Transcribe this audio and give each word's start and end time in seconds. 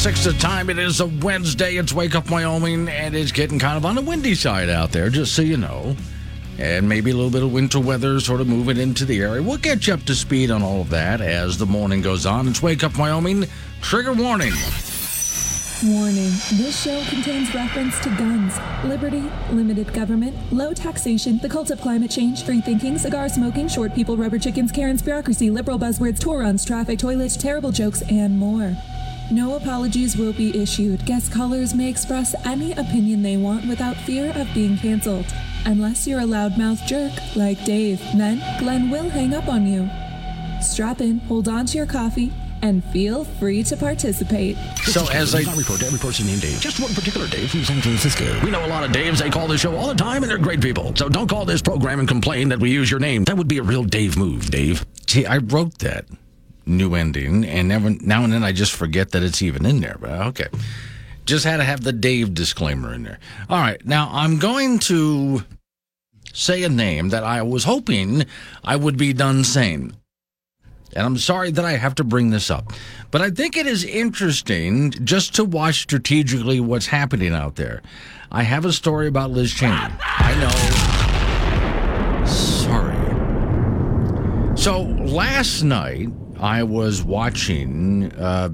Six 0.00 0.24
the 0.24 0.32
time. 0.32 0.70
It 0.70 0.78
is 0.78 1.00
a 1.00 1.06
Wednesday. 1.06 1.76
It's 1.76 1.92
Wake 1.92 2.14
Up 2.14 2.30
Wyoming, 2.30 2.88
and 2.88 3.14
it's 3.14 3.32
getting 3.32 3.58
kind 3.58 3.76
of 3.76 3.84
on 3.84 3.96
the 3.96 4.00
windy 4.00 4.34
side 4.34 4.70
out 4.70 4.92
there, 4.92 5.10
just 5.10 5.34
so 5.34 5.42
you 5.42 5.58
know. 5.58 5.94
And 6.58 6.88
maybe 6.88 7.10
a 7.10 7.14
little 7.14 7.30
bit 7.30 7.42
of 7.42 7.52
winter 7.52 7.78
weather 7.78 8.18
sort 8.18 8.40
of 8.40 8.48
moving 8.48 8.78
into 8.78 9.04
the 9.04 9.20
area. 9.20 9.42
We'll 9.42 9.58
get 9.58 9.86
you 9.86 9.92
up 9.92 10.02
to 10.04 10.14
speed 10.14 10.50
on 10.50 10.62
all 10.62 10.80
of 10.80 10.88
that 10.88 11.20
as 11.20 11.58
the 11.58 11.66
morning 11.66 12.00
goes 12.00 12.24
on. 12.24 12.48
It's 12.48 12.62
Wake 12.62 12.82
Up 12.82 12.96
Wyoming. 12.96 13.44
Trigger 13.82 14.14
warning. 14.14 14.54
Warning 15.84 16.32
this 16.54 16.82
show 16.82 17.04
contains 17.10 17.54
reference 17.54 17.98
to 18.00 18.08
guns, 18.16 18.58
liberty, 18.84 19.30
limited 19.50 19.92
government, 19.92 20.34
low 20.50 20.72
taxation, 20.72 21.38
the 21.42 21.48
cult 21.48 21.70
of 21.70 21.78
climate 21.82 22.10
change, 22.10 22.42
free 22.44 22.62
thinking, 22.62 22.96
cigar 22.96 23.28
smoking, 23.28 23.68
short 23.68 23.94
people, 23.94 24.16
rubber 24.16 24.38
chickens, 24.38 24.72
Karen's 24.72 25.02
bureaucracy, 25.02 25.50
liberal 25.50 25.78
buzzwords, 25.78 26.18
tour 26.18 26.40
runs, 26.40 26.64
traffic, 26.64 26.98
toilets, 26.98 27.36
terrible 27.36 27.70
jokes, 27.70 28.00
and 28.10 28.38
more. 28.38 28.74
No 29.32 29.54
apologies 29.54 30.16
will 30.16 30.32
be 30.32 30.60
issued. 30.60 31.06
Guest 31.06 31.30
callers 31.32 31.72
may 31.72 31.88
express 31.88 32.34
any 32.44 32.72
opinion 32.72 33.22
they 33.22 33.36
want 33.36 33.64
without 33.68 33.96
fear 33.98 34.32
of 34.34 34.52
being 34.52 34.76
canceled. 34.76 35.26
Unless 35.66 36.08
you're 36.08 36.18
a 36.18 36.24
loudmouth 36.24 36.84
jerk 36.84 37.12
like 37.36 37.64
Dave, 37.64 38.00
then 38.16 38.42
Glenn 38.58 38.90
will 38.90 39.08
hang 39.08 39.32
up 39.32 39.46
on 39.46 39.68
you. 39.68 39.88
Strap 40.60 41.00
in, 41.00 41.20
hold 41.20 41.46
on 41.46 41.64
to 41.66 41.76
your 41.76 41.86
coffee, 41.86 42.32
and 42.62 42.82
feel 42.86 43.24
free 43.24 43.62
to 43.62 43.76
participate. 43.76 44.56
So, 44.82 45.08
as 45.10 45.32
I 45.32 45.42
not 45.42 45.56
report 45.56 45.78
to 45.80 45.86
every 45.86 46.00
person 46.00 46.26
named 46.26 46.42
Dave, 46.42 46.60
just 46.60 46.80
one 46.80 46.92
particular 46.92 47.28
Dave 47.28 47.52
from 47.52 47.62
San 47.62 47.80
Francisco. 47.80 48.24
We 48.44 48.50
know 48.50 48.66
a 48.66 48.68
lot 48.68 48.82
of 48.82 48.90
Daves. 48.90 49.18
They 49.18 49.30
call 49.30 49.46
this 49.46 49.60
show 49.60 49.76
all 49.76 49.86
the 49.86 49.94
time, 49.94 50.24
and 50.24 50.30
they're 50.30 50.38
great 50.38 50.60
people. 50.60 50.94
So 50.96 51.08
don't 51.08 51.28
call 51.28 51.44
this 51.44 51.62
program 51.62 52.00
and 52.00 52.08
complain 52.08 52.48
that 52.48 52.58
we 52.58 52.70
use 52.70 52.90
your 52.90 53.00
name. 53.00 53.22
That 53.24 53.36
would 53.36 53.48
be 53.48 53.58
a 53.58 53.62
real 53.62 53.84
Dave 53.84 54.18
move, 54.18 54.50
Dave. 54.50 54.84
Gee, 55.06 55.24
I 55.24 55.38
wrote 55.38 55.78
that 55.78 56.06
new 56.70 56.94
ending, 56.94 57.44
and 57.44 57.68
never, 57.68 57.90
now 57.90 58.24
and 58.24 58.32
then 58.32 58.44
I 58.44 58.52
just 58.52 58.72
forget 58.72 59.10
that 59.10 59.22
it's 59.22 59.42
even 59.42 59.66
in 59.66 59.80
there. 59.80 59.96
But 60.00 60.10
okay. 60.28 60.48
Just 61.26 61.44
had 61.44 61.58
to 61.58 61.64
have 61.64 61.82
the 61.82 61.92
Dave 61.92 62.34
disclaimer 62.34 62.94
in 62.94 63.02
there. 63.02 63.18
All 63.48 63.60
right. 63.60 63.84
Now 63.84 64.08
I'm 64.12 64.38
going 64.38 64.78
to 64.80 65.44
say 66.32 66.62
a 66.62 66.68
name 66.68 67.10
that 67.10 67.24
I 67.24 67.42
was 67.42 67.64
hoping 67.64 68.24
I 68.64 68.76
would 68.76 68.96
be 68.96 69.12
done 69.12 69.44
saying. 69.44 69.94
And 70.94 71.06
I'm 71.06 71.18
sorry 71.18 71.52
that 71.52 71.64
I 71.64 71.72
have 71.72 71.94
to 71.96 72.04
bring 72.04 72.30
this 72.30 72.50
up, 72.50 72.72
but 73.12 73.20
I 73.20 73.30
think 73.30 73.56
it 73.56 73.66
is 73.66 73.84
interesting 73.84 74.90
just 74.90 75.36
to 75.36 75.44
watch 75.44 75.76
strategically 75.82 76.58
what's 76.58 76.86
happening 76.86 77.32
out 77.32 77.54
there. 77.54 77.80
I 78.32 78.42
have 78.42 78.64
a 78.64 78.72
story 78.72 79.06
about 79.06 79.30
Liz 79.30 79.52
Cheney. 79.52 79.72
I 79.72 80.89
So 84.60 84.82
last 84.82 85.62
night 85.62 86.10
I 86.38 86.64
was 86.64 87.02
watching 87.02 88.12
uh, 88.12 88.50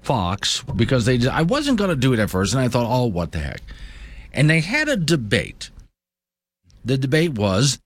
Fox 0.00 0.62
because 0.74 1.04
they. 1.04 1.28
I 1.28 1.42
wasn't 1.42 1.76
going 1.76 1.90
to 1.90 1.96
do 1.96 2.14
it 2.14 2.18
at 2.18 2.30
first, 2.30 2.54
and 2.54 2.62
I 2.62 2.68
thought, 2.68 2.86
oh, 2.88 3.04
what 3.04 3.32
the 3.32 3.40
heck? 3.40 3.60
And 4.32 4.48
they 4.48 4.60
had 4.60 4.88
a 4.88 4.96
debate. 4.96 5.68
The 6.82 6.96
debate 6.96 7.34
was 7.34 7.78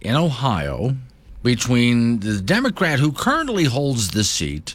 in 0.00 0.16
Ohio 0.16 0.96
between 1.42 2.20
the 2.20 2.40
Democrat 2.40 2.98
who 2.98 3.12
currently 3.12 3.64
holds 3.64 4.12
the 4.12 4.24
seat 4.24 4.74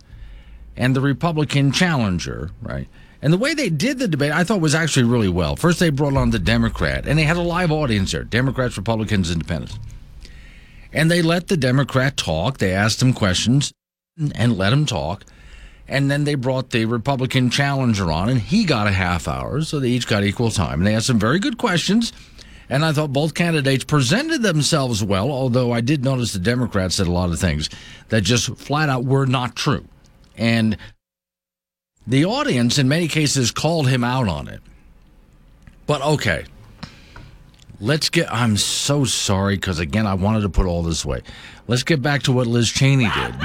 and 0.77 0.95
the 0.95 1.01
Republican 1.01 1.71
challenger, 1.71 2.51
right? 2.61 2.87
And 3.23 3.33
the 3.33 3.39
way 3.39 3.55
they 3.55 3.71
did 3.71 3.97
the 3.97 4.07
debate, 4.07 4.31
I 4.31 4.43
thought 4.43 4.61
was 4.61 4.75
actually 4.75 5.05
really 5.07 5.29
well. 5.29 5.55
First, 5.55 5.79
they 5.79 5.89
brought 5.89 6.15
on 6.15 6.29
the 6.29 6.37
Democrat, 6.37 7.07
and 7.07 7.17
they 7.17 7.23
had 7.23 7.37
a 7.37 7.41
live 7.41 7.71
audience 7.71 8.11
there 8.11 8.23
Democrats, 8.23 8.77
Republicans, 8.77 9.31
Independents. 9.31 9.79
And 10.95 11.11
they 11.11 11.21
let 11.21 11.47
the 11.49 11.57
Democrat 11.57 12.15
talk. 12.15 12.57
They 12.57 12.73
asked 12.73 13.01
him 13.01 13.11
questions 13.13 13.73
and 14.17 14.57
let 14.57 14.71
him 14.71 14.85
talk. 14.85 15.25
And 15.89 16.09
then 16.09 16.23
they 16.23 16.35
brought 16.35 16.69
the 16.71 16.85
Republican 16.85 17.49
challenger 17.49 18.11
on, 18.11 18.29
and 18.29 18.39
he 18.39 18.63
got 18.63 18.87
a 18.87 18.91
half 18.91 19.27
hour, 19.27 19.61
so 19.61 19.79
they 19.79 19.89
each 19.89 20.07
got 20.07 20.23
equal 20.23 20.49
time. 20.49 20.79
And 20.79 20.87
they 20.87 20.95
asked 20.95 21.07
some 21.07 21.19
very 21.19 21.37
good 21.37 21.57
questions. 21.57 22.13
And 22.69 22.83
I 22.83 22.93
thought 22.93 23.13
both 23.13 23.33
candidates 23.33 23.83
presented 23.83 24.41
themselves 24.41 25.03
well, 25.03 25.29
although 25.29 25.73
I 25.73 25.81
did 25.81 26.03
notice 26.03 26.31
the 26.31 26.39
Democrats 26.39 26.95
said 26.95 27.07
a 27.07 27.11
lot 27.11 27.29
of 27.29 27.39
things 27.39 27.69
that 28.07 28.21
just 28.21 28.55
flat 28.57 28.89
out 28.89 29.03
were 29.03 29.27
not 29.27 29.55
true. 29.55 29.85
And 30.37 30.77
the 32.07 32.25
audience, 32.25 32.77
in 32.77 32.87
many 32.87 33.09
cases, 33.09 33.51
called 33.51 33.89
him 33.89 34.03
out 34.03 34.29
on 34.29 34.47
it. 34.47 34.61
But 35.85 36.01
okay, 36.01 36.45
let's 37.79 38.09
get. 38.09 38.31
I'm 38.33 38.57
so 38.57 39.05
sorry 39.05 39.55
because, 39.55 39.79
again, 39.79 40.07
I 40.07 40.13
wanted 40.13 40.41
to 40.41 40.49
put 40.49 40.65
all 40.65 40.83
this 40.83 41.05
way. 41.05 41.21
Let's 41.67 41.83
get 41.83 42.01
back 42.01 42.23
to 42.23 42.31
what 42.31 42.47
Liz 42.47 42.69
Cheney 42.69 43.05
did. 43.05 43.35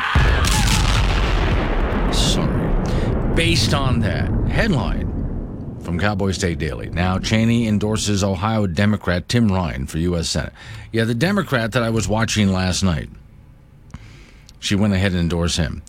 Sorry. 2.14 3.34
Based 3.34 3.74
on 3.74 4.00
that 4.00 4.30
headline 4.48 5.78
from 5.82 5.98
Cowboy 5.98 6.32
State 6.32 6.58
Daily. 6.58 6.90
Now, 6.90 7.18
Cheney 7.18 7.66
endorses 7.66 8.22
Ohio 8.22 8.66
Democrat 8.66 9.28
Tim 9.28 9.50
Ryan 9.50 9.86
for 9.86 9.98
U.S. 9.98 10.28
Senate. 10.28 10.52
Yeah, 10.92 11.04
the 11.04 11.14
Democrat 11.14 11.72
that 11.72 11.82
I 11.82 11.90
was 11.90 12.06
watching 12.06 12.52
last 12.52 12.82
night. 12.82 13.08
She 14.58 14.74
went 14.74 14.92
ahead 14.92 15.12
and 15.12 15.20
endorsed 15.20 15.56
him. 15.56 15.82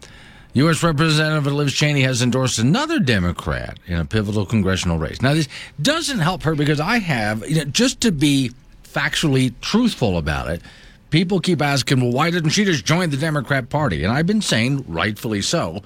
U.S. 0.54 0.84
Representative 0.84 1.52
Liz 1.52 1.74
Cheney 1.74 2.02
has 2.02 2.22
endorsed 2.22 2.60
another 2.60 3.00
Democrat 3.00 3.80
in 3.88 3.98
a 3.98 4.06
pivotal 4.06 4.46
congressional 4.46 4.98
race. 4.98 5.22
Now, 5.22 5.34
this 5.34 5.48
doesn't 5.82 6.20
help 6.20 6.44
her 6.44 6.56
because 6.56 6.80
I 6.80 7.00
have, 7.00 7.48
you 7.50 7.58
know, 7.58 7.66
just 7.66 8.02
to 8.02 8.12
be 8.12 8.52
factually 8.84 9.54
truthful 9.62 10.18
about 10.18 10.50
it, 10.50 10.62
people 11.10 11.40
keep 11.40 11.62
asking, 11.62 12.02
well, 12.02 12.12
why 12.12 12.32
didn't 12.32 12.50
she 12.50 12.66
just 12.66 12.86
join 12.86 13.10
the 13.10 13.18
Democrat 13.18 13.70
Party? 13.70 14.04
And 14.04 14.12
I've 14.12 14.28
been 14.28 14.42
saying, 14.42 14.84
rightfully 14.88 15.42
so, 15.42 15.84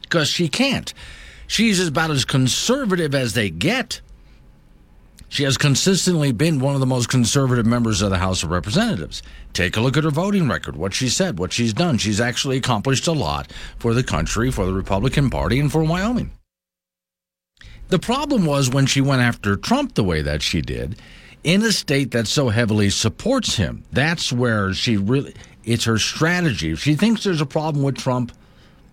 because 0.00 0.28
she 0.28 0.48
can't. 0.48 0.94
She's 1.46 1.86
about 1.86 2.10
as 2.10 2.24
conservative 2.24 3.14
as 3.14 3.34
they 3.34 3.50
get. 3.50 4.00
She 5.28 5.44
has 5.44 5.58
consistently 5.58 6.32
been 6.32 6.58
one 6.58 6.74
of 6.74 6.80
the 6.80 6.86
most 6.86 7.08
conservative 7.08 7.66
members 7.66 8.00
of 8.00 8.10
the 8.10 8.18
House 8.18 8.42
of 8.42 8.50
Representatives. 8.50 9.22
Take 9.52 9.76
a 9.76 9.80
look 9.80 9.96
at 9.96 10.04
her 10.04 10.10
voting 10.10 10.48
record, 10.48 10.76
what 10.76 10.94
she 10.94 11.08
said, 11.08 11.38
what 11.38 11.52
she's 11.52 11.74
done. 11.74 11.98
She's 11.98 12.20
actually 12.20 12.56
accomplished 12.56 13.06
a 13.06 13.12
lot 13.12 13.52
for 13.78 13.92
the 13.92 14.02
country, 14.02 14.50
for 14.50 14.64
the 14.64 14.72
Republican 14.72 15.28
Party, 15.28 15.60
and 15.60 15.70
for 15.70 15.84
Wyoming. 15.84 16.30
The 17.88 17.98
problem 17.98 18.46
was 18.46 18.70
when 18.70 18.86
she 18.86 19.00
went 19.00 19.22
after 19.22 19.56
Trump 19.56 19.94
the 19.94 20.04
way 20.04 20.22
that 20.22 20.42
she 20.42 20.60
did, 20.60 21.00
in 21.44 21.62
a 21.62 21.72
state 21.72 22.10
that 22.10 22.26
so 22.26 22.48
heavily 22.48 22.90
supports 22.90 23.56
him. 23.56 23.84
That's 23.92 24.32
where 24.32 24.72
she 24.74 24.96
really, 24.96 25.34
it's 25.64 25.84
her 25.84 25.98
strategy. 25.98 26.70
If 26.72 26.80
she 26.80 26.94
thinks 26.94 27.24
there's 27.24 27.40
a 27.40 27.46
problem 27.46 27.84
with 27.84 27.96
Trump, 27.96 28.32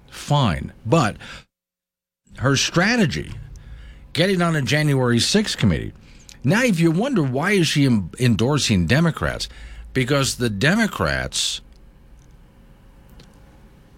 fine. 0.09 0.73
But 0.85 1.17
her 2.37 2.55
strategy, 2.55 3.33
getting 4.13 4.41
on 4.41 4.55
a 4.55 4.61
January 4.61 5.17
6th 5.17 5.57
committee. 5.57 5.93
Now, 6.45 6.63
if 6.63 6.79
you 6.79 6.91
wonder 6.91 7.23
why 7.23 7.53
is 7.53 7.67
she 7.67 7.85
endorsing 7.85 8.85
Democrats, 8.85 9.49
because 9.93 10.35
the 10.35 10.49
Democrats 10.49 11.61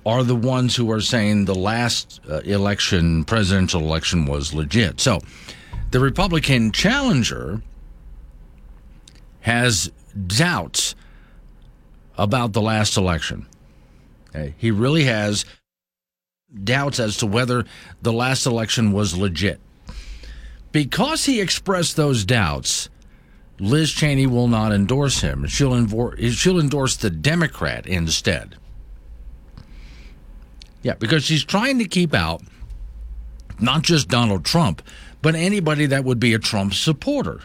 are 0.06 0.24
the 0.24 0.36
ones 0.36 0.78
who 0.78 0.90
are 0.90 1.02
saying 1.02 1.44
the 1.44 1.54
last 1.54 2.22
uh, 2.30 2.40
election, 2.40 3.26
presidential 3.26 3.82
election, 3.82 4.26
was 4.26 4.54
legit. 4.54 5.02
So, 5.02 5.20
the 5.92 6.00
Republican 6.00 6.72
challenger 6.72 7.62
has 9.42 9.92
doubts 10.26 10.96
about 12.18 12.54
the 12.54 12.62
last 12.62 12.96
election. 12.96 13.46
He 14.58 14.72
really 14.72 15.04
has 15.06 15.46
doubts 16.64 17.00
as 17.00 17.18
to 17.18 17.26
whether 17.26 17.66
the 18.02 18.14
last 18.14 18.46
election 18.46 18.92
was 18.92 19.18
legit. 19.18 19.60
Because 20.72 21.26
he 21.26 21.42
expressed 21.42 21.96
those 21.96 22.26
doubts, 22.26 22.90
Liz 23.60 23.92
Cheney 23.92 24.28
will 24.28 24.48
not 24.48 24.72
endorse 24.72 25.22
him. 25.22 25.48
She'll, 25.48 25.88
she'll 26.18 26.60
endorse 26.60 26.96
the 26.96 27.10
Democrat 27.10 27.88
instead. 27.88 28.56
Yeah, 30.84 30.94
because 30.94 31.24
she's 31.24 31.44
trying 31.44 31.80
to 31.80 31.86
keep 31.86 32.14
out 32.14 32.42
not 33.60 33.82
just 33.82 34.08
Donald 34.08 34.46
Trump, 34.46 34.82
but 35.22 35.36
anybody 35.36 35.88
that 35.88 36.04
would 36.04 36.20
be 36.20 36.34
a 36.34 36.40
Trump 36.40 36.74
supporter. 36.74 37.42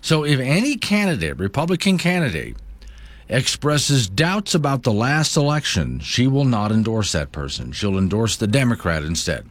So 0.00 0.24
if 0.24 0.40
any 0.40 0.76
candidate, 0.76 1.38
Republican 1.38 1.98
candidate, 1.98 2.56
expresses 3.28 4.08
doubts 4.08 4.54
about 4.54 4.82
the 4.82 4.92
last 4.92 5.36
election, 5.36 6.00
she 6.00 6.26
will 6.26 6.44
not 6.44 6.72
endorse 6.72 7.12
that 7.12 7.32
person. 7.32 7.72
She'll 7.72 7.98
endorse 7.98 8.36
the 8.36 8.46
Democrat 8.46 9.04
instead. 9.04 9.46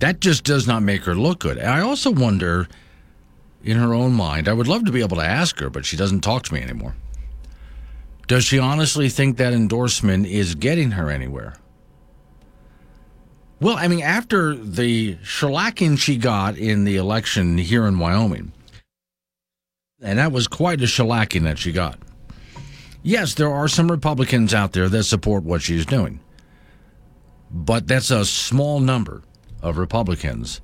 That 0.00 0.20
just 0.20 0.44
does 0.44 0.66
not 0.66 0.82
make 0.82 1.04
her 1.04 1.14
look 1.14 1.40
good. 1.40 1.58
I 1.58 1.80
also 1.80 2.10
wonder 2.10 2.68
in 3.64 3.78
her 3.78 3.94
own 3.94 4.12
mind, 4.12 4.48
I 4.48 4.52
would 4.52 4.68
love 4.68 4.84
to 4.84 4.92
be 4.92 5.00
able 5.00 5.16
to 5.16 5.24
ask 5.24 5.58
her, 5.58 5.70
but 5.70 5.86
she 5.86 5.96
doesn't 5.96 6.20
talk 6.20 6.42
to 6.44 6.54
me 6.54 6.60
anymore. 6.60 6.94
Does 8.26 8.44
she 8.44 8.58
honestly 8.58 9.08
think 9.08 9.36
that 9.36 9.52
endorsement 9.52 10.26
is 10.26 10.54
getting 10.54 10.92
her 10.92 11.10
anywhere? 11.10 11.54
Well, 13.60 13.76
I 13.76 13.88
mean, 13.88 14.02
after 14.02 14.54
the 14.54 15.16
shellacking 15.16 15.98
she 15.98 16.16
got 16.16 16.58
in 16.58 16.84
the 16.84 16.96
election 16.96 17.56
here 17.56 17.86
in 17.86 17.98
Wyoming, 17.98 18.52
and 20.02 20.18
that 20.18 20.32
was 20.32 20.46
quite 20.46 20.82
a 20.82 20.84
shellacking 20.84 21.44
that 21.44 21.58
she 21.58 21.72
got. 21.72 21.98
Yes, 23.02 23.34
there 23.34 23.50
are 23.50 23.68
some 23.68 23.90
Republicans 23.90 24.52
out 24.52 24.72
there 24.72 24.88
that 24.88 25.04
support 25.04 25.44
what 25.44 25.62
she's 25.62 25.86
doing, 25.86 26.20
but 27.50 27.86
that's 27.86 28.10
a 28.10 28.24
small 28.24 28.80
number 28.80 29.22
of 29.64 29.78
Republicans 29.78 30.60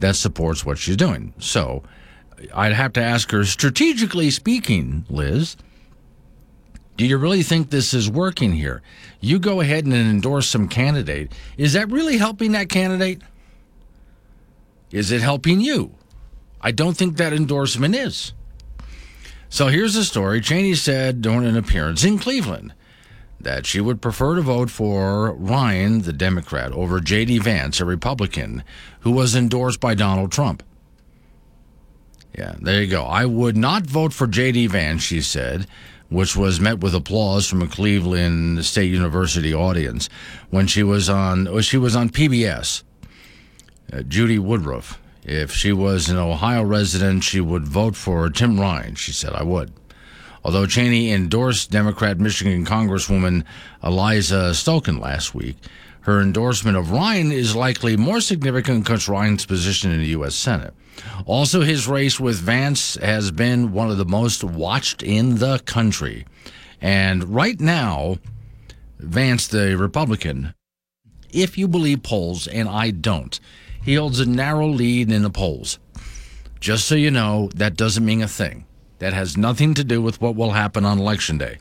that 0.00 0.16
supports 0.16 0.64
what 0.64 0.78
she's 0.78 0.96
doing. 0.96 1.34
So 1.38 1.82
I'd 2.54 2.72
have 2.72 2.94
to 2.94 3.02
ask 3.02 3.30
her, 3.30 3.44
strategically 3.44 4.30
speaking, 4.30 5.04
Liz, 5.08 5.56
do 6.96 7.06
you 7.06 7.18
really 7.18 7.42
think 7.42 7.70
this 7.70 7.94
is 7.94 8.10
working 8.10 8.52
here? 8.52 8.82
You 9.20 9.38
go 9.38 9.60
ahead 9.60 9.84
and 9.84 9.94
endorse 9.94 10.48
some 10.48 10.68
candidate. 10.68 11.32
Is 11.56 11.74
that 11.74 11.90
really 11.90 12.16
helping 12.16 12.52
that 12.52 12.68
candidate? 12.68 13.22
Is 14.90 15.12
it 15.12 15.20
helping 15.20 15.60
you? 15.60 15.94
I 16.60 16.72
don't 16.72 16.96
think 16.96 17.16
that 17.16 17.32
endorsement 17.32 17.94
is. 17.94 18.32
So 19.48 19.68
here's 19.68 19.94
the 19.94 20.04
story. 20.04 20.40
Cheney 20.40 20.74
said 20.74 21.22
during 21.22 21.46
an 21.46 21.56
appearance 21.56 22.04
in 22.04 22.18
Cleveland 22.18 22.72
that 23.40 23.66
she 23.66 23.80
would 23.80 24.02
prefer 24.02 24.36
to 24.36 24.42
vote 24.42 24.70
for 24.70 25.32
Ryan, 25.32 26.02
the 26.02 26.12
Democrat, 26.12 26.72
over 26.72 27.00
J.D. 27.00 27.38
Vance, 27.38 27.80
a 27.80 27.84
Republican, 27.84 28.62
who 29.00 29.10
was 29.10 29.34
endorsed 29.34 29.80
by 29.80 29.94
Donald 29.94 30.30
Trump. 30.30 30.62
Yeah, 32.36 32.54
there 32.60 32.82
you 32.82 32.90
go. 32.90 33.04
I 33.04 33.24
would 33.24 33.56
not 33.56 33.84
vote 33.84 34.12
for 34.12 34.26
J.D. 34.26 34.68
Vance, 34.68 35.02
she 35.02 35.20
said, 35.20 35.66
which 36.08 36.36
was 36.36 36.60
met 36.60 36.80
with 36.80 36.94
applause 36.94 37.48
from 37.48 37.62
a 37.62 37.66
Cleveland 37.66 38.64
State 38.64 38.90
University 38.90 39.54
audience 39.54 40.08
when 40.50 40.66
she 40.66 40.82
was 40.82 41.08
on 41.08 41.60
she 41.62 41.78
was 41.78 41.96
on 41.96 42.10
PBS. 42.10 42.82
Uh, 43.92 44.02
Judy 44.02 44.38
Woodruff. 44.38 45.00
If 45.22 45.52
she 45.52 45.72
was 45.72 46.08
an 46.08 46.16
Ohio 46.16 46.62
resident, 46.62 47.24
she 47.24 47.40
would 47.40 47.66
vote 47.66 47.94
for 47.94 48.28
Tim 48.30 48.58
Ryan. 48.58 48.94
She 48.94 49.12
said, 49.12 49.32
"I 49.32 49.42
would." 49.42 49.72
Although 50.44 50.66
Cheney 50.66 51.12
endorsed 51.12 51.70
Democrat 51.70 52.18
Michigan 52.18 52.64
Congresswoman 52.64 53.44
Elissa 53.82 54.52
Slotkin 54.52 55.00
last 55.00 55.34
week, 55.34 55.56
her 56.02 56.20
endorsement 56.20 56.76
of 56.76 56.90
Ryan 56.90 57.30
is 57.30 57.54
likely 57.54 57.96
more 57.96 58.20
significant 58.20 58.84
because 58.84 59.08
Ryan's 59.08 59.44
position 59.44 59.90
in 59.90 59.98
the 60.00 60.06
U.S. 60.08 60.34
Senate. 60.34 60.72
Also, 61.26 61.60
his 61.60 61.86
race 61.86 62.18
with 62.18 62.36
Vance 62.36 62.96
has 62.96 63.30
been 63.30 63.72
one 63.72 63.90
of 63.90 63.98
the 63.98 64.04
most 64.04 64.42
watched 64.42 65.02
in 65.02 65.38
the 65.38 65.58
country. 65.60 66.26
And 66.80 67.24
right 67.34 67.60
now, 67.60 68.16
Vance, 68.98 69.46
the 69.46 69.76
Republican, 69.76 70.54
if 71.30 71.58
you 71.58 71.68
believe 71.68 72.02
polls, 72.02 72.46
and 72.46 72.68
I 72.68 72.90
don't, 72.90 73.38
he 73.82 73.94
holds 73.94 74.20
a 74.20 74.26
narrow 74.26 74.68
lead 74.68 75.10
in 75.10 75.22
the 75.22 75.30
polls. 75.30 75.78
Just 76.60 76.86
so 76.86 76.94
you 76.94 77.10
know, 77.10 77.50
that 77.54 77.76
doesn't 77.76 78.04
mean 78.04 78.22
a 78.22 78.28
thing. 78.28 78.66
That 79.00 79.12
has 79.12 79.36
nothing 79.36 79.74
to 79.74 79.84
do 79.84 80.00
with 80.00 80.20
what 80.20 80.36
will 80.36 80.52
happen 80.52 80.84
on 80.84 80.98
election 80.98 81.36
day. 81.36 81.58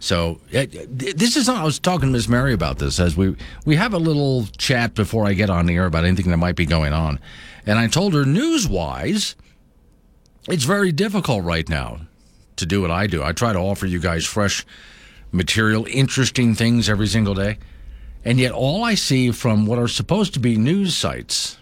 So 0.00 0.40
eh, 0.52 0.66
this 0.70 1.36
is 1.36 1.48
I 1.48 1.64
was 1.64 1.78
talking 1.78 2.08
to 2.08 2.12
Miss 2.12 2.28
Mary 2.28 2.52
about 2.52 2.78
this 2.78 3.00
as 3.00 3.16
we 3.16 3.36
we 3.64 3.76
have 3.76 3.94
a 3.94 3.98
little 3.98 4.46
chat 4.58 4.94
before 4.94 5.26
I 5.26 5.32
get 5.32 5.50
on 5.50 5.66
the 5.66 5.74
air 5.74 5.86
about 5.86 6.04
anything 6.04 6.30
that 6.30 6.36
might 6.36 6.56
be 6.56 6.66
going 6.66 6.92
on, 6.92 7.18
and 7.66 7.78
I 7.78 7.88
told 7.88 8.14
her 8.14 8.24
news 8.24 8.68
wise, 8.68 9.34
it's 10.48 10.64
very 10.64 10.92
difficult 10.92 11.44
right 11.44 11.68
now 11.68 12.00
to 12.56 12.66
do 12.66 12.80
what 12.80 12.90
I 12.90 13.06
do. 13.06 13.22
I 13.22 13.32
try 13.32 13.52
to 13.52 13.58
offer 13.58 13.86
you 13.86 13.98
guys 13.98 14.24
fresh 14.24 14.64
material, 15.32 15.86
interesting 15.90 16.54
things 16.54 16.88
every 16.88 17.08
single 17.08 17.34
day, 17.34 17.58
and 18.24 18.38
yet 18.38 18.52
all 18.52 18.84
I 18.84 18.94
see 18.94 19.32
from 19.32 19.66
what 19.66 19.80
are 19.80 19.88
supposed 19.88 20.32
to 20.34 20.40
be 20.40 20.56
news 20.56 20.96
sites 20.96 21.58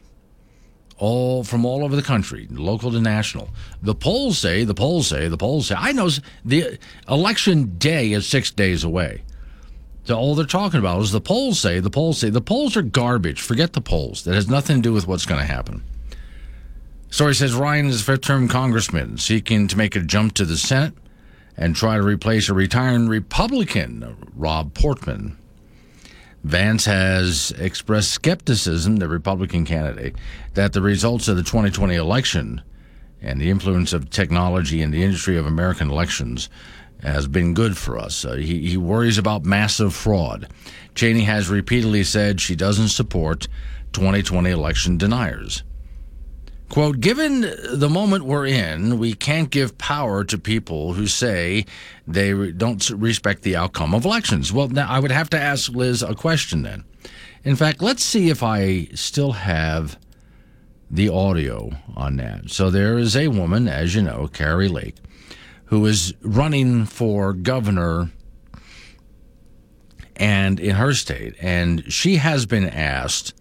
all 0.99 1.45
from 1.45 1.65
all 1.65 1.85
over 1.85 1.95
the 1.95 2.03
country, 2.03 2.47
local 2.51 2.91
to 2.91 3.01
national. 3.01 3.51
The 3.83 3.95
polls 3.95 4.39
say, 4.39 4.65
the 4.65 4.75
polls 4.75 5.09
say, 5.09 5.29
the 5.29 5.37
polls 5.37 5.69
say. 5.69 5.75
I 5.77 5.93
know 5.93 6.09
the 6.45 6.79
election 7.09 7.77
day 7.79 8.13
is 8.13 8.27
six 8.27 8.51
days 8.51 8.85
away. 8.85 9.23
So 10.05 10.17
all 10.17 10.35
they're 10.35 10.47
talking 10.47 10.79
about 10.79 11.03
is 11.03 11.11
the 11.11 11.21
polls 11.21 11.59
say, 11.59 11.81
the 11.81 11.91
polls 11.91 12.19
say. 12.19 12.31
The 12.31 12.41
polls 12.41 12.77
are 12.77 12.83
garbage. 12.83 13.41
Forget 13.41 13.73
the 13.73 13.81
polls. 13.81 14.23
That 14.25 14.35
has 14.35 14.49
nothing 14.49 14.77
to 14.77 14.83
do 14.83 14.93
with 14.93 15.07
what's 15.07 15.27
going 15.27 15.41
to 15.41 15.47
happen. 15.47 15.83
Story 17.11 17.35
says 17.35 17.55
Ryan 17.55 17.87
is 17.87 18.01
a 18.01 18.05
fifth 18.05 18.23
term 18.23 18.49
congressman 18.49 19.19
seeking 19.19 19.69
to 19.69 19.77
make 19.77 19.97
a 19.97 20.01
jump 20.01 20.35
to 20.35 20.45
the 20.45 20.57
Senate 20.57 20.95
and 21.57 21.75
try 21.75 21.97
to 21.97 22.03
replace 22.03 22.49
a 22.49 22.55
retiring 22.55 23.09
Republican, 23.09 24.17
Rob 24.35 24.75
Portman. 24.75 25.37
Vance 26.47 26.85
has 26.85 27.51
expressed 27.59 28.13
skepticism, 28.13 28.99
the 28.99 29.09
Republican 29.09 29.65
candidate, 29.65 30.15
that 30.55 30.73
the 30.73 30.81
results 30.81 31.27
of 31.27 31.37
the 31.37 31.43
2020 31.43 31.97
election 31.97 32.63
and 33.21 33.41
the 33.41 33.51
influence 33.51 33.93
of 33.93 34.11
technology 34.11 34.81
in 34.81 34.93
the 34.93 35.03
industry 35.03 35.37
of 35.37 35.45
American 35.45 35.91
elections 35.91 36.49
has 37.03 37.27
been 37.27 37.53
good 37.53 37.77
for 37.77 37.99
us. 37.99 38.25
Uh, 38.25 38.35
he, 38.35 38.69
he 38.69 38.77
worries 38.77 39.19
about 39.19 39.45
massive 39.45 39.93
fraud. 39.93 40.47
Cheney 40.95 41.23
has 41.23 41.49
repeatedly 41.49 42.05
said 42.05 42.41
she 42.41 42.55
doesn't 42.55 42.91
support 42.91 43.49
2020 43.93 44.49
election 44.49 44.97
deniers. 44.97 45.65
Quote, 46.69 47.01
given 47.01 47.43
the 47.73 47.89
moment 47.89 48.25
we're 48.25 48.47
in, 48.47 48.99
we 48.99 49.15
can't 49.15 49.51
give 49.51 49.79
power 49.79 50.25
to 50.25 50.37
people 50.37 50.95
who 50.95 51.07
say 51.07 51.65
they 52.07 52.53
don't 52.53 52.91
respect 52.91 53.43
the 53.43 53.57
outcome 53.57 53.95
of 53.95 54.05
elections. 54.05 54.53
Well, 54.53 54.69
now 54.69 54.89
I 54.89 54.99
would 54.99 55.13
have 55.13 55.31
to 55.31 55.39
ask 55.39 55.71
Liz 55.71 56.03
a 56.03 56.15
question 56.15 56.63
then. 56.63 56.85
In 57.45 57.55
fact, 57.55 57.81
let's 57.81 58.03
see 58.03 58.29
if 58.29 58.43
I 58.43 58.89
still 58.95 59.33
have 59.33 59.97
the 60.91 61.09
audio 61.09 61.71
on 61.97 62.17
that. 62.17 62.51
So 62.51 62.71
there 62.71 62.99
is 62.99 63.17
a 63.17 63.29
woman, 63.29 63.69
as 63.69 63.95
you 63.95 64.03
know, 64.03 64.29
Kari 64.33 64.69
Lake, 64.69 64.97
who 65.67 65.87
is 65.87 66.15
running 66.21 66.85
for 66.85 67.33
governor 67.33 68.11
and 70.17 70.59
in 70.59 70.77
her 70.77 70.95
state, 70.95 71.35
and 71.41 71.93
she 71.93 72.17
has 72.17 72.47
been 72.47 72.67
asked 72.67 73.35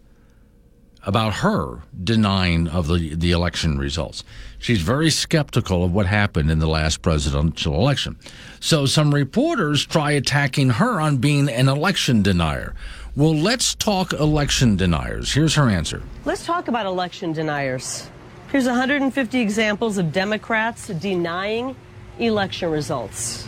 about 1.06 1.36
her 1.36 1.84
denying 2.04 2.68
of 2.68 2.88
the, 2.88 3.16
the 3.16 3.31
election 3.31 3.78
results. 3.78 4.24
She's 4.57 4.81
very 4.81 5.12
skeptical 5.12 5.83
of 5.83 5.94
what 5.94 6.07
happened 6.07 6.50
in 6.50 6.59
the 6.59 6.68
last 6.68 7.02
presidential 7.02 7.76
election. 7.76 8.18
So 8.59 8.85
some 8.85 9.14
reporters 9.14 9.85
try 9.85 10.12
attacking 10.12 10.71
her 10.71 11.00
on 11.00 11.18
being 11.18 11.47
an 11.50 11.69
election 11.69 12.24
denier. 12.24 12.74
Well, 13.16 13.35
let's 13.35 13.76
talk 13.76 14.12
election 14.14 14.76
deniers. 14.76 15.31
Here's 15.31 15.56
her 15.56 15.69
answer. 15.69 16.02
Let's 16.26 16.45
talk 16.45 16.68
about 16.68 16.85
election 16.85 17.31
deniers. 17.31 18.09
Here's 18.52 18.66
150 18.66 19.40
examples 19.40 19.97
of 19.97 20.12
Democrats 20.12 20.88
denying 20.88 21.76
election 22.19 22.71
results. 22.71 23.47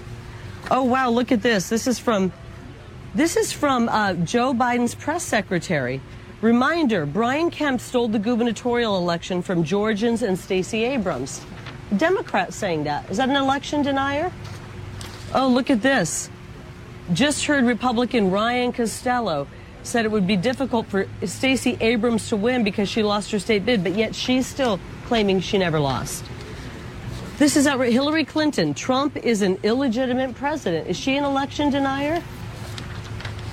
Oh 0.69 0.83
wow, 0.83 1.09
look 1.09 1.31
at 1.31 1.41
this. 1.41 1.69
This 1.69 1.87
is 1.87 1.97
from 1.97 2.31
this 3.15 3.37
is 3.37 3.51
from 3.51 3.89
uh, 3.89 4.13
Joe 4.13 4.53
Biden's 4.53 4.93
press 4.93 5.23
secretary. 5.23 6.01
Reminder 6.41 7.07
Brian 7.07 7.49
Kemp 7.49 7.81
stole 7.81 8.07
the 8.07 8.19
gubernatorial 8.19 8.97
election 8.97 9.41
from 9.41 9.63
Georgians 9.63 10.21
and 10.21 10.37
Stacey 10.37 10.83
Abrams. 10.83 11.43
Democrats 11.95 12.55
saying 12.55 12.83
that. 12.83 13.09
Is 13.09 13.17
that 13.17 13.29
an 13.29 13.35
election 13.35 13.81
denier? 13.81 14.31
Oh, 15.33 15.47
look 15.47 15.71
at 15.71 15.81
this. 15.81 16.29
Just 17.11 17.45
heard 17.45 17.63
Republican 17.63 18.29
Ryan 18.29 18.71
Costello 18.71 19.47
said 19.81 20.05
it 20.05 20.11
would 20.11 20.27
be 20.27 20.35
difficult 20.35 20.85
for 20.85 21.07
Stacey 21.25 21.75
Abrams 21.81 22.29
to 22.29 22.35
win 22.35 22.63
because 22.63 22.87
she 22.87 23.01
lost 23.01 23.31
her 23.31 23.39
state 23.39 23.65
bid, 23.65 23.83
but 23.83 23.95
yet 23.95 24.13
she's 24.13 24.45
still 24.45 24.79
claiming 25.05 25.39
she 25.39 25.57
never 25.57 25.79
lost. 25.79 26.23
This 27.39 27.55
is 27.55 27.65
outright. 27.65 27.93
Hillary 27.93 28.25
Clinton. 28.25 28.73
Trump 28.75 29.17
is 29.17 29.41
an 29.41 29.57
illegitimate 29.63 30.35
president. 30.35 30.87
Is 30.87 30.97
she 30.97 31.17
an 31.17 31.23
election 31.23 31.71
denier? 31.71 32.21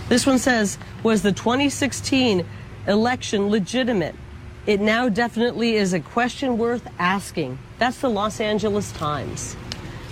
This 0.08 0.26
one 0.26 0.38
says, 0.38 0.76
was 1.02 1.22
the 1.22 1.32
2016 1.32 2.44
election 2.86 3.48
legitimate? 3.48 4.14
It 4.66 4.80
now 4.80 5.08
definitely 5.08 5.76
is 5.76 5.92
a 5.92 6.00
question 6.00 6.56
worth 6.56 6.86
asking. 6.98 7.58
That's 7.78 8.00
the 8.00 8.08
Los 8.08 8.40
Angeles 8.40 8.92
Times. 8.92 9.56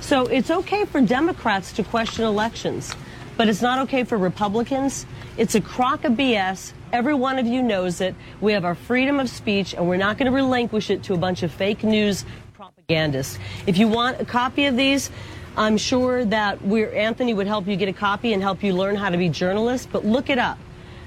So 0.01 0.27
it's 0.27 0.51
okay 0.51 0.85
for 0.85 1.01
Democrats 1.01 1.73
to 1.73 1.85
question 1.85 2.25
elections, 2.25 2.95
but 3.37 3.49
it's 3.49 3.63
not 3.63 3.79
okay 3.81 4.05
for 4.05 4.19
Republicans. 4.19 5.07
It's 5.39 5.55
a 5.55 5.61
crock 5.61 6.05
of 6.05 6.13
BS. 6.13 6.73
Every 6.93 7.15
one 7.15 7.39
of 7.39 7.47
you 7.47 7.63
knows 7.63 8.01
it. 8.01 8.15
We 8.41 8.53
have 8.53 8.65
our 8.65 8.75
freedom 8.75 9.21
of 9.21 9.31
speech, 9.31 9.75
and 9.75 9.89
we're 9.89 9.97
not 9.97 10.19
going 10.19 10.31
to 10.31 10.37
relinquish 10.37 10.91
it 10.91 11.05
to 11.05 11.15
a 11.15 11.17
bunch 11.17 11.43
of 11.43 11.51
fake 11.51 11.83
news 11.83 12.27
propagandists. 12.53 13.39
If 13.67 13.79
you 13.79 13.89
want 13.89 14.21
a 14.21 14.25
copy 14.25 14.67
of 14.67 14.77
these, 14.77 15.11
I'm 15.57 15.79
sure 15.79 16.25
that 16.27 16.63
we're, 16.63 16.93
Anthony 16.93 17.33
would 17.33 17.47
help 17.47 17.67
you 17.67 17.77
get 17.77 17.89
a 17.89 17.93
copy 17.93 18.33
and 18.33 18.43
help 18.43 18.63
you 18.63 18.75
learn 18.75 18.97
how 18.97 19.09
to 19.09 19.17
be 19.17 19.29
journalists, 19.29 19.89
but 19.91 20.05
look 20.05 20.29
it 20.29 20.39
up. 20.39 20.59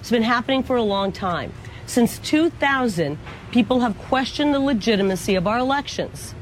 It's 0.06 0.12
been 0.12 0.22
happening 0.22 0.62
for 0.62 0.76
a 0.76 0.84
long 0.84 1.12
time. 1.12 1.52
Since 1.88 2.20
2000, 2.20 3.18
people 3.50 3.80
have 3.80 3.98
questioned 3.98 4.54
the 4.54 4.60
legitimacy 4.60 5.34
of 5.34 5.48
our 5.48 5.58
elections. 5.58 6.36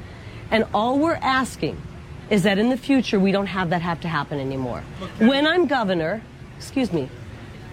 And 0.51 0.65
all 0.73 0.99
we're 0.99 1.13
asking 1.21 1.81
is 2.29 2.43
that 2.43 2.57
in 2.57 2.67
the 2.67 2.75
future 2.75 3.17
we 3.21 3.31
don't 3.31 3.45
have 3.45 3.69
that 3.69 3.81
have 3.81 4.01
to 4.01 4.09
happen 4.09 4.37
anymore. 4.37 4.83
When 5.17 5.47
I'm 5.47 5.67
governor, 5.67 6.21
excuse 6.57 6.91
me, 6.91 7.09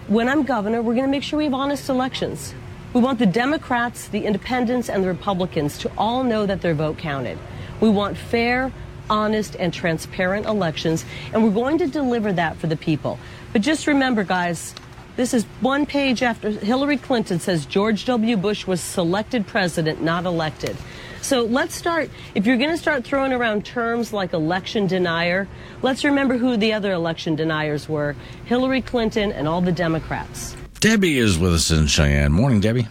when 0.07 0.29
I'm 0.29 0.43
governor, 0.43 0.81
we're 0.81 0.93
going 0.93 1.07
to 1.07 1.11
make 1.11 1.23
sure 1.23 1.35
we 1.35 1.43
have 1.43 1.53
honest 1.53 1.89
elections. 1.89 2.55
We 2.93 3.01
want 3.01 3.19
the 3.19 3.25
Democrats, 3.25 4.07
the 4.07 4.25
independents, 4.25 4.87
and 4.87 5.03
the 5.03 5.09
Republicans 5.09 5.77
to 5.79 5.91
all 5.97 6.23
know 6.23 6.45
that 6.45 6.61
their 6.61 6.73
vote 6.73 6.99
counted. 6.99 7.37
We 7.81 7.89
want 7.89 8.15
fair, 8.15 8.71
honest, 9.09 9.57
and 9.59 9.73
transparent 9.73 10.45
elections, 10.45 11.03
and 11.33 11.43
we're 11.43 11.51
going 11.51 11.79
to 11.79 11.87
deliver 11.87 12.31
that 12.31 12.55
for 12.55 12.67
the 12.67 12.77
people. 12.77 13.19
But 13.51 13.61
just 13.61 13.87
remember, 13.87 14.23
guys, 14.23 14.73
this 15.21 15.35
is 15.35 15.43
one 15.59 15.85
page 15.85 16.23
after 16.23 16.49
Hillary 16.49 16.97
Clinton 16.97 17.39
says 17.39 17.67
George 17.67 18.05
W. 18.05 18.35
Bush 18.35 18.65
was 18.65 18.81
selected 18.81 19.45
president, 19.45 20.01
not 20.01 20.25
elected. 20.25 20.75
So 21.21 21.43
let's 21.43 21.75
start, 21.75 22.09
if 22.33 22.47
you're 22.47 22.57
going 22.57 22.71
to 22.71 22.77
start 22.77 23.03
throwing 23.03 23.31
around 23.31 23.63
terms 23.63 24.11
like 24.11 24.33
election 24.33 24.87
denier, 24.87 25.47
let's 25.83 26.03
remember 26.03 26.37
who 26.37 26.57
the 26.57 26.73
other 26.73 26.91
election 26.91 27.35
deniers 27.35 27.87
were 27.87 28.15
Hillary 28.45 28.81
Clinton 28.81 29.31
and 29.31 29.47
all 29.47 29.61
the 29.61 29.71
Democrats. 29.71 30.55
Debbie 30.79 31.19
is 31.19 31.37
with 31.37 31.53
us 31.53 31.69
in 31.69 31.85
Cheyenne. 31.85 32.31
Morning, 32.31 32.59
Debbie. 32.59 32.87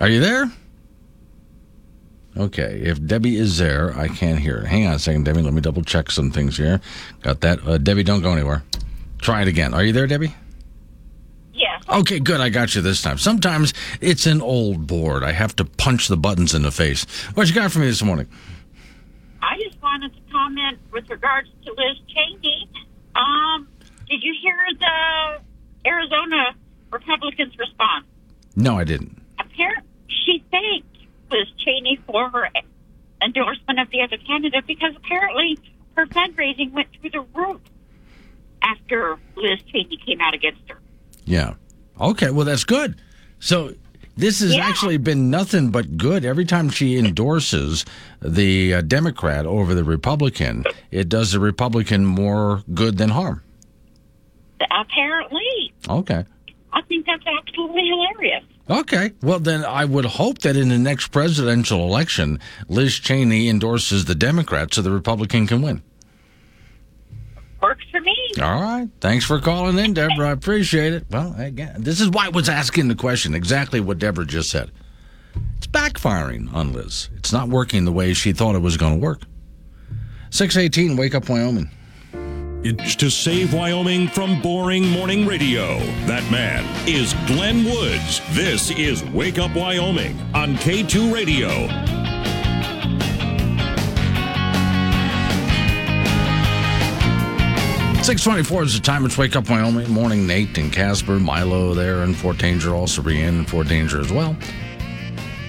Are 0.00 0.08
you 0.08 0.18
there? 0.18 0.50
Okay, 2.36 2.82
if 2.84 3.04
Debbie 3.04 3.36
is 3.36 3.56
there, 3.56 3.96
I 3.96 4.08
can't 4.08 4.38
hear 4.38 4.58
it. 4.58 4.66
Hang 4.66 4.86
on 4.86 4.94
a 4.94 4.98
second, 4.98 5.24
Debbie. 5.24 5.40
Let 5.40 5.54
me 5.54 5.62
double 5.62 5.82
check 5.82 6.10
some 6.10 6.30
things 6.30 6.56
here. 6.56 6.80
Got 7.22 7.40
that. 7.40 7.66
Uh, 7.66 7.78
Debbie, 7.78 8.02
don't 8.02 8.20
go 8.20 8.32
anywhere. 8.32 8.62
Try 9.18 9.42
it 9.42 9.48
again. 9.48 9.72
Are 9.72 9.82
you 9.82 9.92
there, 9.92 10.06
Debbie? 10.06 10.34
Yes. 11.54 11.82
Okay, 11.88 12.18
good. 12.20 12.40
I 12.40 12.50
got 12.50 12.74
you 12.74 12.82
this 12.82 13.00
time. 13.00 13.16
Sometimes 13.16 13.72
it's 14.02 14.26
an 14.26 14.42
old 14.42 14.86
board. 14.86 15.24
I 15.24 15.32
have 15.32 15.56
to 15.56 15.64
punch 15.64 16.08
the 16.08 16.18
buttons 16.18 16.52
in 16.54 16.60
the 16.60 16.70
face. 16.70 17.04
What 17.34 17.48
you 17.48 17.54
got 17.54 17.72
for 17.72 17.78
me 17.78 17.86
this 17.86 18.02
morning? 18.02 18.28
I 19.40 19.56
just 19.62 19.80
wanted 19.82 20.14
to 20.14 20.20
comment 20.30 20.78
with 20.92 21.08
regards 21.08 21.48
to 21.64 21.70
Liz 21.72 21.96
Cheney. 22.08 22.68
Um, 23.14 23.66
did 24.10 24.22
you 24.22 24.34
hear 24.42 24.58
the 24.78 25.88
Arizona 25.88 26.54
Republicans' 26.90 27.56
response? 27.58 28.04
No, 28.54 28.78
I 28.78 28.84
didn't. 28.84 29.22
Apparently, 29.38 29.88
she 30.08 30.44
thanked 30.50 30.95
Liz 31.30 31.48
Cheney 31.58 31.98
for 32.06 32.28
her 32.30 32.48
endorsement 33.22 33.80
of 33.80 33.90
the 33.90 34.02
other 34.02 34.16
candidate 34.18 34.66
because 34.66 34.94
apparently 34.96 35.58
her 35.96 36.06
fundraising 36.06 36.72
went 36.72 36.88
through 37.00 37.10
the 37.10 37.24
roof 37.34 37.60
after 38.62 39.18
Liz 39.36 39.58
Cheney 39.72 39.98
came 40.04 40.20
out 40.20 40.34
against 40.34 40.60
her. 40.68 40.78
Yeah. 41.24 41.54
Okay, 42.00 42.30
well, 42.30 42.44
that's 42.44 42.64
good. 42.64 43.00
So 43.40 43.72
this 44.16 44.40
has 44.40 44.54
Yeah. 44.54 44.66
actually 44.66 44.96
been 44.98 45.30
nothing 45.30 45.70
but 45.70 45.96
good. 45.96 46.24
Every 46.24 46.44
time 46.44 46.68
she 46.68 46.96
endorses 46.98 47.84
the 48.20 48.74
uh, 48.74 48.80
Democrat 48.82 49.46
over 49.46 49.74
the 49.74 49.84
Republican, 49.84 50.64
it 50.90 51.08
does 51.08 51.32
the 51.32 51.40
Republican 51.40 52.04
more 52.04 52.62
good 52.72 52.98
than 52.98 53.10
harm. 53.10 53.42
Apparently, 54.70 55.72
Okay. 55.88 56.24
I 56.72 56.82
think 56.82 57.06
that's 57.06 57.24
absolutely 57.26 57.86
hilarious. 57.88 58.44
Okay. 58.68 59.12
Well, 59.22 59.38
then 59.38 59.64
I 59.64 59.84
would 59.84 60.04
hope 60.04 60.38
that 60.38 60.56
in 60.56 60.68
the 60.68 60.78
next 60.78 61.08
presidential 61.08 61.80
election, 61.80 62.40
Liz 62.68 62.94
Cheney 62.98 63.48
endorses 63.48 64.06
the 64.06 64.14
Democrat 64.14 64.74
so 64.74 64.82
the 64.82 64.90
Republican 64.90 65.46
can 65.46 65.62
win. 65.62 65.82
Works 67.62 67.84
for 67.90 68.00
me. 68.00 68.16
All 68.42 68.60
right. 68.60 68.88
Thanks 69.00 69.24
for 69.24 69.40
calling 69.40 69.78
in, 69.78 69.94
Deborah. 69.94 70.28
I 70.28 70.32
appreciate 70.32 70.92
it. 70.92 71.06
Well, 71.10 71.34
again, 71.38 71.76
this 71.82 72.00
is 72.00 72.10
why 72.10 72.26
I 72.26 72.28
was 72.30 72.48
asking 72.48 72.88
the 72.88 72.94
question 72.94 73.34
exactly 73.34 73.80
what 73.80 73.98
Deborah 73.98 74.26
just 74.26 74.50
said. 74.50 74.70
It's 75.56 75.66
backfiring 75.66 76.52
on 76.52 76.72
Liz. 76.72 77.08
It's 77.16 77.32
not 77.32 77.48
working 77.48 77.84
the 77.84 77.92
way 77.92 78.14
she 78.14 78.32
thought 78.32 78.56
it 78.56 78.60
was 78.60 78.76
going 78.76 78.94
to 78.94 79.04
work. 79.04 79.22
618, 80.30 80.96
Wake 80.96 81.14
Up 81.14 81.28
Wyoming. 81.28 81.70
To 82.74 83.10
save 83.10 83.54
Wyoming 83.54 84.08
from 84.08 84.42
boring 84.42 84.88
morning 84.88 85.24
radio. 85.24 85.78
That 86.06 86.28
man 86.32 86.64
is 86.88 87.14
Glenn 87.28 87.64
Woods. 87.64 88.20
This 88.32 88.72
is 88.72 89.04
Wake 89.04 89.38
Up 89.38 89.54
Wyoming 89.54 90.18
on 90.34 90.56
K2 90.56 91.14
Radio. 91.14 91.48
Six 98.02 98.24
twenty-four 98.24 98.64
is 98.64 98.74
the 98.74 98.80
time. 98.84 99.04
It's 99.04 99.16
Wake 99.16 99.36
Up 99.36 99.48
Wyoming. 99.48 99.88
Morning, 99.90 100.26
Nate 100.26 100.58
and 100.58 100.72
Casper, 100.72 101.20
Milo 101.20 101.72
there 101.72 102.02
in 102.02 102.14
Fort 102.14 102.38
Danger, 102.38 102.74
also 102.74 103.00
Brienne 103.00 103.38
in 103.38 103.44
Fort 103.44 103.68
Danger 103.68 104.00
as 104.00 104.12
well. 104.12 104.36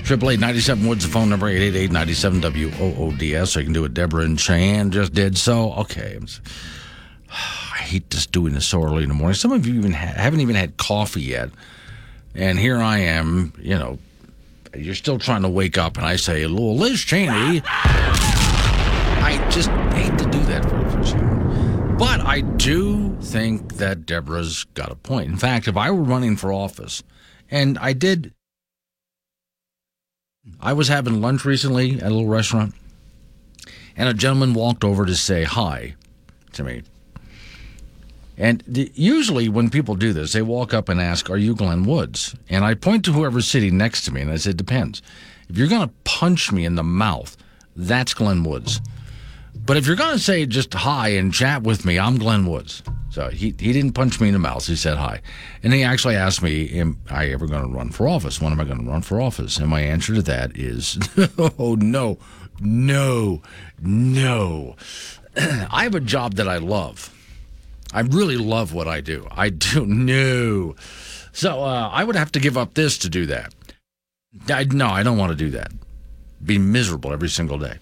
Triple 0.03 0.29
eight 0.29 0.39
ninety 0.39 0.59
seven 0.59 0.87
Woods, 0.87 1.03
the 1.03 1.11
phone 1.11 1.29
number 1.29 1.47
eight 1.47 1.61
eight 1.63 1.75
eight 1.75 1.91
ninety 1.91 2.13
seven 2.13 2.41
W 2.41 2.71
O 2.79 2.93
O 2.95 3.11
D 3.11 3.35
S. 3.35 3.53
So 3.53 3.59
you 3.59 3.65
can 3.65 3.73
do 3.73 3.85
it. 3.85 3.95
Deborah 3.95 4.23
and 4.23 4.39
Cheyenne 4.39 4.91
just 4.91 5.13
did 5.13 5.35
so. 5.35 5.73
Okay, 5.73 6.19
hate 7.87 8.09
just 8.09 8.31
doing 8.31 8.53
this 8.53 8.67
so 8.67 8.83
early 8.83 9.03
in 9.03 9.09
the 9.09 9.15
morning. 9.15 9.35
Some 9.35 9.51
of 9.51 9.65
you 9.65 9.75
even 9.75 9.93
ha- 9.93 10.13
haven't 10.15 10.41
even 10.41 10.55
had 10.55 10.77
coffee 10.77 11.21
yet, 11.21 11.49
and 12.35 12.59
here 12.59 12.77
I 12.77 12.99
am. 12.99 13.53
You 13.59 13.77
know, 13.77 13.99
you're 14.75 14.95
still 14.95 15.17
trying 15.19 15.43
to 15.43 15.49
wake 15.49 15.77
up, 15.77 15.97
and 15.97 16.05
I 16.05 16.17
say, 16.17 16.45
"Well, 16.45 16.75
Liz 16.75 17.01
Cheney." 17.01 17.61
I 17.65 19.47
just 19.49 19.69
hate 19.69 20.17
to 20.19 20.25
do 20.25 20.39
that 20.45 20.63
for, 20.63 20.89
for 20.91 21.17
you. 21.17 21.95
But 21.97 22.21
I 22.21 22.41
do 22.41 23.17
think 23.21 23.77
that 23.77 24.05
Deborah's 24.05 24.65
got 24.75 24.91
a 24.91 24.95
point. 24.95 25.31
In 25.31 25.37
fact, 25.37 25.67
if 25.67 25.75
I 25.75 25.89
were 25.89 26.03
running 26.03 26.35
for 26.35 26.53
office, 26.53 27.01
and 27.49 27.77
I 27.79 27.93
did, 27.93 28.33
I 30.61 30.73
was 30.73 30.89
having 30.89 31.21
lunch 31.21 31.43
recently 31.43 31.95
at 31.95 32.03
a 32.03 32.09
little 32.09 32.27
restaurant, 32.27 32.75
and 33.95 34.07
a 34.07 34.13
gentleman 34.13 34.53
walked 34.53 34.83
over 34.83 35.05
to 35.05 35.15
say 35.15 35.43
hi 35.43 35.95
to 36.53 36.63
me. 36.63 36.83
And 38.37 38.63
the, 38.67 38.91
usually, 38.93 39.49
when 39.49 39.69
people 39.69 39.95
do 39.95 40.13
this, 40.13 40.33
they 40.33 40.43
walk 40.43 40.73
up 40.73 40.89
and 40.89 41.01
ask, 41.01 41.29
Are 41.29 41.37
you 41.37 41.55
Glenn 41.55 41.83
Woods? 41.83 42.35
And 42.49 42.63
I 42.63 42.75
point 42.75 43.05
to 43.05 43.13
whoever's 43.13 43.47
sitting 43.47 43.77
next 43.77 44.05
to 44.05 44.13
me, 44.13 44.21
and 44.21 44.31
I 44.31 44.37
said, 44.37 44.57
Depends. 44.57 45.01
If 45.49 45.57
you're 45.57 45.67
going 45.67 45.87
to 45.87 45.93
punch 46.03 46.51
me 46.51 46.65
in 46.65 46.75
the 46.75 46.83
mouth, 46.83 47.35
that's 47.75 48.13
Glenn 48.13 48.43
Woods. 48.43 48.81
But 49.55 49.77
if 49.77 49.87
you're 49.87 49.95
going 49.95 50.13
to 50.15 50.23
say 50.23 50.45
just 50.45 50.73
hi 50.73 51.09
and 51.09 51.33
chat 51.33 51.63
with 51.63 51.83
me, 51.83 51.97
I'm 51.97 52.17
Glenn 52.17 52.45
Woods. 52.45 52.83
So 53.09 53.29
he, 53.29 53.55
he 53.57 53.73
didn't 53.73 53.93
punch 53.93 54.21
me 54.21 54.27
in 54.27 54.33
the 54.33 54.39
mouth. 54.39 54.67
He 54.67 54.75
said 54.75 54.97
hi. 54.97 55.21
And 55.63 55.73
he 55.73 55.83
actually 55.83 56.15
asked 56.15 56.43
me, 56.43 56.69
Am 56.77 56.99
I 57.09 57.27
ever 57.29 57.47
going 57.47 57.63
to 57.63 57.75
run 57.75 57.89
for 57.89 58.07
office? 58.07 58.39
When 58.39 58.51
am 58.51 58.59
I 58.59 58.65
going 58.65 58.83
to 58.83 58.89
run 58.89 59.01
for 59.01 59.19
office? 59.19 59.57
And 59.57 59.67
my 59.67 59.81
answer 59.81 60.13
to 60.13 60.21
that 60.21 60.55
is, 60.55 60.99
Oh, 61.37 61.75
no, 61.75 62.19
no, 62.59 63.41
no. 63.81 64.75
I 65.35 65.83
have 65.83 65.95
a 65.95 65.99
job 65.99 66.35
that 66.35 66.47
I 66.47 66.57
love. 66.57 67.13
I 67.93 68.01
really 68.01 68.37
love 68.37 68.73
what 68.73 68.87
I 68.87 69.01
do. 69.01 69.27
I 69.31 69.49
do. 69.49 69.85
No. 69.85 70.75
So 71.31 71.63
uh, 71.63 71.89
I 71.91 72.03
would 72.03 72.15
have 72.15 72.31
to 72.33 72.39
give 72.39 72.57
up 72.57 72.73
this 72.73 72.97
to 72.99 73.09
do 73.09 73.25
that. 73.27 73.53
I, 74.49 74.63
no, 74.65 74.87
I 74.87 75.03
don't 75.03 75.17
want 75.17 75.31
to 75.31 75.37
do 75.37 75.51
that. 75.51 75.71
Be 76.43 76.57
miserable 76.57 77.13
every 77.13 77.29
single 77.29 77.57
day. 77.57 77.77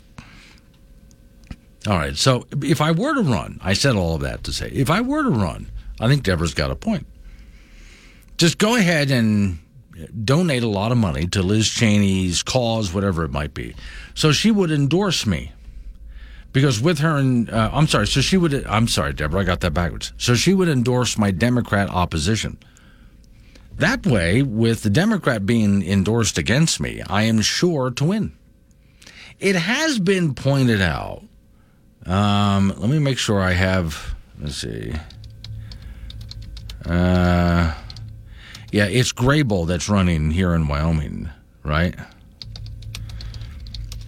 All 1.88 1.98
right. 1.98 2.16
So 2.16 2.46
if 2.62 2.82
I 2.82 2.92
were 2.92 3.14
to 3.14 3.22
run, 3.22 3.60
I 3.64 3.74
said 3.74 3.96
all 3.96 4.16
of 4.16 4.22
that 4.22 4.44
to 4.46 4.54
say, 4.54 4.70
if 4.70 4.90
I 4.90 5.02
were 5.02 5.24
to 5.24 5.30
run, 5.30 5.72
I 6.00 6.08
think 6.08 6.24
Deborah's 6.24 6.54
got 6.54 6.72
a 6.72 6.76
point. 6.76 7.08
Just 8.38 8.58
go 8.58 8.76
ahead 8.76 9.12
and 9.12 9.60
donate 10.24 10.64
a 10.64 10.68
lot 10.68 10.92
of 10.92 10.98
money 10.98 11.26
to 11.28 11.42
Liz 11.42 11.70
Cheney's 11.70 12.44
cause, 12.44 12.94
whatever 12.94 13.24
it 13.24 13.32
might 13.32 13.54
be. 13.54 13.76
So 14.14 14.32
she 14.32 14.52
would 14.52 14.72
endorse 14.72 15.26
me. 15.26 15.54
Because 16.56 16.80
with 16.80 17.00
her 17.00 17.18
and, 17.18 17.50
uh, 17.50 17.70
I'm 17.74 17.86
sorry, 17.86 18.08
so 18.08 18.22
she 18.22 18.38
would, 18.38 18.66
I'm 18.66 18.88
sorry, 18.88 19.12
Deborah, 19.12 19.42
I 19.42 19.44
got 19.44 19.60
that 19.60 19.74
backwards. 19.74 20.14
So 20.18 20.36
she 20.36 20.54
would 20.54 20.70
endorse 20.70 21.18
my 21.18 21.30
Democrat 21.30 21.90
opposition. 21.90 22.58
That 23.76 24.08
way, 24.08 24.42
with 24.42 24.82
the 24.84 24.90
Democrat 24.90 25.46
being 25.46 25.86
endorsed 25.86 26.38
against 26.38 26.80
me, 26.80 27.02
I 27.10 27.24
am 27.24 27.42
sure 27.42 27.92
to 27.92 28.06
win. 28.06 28.38
It 29.38 29.58
has 29.58 30.00
been 30.00 30.34
pointed 30.34 30.82
out 30.82 31.26
um, 32.06 32.74
let 32.78 32.90
me 32.90 33.00
make 33.00 33.18
sure 33.18 33.42
I 33.42 33.52
have. 33.52 34.16
Let's 34.40 34.56
see. 34.56 34.94
Uh, 36.86 37.74
yeah, 38.72 38.86
it's 38.86 39.12
Grey 39.12 39.42
Bull 39.42 39.66
that's 39.66 39.90
running 39.90 40.32
here 40.32 40.54
in 40.54 40.70
Wyoming, 40.70 41.30
right? 41.64 41.96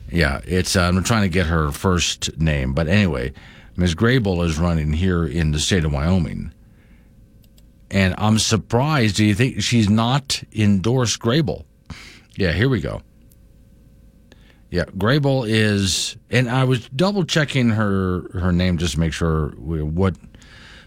Yeah, 0.09 0.41
it's. 0.45 0.75
Uh, 0.75 0.83
I'm 0.83 1.03
trying 1.03 1.23
to 1.23 1.29
get 1.29 1.47
her 1.47 1.71
first 1.71 2.37
name, 2.39 2.73
but 2.73 2.87
anyway, 2.87 3.33
Ms. 3.75 3.93
Grey 3.93 4.17
Bull 4.17 4.41
is 4.41 4.57
running 4.57 4.93
here 4.93 5.25
in 5.25 5.51
the 5.51 5.59
state 5.59 5.83
of 5.83 5.91
Wyoming, 5.91 6.53
and 7.91 8.15
I'm 8.17 8.39
surprised. 8.39 9.17
Do 9.17 9.25
you 9.25 9.35
think 9.35 9.61
she's 9.61 9.89
not 9.89 10.41
endorsed 10.53 11.19
Grey 11.19 11.41
Bull? 11.41 11.65
Yeah, 12.35 12.53
here 12.53 12.69
we 12.69 12.79
go. 12.79 13.01
Yeah, 14.69 14.85
Grey 14.97 15.19
Bull 15.19 15.43
is, 15.43 16.17
and 16.29 16.49
I 16.49 16.63
was 16.63 16.87
double 16.89 17.23
checking 17.23 17.69
her 17.69 18.29
her 18.33 18.51
name 18.51 18.77
just 18.77 18.93
to 18.93 18.99
make 18.99 19.13
sure 19.13 19.49
what 19.57 20.15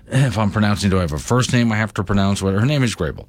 if 0.06 0.38
I'm 0.38 0.50
pronouncing. 0.50 0.90
Do 0.90 0.98
I 0.98 1.02
have 1.02 1.12
a 1.12 1.18
first 1.18 1.52
name 1.52 1.72
I 1.72 1.76
have 1.76 1.94
to 1.94 2.04
pronounce? 2.04 2.42
What 2.42 2.54
her 2.54 2.66
name 2.66 2.82
is 2.82 2.94
Grey 2.94 3.10
Bull, 3.10 3.28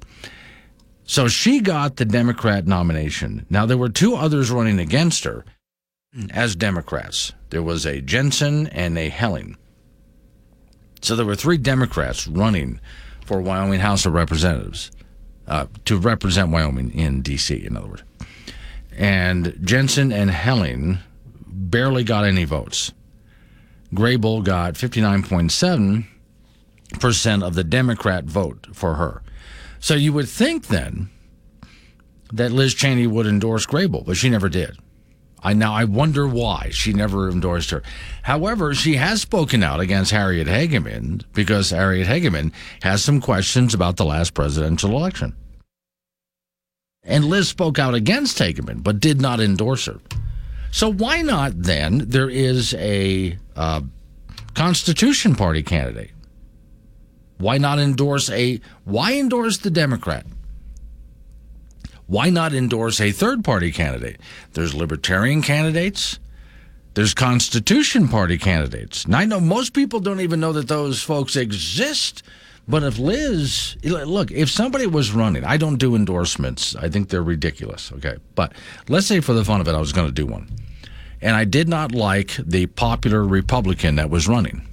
So 1.04 1.28
she 1.28 1.60
got 1.60 1.96
the 1.96 2.04
Democrat 2.04 2.66
nomination. 2.66 3.46
Now, 3.50 3.66
there 3.66 3.78
were 3.78 3.88
two 3.88 4.14
others 4.14 4.50
running 4.50 4.78
against 4.78 5.24
her 5.24 5.44
as 6.30 6.56
Democrats. 6.56 7.32
There 7.50 7.62
was 7.62 7.86
a 7.86 8.00
Jensen 8.00 8.66
and 8.68 8.98
a 8.98 9.08
Helling. 9.08 9.56
So 11.00 11.14
there 11.16 11.26
were 11.26 11.34
three 11.34 11.58
Democrats 11.58 12.26
running 12.26 12.80
for 13.24 13.40
Wyoming 13.40 13.80
House 13.80 14.06
of 14.06 14.14
Representatives 14.14 14.90
uh, 15.46 15.66
to 15.84 15.98
represent 15.98 16.50
Wyoming 16.50 16.92
in 16.92 17.22
D.C., 17.22 17.54
in 17.54 17.76
other 17.76 17.88
words. 17.88 18.02
And 18.96 19.58
Jensen 19.62 20.12
and 20.12 20.30
Helling 20.30 20.98
barely 21.46 22.04
got 22.04 22.24
any 22.24 22.44
votes. 22.44 22.92
Grey 23.94 24.16
Bull 24.16 24.42
got 24.42 24.74
59.7% 24.74 27.42
of 27.42 27.54
the 27.54 27.64
Democrat 27.64 28.24
vote 28.24 28.66
for 28.72 28.94
her. 28.94 29.22
So 29.80 29.94
you 29.94 30.12
would 30.12 30.28
think 30.28 30.66
then 30.68 31.08
that 32.32 32.52
Liz 32.52 32.74
Cheney 32.74 33.06
would 33.06 33.26
endorse 33.26 33.66
Grey 33.66 33.86
Bull, 33.86 34.04
but 34.06 34.16
she 34.16 34.30
never 34.30 34.48
did. 34.48 34.78
I 35.42 35.54
now 35.54 35.74
I 35.74 35.84
wonder 35.84 36.26
why 36.26 36.68
she 36.70 36.92
never 36.92 37.28
endorsed 37.28 37.70
her. 37.70 37.82
However, 38.22 38.74
she 38.74 38.94
has 38.96 39.20
spoken 39.20 39.62
out 39.62 39.80
against 39.80 40.12
Harriet 40.12 40.46
Hageman 40.46 41.24
because 41.32 41.70
Harriet 41.70 42.06
Hageman 42.06 42.52
has 42.82 43.02
some 43.02 43.20
questions 43.20 43.74
about 43.74 43.96
the 43.96 44.04
last 44.04 44.34
presidential 44.34 44.90
election. 44.90 45.34
And 47.02 47.24
Liz 47.24 47.48
spoke 47.48 47.78
out 47.78 47.94
against 47.94 48.38
Hageman, 48.38 48.84
but 48.84 49.00
did 49.00 49.20
not 49.20 49.40
endorse 49.40 49.86
her. 49.86 49.98
So 50.70 50.90
why 50.90 51.22
not 51.22 51.60
then? 51.60 52.08
There 52.08 52.30
is 52.30 52.74
a 52.74 53.36
uh, 53.56 53.82
Constitution 54.54 55.34
Party 55.34 55.62
candidate. 55.62 56.12
Why 57.38 57.58
not 57.58 57.80
endorse 57.80 58.30
a? 58.30 58.60
Why 58.84 59.14
endorse 59.14 59.58
the 59.58 59.70
Democrat? 59.70 60.24
Why 62.12 62.28
not 62.28 62.52
endorse 62.52 63.00
a 63.00 63.10
third 63.10 63.42
party 63.42 63.72
candidate? 63.72 64.20
There's 64.52 64.74
libertarian 64.74 65.40
candidates. 65.40 66.18
There's 66.92 67.14
Constitution 67.14 68.06
Party 68.06 68.36
candidates. 68.36 69.06
And 69.06 69.16
I 69.16 69.24
know 69.24 69.40
most 69.40 69.72
people 69.72 69.98
don't 69.98 70.20
even 70.20 70.38
know 70.38 70.52
that 70.52 70.68
those 70.68 71.02
folks 71.02 71.36
exist. 71.36 72.22
But 72.68 72.82
if 72.82 72.98
Liz, 72.98 73.78
look, 73.82 74.30
if 74.30 74.50
somebody 74.50 74.86
was 74.86 75.12
running, 75.12 75.42
I 75.46 75.56
don't 75.56 75.78
do 75.78 75.96
endorsements. 75.96 76.76
I 76.76 76.90
think 76.90 77.08
they're 77.08 77.22
ridiculous. 77.22 77.90
Okay. 77.92 78.18
But 78.34 78.52
let's 78.90 79.06
say 79.06 79.20
for 79.20 79.32
the 79.32 79.42
fun 79.42 79.62
of 79.62 79.68
it, 79.68 79.74
I 79.74 79.80
was 79.80 79.94
going 79.94 80.08
to 80.08 80.12
do 80.12 80.26
one. 80.26 80.50
And 81.22 81.34
I 81.34 81.46
did 81.46 81.66
not 81.66 81.92
like 81.92 82.36
the 82.36 82.66
popular 82.66 83.24
Republican 83.24 83.96
that 83.96 84.10
was 84.10 84.28
running. 84.28 84.68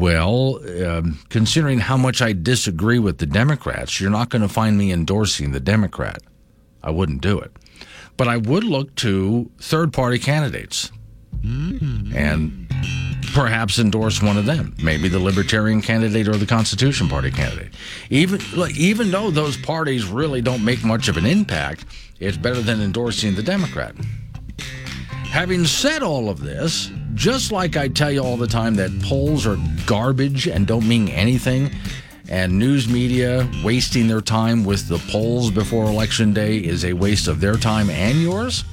Well, 0.00 0.60
um, 0.82 1.18
considering 1.28 1.78
how 1.78 1.98
much 1.98 2.22
I 2.22 2.32
disagree 2.32 2.98
with 2.98 3.18
the 3.18 3.26
Democrats, 3.26 4.00
you're 4.00 4.08
not 4.08 4.30
going 4.30 4.40
to 4.40 4.48
find 4.48 4.78
me 4.78 4.92
endorsing 4.92 5.52
the 5.52 5.60
Democrat. 5.60 6.22
I 6.82 6.90
wouldn't 6.90 7.20
do 7.20 7.38
it. 7.38 7.52
But 8.16 8.26
I 8.26 8.38
would 8.38 8.64
look 8.64 8.94
to 8.96 9.50
third 9.60 9.92
party 9.92 10.18
candidates 10.18 10.90
mm-hmm. 11.42 12.16
and 12.16 12.66
perhaps 13.34 13.78
endorse 13.78 14.22
one 14.22 14.38
of 14.38 14.46
them, 14.46 14.74
maybe 14.82 15.08
the 15.08 15.18
Libertarian 15.18 15.82
candidate 15.82 16.28
or 16.28 16.36
the 16.36 16.46
Constitution 16.46 17.06
Party 17.06 17.30
candidate. 17.30 17.74
Even, 18.08 18.40
look, 18.54 18.74
even 18.78 19.10
though 19.10 19.30
those 19.30 19.58
parties 19.58 20.06
really 20.06 20.40
don't 20.40 20.64
make 20.64 20.82
much 20.82 21.08
of 21.08 21.18
an 21.18 21.26
impact, 21.26 21.84
it's 22.18 22.38
better 22.38 22.62
than 22.62 22.80
endorsing 22.80 23.34
the 23.34 23.42
Democrat. 23.42 23.94
Having 25.30 25.64
said 25.66 26.02
all 26.02 26.28
of 26.28 26.40
this, 26.40 26.90
just 27.14 27.52
like 27.52 27.76
I 27.76 27.86
tell 27.86 28.10
you 28.10 28.20
all 28.20 28.36
the 28.36 28.48
time 28.48 28.74
that 28.74 28.90
polls 29.00 29.46
are 29.46 29.58
garbage 29.86 30.48
and 30.48 30.66
don't 30.66 30.86
mean 30.86 31.08
anything, 31.08 31.70
and 32.28 32.58
news 32.58 32.88
media 32.88 33.48
wasting 33.64 34.08
their 34.08 34.20
time 34.20 34.64
with 34.64 34.88
the 34.88 34.98
polls 35.10 35.52
before 35.52 35.84
election 35.84 36.34
day 36.34 36.58
is 36.58 36.84
a 36.84 36.92
waste 36.94 37.28
of 37.28 37.40
their 37.40 37.54
time 37.54 37.90
and 37.90 38.20
yours, 38.20 38.64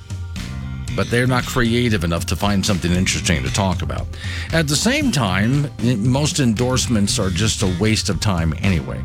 but 0.95 1.07
they're 1.11 1.27
not 1.27 1.45
creative 1.45 2.03
enough 2.03 2.25
to 2.25 2.35
find 2.35 2.65
something 2.65 2.91
interesting 2.91 3.43
to 3.43 3.53
talk 3.53 3.83
about. 3.83 4.07
At 4.51 4.67
the 4.67 4.75
same 4.75 5.11
time, 5.11 5.69
most 5.97 6.39
endorsements 6.39 7.19
are 7.19 7.29
just 7.29 7.61
a 7.61 7.77
waste 7.79 8.09
of 8.09 8.19
time 8.19 8.55
anyway. 8.63 9.03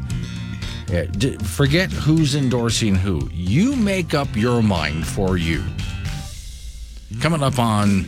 Eh, 0.90 1.06
forget 1.42 1.92
who's 1.92 2.34
endorsing 2.34 2.94
who. 2.94 3.28
You 3.30 3.76
make 3.76 4.14
up 4.14 4.34
your 4.34 4.62
mind 4.62 5.06
for 5.06 5.36
you. 5.36 5.62
Coming 7.20 7.42
up 7.42 7.58
on 7.58 8.06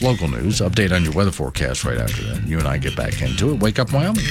local 0.00 0.28
news, 0.28 0.60
update 0.60 0.92
on 0.92 1.04
your 1.04 1.12
weather 1.12 1.30
forecast 1.30 1.84
right 1.84 1.98
after 1.98 2.22
that. 2.24 2.46
You 2.46 2.58
and 2.58 2.66
I 2.66 2.78
get 2.78 2.96
back 2.96 3.22
into 3.22 3.52
it. 3.52 3.60
Wake 3.60 3.78
up, 3.78 3.92
Wyoming. 3.92 4.24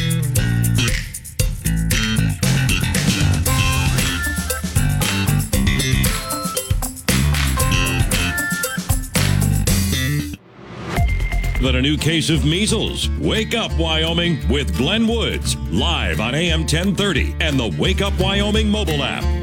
Than 11.61 11.77
a 11.77 11.81
new 11.81 11.97
case 11.97 12.29
of 12.29 12.43
measles. 12.43 13.09
Wake 13.21 13.55
up, 13.55 13.71
Wyoming, 13.77 14.37
with 14.49 14.75
Glenn 14.77 15.07
Woods, 15.07 15.55
live 15.71 16.19
on 16.19 16.35
AM 16.35 16.61
1030 16.61 17.37
and 17.39 17.57
the 17.57 17.73
Wake 17.79 18.01
Up 18.01 18.19
Wyoming 18.19 18.69
mobile 18.69 19.01
app. 19.01 19.42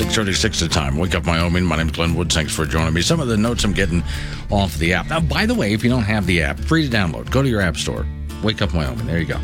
636 0.00 0.60
the 0.60 0.68
time. 0.68 0.96
Wake 0.96 1.14
up, 1.14 1.26
Wyoming. 1.26 1.62
My 1.62 1.76
name 1.76 1.88
is 1.88 1.92
Glenn 1.92 2.14
Woods. 2.14 2.34
Thanks 2.34 2.54
for 2.54 2.64
joining 2.64 2.94
me. 2.94 3.02
Some 3.02 3.20
of 3.20 3.28
the 3.28 3.36
notes 3.36 3.64
I'm 3.64 3.74
getting 3.74 4.02
off 4.48 4.74
the 4.78 4.94
app. 4.94 5.10
Now, 5.10 5.20
by 5.20 5.44
the 5.44 5.54
way, 5.54 5.74
if 5.74 5.84
you 5.84 5.90
don't 5.90 6.04
have 6.04 6.24
the 6.24 6.40
app, 6.40 6.58
free 6.58 6.88
to 6.88 6.96
download. 6.96 7.30
Go 7.30 7.42
to 7.42 7.48
your 7.50 7.60
app 7.60 7.76
store. 7.76 8.06
Wake 8.42 8.62
up, 8.62 8.72
Wyoming. 8.72 9.06
There 9.06 9.18
you 9.18 9.26
go. 9.26 9.38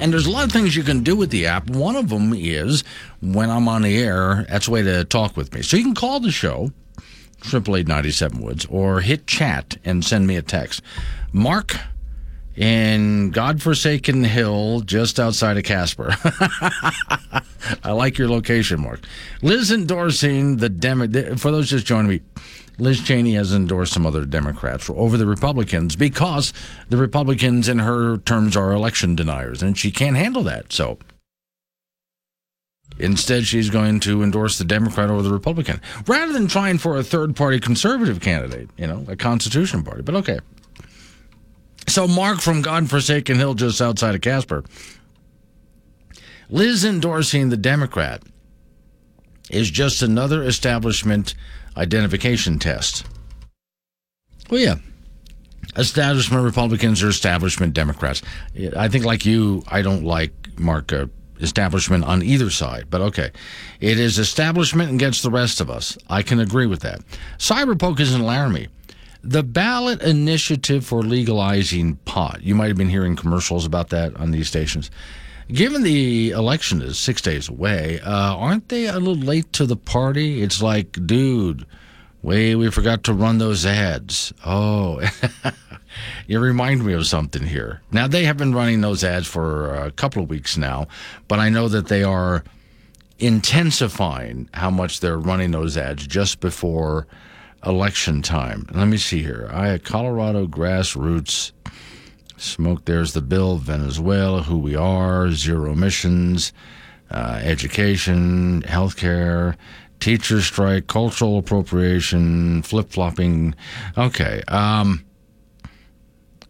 And 0.00 0.12
there's 0.12 0.26
a 0.26 0.32
lot 0.32 0.46
of 0.46 0.50
things 0.50 0.74
you 0.74 0.82
can 0.82 1.04
do 1.04 1.14
with 1.14 1.30
the 1.30 1.46
app. 1.46 1.70
One 1.70 1.94
of 1.94 2.08
them 2.08 2.34
is 2.34 2.82
when 3.20 3.48
I'm 3.48 3.68
on 3.68 3.82
the 3.82 3.96
air, 3.96 4.46
that's 4.48 4.66
a 4.66 4.72
way 4.72 4.82
to 4.82 5.04
talk 5.04 5.36
with 5.36 5.54
me. 5.54 5.62
So 5.62 5.76
you 5.76 5.84
can 5.84 5.94
call 5.94 6.18
the 6.18 6.32
show, 6.32 6.72
triple 7.40 7.76
eight 7.76 7.86
ninety 7.86 8.10
seven 8.10 8.42
Woods, 8.42 8.66
or 8.68 9.00
hit 9.00 9.28
chat 9.28 9.76
and 9.84 10.04
send 10.04 10.26
me 10.26 10.34
a 10.34 10.42
text. 10.42 10.82
Mark 11.32 11.76
in 12.56 13.30
godforsaken 13.30 14.24
hill 14.24 14.80
just 14.80 15.20
outside 15.20 15.58
of 15.58 15.64
Casper. 15.64 16.14
I 17.84 17.92
like 17.92 18.18
your 18.18 18.28
location, 18.28 18.80
Mark. 18.80 19.00
Liz 19.42 19.70
endorsing 19.70 20.56
the 20.56 20.68
Demo. 20.68 21.36
For 21.36 21.50
those 21.50 21.68
just 21.68 21.86
joining 21.86 22.08
me, 22.08 22.20
Liz 22.78 23.02
Cheney 23.02 23.34
has 23.34 23.54
endorsed 23.54 23.92
some 23.92 24.06
other 24.06 24.24
Democrats 24.24 24.90
over 24.90 25.16
the 25.16 25.26
Republicans 25.26 25.96
because 25.96 26.52
the 26.88 26.96
Republicans, 26.96 27.68
in 27.68 27.78
her 27.78 28.18
terms, 28.18 28.56
are 28.56 28.72
election 28.72 29.16
deniers, 29.16 29.62
and 29.62 29.78
she 29.78 29.90
can't 29.90 30.16
handle 30.16 30.42
that. 30.42 30.72
So 30.72 30.98
instead, 32.98 33.46
she's 33.46 33.70
going 33.70 34.00
to 34.00 34.22
endorse 34.22 34.58
the 34.58 34.64
Democrat 34.64 35.10
over 35.10 35.22
the 35.22 35.32
Republican 35.32 35.80
rather 36.06 36.32
than 36.32 36.48
trying 36.48 36.78
for 36.78 36.96
a 36.96 37.02
third 37.02 37.34
party 37.34 37.60
conservative 37.60 38.20
candidate, 38.20 38.68
you 38.76 38.86
know, 38.86 39.04
a 39.08 39.16
Constitution 39.16 39.82
Party. 39.82 40.02
But 40.02 40.14
okay. 40.16 40.38
So, 41.88 42.08
Mark 42.08 42.40
from 42.40 42.62
Godforsaken 42.62 43.36
Hill, 43.36 43.54
just 43.54 43.80
outside 43.80 44.14
of 44.14 44.20
Casper. 44.20 44.64
Liz 46.48 46.84
endorsing 46.84 47.48
the 47.48 47.56
Democrat 47.56 48.22
is 49.50 49.70
just 49.70 50.02
another 50.02 50.42
establishment 50.42 51.34
identification 51.76 52.58
test. 52.58 53.06
Well, 54.50 54.60
yeah. 54.60 54.76
Establishment 55.76 56.44
Republicans 56.44 57.02
or 57.02 57.08
establishment 57.08 57.74
Democrats. 57.74 58.22
I 58.76 58.88
think, 58.88 59.04
like 59.04 59.26
you, 59.26 59.62
I 59.68 59.82
don't 59.82 60.04
like 60.04 60.32
Mark 60.58 60.92
uh, 60.92 61.06
establishment 61.40 62.04
on 62.04 62.22
either 62.22 62.50
side, 62.50 62.86
but 62.88 63.00
okay. 63.00 63.30
It 63.80 63.98
is 63.98 64.18
establishment 64.18 64.92
against 64.92 65.22
the 65.22 65.30
rest 65.30 65.60
of 65.60 65.68
us. 65.68 65.98
I 66.08 66.22
can 66.22 66.40
agree 66.40 66.66
with 66.66 66.80
that. 66.80 67.00
Cyberpoke 67.38 68.00
is 68.00 68.14
in 68.14 68.22
Laramie. 68.22 68.68
The 69.26 69.42
ballot 69.42 70.02
initiative 70.02 70.86
for 70.86 71.02
legalizing 71.02 71.96
pot. 72.04 72.42
You 72.44 72.54
might 72.54 72.68
have 72.68 72.76
been 72.76 72.88
hearing 72.88 73.16
commercials 73.16 73.66
about 73.66 73.88
that 73.88 74.16
on 74.16 74.30
these 74.30 74.46
stations. 74.46 74.88
Given 75.48 75.82
the 75.82 76.30
election 76.30 76.80
is 76.80 76.96
six 76.96 77.20
days 77.22 77.48
away, 77.48 77.98
uh, 78.02 78.36
aren't 78.36 78.68
they 78.68 78.86
a 78.86 79.00
little 79.00 79.16
late 79.16 79.52
to 79.54 79.66
the 79.66 79.76
party? 79.76 80.42
It's 80.42 80.62
like, 80.62 80.92
dude, 81.06 81.66
wait, 82.22 82.54
we 82.54 82.70
forgot 82.70 83.02
to 83.04 83.12
run 83.12 83.38
those 83.38 83.66
ads. 83.66 84.32
Oh, 84.44 85.00
you 86.28 86.38
remind 86.38 86.84
me 86.84 86.92
of 86.92 87.08
something 87.08 87.42
here. 87.42 87.82
Now, 87.90 88.06
they 88.06 88.26
have 88.26 88.36
been 88.36 88.54
running 88.54 88.80
those 88.80 89.02
ads 89.02 89.26
for 89.26 89.74
a 89.74 89.90
couple 89.90 90.22
of 90.22 90.30
weeks 90.30 90.56
now, 90.56 90.86
but 91.26 91.40
I 91.40 91.48
know 91.48 91.66
that 91.66 91.88
they 91.88 92.04
are 92.04 92.44
intensifying 93.18 94.48
how 94.54 94.70
much 94.70 95.00
they're 95.00 95.18
running 95.18 95.50
those 95.50 95.76
ads 95.76 96.06
just 96.06 96.38
before 96.38 97.08
election 97.66 98.22
time. 98.22 98.66
Let 98.72 98.86
me 98.86 98.96
see 98.96 99.22
here. 99.22 99.50
I 99.52 99.76
Colorado 99.78 100.46
grassroots 100.46 101.52
smoke. 102.36 102.84
There's 102.84 103.12
the 103.12 103.22
bill. 103.22 103.56
Venezuela, 103.56 104.42
who 104.42 104.58
we 104.58 104.76
are, 104.76 105.30
zero 105.32 105.72
emissions, 105.72 106.52
uh, 107.10 107.40
education, 107.42 108.62
healthcare, 108.62 109.56
teacher 110.00 110.40
strike, 110.40 110.86
cultural 110.86 111.38
appropriation, 111.38 112.62
flip 112.62 112.90
flopping. 112.90 113.54
Okay. 113.96 114.42
Um, 114.48 115.04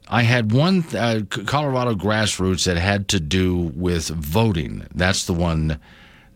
I 0.08 0.22
had 0.22 0.52
one 0.52 0.84
uh, 0.94 1.22
Colorado 1.28 1.94
grassroots 1.94 2.64
that 2.66 2.76
had 2.76 3.08
to 3.08 3.20
do 3.20 3.72
with 3.74 4.08
voting. 4.08 4.86
That's 4.94 5.26
the 5.26 5.32
one 5.32 5.80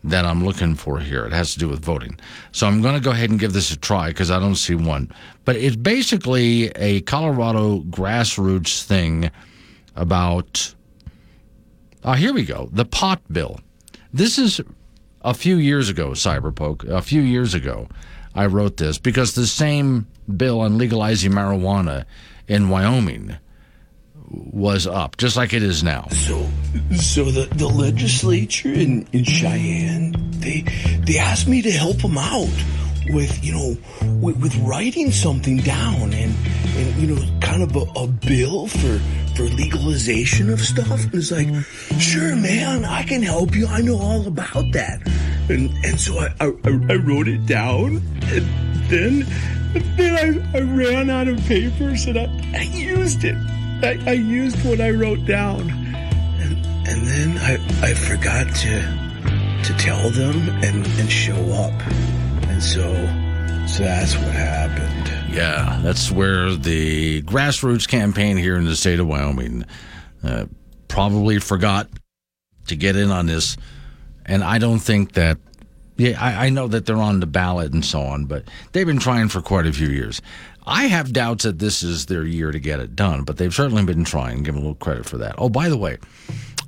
that 0.04 0.24
I'm 0.24 0.44
looking 0.44 0.74
for 0.74 0.98
here. 0.98 1.24
It 1.26 1.32
has 1.32 1.52
to 1.52 1.58
do 1.58 1.68
with 1.68 1.84
voting. 1.84 2.18
So 2.52 2.66
I'm 2.66 2.80
going 2.80 2.94
to 2.94 3.00
go 3.00 3.10
ahead 3.10 3.30
and 3.30 3.38
give 3.38 3.52
this 3.52 3.70
a 3.70 3.76
try 3.76 4.08
because 4.08 4.30
I 4.30 4.38
don't 4.38 4.56
see 4.56 4.74
one. 4.74 5.12
But 5.44 5.56
it's 5.56 5.76
basically 5.76 6.68
a 6.70 7.02
Colorado 7.02 7.80
grassroots 7.80 8.82
thing 8.82 9.30
about. 9.96 10.74
Oh, 12.02 12.12
here 12.12 12.32
we 12.32 12.44
go. 12.44 12.68
The 12.72 12.86
pot 12.86 13.20
bill. 13.30 13.60
This 14.12 14.38
is 14.38 14.60
a 15.22 15.34
few 15.34 15.56
years 15.56 15.88
ago, 15.88 16.10
Cyberpoke. 16.10 16.88
A 16.88 17.02
few 17.02 17.20
years 17.20 17.52
ago, 17.52 17.88
I 18.34 18.46
wrote 18.46 18.78
this 18.78 18.98
because 18.98 19.34
the 19.34 19.46
same 19.46 20.06
bill 20.34 20.60
on 20.60 20.78
legalizing 20.78 21.32
marijuana 21.32 22.06
in 22.48 22.68
Wyoming 22.68 23.36
was 24.30 24.86
up, 24.86 25.16
just 25.16 25.36
like 25.36 25.52
it 25.52 25.62
is 25.62 25.82
now. 25.82 26.06
So, 26.08 26.48
so 26.96 27.24
the, 27.24 27.46
the 27.54 27.68
legislature 27.68 28.72
in, 28.72 29.06
in 29.12 29.24
Cheyenne, 29.24 30.14
they 30.40 30.62
they 31.06 31.18
asked 31.18 31.48
me 31.48 31.62
to 31.62 31.70
help 31.70 31.98
them 31.98 32.18
out 32.18 32.48
with 33.08 33.44
you 33.44 33.52
know 33.52 33.76
with, 34.20 34.36
with 34.40 34.56
writing 34.58 35.10
something 35.10 35.58
down 35.58 36.12
and 36.12 36.34
and 36.76 36.96
you 36.96 37.14
know 37.14 37.40
kind 37.40 37.62
of 37.62 37.74
a, 37.76 37.80
a 37.98 38.06
bill 38.06 38.66
for 38.66 39.00
for 39.36 39.42
legalization 39.44 40.50
of 40.50 40.60
stuff. 40.60 41.04
And 41.04 41.14
it's 41.14 41.30
like, 41.30 41.48
sure, 41.98 42.36
man, 42.36 42.84
I 42.84 43.02
can 43.04 43.22
help 43.22 43.54
you. 43.54 43.66
I 43.66 43.80
know 43.80 43.98
all 43.98 44.26
about 44.26 44.72
that. 44.72 45.00
And 45.48 45.70
and 45.84 45.98
so 45.98 46.18
I 46.18 46.34
I, 46.40 46.46
I 46.90 46.96
wrote 46.96 47.28
it 47.28 47.46
down, 47.46 48.02
and 48.22 48.46
then 48.90 49.26
then 49.72 50.44
I, 50.54 50.58
I 50.58 50.60
ran 50.62 51.10
out 51.10 51.28
of 51.28 51.38
papers 51.46 52.06
and 52.06 52.18
I, 52.18 52.24
I 52.54 52.62
used 52.62 53.24
it. 53.24 53.36
I, 53.82 53.98
I 54.06 54.12
used 54.12 54.62
what 54.66 54.80
I 54.80 54.90
wrote 54.90 55.24
down, 55.26 55.70
and 56.90 57.06
then 57.06 57.38
I 57.38 57.54
I 57.90 57.94
forgot 57.94 58.46
to 58.56 58.82
to 59.64 59.74
tell 59.78 60.10
them 60.10 60.48
and 60.64 60.86
and 60.98 61.10
show 61.10 61.40
up, 61.52 61.72
and 62.48 62.62
so 62.62 62.82
so 63.66 63.84
that's 63.84 64.16
what 64.16 64.32
happened. 64.32 65.34
Yeah, 65.34 65.80
that's 65.82 66.10
where 66.10 66.54
the 66.54 67.22
grassroots 67.22 67.86
campaign 67.86 68.36
here 68.36 68.56
in 68.56 68.64
the 68.64 68.74
state 68.74 68.98
of 68.98 69.06
Wyoming 69.06 69.64
uh, 70.24 70.46
probably 70.88 71.38
forgot 71.38 71.88
to 72.66 72.76
get 72.76 72.96
in 72.96 73.10
on 73.10 73.26
this. 73.26 73.56
And 74.26 74.42
I 74.42 74.58
don't 74.58 74.80
think 74.80 75.12
that, 75.12 75.38
yeah, 75.96 76.20
I, 76.20 76.46
I 76.46 76.48
know 76.50 76.68
that 76.68 76.84
they're 76.86 76.96
on 76.96 77.20
the 77.20 77.26
ballot 77.26 77.72
and 77.72 77.84
so 77.84 78.00
on, 78.00 78.26
but 78.26 78.44
they've 78.72 78.86
been 78.86 78.98
trying 78.98 79.28
for 79.28 79.40
quite 79.40 79.66
a 79.66 79.72
few 79.72 79.88
years. 79.88 80.20
I 80.66 80.86
have 80.86 81.12
doubts 81.12 81.44
that 81.44 81.58
this 81.58 81.82
is 81.82 82.06
their 82.06 82.24
year 82.24 82.52
to 82.52 82.58
get 82.58 82.80
it 82.80 82.94
done, 82.94 83.22
but 83.22 83.38
they've 83.38 83.54
certainly 83.54 83.84
been 83.84 84.04
trying. 84.04 84.42
Give 84.42 84.54
them 84.54 84.56
a 84.56 84.66
little 84.66 84.74
credit 84.74 85.06
for 85.06 85.18
that. 85.18 85.36
Oh, 85.38 85.48
by 85.48 85.68
the 85.68 85.76
way, 85.78 85.98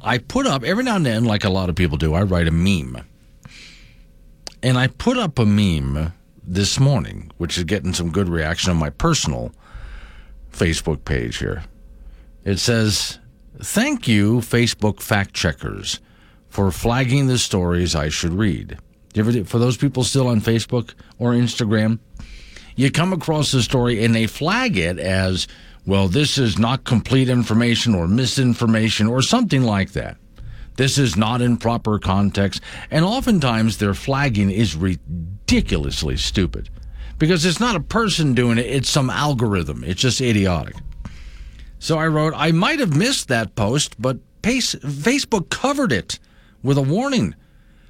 I 0.02 0.18
put 0.18 0.46
up 0.46 0.64
every 0.64 0.82
now 0.84 0.96
and 0.96 1.06
then, 1.06 1.24
like 1.24 1.44
a 1.44 1.50
lot 1.50 1.68
of 1.68 1.76
people 1.76 1.96
do, 1.96 2.14
I 2.14 2.22
write 2.22 2.48
a 2.48 2.50
meme. 2.50 3.04
And 4.62 4.76
I 4.76 4.88
put 4.88 5.16
up 5.16 5.38
a 5.38 5.46
meme 5.46 6.12
this 6.42 6.80
morning, 6.80 7.30
which 7.38 7.56
is 7.56 7.64
getting 7.64 7.94
some 7.94 8.10
good 8.10 8.28
reaction 8.28 8.70
on 8.70 8.76
my 8.76 8.90
personal 8.90 9.52
Facebook 10.52 11.04
page 11.04 11.38
here. 11.38 11.64
It 12.44 12.58
says, 12.58 13.18
Thank 13.60 14.08
you, 14.08 14.38
Facebook 14.38 15.00
fact 15.00 15.34
checkers, 15.34 16.00
for 16.48 16.70
flagging 16.72 17.28
the 17.28 17.38
stories 17.38 17.94
I 17.94 18.08
should 18.08 18.32
read. 18.32 18.78
For 19.14 19.58
those 19.58 19.76
people 19.76 20.04
still 20.04 20.26
on 20.26 20.40
Facebook 20.40 20.94
or 21.18 21.32
Instagram, 21.32 22.00
you 22.74 22.90
come 22.90 23.12
across 23.12 23.52
a 23.54 23.62
story 23.62 24.04
and 24.04 24.14
they 24.14 24.26
flag 24.26 24.76
it 24.76 24.98
as, 24.98 25.46
well, 25.86 26.08
this 26.08 26.38
is 26.38 26.58
not 26.58 26.84
complete 26.84 27.28
information 27.28 27.94
or 27.94 28.06
misinformation 28.06 29.08
or 29.08 29.20
something 29.20 29.62
like 29.62 29.92
that. 29.92 30.16
This 30.76 30.96
is 30.96 31.16
not 31.16 31.42
in 31.42 31.56
proper 31.56 31.98
context. 31.98 32.62
And 32.90 33.04
oftentimes 33.04 33.78
their 33.78 33.94
flagging 33.94 34.50
is 34.50 34.76
ridiculously 34.76 36.16
stupid 36.16 36.70
because 37.18 37.44
it's 37.44 37.60
not 37.60 37.76
a 37.76 37.80
person 37.80 38.34
doing 38.34 38.58
it, 38.58 38.66
it's 38.66 38.88
some 38.88 39.10
algorithm. 39.10 39.84
It's 39.84 40.00
just 40.00 40.20
idiotic. 40.20 40.76
So 41.78 41.98
I 41.98 42.06
wrote, 42.06 42.32
I 42.36 42.52
might 42.52 42.78
have 42.78 42.96
missed 42.96 43.28
that 43.28 43.54
post, 43.56 44.00
but 44.00 44.18
Facebook 44.42 45.50
covered 45.50 45.92
it 45.92 46.18
with 46.62 46.78
a 46.78 46.82
warning. 46.82 47.34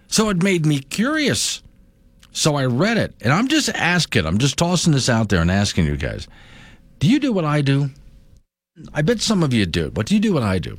So 0.08 0.30
it 0.30 0.42
made 0.42 0.66
me 0.66 0.80
curious. 0.80 1.62
So 2.32 2.56
I 2.56 2.64
read 2.64 2.96
it, 2.96 3.14
and 3.20 3.30
I'm 3.30 3.48
just 3.48 3.68
asking, 3.68 4.24
I'm 4.24 4.38
just 4.38 4.56
tossing 4.56 4.94
this 4.94 5.10
out 5.10 5.28
there 5.28 5.42
and 5.42 5.50
asking 5.50 5.84
you 5.84 5.98
guys 5.98 6.26
do 7.02 7.08
you 7.08 7.18
do 7.18 7.32
what 7.32 7.44
I 7.44 7.62
do? 7.62 7.90
I 8.94 9.02
bet 9.02 9.20
some 9.20 9.42
of 9.42 9.52
you 9.52 9.66
do, 9.66 9.90
but 9.90 10.06
do 10.06 10.14
you 10.14 10.20
do 10.20 10.32
what 10.32 10.44
I 10.44 10.60
do? 10.60 10.78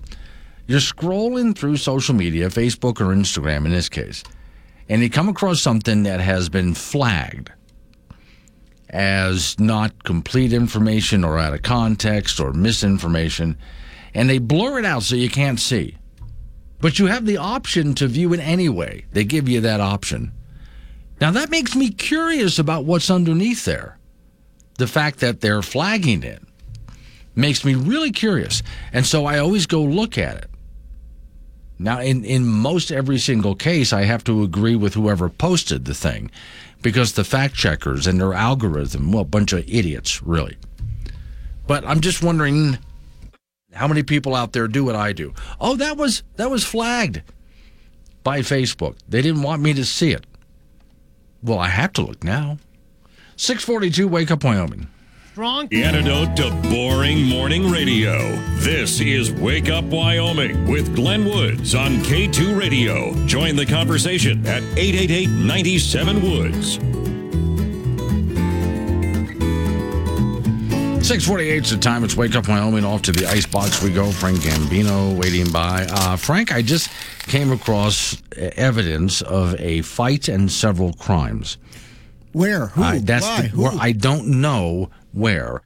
You're 0.68 0.80
scrolling 0.80 1.54
through 1.54 1.76
social 1.76 2.16
media, 2.16 2.48
Facebook 2.48 3.02
or 3.02 3.14
Instagram 3.14 3.66
in 3.66 3.72
this 3.72 3.90
case, 3.90 4.24
and 4.88 5.02
you 5.02 5.10
come 5.10 5.28
across 5.28 5.60
something 5.60 6.04
that 6.04 6.22
has 6.22 6.48
been 6.48 6.76
flagged 6.76 7.52
as 8.90 9.60
not 9.60 10.06
complete 10.06 10.54
information 10.54 11.26
or 11.26 11.38
out 11.38 11.54
of 11.54 11.62
context 11.62 12.40
or 12.40 12.54
misinformation, 12.54 13.58
and 14.14 14.30
they 14.30 14.38
blur 14.38 14.80
it 14.80 14.86
out 14.86 15.04
so 15.04 15.18
you 15.18 15.30
can't 15.30 15.60
see. 15.60 15.98
But 16.80 17.00
you 17.00 17.08
have 17.08 17.26
the 17.26 17.36
option 17.36 17.96
to 17.96 18.08
view 18.08 18.32
it 18.32 18.40
anyway. 18.40 19.04
They 19.12 19.26
give 19.26 19.50
you 19.50 19.60
that 19.60 19.82
option. 19.82 20.32
Now, 21.20 21.32
that 21.32 21.50
makes 21.50 21.76
me 21.76 21.90
curious 21.90 22.60
about 22.60 22.86
what's 22.86 23.12
underneath 23.12 23.66
there. 23.66 24.00
The 24.78 24.88
fact 24.88 25.20
that 25.20 25.42
they're 25.42 25.62
flagging 25.62 26.24
it 26.24 26.42
makes 27.36 27.64
me 27.66 27.76
really 27.76 28.12
curious. 28.12 28.64
And 28.92 29.06
so 29.06 29.26
I 29.26 29.40
always 29.40 29.66
go 29.66 29.82
look 29.82 30.18
at 30.18 30.38
it. 30.38 30.50
Now, 31.80 32.00
in, 32.00 32.24
in 32.24 32.46
most 32.46 32.92
every 32.92 33.18
single 33.18 33.56
case, 33.56 33.92
I 33.92 34.04
have 34.04 34.24
to 34.26 34.44
agree 34.44 34.76
with 34.76 34.94
whoever 34.94 35.30
posted 35.30 35.86
the 35.86 35.94
thing 35.94 36.32
because 36.82 37.14
the 37.14 37.24
fact 37.24 37.56
checkers 37.56 38.08
and 38.08 38.20
their 38.22 38.34
algorithm, 38.34 39.12
well, 39.12 39.22
a 39.22 39.26
bunch 39.26 39.54
of 39.54 39.68
idiots, 39.68 40.22
really. 40.22 40.58
But 41.66 41.86
I'm 41.86 42.02
just 42.02 42.22
wondering 42.22 42.78
how 43.74 43.88
many 43.88 44.04
people 44.04 44.36
out 44.36 44.54
there 44.54 44.68
do 44.68 44.86
what 44.86 44.96
I 44.96 45.14
do. 45.14 45.34
Oh, 45.60 45.76
that 45.78 45.98
was 45.98 46.24
that 46.36 46.52
was 46.52 46.64
flagged 46.64 47.22
by 48.24 48.40
Facebook. 48.40 48.98
They 49.08 49.22
didn't 49.22 49.42
want 49.42 49.62
me 49.62 49.74
to 49.74 49.86
see 49.86 50.12
it. 50.12 50.26
Well, 51.42 51.60
I 51.60 51.70
have 51.70 51.94
to 51.94 52.02
look 52.02 52.24
now. 52.24 52.58
642 53.36 54.08
Wake 54.08 54.32
Up 54.32 54.44
Wyoming. 54.44 54.88
Strong. 55.32 55.68
The 55.70 55.84
antidote 55.84 56.36
to 56.38 56.52
boring 56.70 57.24
morning 57.24 57.70
radio. 57.72 58.20
This 58.58 59.00
is 59.00 59.32
Wake 59.32 59.68
Up 59.70 59.84
Wyoming 59.86 60.68
with 60.68 60.96
Glenn 60.96 61.26
Woods 61.26 61.74
on 61.74 61.94
K2 62.04 62.58
Radio. 62.60 63.14
Join 63.26 63.56
the 63.56 63.66
conversation 63.66 64.46
at 64.46 64.62
888 64.78 65.30
97 65.30 66.22
Woods. 66.22 66.80
648 71.04 71.64
is 71.66 71.70
the 71.72 71.78
time. 71.78 72.04
It's 72.04 72.16
Wake 72.16 72.36
Up 72.36 72.48
Wyoming. 72.48 72.86
Off 72.86 73.02
to 73.02 73.12
the 73.12 73.26
ice 73.28 73.46
box 73.48 73.82
we 73.84 73.90
go. 73.92 74.12
Frank 74.12 74.38
Gambino 74.40 75.18
waiting 75.20 75.52
by. 75.52 75.86
Uh, 75.90 76.16
Frank, 76.16 76.54
I 76.54 76.62
just 76.62 76.90
came 77.24 77.52
across 77.52 78.22
evidence 78.38 79.22
of 79.24 79.60
a 79.60 79.82
fight 79.82 80.28
and 80.30 80.50
several 80.52 80.94
crimes. 80.94 81.58
Where? 82.34 82.68
Who? 82.68 82.84
I, 82.84 83.00
that's 83.00 83.26
Why? 83.26 83.42
the- 83.44 83.48
Who? 83.50 83.64
where 83.64 83.72
I 83.80 83.92
don't 83.94 84.42
know 84.42 84.90
where. 85.14 85.62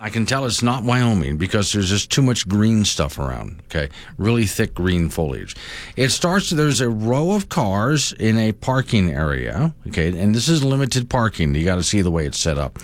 I 0.00 0.10
can 0.10 0.26
tell 0.26 0.46
it's 0.46 0.62
not 0.62 0.84
Wyoming 0.84 1.38
because 1.38 1.72
there's 1.72 1.88
just 1.88 2.12
too 2.12 2.22
much 2.22 2.46
green 2.46 2.84
stuff 2.84 3.18
around. 3.18 3.62
Okay, 3.64 3.88
really 4.16 4.46
thick 4.46 4.72
green 4.72 5.08
foliage. 5.08 5.56
It 5.96 6.10
starts. 6.10 6.50
There's 6.50 6.80
a 6.80 6.88
row 6.88 7.32
of 7.32 7.48
cars 7.48 8.12
in 8.12 8.38
a 8.38 8.52
parking 8.52 9.10
area. 9.10 9.74
Okay, 9.88 10.16
and 10.16 10.32
this 10.36 10.48
is 10.48 10.62
limited 10.62 11.10
parking. 11.10 11.52
You 11.56 11.64
got 11.64 11.76
to 11.76 11.82
see 11.82 12.00
the 12.02 12.12
way 12.12 12.26
it's 12.26 12.38
set 12.38 12.58
up. 12.58 12.78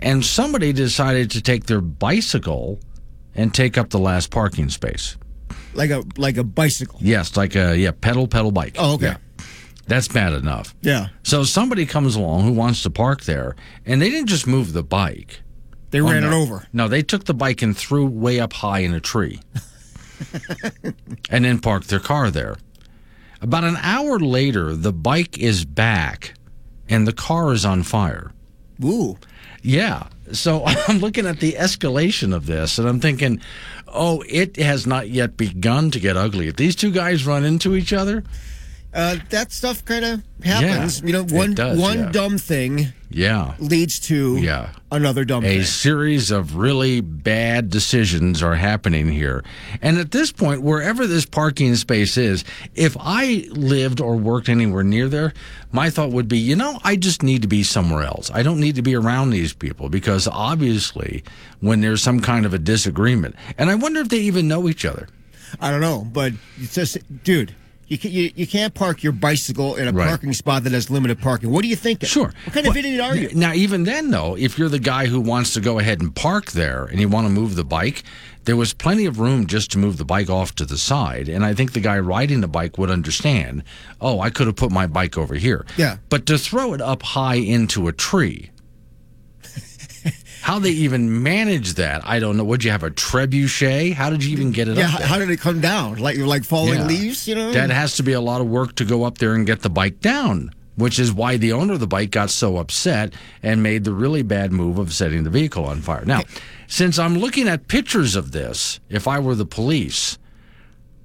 And 0.00 0.22
somebody 0.22 0.74
decided 0.74 1.30
to 1.30 1.40
take 1.40 1.64
their 1.64 1.80
bicycle 1.80 2.80
and 3.34 3.54
take 3.54 3.78
up 3.78 3.88
the 3.88 3.98
last 3.98 4.30
parking 4.30 4.68
space. 4.68 5.16
like 5.72 5.88
a 5.88 6.02
like 6.18 6.36
a 6.36 6.44
bicycle. 6.44 6.98
Yes, 7.00 7.34
like 7.34 7.54
a 7.56 7.78
yeah 7.78 7.92
pedal 7.92 8.28
pedal 8.28 8.52
bike. 8.52 8.76
Oh, 8.78 8.94
okay. 8.96 9.06
Yeah. 9.06 9.16
That's 9.88 10.08
bad 10.08 10.32
enough. 10.34 10.74
Yeah. 10.82 11.08
So 11.22 11.42
somebody 11.44 11.86
comes 11.86 12.14
along 12.14 12.44
who 12.44 12.52
wants 12.52 12.82
to 12.84 12.90
park 12.90 13.22
there, 13.24 13.56
and 13.86 14.00
they 14.00 14.10
didn't 14.10 14.28
just 14.28 14.46
move 14.46 14.72
the 14.72 14.82
bike. 14.82 15.40
They 15.90 16.00
Oh, 16.00 16.10
ran 16.10 16.24
it 16.24 16.32
over. 16.32 16.66
No, 16.72 16.86
they 16.88 17.02
took 17.02 17.24
the 17.24 17.34
bike 17.34 17.62
and 17.62 17.76
threw 17.76 18.06
way 18.06 18.38
up 18.40 18.52
high 18.52 18.80
in 18.80 18.92
a 18.94 19.00
tree, 19.00 19.40
and 21.30 21.44
then 21.44 21.58
parked 21.58 21.88
their 21.88 22.00
car 22.00 22.30
there. 22.30 22.56
About 23.40 23.64
an 23.64 23.76
hour 23.80 24.18
later, 24.18 24.74
the 24.74 24.92
bike 24.92 25.38
is 25.38 25.64
back, 25.64 26.34
and 26.88 27.06
the 27.06 27.12
car 27.12 27.52
is 27.52 27.64
on 27.64 27.82
fire. 27.84 28.32
Ooh. 28.84 29.16
Yeah. 29.62 30.08
So 30.32 30.64
I'm 30.88 30.98
looking 30.98 31.26
at 31.26 31.40
the 31.40 31.52
escalation 31.52 32.34
of 32.34 32.46
this, 32.46 32.78
and 32.78 32.88
I'm 32.88 33.00
thinking, 33.00 33.40
oh, 33.86 34.22
it 34.28 34.56
has 34.56 34.86
not 34.86 35.08
yet 35.08 35.36
begun 35.36 35.90
to 35.92 36.00
get 36.00 36.16
ugly. 36.16 36.48
If 36.48 36.56
these 36.56 36.76
two 36.76 36.90
guys 36.90 37.26
run 37.26 37.44
into 37.44 37.74
each 37.76 37.92
other, 37.92 38.24
Uh, 38.94 39.16
that 39.28 39.52
stuff 39.52 39.84
kind 39.84 40.04
of 40.04 40.22
happens. 40.42 41.00
Yeah, 41.00 41.06
you 41.06 41.12
know, 41.12 41.24
one 41.24 41.54
does, 41.54 41.78
one 41.78 41.98
yeah. 41.98 42.10
dumb 42.10 42.38
thing 42.38 42.88
Yeah. 43.10 43.52
leads 43.58 43.98
to 44.00 44.38
Yeah. 44.38 44.70
another 44.90 45.26
dumb 45.26 45.42
thing. 45.42 45.52
A 45.52 45.56
thing. 45.56 45.64
series 45.66 46.30
of 46.30 46.56
really 46.56 47.02
bad 47.02 47.68
decisions 47.68 48.42
are 48.42 48.54
happening 48.56 49.10
here. 49.12 49.44
And 49.82 49.98
at 49.98 50.10
this 50.12 50.32
point, 50.32 50.62
wherever 50.62 51.06
this 51.06 51.26
parking 51.26 51.76
space 51.76 52.16
is, 52.16 52.44
if 52.74 52.96
I 52.98 53.46
lived 53.50 54.00
or 54.00 54.16
worked 54.16 54.48
anywhere 54.48 54.84
near 54.84 55.08
there, 55.08 55.34
my 55.70 55.90
thought 55.90 56.10
would 56.10 56.26
be, 56.28 56.38
you 56.38 56.56
know, 56.56 56.80
I 56.82 56.96
just 56.96 57.22
need 57.22 57.42
to 57.42 57.48
be 57.48 57.62
somewhere 57.62 58.04
else. 58.04 58.30
I 58.32 58.42
don't 58.42 58.58
need 58.58 58.76
to 58.76 58.82
be 58.82 58.96
around 58.96 59.30
these 59.30 59.52
people 59.52 59.90
because 59.90 60.26
obviously, 60.26 61.24
when 61.60 61.82
there's 61.82 62.02
some 62.02 62.20
kind 62.20 62.46
of 62.46 62.54
a 62.54 62.58
disagreement, 62.58 63.34
and 63.58 63.68
I 63.68 63.74
wonder 63.74 64.00
if 64.00 64.08
they 64.08 64.20
even 64.20 64.48
know 64.48 64.66
each 64.66 64.86
other. 64.86 65.08
I 65.60 65.70
don't 65.70 65.82
know, 65.82 66.08
but 66.10 66.32
it's 66.58 66.74
just, 66.74 66.96
dude. 67.22 67.54
You, 67.88 67.96
can, 67.98 68.10
you, 68.12 68.30
you 68.36 68.46
can't 68.46 68.74
park 68.74 69.02
your 69.02 69.12
bicycle 69.12 69.76
in 69.76 69.88
a 69.88 69.92
Right. 69.92 70.08
parking 70.08 70.32
spot 70.34 70.64
that 70.64 70.72
has 70.72 70.90
limited 70.90 71.18
parking. 71.20 71.50
What 71.50 71.62
do 71.62 71.68
you 71.68 71.76
think? 71.76 72.04
Sure. 72.04 72.32
What 72.44 72.52
kind 72.54 72.66
of 72.66 72.76
idiot 72.76 73.00
are 73.00 73.16
you? 73.16 73.30
Now, 73.34 73.54
even 73.54 73.84
then, 73.84 74.10
though, 74.10 74.36
if 74.36 74.58
you're 74.58 74.68
the 74.68 74.78
guy 74.78 75.06
who 75.06 75.20
wants 75.20 75.54
to 75.54 75.60
go 75.60 75.78
ahead 75.78 76.00
and 76.00 76.14
park 76.14 76.52
there 76.52 76.84
and 76.84 77.00
you 77.00 77.08
want 77.08 77.26
to 77.26 77.32
move 77.32 77.56
the 77.56 77.64
bike, 77.64 78.02
there 78.44 78.56
was 78.56 78.72
plenty 78.74 79.06
of 79.06 79.18
room 79.18 79.46
just 79.46 79.70
to 79.72 79.78
move 79.78 79.96
the 79.96 80.04
bike 80.04 80.28
off 80.30 80.54
to 80.56 80.64
the 80.66 80.76
side. 80.78 81.28
And 81.28 81.44
I 81.44 81.54
think 81.54 81.72
the 81.72 81.80
guy 81.80 81.98
riding 81.98 82.40
the 82.42 82.48
bike 82.48 82.76
would 82.78 82.90
understand, 82.90 83.62
oh, 84.00 84.20
I 84.20 84.30
could 84.30 84.46
have 84.46 84.56
put 84.56 84.70
my 84.70 84.86
bike 84.86 85.16
over 85.18 85.34
here. 85.34 85.64
Yeah. 85.76 85.96
But 86.10 86.26
to 86.26 86.36
throw 86.38 86.74
it 86.74 86.80
up 86.82 87.02
high 87.02 87.36
into 87.36 87.88
a 87.88 87.92
tree, 87.92 88.50
how 90.42 90.58
they 90.58 90.70
even 90.70 91.22
manage 91.22 91.74
that, 91.74 92.06
I 92.06 92.18
don't 92.18 92.36
know. 92.36 92.44
Would 92.44 92.64
you 92.64 92.70
have 92.70 92.82
a 92.82 92.90
trebuchet? 92.90 93.94
How 93.94 94.10
did 94.10 94.24
you 94.24 94.32
even 94.32 94.52
get 94.52 94.68
it 94.68 94.76
Yeah, 94.76 94.84
up 94.84 94.90
how, 94.90 94.98
there? 94.98 95.06
how 95.08 95.18
did 95.18 95.30
it 95.30 95.40
come 95.40 95.60
down? 95.60 95.96
Like 95.98 96.16
like 96.18 96.44
falling 96.44 96.80
Yeah. 96.80 96.86
leaves, 96.86 97.26
you 97.28 97.34
know? 97.34 97.52
That 97.52 97.70
has 97.70 97.96
to 97.96 98.02
be 98.02 98.12
a 98.12 98.20
lot 98.20 98.40
of 98.40 98.46
work 98.48 98.74
to 98.76 98.84
go 98.84 99.04
up 99.04 99.18
there 99.18 99.34
and 99.34 99.46
get 99.46 99.62
the 99.62 99.70
bike 99.70 100.00
down, 100.00 100.50
which 100.76 100.98
is 100.98 101.12
why 101.12 101.36
the 101.36 101.52
owner 101.52 101.74
of 101.74 101.80
the 101.80 101.86
bike 101.86 102.10
got 102.10 102.30
so 102.30 102.56
upset 102.58 103.12
and 103.42 103.62
made 103.62 103.84
the 103.84 103.92
really 103.92 104.22
bad 104.22 104.52
move 104.52 104.78
of 104.78 104.92
setting 104.92 105.24
the 105.24 105.30
vehicle 105.30 105.64
on 105.64 105.80
fire. 105.80 106.04
Now, 106.04 106.22
since 106.66 106.98
I'm 106.98 107.18
looking 107.18 107.48
at 107.48 107.68
pictures 107.68 108.14
of 108.16 108.32
this, 108.32 108.78
if 108.88 109.08
I 109.08 109.18
were 109.18 109.34
the 109.34 109.46
police, 109.46 110.18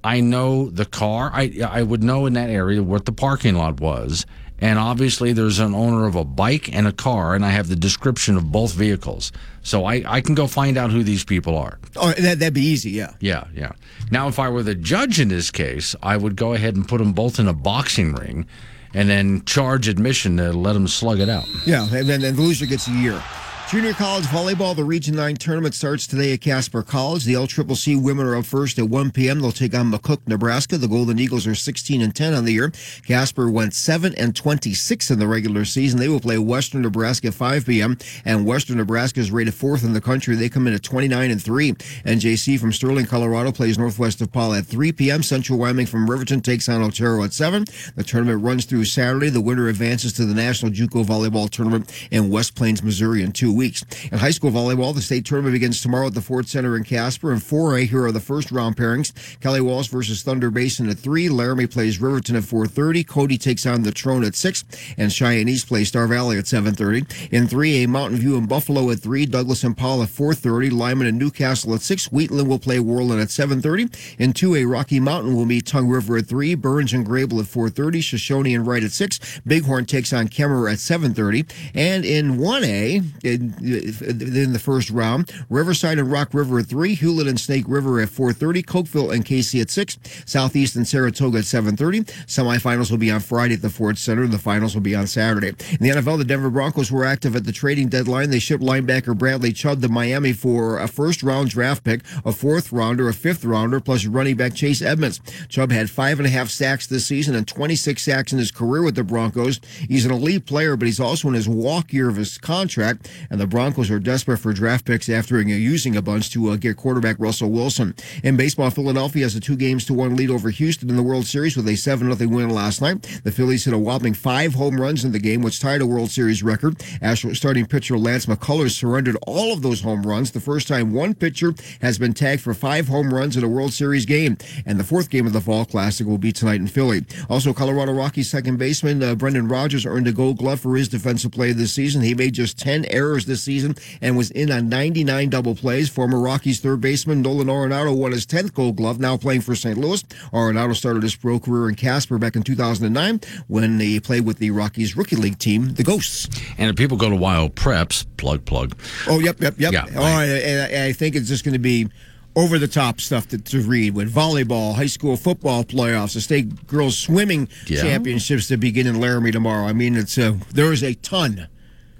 I 0.02 0.20
know 0.20 0.68
the 0.68 0.84
car. 0.84 1.30
I 1.32 1.50
I 1.66 1.82
would 1.82 2.02
know 2.02 2.26
in 2.26 2.34
that 2.34 2.50
area 2.50 2.82
what 2.82 3.04
the 3.06 3.12
parking 3.12 3.54
lot 3.54 3.80
was. 3.80 4.26
And 4.60 4.78
obviously, 4.78 5.32
there's 5.32 5.58
an 5.58 5.74
owner 5.74 6.06
of 6.06 6.14
a 6.14 6.24
bike 6.24 6.72
and 6.72 6.86
a 6.86 6.92
car, 6.92 7.34
and 7.34 7.44
I 7.44 7.50
have 7.50 7.68
the 7.68 7.76
description 7.76 8.36
of 8.36 8.52
both 8.52 8.72
vehicles. 8.72 9.32
So 9.62 9.84
I, 9.84 10.04
I 10.06 10.20
can 10.20 10.34
go 10.34 10.46
find 10.46 10.78
out 10.78 10.90
who 10.90 11.02
these 11.02 11.24
people 11.24 11.58
are. 11.58 11.78
oh, 11.96 12.12
that, 12.12 12.38
that'd 12.38 12.54
be 12.54 12.62
easy, 12.62 12.92
yeah. 12.92 13.14
Yeah, 13.20 13.44
yeah. 13.54 13.72
Now, 14.10 14.28
if 14.28 14.38
I 14.38 14.48
were 14.48 14.62
the 14.62 14.74
judge 14.74 15.18
in 15.18 15.28
this 15.28 15.50
case, 15.50 15.96
I 16.02 16.16
would 16.16 16.36
go 16.36 16.52
ahead 16.54 16.76
and 16.76 16.86
put 16.86 16.98
them 16.98 17.12
both 17.12 17.38
in 17.38 17.48
a 17.48 17.52
boxing 17.52 18.14
ring 18.14 18.46
and 18.94 19.10
then 19.10 19.44
charge 19.44 19.88
admission 19.88 20.36
to 20.36 20.52
let 20.52 20.74
them 20.74 20.86
slug 20.86 21.18
it 21.18 21.28
out. 21.28 21.46
Yeah, 21.66 21.88
and 21.92 22.08
then 22.08 22.20
the 22.20 22.32
loser 22.32 22.66
gets 22.66 22.86
a 22.86 22.92
year. 22.92 23.20
Junior 23.70 23.94
college 23.94 24.26
volleyball, 24.26 24.76
the 24.76 24.84
Region 24.84 25.16
9 25.16 25.36
tournament 25.36 25.74
starts 25.74 26.06
today 26.06 26.34
at 26.34 26.42
Casper 26.42 26.82
College. 26.82 27.24
The 27.24 27.32
LCCC 27.32 28.00
women 28.00 28.26
are 28.26 28.36
up 28.36 28.44
first 28.44 28.78
at 28.78 28.88
1 28.88 29.10
p.m. 29.10 29.40
They'll 29.40 29.52
take 29.52 29.74
on 29.74 29.90
McCook, 29.90 30.20
Nebraska. 30.28 30.76
The 30.76 30.86
Golden 30.86 31.18
Eagles 31.18 31.46
are 31.46 31.54
16 31.54 32.02
and 32.02 32.14
10 32.14 32.34
on 32.34 32.44
the 32.44 32.52
year. 32.52 32.72
Casper 33.06 33.50
went 33.50 33.72
7 33.72 34.14
and 34.16 34.36
26 34.36 35.10
in 35.10 35.18
the 35.18 35.26
regular 35.26 35.64
season. 35.64 35.98
They 35.98 36.08
will 36.08 36.20
play 36.20 36.36
Western 36.36 36.82
Nebraska 36.82 37.28
at 37.28 37.34
5 37.34 37.64
p.m. 37.64 37.96
And 38.26 38.46
Western 38.46 38.76
Nebraska 38.76 39.18
is 39.18 39.32
rated 39.32 39.54
fourth 39.54 39.82
in 39.82 39.94
the 39.94 40.00
country. 40.00 40.36
They 40.36 40.50
come 40.50 40.66
in 40.66 40.74
at 40.74 40.82
29 40.82 41.30
and 41.30 41.42
3. 41.42 41.72
NJC 41.72 42.60
from 42.60 42.70
Sterling, 42.70 43.06
Colorado 43.06 43.50
plays 43.50 43.78
northwest 43.78 44.20
of 44.20 44.30
Powell 44.30 44.54
at 44.54 44.66
3 44.66 44.92
p.m. 44.92 45.22
Central 45.22 45.58
Wyoming 45.58 45.86
from 45.86 46.08
Riverton 46.08 46.42
takes 46.42 46.68
on 46.68 46.82
Otero 46.82 47.24
at 47.24 47.32
7. 47.32 47.64
The 47.96 48.04
tournament 48.04 48.44
runs 48.44 48.66
through 48.66 48.84
Saturday. 48.84 49.30
The 49.30 49.40
winner 49.40 49.68
advances 49.68 50.12
to 50.12 50.26
the 50.26 50.34
National 50.34 50.70
JUCO 50.70 51.04
Volleyball 51.04 51.48
Tournament 51.48 51.90
in 52.10 52.30
West 52.30 52.54
Plains, 52.54 52.82
Missouri 52.82 53.22
in 53.22 53.32
two 53.32 53.53
weeks. 53.54 53.84
In 54.10 54.18
high 54.18 54.30
school 54.30 54.50
volleyball, 54.50 54.94
the 54.94 55.02
state 55.02 55.24
tournament 55.24 55.54
begins 55.54 55.80
tomorrow 55.80 56.06
at 56.06 56.14
the 56.14 56.20
Ford 56.20 56.48
Center 56.48 56.76
in 56.76 56.84
Casper. 56.84 57.32
In 57.32 57.38
4A, 57.38 57.88
here 57.88 58.04
are 58.04 58.12
the 58.12 58.20
first 58.20 58.50
round 58.50 58.76
pairings. 58.76 59.12
Kelly 59.40 59.60
Walsh 59.60 59.88
versus 59.88 60.22
Thunder 60.22 60.50
Basin 60.50 60.88
at 60.88 60.98
3. 60.98 61.28
Laramie 61.28 61.66
plays 61.66 62.00
Riverton 62.00 62.36
at 62.36 62.42
4.30. 62.42 63.06
Cody 63.06 63.38
takes 63.38 63.66
on 63.66 63.84
Natrona 63.84 64.26
at 64.26 64.34
6. 64.34 64.64
And 64.98 65.12
Cheyenne 65.12 65.48
East 65.48 65.68
plays 65.68 65.88
Star 65.88 66.06
Valley 66.06 66.38
at 66.38 66.44
7.30. 66.44 67.30
In 67.30 67.46
3A, 67.46 67.88
Mountain 67.88 68.18
View 68.18 68.36
and 68.36 68.48
Buffalo 68.48 68.90
at 68.90 69.00
3. 69.00 69.26
Douglas 69.26 69.64
and 69.64 69.76
Powell 69.76 70.02
at 70.02 70.08
4.30. 70.08 70.72
Lyman 70.72 71.06
and 71.06 71.18
Newcastle 71.18 71.74
at 71.74 71.82
6. 71.82 72.10
Wheatland 72.12 72.48
will 72.48 72.58
play 72.58 72.78
Worland 72.78 73.22
at 73.22 73.28
7.30. 73.28 74.18
In 74.18 74.32
2A, 74.32 74.70
Rocky 74.70 75.00
Mountain 75.00 75.34
will 75.34 75.46
meet 75.46 75.66
Tongue 75.66 75.88
River 75.88 76.18
at 76.18 76.26
3. 76.26 76.54
Burns 76.54 76.92
and 76.92 77.06
Greybull 77.06 77.40
at 77.40 77.46
4.30. 77.46 77.98
Shoshoni 77.98 78.54
and 78.54 78.66
Wright 78.66 78.84
at 78.84 78.92
6. 78.92 79.40
Bighorn 79.46 79.86
takes 79.86 80.12
on 80.12 80.28
Kemmerer 80.28 80.72
at 80.72 80.78
7.30. 80.78 81.50
And 81.74 82.04
in 82.04 82.38
1A, 82.38 83.43
in, 83.60 84.52
the 84.52 84.58
first 84.58 84.90
round, 84.90 85.30
Riverside 85.48 85.98
and 85.98 86.10
Rock 86.10 86.34
River 86.34 86.60
at 86.60 86.66
3. 86.66 86.96
Hulett 86.96 87.28
and 87.28 87.40
Snake 87.40 87.64
River 87.68 88.00
at 88.00 88.08
4.30. 88.08 88.64
Cokeville 88.64 89.14
and 89.14 89.24
Kaycee 89.24 89.60
at 89.60 89.70
6. 89.70 89.98
Southeast 90.26 90.76
and 90.76 90.86
Saratoga 90.86 91.38
at 91.38 91.44
7.30. 91.44 92.04
Semifinals 92.26 92.90
will 92.90 92.98
be 92.98 93.10
on 93.10 93.20
Friday 93.20 93.54
at 93.54 93.62
the 93.62 93.70
Ford 93.70 93.98
Center. 93.98 94.26
The 94.26 94.38
finals 94.38 94.74
will 94.74 94.82
be 94.82 94.94
on 94.94 95.06
Saturday. 95.06 95.48
In 95.48 95.78
the 95.80 95.90
NFL, 95.90 96.18
the 96.18 96.24
Denver 96.24 96.50
Broncos 96.50 96.90
were 96.90 97.04
active 97.04 97.36
at 97.36 97.44
the 97.44 97.52
trading 97.52 97.88
deadline. 97.88 98.30
They 98.30 98.38
shipped 98.38 98.62
linebacker 98.62 99.16
Bradley 99.16 99.52
Chubb 99.52 99.82
to 99.82 99.88
Miami 99.88 100.32
for 100.32 100.78
a 100.78 100.88
first 100.88 101.22
round 101.22 101.50
draft 101.50 101.84
pick, 101.84 102.02
a 102.24 102.32
fourth 102.32 102.72
rounder, 102.72 103.08
a 103.08 103.14
fifth 103.14 103.44
rounder, 103.44 103.80
plus 103.80 104.06
running 104.06 104.36
back 104.36 104.54
Chase 104.54 104.82
Edmonds. 104.82 105.20
Chubb 105.48 105.70
had 105.70 105.90
five 105.90 106.18
and 106.18 106.26
a 106.26 106.30
half 106.30 106.48
sacks 106.48 106.86
this 106.86 107.06
season 107.06 107.34
and 107.34 107.46
26 107.46 108.02
sacks 108.02 108.32
in 108.32 108.38
his 108.38 108.50
career 108.50 108.82
with 108.82 108.94
the 108.94 109.04
Broncos. 109.04 109.60
He's 109.88 110.04
an 110.04 110.12
elite 110.12 110.46
player, 110.46 110.76
but 110.76 110.86
he's 110.86 111.00
also 111.00 111.28
in 111.28 111.34
his 111.34 111.48
walk 111.48 111.92
year 111.92 112.08
of 112.08 112.16
his 112.16 112.38
contract, 112.38 113.10
and 113.34 113.40
the 113.40 113.48
Broncos 113.48 113.90
are 113.90 113.98
desperate 113.98 114.36
for 114.36 114.52
draft 114.52 114.84
picks 114.84 115.08
after 115.08 115.40
using 115.42 115.96
a 115.96 116.02
bunch 116.02 116.30
to 116.30 116.50
uh, 116.50 116.56
get 116.56 116.76
quarterback 116.76 117.16
Russell 117.18 117.50
Wilson. 117.50 117.92
In 118.22 118.36
baseball, 118.36 118.70
Philadelphia 118.70 119.24
has 119.24 119.34
a 119.34 119.40
two 119.40 119.56
games 119.56 119.84
to 119.86 119.92
one 119.92 120.14
lead 120.14 120.30
over 120.30 120.50
Houston 120.50 120.88
in 120.88 120.94
the 120.94 121.02
World 121.02 121.26
Series 121.26 121.56
with 121.56 121.66
a 121.66 121.74
7 121.74 122.14
0 122.14 122.30
win 122.30 122.50
last 122.50 122.80
night. 122.80 123.02
The 123.24 123.32
Phillies 123.32 123.64
hit 123.64 123.74
a 123.74 123.78
whopping 123.78 124.14
five 124.14 124.54
home 124.54 124.80
runs 124.80 125.04
in 125.04 125.10
the 125.10 125.18
game, 125.18 125.42
which 125.42 125.58
tied 125.58 125.82
a 125.82 125.86
World 125.86 126.12
Series 126.12 126.44
record. 126.44 126.78
Astros 127.02 127.34
starting 127.34 127.66
pitcher 127.66 127.98
Lance 127.98 128.26
McCullers 128.26 128.70
surrendered 128.70 129.16
all 129.26 129.52
of 129.52 129.62
those 129.62 129.80
home 129.80 130.06
runs, 130.06 130.30
the 130.30 130.38
first 130.38 130.68
time 130.68 130.92
one 130.92 131.12
pitcher 131.12 131.54
has 131.80 131.98
been 131.98 132.12
tagged 132.12 132.40
for 132.40 132.54
five 132.54 132.86
home 132.86 133.12
runs 133.12 133.36
in 133.36 133.42
a 133.42 133.48
World 133.48 133.72
Series 133.72 134.06
game. 134.06 134.38
And 134.64 134.78
the 134.78 134.84
fourth 134.84 135.10
game 135.10 135.26
of 135.26 135.32
the 135.32 135.40
Fall 135.40 135.64
Classic 135.64 136.06
will 136.06 136.18
be 136.18 136.30
tonight 136.30 136.60
in 136.60 136.68
Philly. 136.68 137.04
Also, 137.28 137.52
Colorado 137.52 137.94
Rockies 137.94 138.30
second 138.30 138.58
baseman 138.58 139.02
uh, 139.02 139.16
Brendan 139.16 139.48
Rodgers 139.48 139.84
earned 139.84 140.06
a 140.06 140.12
gold 140.12 140.38
glove 140.38 140.60
for 140.60 140.76
his 140.76 140.88
defensive 140.88 141.32
play 141.32 141.50
this 141.50 141.72
season. 141.72 142.00
He 142.00 142.14
made 142.14 142.34
just 142.34 142.60
10 142.60 142.84
errors 142.90 143.23
this 143.24 143.42
season 143.42 143.76
and 144.00 144.16
was 144.16 144.30
in 144.30 144.50
on 144.50 144.68
99 144.68 145.30
double 145.30 145.54
plays. 145.54 145.88
Former 145.88 146.18
Rockies 146.20 146.60
third 146.60 146.80
baseman 146.80 147.22
Nolan 147.22 147.48
Arenado 147.48 147.96
won 147.96 148.12
his 148.12 148.26
10th 148.26 148.54
gold 148.54 148.76
glove, 148.76 148.98
now 149.00 149.16
playing 149.16 149.40
for 149.40 149.54
St. 149.54 149.76
Louis. 149.78 150.02
Arenado 150.32 150.74
started 150.74 151.02
his 151.02 151.16
pro 151.16 151.38
career 151.38 151.68
in 151.68 151.74
Casper 151.74 152.18
back 152.18 152.36
in 152.36 152.42
2009 152.42 153.20
when 153.48 153.78
he 153.80 154.00
played 154.00 154.24
with 154.24 154.38
the 154.38 154.50
Rockies 154.50 154.96
rookie 154.96 155.16
league 155.16 155.38
team, 155.38 155.74
the 155.74 155.82
Ghosts. 155.84 156.28
And 156.58 156.70
if 156.70 156.76
people 156.76 156.96
go 156.96 157.10
to 157.10 157.16
Wyo 157.16 157.50
Preps, 157.50 158.06
plug, 158.16 158.44
plug. 158.44 158.76
Oh, 159.08 159.20
yep, 159.20 159.40
yep, 159.40 159.54
yep. 159.58 159.72
Yeah, 159.72 159.86
oh, 159.96 160.00
right. 160.02 160.24
and 160.26 160.84
I, 160.84 160.92
think 160.92 161.16
it's 161.16 161.28
just 161.28 161.44
going 161.44 161.52
to 161.54 161.58
be 161.58 161.88
over 162.36 162.58
the 162.58 162.68
top 162.68 163.00
stuff 163.00 163.28
to, 163.28 163.38
to 163.38 163.60
read 163.60 163.94
with 163.94 164.12
volleyball, 164.12 164.74
high 164.74 164.86
school 164.86 165.16
football 165.16 165.64
playoffs, 165.64 166.14
the 166.14 166.20
state 166.20 166.66
girls 166.66 166.98
swimming 166.98 167.48
Yeah. 167.66 167.82
championships 167.82 168.48
that 168.48 168.60
begin 168.60 168.86
in 168.86 169.00
Laramie 169.00 169.30
tomorrow. 169.30 169.66
I 169.66 169.72
mean, 169.72 169.96
it's 169.96 170.18
uh, 170.18 170.36
there 170.52 170.72
is 170.72 170.82
a 170.82 170.94
ton. 170.94 171.48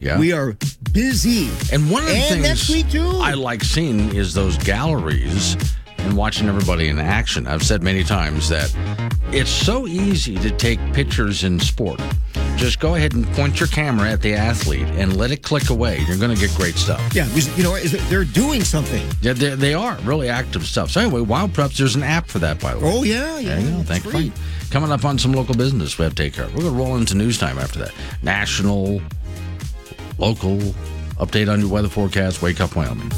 Yeah. 0.05 0.19
We 0.19 0.33
are 0.33 0.55
busy. 0.93 1.51
And 1.73 1.91
one 1.91 2.03
of 2.03 2.11
the 2.11 2.15
And 2.15 2.29
things 2.29 2.43
next 2.43 2.69
week, 2.69 2.91
too. 2.91 3.09
I 3.23 3.33
like 3.33 3.65
seeing 3.65 4.15
is 4.15 4.35
those 4.35 4.59
galleries 4.59 5.57
and 5.97 6.15
watching 6.15 6.47
everybody 6.47 6.89
in 6.89 6.99
action. 6.99 7.47
I've 7.47 7.63
said 7.63 7.83
many 7.83 8.05
times 8.05 8.51
that 8.51 8.71
it's 9.33 9.49
so 9.49 9.87
easy 9.87 10.37
to 10.37 10.51
take 10.51 10.79
pictures 10.93 11.43
in 11.43 11.59
sport. 11.59 12.01
Just 12.57 12.81
go 12.81 12.95
ahead 12.95 13.15
and 13.15 13.27
point 13.29 13.59
your 13.59 13.69
camera 13.69 14.11
at 14.11 14.21
the 14.21 14.35
athlete 14.35 14.87
and 14.99 15.17
let 15.17 15.31
it 15.31 15.43
click 15.43 15.71
away. 15.71 16.05
You're 16.07 16.19
going 16.19 16.35
to 16.35 16.41
get 16.41 16.55
great 16.55 16.75
stuff. 16.75 17.01
Yeah, 17.15 17.27
because, 17.29 17.57
you 17.57 17.65
know, 17.65 17.77
they're 18.11 18.25
doing 18.25 18.63
something. 18.63 19.05
Yeah, 19.23 19.33
they, 19.33 19.55
they 19.55 19.75
are 19.75 19.97
really 20.03 20.29
active 20.29 20.67
stuff. 20.67 20.91
So 20.91 21.01
anyway, 21.01 21.23
Wyo 21.23 21.49
Preps, 21.49 21.79
there's 21.79 21.97
an 21.97 22.03
app 22.03 22.29
for 22.29 22.39
that, 22.41 22.61
by 22.61 22.75
the 22.75 22.81
way. 22.81 22.93
Oh, 22.95 23.03
yeah, 23.03 23.39
yeah. 23.39 23.57
There 23.57 23.61
you 23.61 23.71
go. 23.79 23.83
Thank 23.85 24.05
you. 24.05 24.33
Coming 24.71 24.93
up 24.93 25.05
on 25.05 25.19
some 25.19 25.33
local 25.33 25.55
business 25.55 25.99
we 25.99 26.05
have 26.05 26.15
to 26.15 26.23
take 26.23 26.35
care 26.35 26.45
of. 26.45 26.55
We're 26.55 26.63
going 26.63 26.75
to 26.75 26.79
roll 26.79 26.97
into 26.97 27.17
news 27.17 27.39
time 27.39 27.59
after 27.59 27.79
that. 27.79 27.93
National, 28.23 29.01
local, 30.19 30.59
update 31.19 31.51
on 31.53 31.61
your 31.61 31.69
weather 31.69 31.89
forecast. 31.89 32.43
Wake 32.43 32.61
up, 32.61 32.77
Wyoming. 32.77 33.11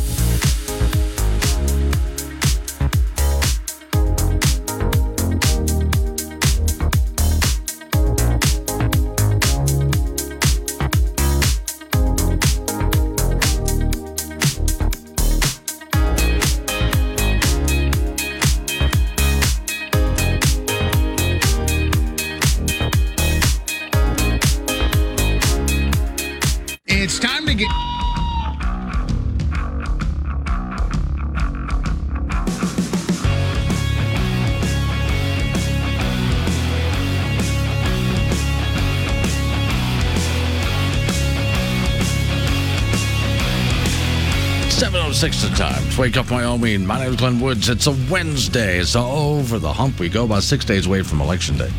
Wake 45.99 46.19
up, 46.19 46.31
Wyoming. 46.31 46.85
My 46.85 46.99
name 46.99 47.09
is 47.09 47.17
Glenn 47.17 47.41
Woods. 47.41 47.71
It's 47.71 47.87
a 47.87 47.97
Wednesday. 48.11 48.79
It's 48.79 48.95
over 48.95 49.59
the 49.59 49.73
hump. 49.73 49.99
We 49.99 50.11
go 50.11 50.27
about 50.27 50.43
six 50.43 50.63
days 50.63 50.87
away 50.87 51.03
from 51.03 51.23
Election 51.23 51.57
Day. 51.57 51.71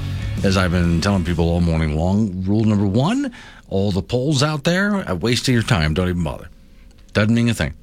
As 0.43 0.57
I've 0.57 0.71
been 0.71 1.01
telling 1.01 1.23
people 1.23 1.47
all 1.47 1.61
morning 1.61 1.95
long, 1.95 2.43
rule 2.43 2.63
number 2.63 2.87
one 2.87 3.31
all 3.69 3.91
the 3.91 4.01
polls 4.01 4.41
out 4.41 4.63
there, 4.63 5.03
a 5.03 5.13
waste 5.13 5.47
of 5.47 5.53
your 5.53 5.61
time. 5.61 5.93
Don't 5.93 6.09
even 6.09 6.23
bother. 6.23 6.49
Doesn't 7.13 7.35
mean 7.35 7.47
a 7.49 7.53
thing. 7.53 7.75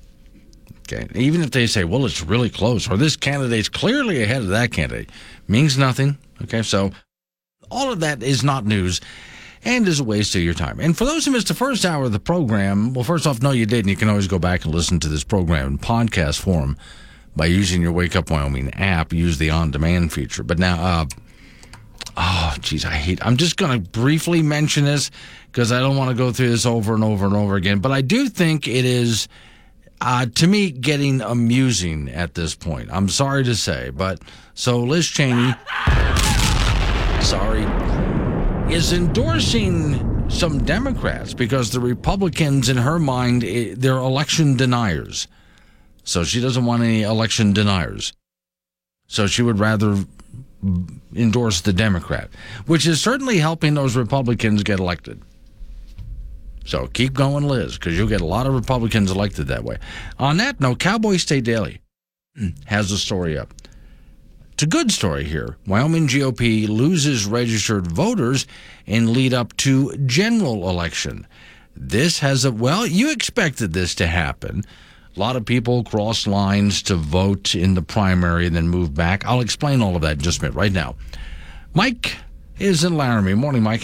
Okay. 0.80 1.06
Even 1.14 1.40
if 1.40 1.52
they 1.52 1.68
say, 1.68 1.84
well, 1.84 2.04
it's 2.04 2.20
really 2.20 2.50
close, 2.50 2.90
or 2.90 2.96
this 2.96 3.16
candidate's 3.16 3.68
clearly 3.68 4.20
ahead 4.20 4.42
of 4.42 4.48
that 4.48 4.72
candidate, 4.72 5.10
means 5.46 5.78
nothing. 5.78 6.18
Okay. 6.42 6.62
So 6.62 6.90
all 7.70 7.92
of 7.92 8.00
that 8.00 8.24
is 8.24 8.42
not 8.42 8.66
news 8.66 9.00
and 9.64 9.88
is 9.88 10.00
a 10.00 10.04
waste 10.04 10.34
of 10.34 10.42
your 10.42 10.54
time. 10.54 10.78
And 10.80 10.96
for 10.96 11.04
those 11.04 11.24
who 11.24 11.30
missed 11.30 11.48
the 11.48 11.54
first 11.54 11.84
hour 11.84 12.04
of 12.04 12.12
the 12.12 12.20
program, 12.20 12.92
well, 12.92 13.04
first 13.04 13.26
off, 13.26 13.42
no, 13.42 13.50
you 13.50 13.66
didn't. 13.66 13.88
You 13.88 13.96
can 13.96 14.08
always 14.08 14.28
go 14.28 14.38
back 14.38 14.64
and 14.64 14.74
listen 14.74 15.00
to 15.00 15.08
this 15.08 15.24
program 15.24 15.66
in 15.66 15.78
podcast 15.78 16.40
form 16.40 16.76
by 17.36 17.46
using 17.46 17.82
your 17.82 17.92
Wake 17.92 18.14
Up 18.16 18.30
Wyoming 18.30 18.72
app. 18.74 19.12
Use 19.12 19.38
the 19.38 19.50
on 19.50 19.70
demand 19.70 20.12
feature. 20.12 20.42
But 20.42 20.58
now, 20.58 20.82
uh, 20.82 21.06
oh, 22.16 22.54
geez, 22.60 22.84
I 22.84 22.92
hate. 22.92 23.24
I'm 23.24 23.36
just 23.36 23.56
going 23.56 23.82
to 23.82 23.90
briefly 23.90 24.42
mention 24.42 24.84
this 24.84 25.10
because 25.50 25.72
I 25.72 25.80
don't 25.80 25.96
want 25.96 26.10
to 26.10 26.16
go 26.16 26.32
through 26.32 26.50
this 26.50 26.66
over 26.66 26.94
and 26.94 27.02
over 27.02 27.26
and 27.26 27.34
over 27.34 27.56
again. 27.56 27.78
But 27.80 27.92
I 27.92 28.00
do 28.02 28.28
think 28.28 28.68
it 28.68 28.84
is. 28.84 29.28
Uh, 30.00 30.26
to 30.34 30.46
me, 30.46 30.70
getting 30.70 31.22
amusing 31.22 32.10
at 32.10 32.34
this 32.34 32.54
point. 32.54 32.90
I'm 32.92 33.08
sorry 33.08 33.42
to 33.44 33.54
say, 33.54 33.88
but 33.90 34.20
so 34.52 34.80
Liz 34.80 35.06
Cheney, 35.06 35.54
sorry, 37.22 37.64
is 38.70 38.92
endorsing 38.92 40.30
some 40.30 40.64
Democrats 40.64 41.34
because 41.34 41.70
the 41.70 41.80
Republicans, 41.80 42.68
in 42.68 42.76
her 42.76 42.98
mind, 42.98 43.42
they're 43.42 43.98
election 43.98 44.56
deniers. 44.56 45.28
So 46.04 46.24
she 46.24 46.40
doesn't 46.40 46.64
want 46.64 46.82
any 46.82 47.02
election 47.02 47.52
deniers. 47.52 48.12
So 49.06 49.26
she 49.26 49.42
would 49.42 49.58
rather 49.58 50.04
endorse 51.14 51.60
the 51.60 51.72
Democrat, 51.72 52.30
which 52.66 52.86
is 52.86 53.00
certainly 53.00 53.38
helping 53.38 53.74
those 53.74 53.96
Republicans 53.96 54.62
get 54.62 54.80
elected. 54.80 55.20
So 56.64 56.86
keep 56.86 57.12
going, 57.12 57.46
Liz, 57.46 57.74
because 57.74 57.96
you'll 57.96 58.08
get 58.08 58.22
a 58.22 58.26
lot 58.26 58.46
of 58.46 58.54
Republicans 58.54 59.10
elected 59.10 59.48
that 59.48 59.64
way. 59.64 59.76
On 60.18 60.38
that 60.38 60.60
note, 60.60 60.78
Cowboy 60.78 61.18
State 61.18 61.44
Daily 61.44 61.80
has 62.64 62.90
a 62.90 62.98
story 62.98 63.38
up. 63.38 63.52
It's 64.54 64.62
a 64.62 64.66
good 64.66 64.92
story 64.92 65.24
here. 65.24 65.56
Wyoming 65.66 66.06
GOP 66.06 66.68
loses 66.68 67.26
registered 67.26 67.88
voters 67.88 68.46
in 68.86 69.12
lead 69.12 69.34
up 69.34 69.56
to 69.56 69.96
general 70.06 70.70
election. 70.70 71.26
This 71.74 72.20
has 72.20 72.44
a, 72.44 72.52
well, 72.52 72.86
you 72.86 73.10
expected 73.10 73.72
this 73.72 73.96
to 73.96 74.06
happen. 74.06 74.62
A 75.16 75.18
lot 75.18 75.34
of 75.34 75.44
people 75.44 75.82
cross 75.82 76.28
lines 76.28 76.82
to 76.82 76.94
vote 76.94 77.56
in 77.56 77.74
the 77.74 77.82
primary 77.82 78.46
and 78.46 78.54
then 78.54 78.68
move 78.68 78.94
back. 78.94 79.26
I'll 79.26 79.40
explain 79.40 79.82
all 79.82 79.96
of 79.96 80.02
that 80.02 80.18
in 80.18 80.20
just 80.20 80.38
a 80.38 80.42
minute, 80.42 80.54
right 80.54 80.72
now. 80.72 80.94
Mike 81.74 82.16
is 82.60 82.84
in 82.84 82.96
Laramie. 82.96 83.34
Morning, 83.34 83.64
Mike. 83.64 83.82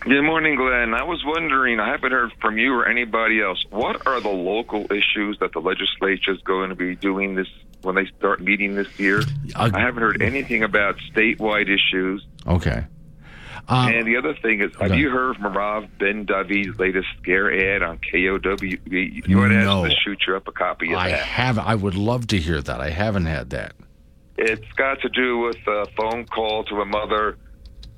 Good 0.00 0.22
morning, 0.22 0.56
Glenn. 0.56 0.92
I 0.92 1.04
was 1.04 1.22
wondering, 1.24 1.80
I 1.80 1.88
haven't 1.88 2.12
heard 2.12 2.32
from 2.42 2.58
you 2.58 2.74
or 2.74 2.86
anybody 2.86 3.40
else. 3.40 3.64
What 3.70 4.06
are 4.06 4.20
the 4.20 4.28
local 4.28 4.84
issues 4.92 5.38
that 5.40 5.52
the 5.54 5.60
legislature 5.60 6.32
is 6.32 6.42
going 6.42 6.68
to 6.68 6.74
be 6.74 6.96
doing 6.96 7.34
this 7.34 7.48
when 7.82 7.94
they 7.94 8.06
start 8.18 8.40
meeting 8.40 8.74
this 8.74 8.98
year? 8.98 9.20
Uh, 9.54 9.70
I 9.72 9.80
haven't 9.80 10.02
heard 10.02 10.22
anything 10.22 10.62
about 10.62 10.96
statewide 11.14 11.68
issues. 11.68 12.24
Okay. 12.46 12.84
Uh, 13.68 13.90
and 13.92 14.06
the 14.06 14.16
other 14.16 14.34
thing 14.34 14.60
is, 14.62 14.72
have 14.80 14.90
okay. 14.90 14.98
you 15.00 15.10
heard 15.10 15.36
from 15.36 15.56
Rob 15.56 15.88
Ben 15.98 16.24
David's 16.24 16.78
latest 16.78 17.06
scare 17.22 17.74
ad 17.76 17.82
on 17.82 17.98
KOW? 17.98 18.56
You 18.62 19.36
want 19.38 19.52
to 19.52 19.62
No. 19.62 19.84
ask 19.84 19.94
to 19.94 20.00
shoot 20.02 20.18
you 20.26 20.34
up 20.36 20.48
a 20.48 20.52
copy 20.52 20.92
of 20.92 20.98
I 20.98 21.10
that. 21.10 21.20
have. 21.20 21.58
I 21.58 21.74
would 21.74 21.94
love 21.94 22.26
to 22.28 22.38
hear 22.38 22.60
that. 22.60 22.80
I 22.80 22.90
haven't 22.90 23.26
had 23.26 23.50
that. 23.50 23.74
It's 24.36 24.66
got 24.76 25.00
to 25.02 25.08
do 25.10 25.38
with 25.38 25.58
a 25.68 25.86
phone 25.96 26.24
call 26.24 26.64
to 26.64 26.80
a 26.80 26.84
mother 26.86 27.36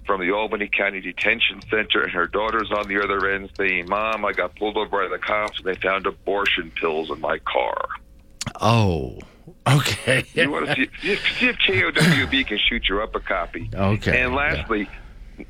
from 0.04 0.20
the 0.20 0.32
Albany 0.32 0.68
County 0.68 1.00
Detention 1.00 1.62
Center, 1.70 2.02
and 2.02 2.10
her 2.10 2.26
daughter's 2.26 2.70
on 2.72 2.88
the 2.88 3.00
other 3.02 3.30
end 3.32 3.50
saying, 3.56 3.88
Mom, 3.88 4.24
I 4.24 4.32
got 4.32 4.56
pulled 4.56 4.76
over 4.76 5.04
by 5.04 5.08
the 5.08 5.22
cops 5.22 5.58
and 5.58 5.66
they 5.66 5.76
found 5.80 6.06
abortion 6.06 6.72
pills 6.74 7.08
in 7.10 7.20
my 7.20 7.38
car. 7.38 7.86
Oh, 8.60 9.18
okay. 9.68 10.24
You 10.34 10.50
want 10.50 10.66
to 10.66 10.74
see, 10.74 10.88
see 11.02 11.48
if- 11.48 11.56
KOWB 11.58 12.46
can 12.46 12.58
shoot 12.68 12.88
you 12.88 13.00
up 13.00 13.14
a 13.14 13.20
copy. 13.20 13.70
Okay, 13.72 14.20
And 14.20 14.34
lastly, 14.34 14.88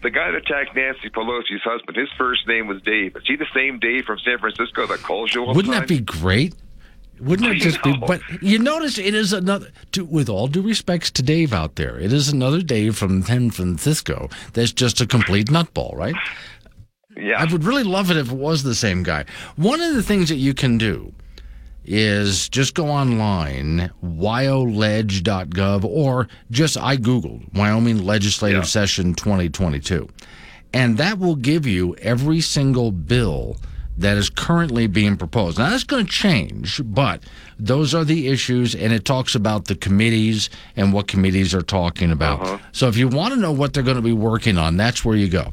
the 0.03 0.11
guy 0.11 0.31
that 0.31 0.37
attacked 0.37 0.77
Nancy 0.77 1.11
Pelosi's 1.11 1.62
husband, 1.62 1.96
his 1.96 2.09
first 2.18 2.46
name 2.46 2.66
was 2.66 2.83
Dave. 2.83 3.16
Is 3.16 3.22
he 3.27 3.37
the 3.37 3.46
same 3.55 3.79
Dave 3.79 4.05
from 4.05 4.18
San 4.25 4.38
Francisco 4.38 4.87
that 4.87 4.98
calls 5.01 5.35
you 5.35 5.42
Wouldn't 5.44 5.66
the 5.66 5.81
that 5.81 5.88
be 5.88 6.01
great? 6.01 6.55
Wouldn't 7.20 7.48
it 7.57 7.61
just 7.61 7.83
be? 7.83 7.96
But 7.96 8.20
you 8.42 8.59
notice 8.59 8.98
it 8.98 9.14
is 9.14 9.33
another. 9.33 9.68
To, 9.92 10.05
with 10.05 10.29
all 10.29 10.48
due 10.48 10.62
respects 10.62 11.11
to 11.12 11.22
Dave 11.22 11.53
out 11.53 11.77
there, 11.77 11.98
it 11.98 12.12
is 12.12 12.29
another 12.29 12.62
Dave 12.62 12.96
from 12.96 13.22
San 13.22 13.51
Francisco 13.51 14.29
that's 14.55 14.72
just 14.72 15.01
a 15.01 15.07
complete 15.07 15.46
nutball, 15.46 15.94
right? 15.94 16.16
Yeah. 17.16 17.40
I 17.40 17.44
would 17.44 17.64
really 17.64 17.85
love 17.85 18.11
it 18.11 18.16
if 18.16 18.33
it 18.33 18.37
was 18.37 18.64
the 18.64 18.75
same 18.75 19.03
guy. 19.05 19.25
One 19.57 19.81
of 19.81 19.94
the 19.94 20.03
things 20.03 20.31
that 20.31 20.37
you 20.37 20.53
can 20.53 20.79
do 20.79 21.12
is 21.85 22.49
just 22.49 22.75
go 22.75 22.88
online, 22.88 23.90
wyoledge.gov, 24.05 25.85
or 25.85 26.29
just 26.51 26.77
I 26.77 26.97
Googled 26.97 27.53
Wyoming 27.55 28.05
Legislative 28.05 28.62
Yeah. 28.62 28.66
Session 28.68 29.14
2022. 29.14 30.09
And 30.73 30.97
that 30.99 31.18
will 31.18 31.37
give 31.37 31.66
you 31.66 31.95
every 31.97 32.40
single 32.40 32.92
bill 32.92 33.57
that 33.99 34.16
is 34.16 34.31
currently 34.31 34.87
being 34.87 35.16
proposed. 35.18 35.59
Now, 35.59 35.68
that's 35.68 35.85
going 35.85 36.07
to 36.07 36.11
change, 36.11 36.81
but 36.83 37.23
those 37.59 37.95
are 37.95 38.05
the 38.05 38.29
issues, 38.29 38.75
and 38.75 38.90
it 38.92 39.05
talks 39.05 39.35
about 39.35 39.66
the 39.66 39.75
committees 39.75 40.49
and 40.77 40.95
what 40.95 41.09
committees 41.09 41.55
are 41.55 41.61
talking 41.62 42.11
about. 42.11 42.40
Uh-huh. 42.40 42.59
So 42.73 42.88
if 42.88 42.97
you 42.97 43.07
want 43.09 43.35
to 43.35 43.40
know 43.40 43.53
what 43.53 43.75
they're 43.75 43.83
going 43.83 43.97
to 43.97 44.03
be 44.03 44.14
working 44.14 44.57
on, 44.57 44.79
that's 44.79 45.05
where 45.05 45.16
you 45.16 45.29
go. 45.29 45.51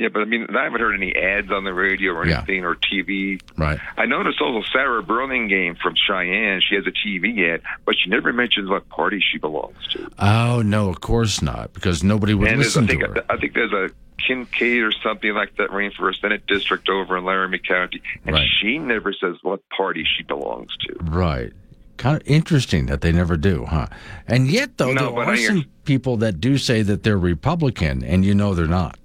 Yeah, 0.00 0.08
but 0.08 0.22
I 0.22 0.24
mean, 0.24 0.46
I 0.56 0.64
haven't 0.64 0.80
heard 0.80 0.94
any 0.94 1.14
ads 1.14 1.50
on 1.50 1.64
the 1.64 1.74
radio 1.74 2.12
or 2.12 2.26
Yeah. 2.26 2.38
anything 2.38 2.64
or 2.64 2.74
TV. 2.74 3.38
Right. 3.58 3.78
I 3.98 4.06
noticed 4.06 4.40
also 4.40 4.66
Sarah 4.72 5.02
Burlingame 5.02 5.74
from 5.76 5.94
Cheyenne. 5.94 6.62
She 6.66 6.74
has 6.76 6.86
a 6.86 6.90
TV 6.90 7.52
ad, 7.52 7.60
but 7.84 7.96
she 7.98 8.08
never 8.08 8.32
mentions 8.32 8.70
what 8.70 8.88
party 8.88 9.20
she 9.20 9.36
belongs 9.36 9.76
to. 9.90 10.08
Oh 10.18 10.62
no, 10.62 10.88
of 10.88 11.02
course 11.02 11.42
not, 11.42 11.74
because 11.74 12.02
nobody 12.02 12.32
would 12.32 12.48
and 12.48 12.62
there's, 12.62 12.78
I 12.78 12.80
listen 12.80 12.86
think 12.88 13.00
to 13.14 13.20
her. 13.20 13.24
I 13.28 13.36
think 13.36 13.52
there's 13.52 13.72
a 13.74 13.90
Kincaid 14.26 14.82
or 14.82 14.92
something 15.02 15.34
like 15.34 15.54
that 15.56 15.70
running 15.70 15.90
for 15.90 16.08
a 16.08 16.14
Senate 16.14 16.46
district 16.46 16.88
over 16.88 17.18
in 17.18 17.24
Laramie 17.26 17.58
County, 17.58 18.00
and 18.24 18.34
Right. 18.36 18.48
she 18.60 18.78
never 18.78 19.12
says 19.12 19.36
what 19.42 19.60
party 19.68 20.06
she 20.16 20.22
belongs 20.22 20.74
to. 20.86 20.96
Right. 21.02 21.52
Kind 21.98 22.16
of 22.16 22.22
interesting 22.26 22.86
that 22.86 23.02
they 23.02 23.12
never 23.12 23.36
do, 23.36 23.66
huh? 23.66 23.86
And 24.26 24.46
yet, 24.50 24.78
though, 24.78 24.92
No, 24.94 25.12
there 25.14 25.24
are 25.28 25.36
some 25.36 25.66
people 25.84 26.16
that 26.18 26.40
do 26.40 26.56
say 26.56 26.80
that 26.80 27.02
they're 27.02 27.18
Republican, 27.18 28.02
and 28.02 28.24
you 28.24 28.34
know 28.34 28.54
they're 28.54 28.66
not. 28.66 28.98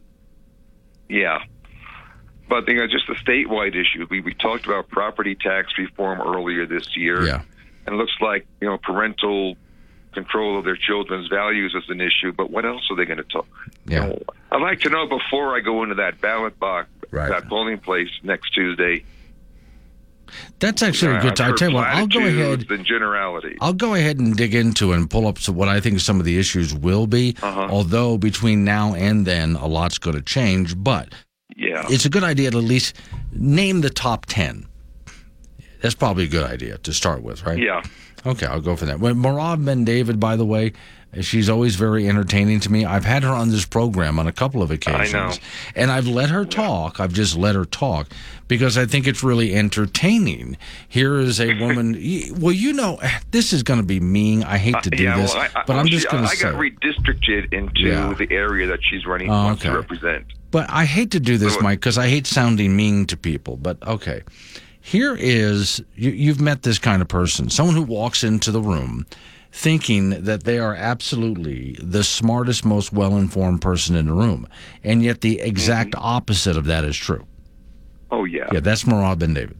Yeah. 1.09 1.39
But 2.47 2.67
you 2.67 2.75
know, 2.75 2.87
just 2.87 3.09
a 3.09 3.13
statewide 3.15 3.75
issue. 3.75 4.05
We 4.09 4.21
we 4.21 4.33
talked 4.33 4.65
about 4.65 4.87
property 4.89 5.35
tax 5.35 5.73
reform 5.77 6.21
earlier 6.21 6.65
this 6.65 6.95
year. 6.95 7.25
Yeah. 7.25 7.41
And 7.85 7.95
it 7.95 7.97
looks 7.97 8.13
like, 8.21 8.47
you 8.61 8.67
know, 8.67 8.77
parental 8.77 9.55
control 10.13 10.57
of 10.57 10.63
their 10.65 10.75
children's 10.77 11.27
values 11.27 11.75
is 11.75 11.89
an 11.89 12.01
issue, 12.01 12.31
but 12.31 12.49
what 12.49 12.65
else 12.65 12.89
are 12.89 12.95
they 12.95 13.05
going 13.05 13.17
to 13.17 13.23
talk? 13.23 13.47
Yeah. 13.85 14.03
You 14.05 14.09
know, 14.13 14.23
I'd 14.51 14.61
like 14.61 14.79
to 14.81 14.89
know 14.89 15.07
before 15.07 15.55
I 15.55 15.59
go 15.59 15.83
into 15.83 15.95
that 15.95 16.19
ballot 16.21 16.57
box, 16.59 16.87
Right. 17.11 17.29
that 17.29 17.47
polling 17.47 17.77
place 17.79 18.09
next 18.23 18.51
Tuesday. 18.51 19.03
That's 20.59 20.81
actually 20.81 21.13
a 21.13 21.17
uh, 21.17 21.21
good. 21.21 21.41
I 21.41 21.51
for 21.51 21.57
tell 21.57 21.69
you 21.69 21.75
what, 21.75 21.87
I'll 21.87 22.07
go 22.07 22.19
ahead. 22.19 22.65
and 22.69 22.85
generalities. 22.85 23.57
I'll 23.61 23.73
go 23.73 23.93
ahead 23.93 24.19
and 24.19 24.35
dig 24.35 24.53
into 24.55 24.93
and 24.93 25.09
pull 25.09 25.27
up 25.27 25.37
what 25.47 25.67
I 25.67 25.79
think 25.79 25.99
some 25.99 26.19
of 26.19 26.25
the 26.25 26.37
issues 26.37 26.73
will 26.73 27.07
be. 27.07 27.35
Uh-huh. 27.41 27.67
Although 27.69 28.17
between 28.17 28.63
now 28.63 28.93
and 28.93 29.25
then, 29.25 29.55
a 29.55 29.67
lot's 29.67 29.97
going 29.97 30.15
to 30.15 30.21
change. 30.21 30.75
But 30.81 31.13
Yeah. 31.55 31.85
it's 31.89 32.05
a 32.05 32.09
good 32.09 32.23
idea 32.23 32.51
to 32.51 32.57
at 32.57 32.63
least 32.63 32.95
name 33.31 33.81
the 33.81 33.89
top 33.89 34.25
ten. 34.25 34.65
That's 35.81 35.95
probably 35.95 36.23
a 36.23 36.29
good 36.29 36.49
idea 36.49 36.77
to 36.79 36.93
start 36.93 37.21
with, 37.21 37.45
right? 37.45 37.59
Yeah. 37.59 37.83
Okay, 38.25 38.47
I'll 38.47 38.61
go 38.61 38.75
for 38.75 38.85
that. 38.85 38.99
Well, 38.99 39.13
Merav 39.13 39.63
Ben 39.63 39.85
David, 39.85 40.19
by 40.19 40.35
the 40.35 40.45
way, 40.45 40.73
she's 41.21 41.49
always 41.49 41.75
very 41.75 42.07
entertaining 42.07 42.59
to 42.61 42.71
me. 42.71 42.85
I've 42.85 43.05
had 43.05 43.23
her 43.23 43.29
on 43.29 43.49
this 43.49 43.65
program 43.65 44.19
on 44.19 44.27
a 44.27 44.31
couple 44.31 44.61
of 44.61 44.71
occasions. 44.71 45.13
know. 45.13 45.31
And 45.75 45.91
I've 45.91 46.07
let 46.07 46.29
her 46.29 46.45
talk. 46.45 46.99
I've 46.99 47.13
just 47.13 47.35
let 47.35 47.55
her 47.55 47.65
talk 47.65 48.07
because 48.47 48.77
I 48.77 48.85
think 48.85 49.07
it's 49.07 49.23
really 49.23 49.55
entertaining. 49.55 50.57
Here 50.87 51.19
is 51.19 51.39
a 51.39 51.59
woman. 51.59 51.93
well, 52.39 52.53
you 52.53 52.73
know, 52.73 52.99
this 53.31 53.53
is 53.53 53.63
going 53.63 53.79
to 53.79 53.85
be 53.85 53.99
mean. 53.99 54.43
I 54.43 54.57
hate 54.57 54.75
uh, 54.75 54.81
to 54.81 54.89
do 54.89 55.03
yeah, 55.03 55.17
this, 55.17 55.33
well, 55.33 55.43
I, 55.55 55.63
but 55.65 55.73
I'm 55.73 55.77
well, 55.77 55.85
just 55.85 56.09
going 56.09 56.23
to 56.23 56.29
say. 56.29 56.47
I 56.47 56.51
got 56.51 56.59
redistricted 56.59 57.53
into 57.53 57.81
Yeah. 57.81 58.13
the 58.13 58.31
area 58.31 58.67
that 58.67 58.79
she's 58.83 59.05
running 59.05 59.29
Oh, 59.29 59.33
wants 59.45 59.63
to 59.63 59.71
represent. 59.71 60.25
But 60.51 60.69
I 60.69 60.85
hate 60.85 61.11
to 61.11 61.19
do 61.19 61.37
this, 61.37 61.59
Mike, 61.59 61.79
because 61.79 61.97
I 61.97 62.07
hate 62.07 62.25
sounding 62.27 62.75
mean 62.75 63.05
to 63.07 63.17
people. 63.17 63.57
But 63.57 63.85
okay, 63.85 64.21
here 64.79 65.15
is 65.19 65.83
you, 65.95 66.11
you've 66.11 66.39
met 66.39 66.61
this 66.61 66.79
kind 66.79 67.01
of 67.01 67.07
person, 67.07 67.49
someone 67.49 67.75
who 67.75 67.81
walks 67.81 68.23
into 68.23 68.51
the 68.51 68.61
room 68.61 69.05
thinking 69.55 70.09
that 70.09 70.43
they 70.43 70.59
are 70.59 70.75
absolutely 70.75 71.77
the 71.81 72.03
smartest, 72.03 72.65
most 72.65 72.91
well 72.91 73.15
informed 73.15 73.61
person 73.61 73.95
in 73.95 74.07
the 74.07 74.13
room, 74.13 74.45
and 74.83 75.01
yet 75.01 75.21
the 75.21 75.39
exact 75.39 75.91
mm-hmm. 75.91 76.03
opposite 76.03 76.57
of 76.57 76.65
that 76.65 76.83
is 76.83 76.97
true. 76.97 77.25
Oh 78.11 78.25
yeah. 78.25 78.49
Yeah, 78.51 78.59
that's 78.59 78.83
Merav 78.83 79.19
Ben 79.19 79.33
David. 79.33 79.57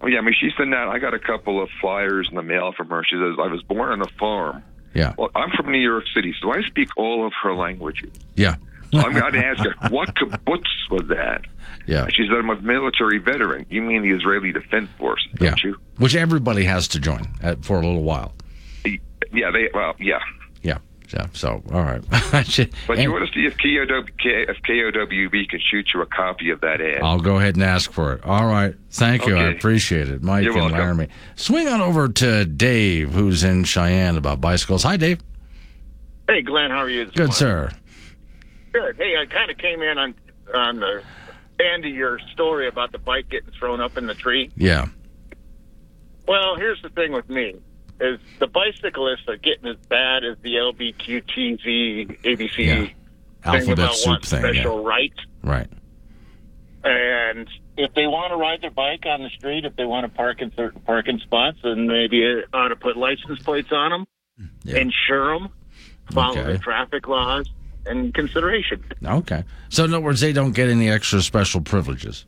Oh 0.00 0.06
yeah, 0.06 0.18
I 0.18 0.20
mean 0.20 0.34
she 0.40 0.50
sent 0.56 0.72
out. 0.72 0.88
I 0.88 1.00
got 1.00 1.12
a 1.12 1.18
couple 1.18 1.60
of 1.60 1.68
flyers 1.80 2.28
in 2.30 2.36
the 2.36 2.42
mail 2.42 2.72
from 2.72 2.88
her. 2.90 3.02
She 3.04 3.16
says 3.16 3.34
I 3.38 3.48
was 3.48 3.62
born 3.64 3.90
on 3.90 4.00
a 4.00 4.08
farm. 4.18 4.62
Yeah. 4.94 5.14
Well, 5.18 5.30
I'm 5.34 5.50
from 5.50 5.72
New 5.72 5.80
York 5.80 6.04
City, 6.14 6.32
so 6.40 6.52
I 6.52 6.62
speak 6.62 6.88
all 6.96 7.26
of 7.26 7.32
her 7.42 7.54
languages. 7.54 8.10
Yeah. 8.36 8.56
So 8.92 8.98
I'm 8.98 9.12
going 9.12 9.32
to 9.34 9.44
ask 9.44 9.62
her, 9.62 9.88
what 9.88 10.16
kibbutz 10.16 10.66
was 10.90 11.06
that? 11.08 11.42
Yeah. 11.86 12.08
She 12.08 12.26
said, 12.26 12.36
I'm 12.36 12.50
a 12.50 12.60
military 12.60 13.18
veteran. 13.18 13.66
You 13.70 13.82
mean 13.82 14.02
the 14.02 14.10
Israeli 14.10 14.50
Defense 14.50 14.88
Force, 14.98 15.24
Yeah. 15.40 15.50
don't 15.50 15.62
you? 15.62 15.76
Which 15.98 16.16
everybody 16.16 16.64
has 16.64 16.88
to 16.88 16.98
join 16.98 17.22
at, 17.40 17.64
for 17.64 17.80
a 17.80 17.86
little 17.86 18.02
while. 18.02 18.34
Yeah, 19.32 19.50
they. 19.50 19.68
Well, 19.74 19.94
yeah. 19.98 20.18
Yeah. 20.62 20.78
Yeah. 21.12 21.26
So, 21.32 21.62
all 21.72 21.82
right. 21.82 22.02
But 22.32 22.58
And 22.98 23.02
you 23.02 23.10
want 23.12 23.26
to 23.28 23.32
see 23.34 23.44
if 23.46 23.56
KOW, 23.58 24.02
K- 24.18 24.46
if 24.48 24.56
KOWB 24.62 25.48
can 25.48 25.60
shoot 25.60 25.88
you 25.92 26.02
a 26.02 26.06
copy 26.06 26.50
of 26.50 26.60
that 26.60 26.80
ad? 26.80 27.02
I'll 27.02 27.18
go 27.20 27.36
ahead 27.38 27.56
and 27.56 27.64
ask 27.64 27.90
for 27.92 28.12
it. 28.12 28.24
All 28.24 28.46
right. 28.46 28.74
Thank 28.90 29.26
you. 29.26 29.36
I 29.36 29.48
appreciate 29.50 30.08
it. 30.08 30.22
Mike 30.22 30.44
You're 30.44 30.52
and 30.52 30.60
welcome. 30.62 30.78
Laramie. 30.78 31.08
Swing 31.34 31.66
on 31.68 31.80
over 31.80 32.08
to 32.08 32.44
Dave, 32.44 33.12
who's 33.12 33.42
in 33.42 33.64
Cheyenne 33.64 34.16
about 34.16 34.40
bicycles. 34.40 34.84
Hi, 34.84 34.96
Dave. 34.96 35.20
Hey, 36.28 36.42
Glenn, 36.42 36.70
how 36.70 36.78
are 36.78 36.88
you? 36.90 37.06
this 37.06 37.14
Good, 37.14 37.18
morning? 37.20 37.34
sir. 37.34 37.70
Good. 38.72 38.96
Hey, 38.96 39.16
I 39.20 39.26
kind 39.26 39.50
of 39.50 39.58
came 39.58 39.82
in 39.82 39.98
on 39.98 40.14
on 40.54 40.78
the 40.78 41.02
end 41.60 41.84
of 41.84 41.92
your 41.92 42.20
story 42.32 42.68
about 42.68 42.92
the 42.92 42.98
bike 42.98 43.28
getting 43.28 43.50
thrown 43.58 43.80
up 43.80 43.96
in 43.98 44.06
the 44.06 44.14
tree. 44.14 44.50
Yeah. 44.56 44.86
Well, 46.28 46.54
here's 46.56 46.80
the 46.82 46.88
thing 46.90 47.12
with 47.12 47.28
me 47.28 47.56
is 48.00 48.18
the 48.38 48.46
bicyclists 48.46 49.28
are 49.28 49.36
getting 49.36 49.66
as 49.66 49.76
bad 49.88 50.24
as 50.24 50.36
the 50.42 50.54
LBQTZ 50.56 52.22
ABC 52.24 52.64
Yeah. 52.64 52.74
thing 52.74 52.94
Alphabet 53.44 53.72
about 53.72 53.94
soup 53.94 54.24
thing. 54.24 54.40
special 54.40 54.82
Yeah. 54.82 54.88
rights. 54.88 55.18
Right. 55.42 55.68
And 56.82 57.46
if 57.76 57.92
they 57.94 58.06
want 58.06 58.32
to 58.32 58.36
ride 58.36 58.62
their 58.62 58.70
bike 58.70 59.04
on 59.06 59.22
the 59.22 59.28
street, 59.30 59.64
if 59.64 59.76
they 59.76 59.84
want 59.84 60.04
to 60.04 60.16
park 60.16 60.40
in 60.40 60.50
certain 60.56 60.80
parking 60.82 61.18
spots, 61.18 61.58
then 61.62 61.86
maybe 61.86 62.22
it 62.22 62.46
ought 62.54 62.68
to 62.68 62.76
put 62.76 62.96
license 62.96 63.38
plates 63.42 63.68
on 63.70 63.90
them, 63.90 64.06
hmm, 64.64 64.68
insure 64.76 65.38
them, 65.38 65.48
follow 66.12 66.38
Okay. 66.40 66.52
the 66.52 66.58
traffic 66.58 67.06
laws, 67.06 67.46
and 67.86 68.14
consideration. 68.14 68.82
Okay. 69.04 69.44
So, 69.68 69.84
in 69.84 69.92
other 69.92 70.02
words, 70.02 70.20
they 70.20 70.32
don't 70.32 70.52
get 70.52 70.68
any 70.68 70.88
extra 70.88 71.20
special 71.20 71.60
privileges. 71.60 72.24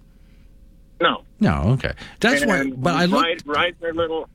No. 1.01 1.25
No. 1.41 1.71
Okay. 1.75 1.93
That's 2.21 2.45
why. 2.45 2.59
And 2.61 2.81
But 2.83 2.95
I 2.95 3.07
look. 3.07 3.23
ride, 3.23 3.43
ride 3.47 3.77
their 3.81 3.93
little 3.95 4.29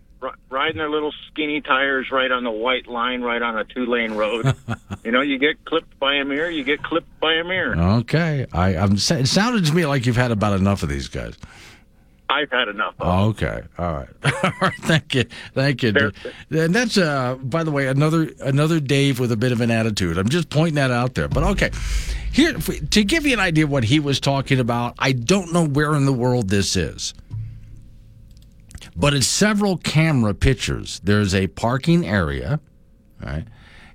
riding 0.49 0.77
their 0.77 0.89
little 0.89 1.13
skinny 1.27 1.61
tires 1.61 2.11
right 2.11 2.31
on 2.31 2.43
the 2.43 2.51
white 2.51 2.87
line, 2.87 3.21
right 3.21 3.41
on 3.41 3.57
a 3.57 3.63
two 3.63 3.85
lane 3.85 4.13
road. 4.13 4.53
you 5.03 5.11
know, 5.11 5.21
you 5.21 5.37
get 5.37 5.63
clipped 5.65 5.99
by 5.99 6.15
a 6.15 6.25
mirror, 6.25 6.49
you 6.49 6.63
get 6.63 6.83
clipped 6.83 7.19
by 7.19 7.33
a 7.33 7.43
mirror. 7.43 7.77
Okay. 7.99 8.45
I, 8.51 8.75
I'm. 8.75 8.93
It 8.93 9.27
sounded 9.27 9.65
to 9.65 9.73
me 9.73 9.85
like 9.85 10.05
you've 10.05 10.17
had 10.17 10.31
about 10.31 10.59
enough 10.59 10.83
of 10.83 10.89
these 10.89 11.07
guys. 11.07 11.37
I've 12.29 12.51
had 12.51 12.67
enough. 12.67 12.95
Of 12.99 13.07
Oh, 13.07 13.29
okay. 13.29 13.61
All 13.77 13.93
right. 13.93 14.09
All 14.43 14.51
right. 14.61 14.73
Thank 14.81 15.15
you. 15.15 15.25
Thank 15.53 15.83
you. 15.83 16.11
And 16.51 16.75
that's 16.75 16.97
uh 16.97 17.35
by 17.35 17.63
the 17.63 17.71
way 17.71 17.87
another 17.87 18.29
another 18.41 18.79
Dave 18.79 19.19
with 19.19 19.31
a 19.31 19.37
bit 19.37 19.51
of 19.51 19.61
an 19.61 19.71
attitude. 19.71 20.17
I'm 20.17 20.29
just 20.29 20.49
pointing 20.49 20.75
that 20.75 20.91
out 20.91 21.15
there. 21.15 21.27
But 21.27 21.43
okay. 21.43 21.71
Here 22.33 22.53
to 22.53 23.03
give 23.03 23.25
you 23.25 23.33
an 23.33 23.39
idea 23.39 23.63
of 23.63 23.71
what 23.71 23.85
he 23.85 23.99
was 23.99 24.19
talking 24.19 24.59
about, 24.59 24.95
I 24.99 25.13
don't 25.13 25.53
know 25.53 25.65
where 25.65 25.95
in 25.95 26.05
the 26.05 26.13
world 26.13 26.49
this 26.49 26.75
is. 26.75 27.13
But 28.97 29.13
it's 29.13 29.27
several 29.27 29.77
camera 29.77 30.33
pictures. 30.33 30.99
There's 31.03 31.35
a 31.35 31.47
parking 31.47 32.05
area, 32.05 32.59
right? 33.23 33.45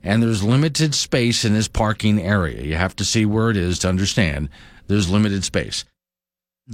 And 0.04 0.22
there's 0.22 0.44
limited 0.44 0.94
space 0.94 1.44
in 1.44 1.54
this 1.54 1.66
parking 1.66 2.20
area. 2.20 2.62
You 2.62 2.76
have 2.76 2.94
to 2.96 3.04
see 3.04 3.26
where 3.26 3.50
it 3.50 3.56
is 3.56 3.80
to 3.80 3.88
understand 3.88 4.48
there's 4.86 5.10
limited 5.10 5.42
space. 5.42 5.84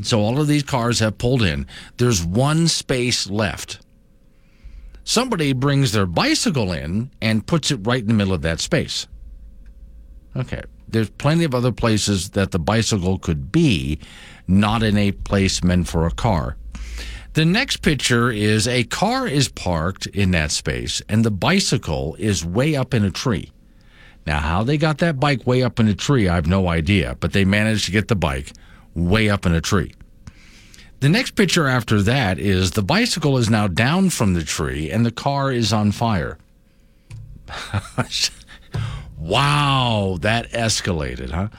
So 0.02 0.20
all 0.20 0.38
of 0.38 0.46
these 0.46 0.62
cars 0.62 0.98
have 1.00 1.16
pulled 1.16 1.42
in. 1.42 1.66
There's 1.96 2.22
one 2.22 2.68
space 2.68 3.28
left. 3.28 3.80
Somebody 5.04 5.54
brings 5.54 5.92
their 5.92 6.06
bicycle 6.06 6.70
in 6.72 7.10
and 7.22 7.46
puts 7.46 7.70
it 7.70 7.86
right 7.86 8.02
in 8.02 8.08
the 8.08 8.14
middle 8.14 8.34
of 8.34 8.42
that 8.42 8.60
space. 8.60 9.06
Okay. 10.36 10.62
There's 10.86 11.10
plenty 11.10 11.44
of 11.44 11.54
other 11.54 11.72
places 11.72 12.30
that 12.30 12.50
the 12.50 12.58
bicycle 12.58 13.18
could 13.18 13.50
be, 13.50 13.98
not 14.46 14.82
in 14.82 14.98
a 14.98 15.12
place 15.12 15.64
meant 15.64 15.88
for 15.88 16.06
a 16.06 16.10
car. 16.10 16.56
The 17.38 17.44
next 17.44 17.82
picture 17.82 18.32
is 18.32 18.66
a 18.66 18.82
car 18.82 19.28
is 19.28 19.48
parked 19.48 20.06
in 20.06 20.32
that 20.32 20.50
space 20.50 21.00
and 21.08 21.24
the 21.24 21.30
bicycle 21.30 22.16
is 22.18 22.44
way 22.44 22.74
up 22.74 22.94
in 22.94 23.04
a 23.04 23.12
tree. 23.12 23.52
Now, 24.26 24.40
how 24.40 24.64
they 24.64 24.76
got 24.76 24.98
that 24.98 25.20
bike 25.20 25.46
way 25.46 25.62
up 25.62 25.78
in 25.78 25.86
a 25.86 25.94
tree, 25.94 26.28
I 26.28 26.34
have 26.34 26.48
no 26.48 26.66
idea, 26.66 27.16
but 27.20 27.32
they 27.32 27.44
managed 27.44 27.84
to 27.84 27.92
get 27.92 28.08
the 28.08 28.16
bike 28.16 28.54
way 28.96 29.30
up 29.30 29.46
in 29.46 29.54
a 29.54 29.60
tree. 29.60 29.94
The 30.98 31.08
next 31.08 31.36
picture 31.36 31.68
after 31.68 32.02
that 32.02 32.40
is 32.40 32.72
the 32.72 32.82
bicycle 32.82 33.38
is 33.38 33.48
now 33.48 33.68
down 33.68 34.10
from 34.10 34.34
the 34.34 34.42
tree 34.42 34.90
and 34.90 35.06
the 35.06 35.12
car 35.12 35.52
is 35.52 35.72
on 35.72 35.92
fire. 35.92 36.38
wow, 39.16 40.18
that 40.22 40.50
escalated, 40.50 41.30
huh? 41.30 41.50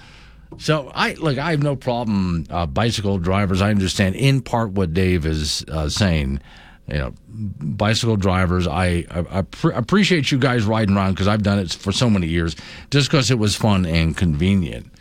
So 0.59 0.91
I 0.93 1.13
look, 1.13 1.37
I 1.37 1.51
have 1.51 1.63
no 1.63 1.75
problem. 1.75 2.45
Uh, 2.49 2.65
bicycle 2.65 3.17
drivers, 3.17 3.61
I 3.61 3.69
understand 3.69 4.15
in 4.15 4.41
part 4.41 4.71
what 4.71 4.93
Dave 4.93 5.25
is 5.25 5.63
uh, 5.69 5.89
saying. 5.89 6.41
You 6.87 6.97
know, 6.97 7.13
bicycle 7.27 8.17
drivers, 8.17 8.65
I, 8.67 9.05
I, 9.11 9.25
I 9.29 9.41
pr- 9.43 9.69
appreciate 9.69 10.31
you 10.31 10.39
guys 10.39 10.63
riding 10.65 10.95
around 10.97 11.13
because 11.13 11.27
I've 11.27 11.43
done 11.43 11.59
it 11.59 11.71
for 11.71 11.91
so 11.91 12.09
many 12.09 12.25
years, 12.27 12.55
just 12.89 13.09
because 13.09 13.29
it 13.29 13.37
was 13.37 13.55
fun 13.55 13.85
and 13.85 14.17
convenient. 14.17 14.91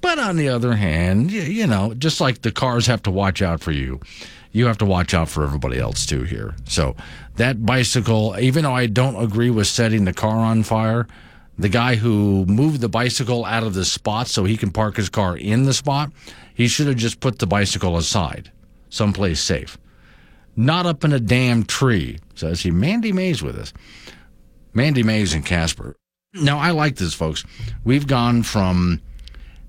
But 0.00 0.18
on 0.18 0.36
the 0.36 0.48
other 0.48 0.74
hand, 0.74 1.30
you, 1.30 1.42
you 1.42 1.66
know, 1.66 1.94
just 1.94 2.20
like 2.20 2.42
the 2.42 2.50
cars 2.50 2.86
have 2.86 3.02
to 3.04 3.10
watch 3.12 3.40
out 3.40 3.60
for 3.60 3.70
you, 3.70 4.00
you 4.52 4.66
have 4.66 4.78
to 4.78 4.84
watch 4.84 5.14
out 5.14 5.28
for 5.28 5.44
everybody 5.44 5.78
else 5.78 6.06
too 6.06 6.24
here. 6.24 6.54
So 6.64 6.96
that 7.36 7.64
bicycle, 7.64 8.36
even 8.38 8.64
though 8.64 8.74
I 8.74 8.86
don't 8.86 9.22
agree 9.22 9.50
with 9.50 9.68
setting 9.68 10.04
the 10.04 10.12
car 10.12 10.38
on 10.38 10.64
fire, 10.64 11.06
the 11.58 11.68
guy 11.68 11.96
who 11.96 12.44
moved 12.46 12.80
the 12.80 12.88
bicycle 12.88 13.44
out 13.44 13.64
of 13.64 13.74
the 13.74 13.84
spot 13.84 14.28
so 14.28 14.44
he 14.44 14.56
can 14.56 14.70
park 14.70 14.96
his 14.96 15.08
car 15.08 15.36
in 15.36 15.64
the 15.64 15.74
spot, 15.74 16.12
he 16.54 16.68
should 16.68 16.86
have 16.86 16.96
just 16.96 17.20
put 17.20 17.38
the 17.38 17.46
bicycle 17.46 17.96
aside, 17.96 18.52
someplace 18.90 19.40
safe. 19.40 19.76
Not 20.56 20.86
up 20.86 21.04
in 21.04 21.12
a 21.12 21.20
damn 21.20 21.64
tree. 21.64 22.18
So 22.34 22.50
I 22.50 22.54
see 22.54 22.70
Mandy 22.70 23.12
Mays 23.12 23.42
with 23.42 23.56
us. 23.56 23.72
Mandy 24.72 25.02
Mays 25.02 25.34
in 25.34 25.42
Casper. 25.42 25.96
Now, 26.34 26.58
I 26.58 26.70
like 26.70 26.96
this, 26.96 27.14
folks. 27.14 27.44
We've 27.84 28.06
gone 28.06 28.42
from, 28.42 29.00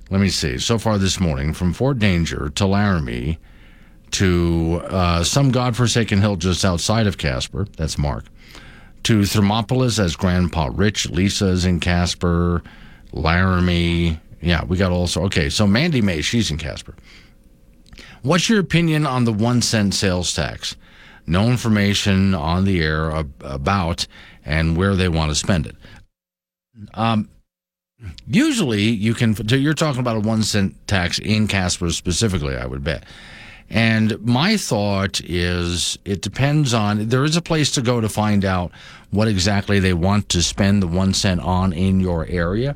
let 0.10 0.22
me 0.22 0.30
see, 0.30 0.58
so 0.58 0.78
far 0.78 0.98
this 0.98 1.20
morning, 1.20 1.54
from 1.54 1.74
Fort 1.74 2.00
Danger 2.00 2.50
to 2.56 2.66
Laramie 2.66 3.40
to 4.12 4.82
uh, 4.86 5.24
some 5.24 5.52
godforsaken 5.52 6.22
hill 6.22 6.36
just 6.36 6.66
outside 6.66 7.08
of 7.08 7.18
Casper. 7.18 7.68
That's 7.78 7.98
Mark 7.98 8.26
to 9.04 9.22
Thermopolis 9.26 10.00
as 10.00 10.16
Grandpa 10.16 10.70
Rich. 10.74 11.10
Lisa's 11.10 11.66
in 11.66 11.80
Casper. 11.80 12.64
Laramie. 13.12 14.20
Yeah, 14.41 14.64
we 14.66 14.78
got 14.78 14.91
also. 14.91 15.24
Okay, 15.26 15.50
so 15.50 15.68
Mandy 15.68 16.02
May, 16.02 16.22
she's 16.22 16.52
in 16.52 16.58
Casper. 16.58 16.95
What's 18.22 18.50
your 18.50 18.60
opinion 18.60 19.06
on 19.06 19.26
the 19.26 19.34
one 19.34 19.62
cent 19.62 19.93
sales 19.93 20.34
tax? 20.34 20.76
No 21.26 21.47
information 21.50 22.34
on 22.34 22.66
the 22.66 22.82
air 22.82 23.12
ab- 23.12 23.34
about 23.43 24.08
and 24.45 24.76
where 24.76 24.95
they 24.95 25.10
want 25.10 25.32
to 25.32 25.36
spend 25.36 25.68
it. 25.68 25.76
Um, 26.93 27.30
usually, 28.28 28.84
you 28.84 29.14
can. 29.14 29.36
so 29.47 29.56
You're 29.56 29.74
talking 29.74 30.00
about 30.00 30.18
a 30.18 30.22
one 30.22 30.43
cent 30.43 30.76
tax 30.88 31.20
in 31.20 31.47
Casper 31.47 31.89
specifically, 31.91 32.56
I 32.56 32.66
would 32.66 32.84
bet. 32.84 33.04
And 33.70 34.20
my 34.26 34.57
thought 34.57 35.22
is 35.22 35.97
it 36.03 36.22
depends 36.22 36.74
on, 36.74 37.09
there 37.09 37.24
is 37.24 37.36
a 37.36 37.41
place 37.41 37.72
to 37.72 37.82
go 37.82 38.01
to 38.01 38.09
find 38.09 38.43
out 38.43 38.72
what 39.11 39.28
exactly 39.28 39.80
they 39.80 39.93
want 39.93 40.30
to 40.30 40.41
spend 40.41 40.82
the 40.82 40.88
one 40.88 41.13
cent 41.13 41.41
on 41.41 41.74
in 41.74 41.99
your 41.99 42.26
area. 42.26 42.76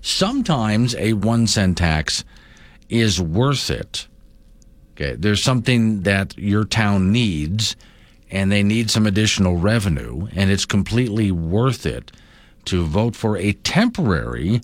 Sometimes 0.00 0.94
a 0.94 1.14
one 1.14 1.46
cent 1.46 1.78
tax 1.78 2.24
is 2.88 3.20
worth 3.20 3.70
it. 3.70 4.06
Okay, 4.92 5.14
there's 5.16 5.42
something 5.42 6.02
that 6.02 6.36
your 6.38 6.64
town 6.64 7.10
needs 7.10 7.74
and 8.30 8.52
they 8.52 8.62
need 8.62 8.90
some 8.90 9.06
additional 9.06 9.56
revenue, 9.56 10.28
and 10.36 10.50
it's 10.50 10.64
completely 10.64 11.32
worth 11.32 11.84
it 11.84 12.12
to 12.66 12.84
vote 12.84 13.16
for 13.16 13.36
a 13.36 13.52
temporary 13.52 14.60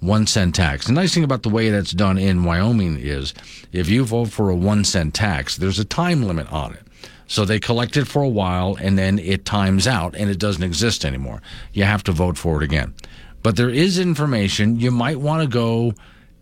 one 0.00 0.26
cent 0.26 0.54
tax. 0.54 0.86
The 0.86 0.92
nice 0.92 1.14
thing 1.14 1.24
about 1.24 1.42
the 1.42 1.48
way 1.48 1.70
that's 1.70 1.90
done 1.90 2.18
in 2.18 2.44
Wyoming 2.44 2.98
is 2.98 3.34
if 3.72 3.88
you 3.88 4.04
vote 4.04 4.30
for 4.30 4.50
a 4.50 4.54
one 4.54 4.84
cent 4.84 5.14
tax, 5.14 5.56
there's 5.56 5.78
a 5.78 5.84
time 5.84 6.22
limit 6.22 6.50
on 6.52 6.74
it. 6.74 6.82
So 7.26 7.44
they 7.44 7.60
collect 7.60 7.96
it 7.96 8.06
for 8.06 8.22
a 8.22 8.28
while 8.28 8.76
and 8.80 8.96
then 8.96 9.18
it 9.18 9.44
times 9.44 9.86
out 9.86 10.14
and 10.16 10.30
it 10.30 10.38
doesn't 10.38 10.62
exist 10.62 11.04
anymore. 11.04 11.42
You 11.72 11.84
have 11.84 12.02
to 12.04 12.12
vote 12.12 12.38
for 12.38 12.62
it 12.62 12.64
again. 12.64 12.94
But 13.42 13.56
there 13.56 13.70
is 13.70 13.98
information. 13.98 14.80
You 14.80 14.90
might 14.90 15.20
want 15.20 15.42
to 15.42 15.48
go 15.48 15.92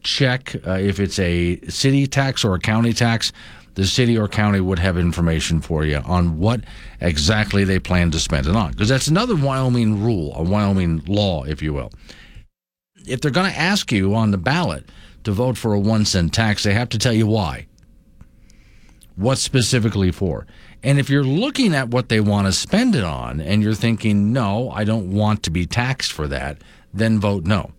check 0.03 0.55
uh, 0.67 0.73
if 0.73 1.01
it's 1.01 1.19
a 1.19 1.61
city 1.69 2.07
tax 2.07 2.45
or 2.45 2.55
a 2.55 2.61
county 2.61 2.93
tax. 2.93 3.33
The 3.75 3.87
city 3.87 4.17
or 4.17 4.27
county 4.27 4.61
would 4.61 4.79
have 4.79 4.97
information 4.97 5.61
for 5.61 5.85
you 5.85 5.99
on 5.99 6.39
what 6.39 6.63
exactly 7.01 7.65
they 7.65 7.79
plan 7.79 8.11
to 8.13 8.21
spend 8.21 8.47
it 8.47 8.57
on. 8.57 8.71
Because 8.71 8.89
that's 8.89 9.09
another 9.09 9.37
Wyoming 9.37 10.03
rule, 10.03 10.33
a 10.35 10.43
Wyoming 10.43 11.03
law, 11.07 11.43
if 11.43 11.61
you 11.61 11.75
will 11.75 11.93
if 13.07 13.21
they're 13.21 13.31
going 13.31 13.51
to 13.51 13.59
ask 13.59 13.93
you 13.93 14.15
on 14.15 14.31
the 14.31 14.39
ballot 14.39 14.89
to 15.25 15.33
vote 15.33 15.57
for 15.57 15.75
a 15.75 15.79
one 15.81 16.05
cent 16.05 16.33
tax, 16.35 16.63
they 16.63 16.75
have 16.75 16.89
to 16.91 16.99
tell 16.99 17.13
you 17.13 17.27
why. 17.27 17.67
what 19.17 19.39
specifically 19.39 20.13
for. 20.13 20.47
And 20.83 20.99
if 20.99 21.09
you're 21.11 21.25
looking 21.25 21.75
at 21.75 21.89
what 21.89 22.09
they 22.09 22.21
want 22.21 22.47
to 22.47 22.53
spend 22.53 22.95
it 22.95 23.03
on 23.05 23.41
and 23.41 23.63
you're 23.63 23.75
thinking, 23.75 24.33
no, 24.33 24.71
I 24.71 24.85
don't 24.85 25.13
want 25.13 25.43
to 25.45 25.51
be 25.51 25.67
taxed 25.67 26.13
for 26.13 26.29
that, 26.29 26.59
then 26.93 27.19
vote 27.19 27.45
no. 27.45 27.73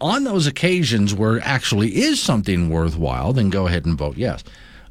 On 0.00 0.24
those 0.24 0.46
occasions 0.46 1.14
where 1.14 1.40
actually 1.40 1.96
is 1.96 2.20
something 2.20 2.70
worthwhile, 2.70 3.32
then 3.32 3.50
go 3.50 3.66
ahead 3.66 3.84
and 3.84 3.98
vote 3.98 4.16
yes. 4.16 4.42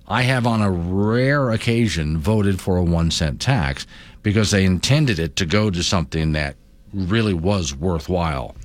I 0.08 0.22
have 0.24 0.46
on 0.48 0.62
a 0.62 0.72
rare 0.72 1.52
occasion 1.52 2.18
voted 2.18 2.62
for 2.62 2.78
a 2.78 2.84
one 2.84 3.12
cent 3.12 3.42
tax 3.42 3.86
because 4.24 4.52
they 4.52 4.64
intended 4.66 5.20
it 5.20 5.36
to 5.38 5.46
go 5.46 5.70
to 5.70 5.84
something 5.84 6.34
that 6.34 6.56
really 6.94 7.34
was 7.34 7.76
worthwhile. 7.76 8.56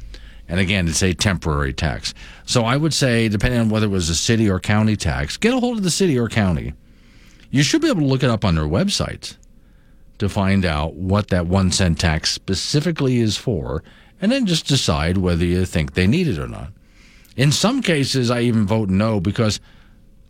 And 0.53 0.61
again, 0.61 0.86
it's 0.86 1.03
a 1.03 1.14
temporary 1.14 1.72
tax. 1.72 2.12
So 2.44 2.66
I 2.66 2.76
would 2.76 2.92
say, 2.92 3.26
depending 3.30 3.59
on 3.59 3.70
whether 3.70 3.86
it 3.86 3.88
was 3.88 4.11
a 4.11 4.14
city 4.14 4.50
or 4.50 4.61
county 4.61 4.96
tax, 4.96 5.38
get 5.38 5.55
a 5.55 5.59
hold 5.59 5.78
of 5.78 5.82
the 5.82 5.90
city 5.90 6.18
or 6.18 6.28
county. 6.28 6.74
You 7.50 7.62
should 7.62 7.80
be 7.80 7.88
able 7.88 8.03
to 8.03 8.07
look 8.07 8.22
it 8.22 8.28
up 8.28 8.44
on 8.44 8.57
their 8.57 8.66
websites 8.66 9.38
to 10.18 10.28
find 10.28 10.66
out 10.66 10.92
what 10.92 11.28
that 11.28 11.46
one 11.46 11.72
cent 11.72 11.98
tax 11.98 12.32
specifically 12.32 13.16
is 13.16 13.38
for, 13.38 13.82
and 14.20 14.30
then 14.30 14.44
just 14.44 14.66
decide 14.66 15.16
whether 15.16 15.42
you 15.42 15.64
think 15.64 15.94
they 15.94 16.07
need 16.07 16.28
it 16.28 16.38
or 16.38 16.48
not. 16.48 16.68
In 17.34 17.50
some 17.50 17.80
cases, 17.80 18.30
I 18.30 18.42
even 18.42 18.66
vote 18.66 18.90
no 18.90 19.20
because 19.20 19.59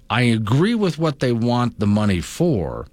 I 0.09 0.23
agree 0.23 0.77
with 0.77 1.01
what 1.01 1.19
they 1.19 1.33
want 1.33 1.81
the 1.81 1.87
money 1.89 2.21
for, 2.21 2.87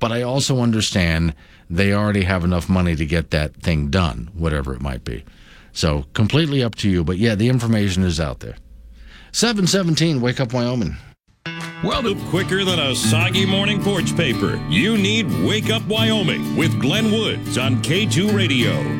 but 0.00 0.10
I 0.10 0.22
also 0.22 0.62
understand 0.62 1.36
they 1.70 1.92
already 1.92 2.24
have 2.24 2.42
enough 2.42 2.68
money 2.68 2.96
to 2.96 3.06
get 3.06 3.30
that 3.30 3.54
thing 3.54 3.88
done, 3.88 4.30
whatever 4.34 4.74
it 4.74 4.80
might 4.80 5.04
be. 5.04 5.22
So 5.78 6.06
completely 6.12 6.60
up 6.60 6.74
to 6.76 6.90
you. 6.90 7.04
But 7.04 7.18
yeah, 7.18 7.36
the 7.36 7.48
information 7.48 8.02
is 8.02 8.18
out 8.18 8.40
there. 8.40 8.56
717, 9.30 10.20
Wake 10.20 10.40
Up 10.40 10.52
Wyoming. 10.52 10.96
Well, 11.84 12.16
quicker 12.30 12.64
than 12.64 12.80
a 12.80 12.96
soggy 12.96 13.46
morning 13.46 13.80
porch 13.80 14.16
paper, 14.16 14.56
you 14.68 14.98
need 14.98 15.30
Wake 15.46 15.70
Up 15.70 15.86
Wyoming 15.86 16.56
with 16.56 16.80
Glenn 16.80 17.12
Woods 17.12 17.58
on 17.58 17.76
K2 17.76 18.34
Radio. 18.34 18.97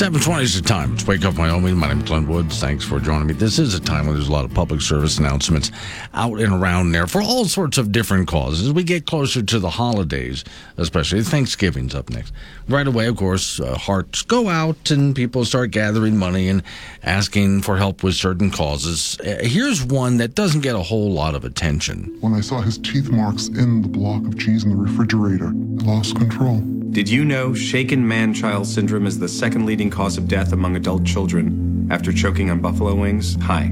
720 0.00 0.42
is 0.42 0.54
the 0.58 0.66
time. 0.66 0.94
It's 0.94 1.06
Wake 1.06 1.26
Up 1.26 1.36
Wyoming. 1.36 1.76
My 1.76 1.88
name 1.88 1.98
is 1.98 2.04
Glenn 2.04 2.26
Woods. 2.26 2.58
Thanks 2.58 2.86
for 2.86 3.00
joining 3.00 3.26
me. 3.26 3.34
This 3.34 3.58
is 3.58 3.74
a 3.74 3.80
time 3.80 4.06
when 4.06 4.14
there's 4.14 4.28
a 4.28 4.32
lot 4.32 4.46
of 4.46 4.54
public 4.54 4.80
service 4.80 5.18
announcements 5.18 5.70
out 6.14 6.40
and 6.40 6.54
around 6.54 6.92
there 6.92 7.06
for 7.06 7.20
all 7.20 7.44
sorts 7.44 7.76
of 7.76 7.92
different 7.92 8.26
causes. 8.26 8.72
We 8.72 8.82
get 8.82 9.04
closer 9.04 9.42
to 9.42 9.58
the 9.58 9.68
holidays, 9.68 10.42
especially 10.78 11.22
Thanksgiving's 11.22 11.94
up 11.94 12.08
next. 12.08 12.32
Right 12.66 12.86
away, 12.86 13.08
of 13.08 13.16
course, 13.18 13.60
uh, 13.60 13.76
hearts 13.76 14.22
go 14.22 14.48
out 14.48 14.90
and 14.90 15.14
people 15.14 15.44
start 15.44 15.70
gathering 15.70 16.16
money 16.16 16.48
and 16.48 16.62
asking 17.02 17.60
for 17.60 17.76
help 17.76 18.02
with 18.02 18.14
certain 18.14 18.50
causes. 18.50 19.20
Uh, 19.20 19.40
here's 19.42 19.84
one 19.84 20.16
that 20.16 20.34
doesn't 20.34 20.62
get 20.62 20.76
a 20.76 20.82
whole 20.82 21.12
lot 21.12 21.34
of 21.34 21.44
attention. 21.44 22.16
When 22.22 22.32
I 22.32 22.40
saw 22.40 22.62
his 22.62 22.78
teeth 22.78 23.10
marks 23.10 23.48
in 23.48 23.82
the 23.82 23.88
block 23.88 24.24
of 24.24 24.38
cheese 24.38 24.64
in 24.64 24.70
the 24.70 24.76
refrigerator, 24.76 25.48
I 25.48 25.84
lost 25.84 26.16
control. 26.16 26.62
Did 26.90 27.08
you 27.08 27.24
know 27.24 27.54
shaken 27.54 28.08
man 28.08 28.34
child 28.34 28.66
syndrome 28.66 29.06
is 29.06 29.20
the 29.20 29.28
second 29.28 29.64
leading 29.64 29.89
cause 29.90 30.16
of 30.16 30.28
death 30.28 30.52
among 30.52 30.76
adult 30.76 31.04
children 31.04 31.88
after 31.90 32.12
choking 32.12 32.50
on 32.50 32.60
buffalo 32.60 32.94
wings? 32.94 33.36
Hi, 33.42 33.62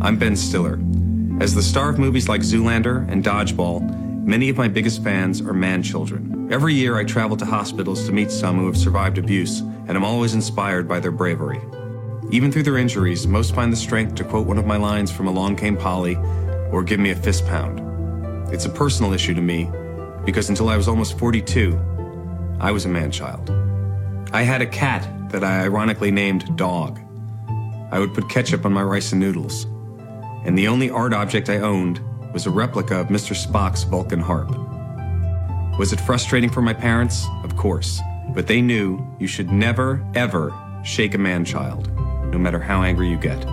I'm 0.00 0.18
Ben 0.18 0.36
Stiller. 0.36 0.78
As 1.40 1.54
the 1.54 1.62
star 1.62 1.88
of 1.88 1.98
movies 1.98 2.28
like 2.28 2.42
Zoolander 2.42 3.10
and 3.10 3.24
Dodgeball, 3.24 4.24
many 4.24 4.48
of 4.48 4.56
my 4.56 4.68
biggest 4.68 5.02
fans 5.02 5.40
are 5.40 5.52
man 5.52 5.82
children. 5.82 6.48
Every 6.52 6.74
year 6.74 6.96
I 6.96 7.04
travel 7.04 7.36
to 7.38 7.44
hospitals 7.44 8.06
to 8.06 8.12
meet 8.12 8.30
some 8.30 8.58
who 8.58 8.66
have 8.66 8.76
survived 8.76 9.18
abuse, 9.18 9.60
and 9.60 9.92
I'm 9.92 10.04
always 10.04 10.34
inspired 10.34 10.86
by 10.86 11.00
their 11.00 11.10
bravery. 11.10 11.60
Even 12.30 12.52
through 12.52 12.64
their 12.64 12.78
injuries, 12.78 13.26
most 13.26 13.54
find 13.54 13.72
the 13.72 13.76
strength 13.76 14.14
to 14.16 14.24
quote 14.24 14.46
one 14.46 14.58
of 14.58 14.66
my 14.66 14.76
lines 14.76 15.10
from 15.10 15.26
Along 15.26 15.56
Came 15.56 15.76
Polly 15.76 16.16
or 16.70 16.82
give 16.82 17.00
me 17.00 17.10
a 17.10 17.16
fist 17.16 17.46
pound. 17.46 17.80
It's 18.52 18.66
a 18.66 18.70
personal 18.70 19.12
issue 19.12 19.34
to 19.34 19.40
me 19.40 19.70
because 20.24 20.48
until 20.48 20.68
I 20.68 20.76
was 20.76 20.88
almost 20.88 21.18
42, 21.18 21.78
I 22.60 22.70
was 22.72 22.84
a 22.84 22.88
man 22.88 23.10
child. 23.10 23.50
I 24.32 24.42
had 24.42 24.60
a 24.60 24.66
cat 24.66 25.25
that 25.30 25.44
I 25.44 25.62
ironically 25.62 26.10
named 26.10 26.56
Dog. 26.56 27.00
I 27.90 27.98
would 27.98 28.14
put 28.14 28.28
ketchup 28.28 28.64
on 28.64 28.72
my 28.72 28.82
rice 28.82 29.12
and 29.12 29.20
noodles. 29.20 29.64
And 30.44 30.56
the 30.58 30.68
only 30.68 30.90
art 30.90 31.12
object 31.12 31.48
I 31.48 31.58
owned 31.58 32.00
was 32.32 32.46
a 32.46 32.50
replica 32.50 33.00
of 33.00 33.08
Mr. 33.08 33.34
Spock's 33.34 33.84
Vulcan 33.84 34.20
harp. 34.20 34.50
Was 35.78 35.92
it 35.92 36.00
frustrating 36.00 36.50
for 36.50 36.62
my 36.62 36.72
parents? 36.72 37.26
Of 37.44 37.56
course. 37.56 38.00
But 38.34 38.46
they 38.46 38.60
knew 38.60 39.06
you 39.18 39.26
should 39.26 39.50
never, 39.50 40.04
ever 40.14 40.52
shake 40.84 41.14
a 41.14 41.18
man 41.18 41.44
child, 41.44 41.90
no 42.30 42.38
matter 42.38 42.58
how 42.58 42.82
angry 42.82 43.08
you 43.08 43.18
get. 43.18 43.46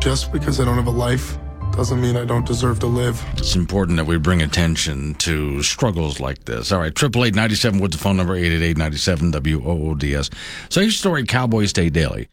Just 0.00 0.32
because 0.32 0.60
I 0.60 0.64
don't 0.64 0.76
have 0.76 0.86
a 0.86 0.90
life 0.90 1.38
doesn't 1.76 2.00
mean 2.00 2.16
I 2.16 2.24
don't 2.24 2.46
deserve 2.46 2.78
to 2.80 2.86
live. 2.86 3.24
It's 3.36 3.56
important 3.56 3.96
that 3.96 4.04
we 4.06 4.16
bring 4.16 4.42
attention 4.42 5.14
to 5.14 5.62
struggles 5.62 6.20
like 6.20 6.44
this. 6.44 6.70
All 6.70 6.78
right, 6.78 6.92
888 6.96 7.80
with 7.80 7.92
the 7.92 7.98
phone 7.98 8.16
number, 8.16 8.36
888 8.36 8.76
WOODS. 8.76 10.30
So 10.68 10.80
here's 10.80 10.96
story 10.96 11.24
Cowboy 11.24 11.66
State 11.66 11.92
Daily. 11.92 12.28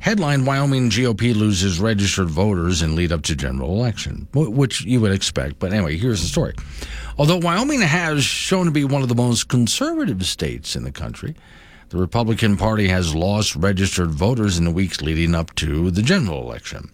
Headline 0.00 0.46
Wyoming 0.46 0.90
GOP 0.90 1.34
loses 1.34 1.78
registered 1.78 2.28
voters 2.28 2.82
in 2.82 2.96
lead 2.96 3.12
up 3.12 3.22
to 3.22 3.36
general 3.36 3.70
election, 3.70 4.26
which 4.32 4.80
you 4.82 5.00
would 5.00 5.12
expect. 5.12 5.58
But 5.58 5.72
anyway, 5.72 5.96
here's 5.98 6.22
the 6.22 6.28
story. 6.28 6.54
Although 7.18 7.36
Wyoming 7.36 7.82
has 7.82 8.24
shown 8.24 8.64
to 8.64 8.72
be 8.72 8.84
one 8.84 9.02
of 9.02 9.08
the 9.08 9.14
most 9.14 9.48
conservative 9.48 10.24
states 10.24 10.74
in 10.74 10.84
the 10.84 10.92
country, 10.92 11.34
the 11.90 11.98
Republican 11.98 12.56
Party 12.56 12.88
has 12.88 13.14
lost 13.14 13.54
registered 13.54 14.10
voters 14.10 14.58
in 14.58 14.64
the 14.64 14.70
weeks 14.70 15.02
leading 15.02 15.34
up 15.34 15.54
to 15.56 15.90
the 15.90 16.02
general 16.02 16.40
election. 16.40 16.90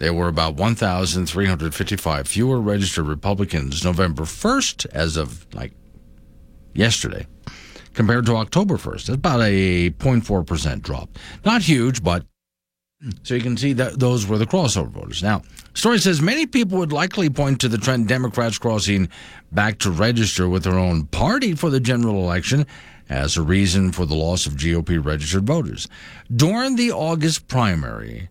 There 0.00 0.14
were 0.14 0.28
about 0.28 0.54
1,355 0.54 2.26
fewer 2.26 2.58
registered 2.58 3.06
Republicans 3.06 3.84
November 3.84 4.22
1st, 4.22 4.86
as 4.92 5.18
of 5.18 5.46
like 5.54 5.72
yesterday, 6.72 7.26
compared 7.92 8.24
to 8.24 8.36
October 8.36 8.78
1st. 8.78 9.06
That's 9.06 9.10
about 9.10 9.42
a 9.42 9.90
0.4% 9.90 10.80
drop. 10.80 11.18
Not 11.44 11.60
huge, 11.60 12.02
but 12.02 12.24
so 13.24 13.34
you 13.34 13.42
can 13.42 13.58
see 13.58 13.74
that 13.74 14.00
those 14.00 14.26
were 14.26 14.38
the 14.38 14.46
crossover 14.46 14.88
voters. 14.88 15.22
Now, 15.22 15.42
story 15.74 15.98
says 15.98 16.22
many 16.22 16.46
people 16.46 16.78
would 16.78 16.92
likely 16.92 17.28
point 17.28 17.60
to 17.60 17.68
the 17.68 17.78
trend 17.78 18.08
Democrats 18.08 18.56
crossing 18.56 19.10
back 19.52 19.78
to 19.80 19.90
register 19.90 20.48
with 20.48 20.64
their 20.64 20.78
own 20.78 21.08
party 21.08 21.54
for 21.54 21.68
the 21.68 21.80
general 21.80 22.22
election 22.22 22.66
as 23.10 23.36
a 23.36 23.42
reason 23.42 23.92
for 23.92 24.06
the 24.06 24.14
loss 24.14 24.46
of 24.46 24.54
GOP 24.54 25.04
registered 25.04 25.46
voters. 25.46 25.88
During 26.34 26.76
the 26.76 26.90
August 26.90 27.48
primary, 27.48 28.30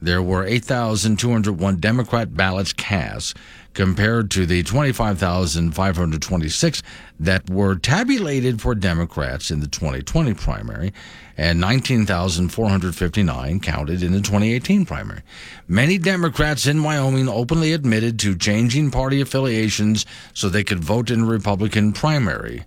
there 0.00 0.22
were 0.22 0.44
8,201 0.44 1.76
Democrat 1.76 2.34
ballots 2.34 2.72
cast 2.72 3.36
compared 3.74 4.30
to 4.30 4.46
the 4.46 4.62
25,526 4.62 6.82
that 7.20 7.50
were 7.50 7.76
tabulated 7.76 8.60
for 8.60 8.74
Democrats 8.74 9.50
in 9.50 9.60
the 9.60 9.68
2020 9.68 10.34
primary 10.34 10.92
and 11.36 11.60
19,459 11.60 13.60
counted 13.60 14.02
in 14.02 14.12
the 14.12 14.20
2018 14.20 14.84
primary. 14.84 15.22
Many 15.68 15.98
Democrats 15.98 16.66
in 16.66 16.82
Wyoming 16.82 17.28
openly 17.28 17.72
admitted 17.72 18.18
to 18.20 18.36
changing 18.36 18.90
party 18.90 19.20
affiliations 19.20 20.06
so 20.34 20.48
they 20.48 20.64
could 20.64 20.82
vote 20.82 21.10
in 21.10 21.20
a 21.20 21.26
Republican 21.26 21.92
primary 21.92 22.64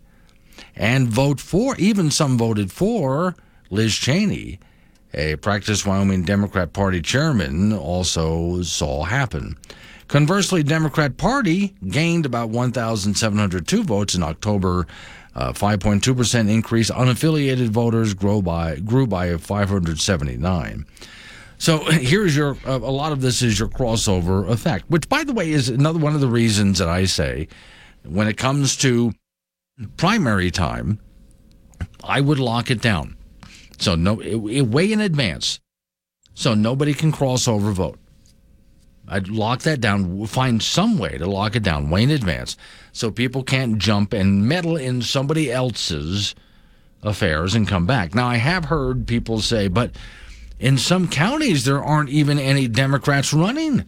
and 0.75 1.09
vote 1.09 1.41
for, 1.41 1.75
even 1.77 2.11
some 2.11 2.37
voted 2.37 2.71
for 2.71 3.35
Liz 3.69 3.95
Cheney 3.95 4.59
a 5.13 5.35
practice 5.37 5.85
Wyoming 5.85 6.23
Democrat 6.23 6.73
Party 6.73 7.01
chairman 7.01 7.73
also 7.73 8.61
saw 8.61 9.03
happen. 9.03 9.57
Conversely, 10.07 10.63
Democrat 10.63 11.17
Party 11.17 11.73
gained 11.87 12.25
about 12.25 12.49
1,702 12.49 13.83
votes 13.83 14.15
in 14.15 14.23
October. 14.23 14.87
5.2% 15.35 16.49
increase. 16.49 16.91
Unaffiliated 16.91 17.69
voters 17.69 18.13
grew 18.13 18.41
by 18.41 18.75
grew 18.75 19.07
by 19.07 19.37
579. 19.37 20.85
So 21.57 21.77
here's 21.91 22.35
your 22.35 22.57
uh, 22.65 22.79
a 22.79 22.91
lot 22.91 23.11
of 23.11 23.21
this 23.21 23.41
is 23.41 23.59
your 23.59 23.69
crossover 23.69 24.49
effect, 24.49 24.89
which 24.89 25.07
by 25.07 25.23
the 25.23 25.31
way 25.31 25.51
is 25.51 25.69
another 25.69 25.99
one 25.99 26.15
of 26.15 26.19
the 26.19 26.27
reasons 26.27 26.79
that 26.79 26.89
I 26.89 27.05
say 27.05 27.47
when 28.03 28.27
it 28.27 28.35
comes 28.35 28.75
to 28.77 29.13
primary 29.95 30.51
time, 30.51 30.99
I 32.03 32.19
would 32.19 32.39
lock 32.39 32.71
it 32.71 32.81
down. 32.81 33.15
So 33.81 33.95
no, 33.95 34.13
way 34.13 34.91
in 34.91 35.01
advance, 35.01 35.59
so 36.35 36.53
nobody 36.53 36.93
can 36.93 37.11
cross 37.11 37.47
over 37.47 37.71
vote. 37.71 37.97
I'd 39.07 39.27
lock 39.27 39.63
that 39.63 39.81
down. 39.81 40.27
Find 40.27 40.61
some 40.61 40.99
way 40.99 41.17
to 41.17 41.25
lock 41.25 41.55
it 41.55 41.63
down 41.63 41.89
way 41.89 42.03
in 42.03 42.11
advance, 42.11 42.55
so 42.91 43.09
people 43.09 43.41
can't 43.41 43.79
jump 43.79 44.13
and 44.13 44.47
meddle 44.47 44.77
in 44.77 45.01
somebody 45.01 45.51
else's 45.51 46.35
affairs 47.01 47.55
and 47.55 47.67
come 47.67 47.87
back. 47.87 48.13
Now 48.13 48.27
I 48.27 48.35
have 48.35 48.65
heard 48.65 49.07
people 49.07 49.41
say, 49.41 49.67
but 49.67 49.95
in 50.59 50.77
some 50.77 51.07
counties 51.07 51.65
there 51.65 51.83
aren't 51.83 52.11
even 52.11 52.37
any 52.37 52.67
Democrats 52.67 53.33
running. 53.33 53.85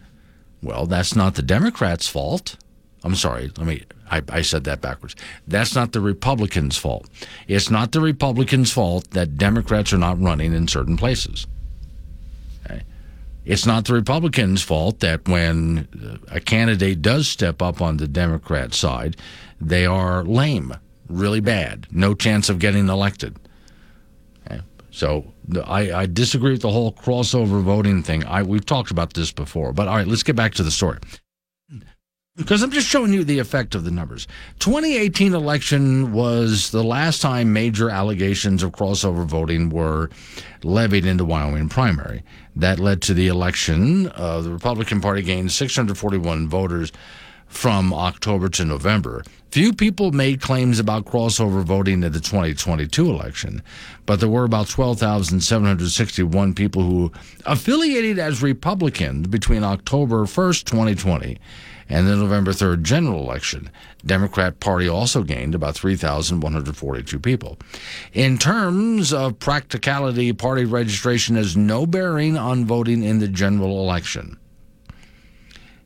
Well, 0.60 0.86
that's 0.86 1.14
not 1.14 1.36
the 1.36 1.42
Democrats' 1.42 2.08
fault. 2.08 2.56
I'm 3.04 3.14
sorry, 3.14 3.52
let 3.58 3.66
me, 3.66 3.84
I, 4.10 4.22
I 4.30 4.40
said 4.40 4.64
that 4.64 4.80
backwards. 4.80 5.14
That's 5.46 5.74
not 5.74 5.92
the 5.92 6.00
Republicans' 6.00 6.78
fault. 6.78 7.06
It's 7.46 7.70
not 7.70 7.92
the 7.92 8.00
Republicans' 8.00 8.72
fault 8.72 9.10
that 9.10 9.36
Democrats 9.36 9.92
are 9.92 9.98
not 9.98 10.20
running 10.20 10.54
in 10.54 10.66
certain 10.66 10.96
places. 10.96 11.46
Okay? 12.64 12.82
It's 13.44 13.66
not 13.66 13.84
the 13.84 13.92
Republicans' 13.92 14.62
fault 14.62 15.00
that 15.00 15.28
when 15.28 15.86
uh, 16.02 16.34
a 16.34 16.40
candidate 16.40 17.02
does 17.02 17.28
step 17.28 17.60
up 17.60 17.82
on 17.82 17.98
the 17.98 18.08
Democrat 18.08 18.72
side, 18.72 19.18
they 19.60 19.84
are 19.84 20.24
lame, 20.24 20.74
really 21.06 21.40
bad, 21.40 21.86
no 21.90 22.14
chance 22.14 22.48
of 22.48 22.58
getting 22.58 22.88
elected. 22.88 23.36
Okay? 24.46 24.62
So 24.90 25.30
I, 25.66 25.92
I 25.92 26.06
disagree 26.06 26.52
with 26.52 26.62
the 26.62 26.70
whole 26.70 26.90
crossover 26.90 27.62
voting 27.62 28.02
thing. 28.02 28.24
I, 28.24 28.42
we've 28.42 28.64
talked 28.64 28.90
about 28.90 29.12
this 29.12 29.30
before, 29.30 29.74
but 29.74 29.88
all 29.88 29.96
right, 29.96 30.06
let's 30.06 30.22
get 30.22 30.36
back 30.36 30.54
to 30.54 30.62
the 30.62 30.70
story 30.70 31.00
because 32.36 32.62
I'm 32.62 32.72
just 32.72 32.88
showing 32.88 33.12
you 33.12 33.22
the 33.22 33.38
effect 33.38 33.76
of 33.76 33.84
the 33.84 33.92
numbers. 33.92 34.26
2018 34.58 35.34
election 35.34 36.12
was 36.12 36.70
the 36.70 36.82
last 36.82 37.22
time 37.22 37.52
major 37.52 37.88
allegations 37.90 38.64
of 38.64 38.72
crossover 38.72 39.24
voting 39.24 39.70
were 39.70 40.10
levied 40.64 41.06
into 41.06 41.24
Wyoming 41.24 41.68
primary. 41.68 42.24
That 42.56 42.80
led 42.80 43.02
to 43.02 43.14
the 43.14 43.28
election. 43.28 44.10
Uh, 44.16 44.40
the 44.40 44.50
Republican 44.50 45.00
Party 45.00 45.22
gained 45.22 45.52
641 45.52 46.48
voters 46.48 46.90
from 47.46 47.94
October 47.94 48.48
to 48.48 48.64
November. 48.64 49.22
Few 49.52 49.72
people 49.72 50.10
made 50.10 50.40
claims 50.40 50.80
about 50.80 51.04
crossover 51.04 51.62
voting 51.62 52.02
in 52.02 52.10
the 52.12 52.18
2022 52.18 53.08
election, 53.08 53.62
but 54.06 54.18
there 54.18 54.28
were 54.28 54.42
about 54.42 54.66
12,761 54.66 56.54
people 56.54 56.82
who 56.82 57.12
affiliated 57.46 58.18
as 58.18 58.42
Republicans 58.42 59.28
between 59.28 59.62
October 59.62 60.24
1st, 60.24 60.64
2020 60.64 61.38
and 61.94 62.08
the 62.08 62.16
November 62.16 62.50
3rd 62.50 62.82
general 62.82 63.20
election. 63.20 63.70
Democrat 64.04 64.58
Party 64.58 64.88
also 64.88 65.22
gained 65.22 65.54
about 65.54 65.76
3,142 65.76 67.20
people. 67.20 67.56
In 68.12 68.36
terms 68.36 69.12
of 69.12 69.38
practicality, 69.38 70.32
party 70.32 70.64
registration 70.64 71.36
has 71.36 71.56
no 71.56 71.86
bearing 71.86 72.36
on 72.36 72.64
voting 72.64 73.04
in 73.04 73.20
the 73.20 73.28
general 73.28 73.78
election. 73.78 74.36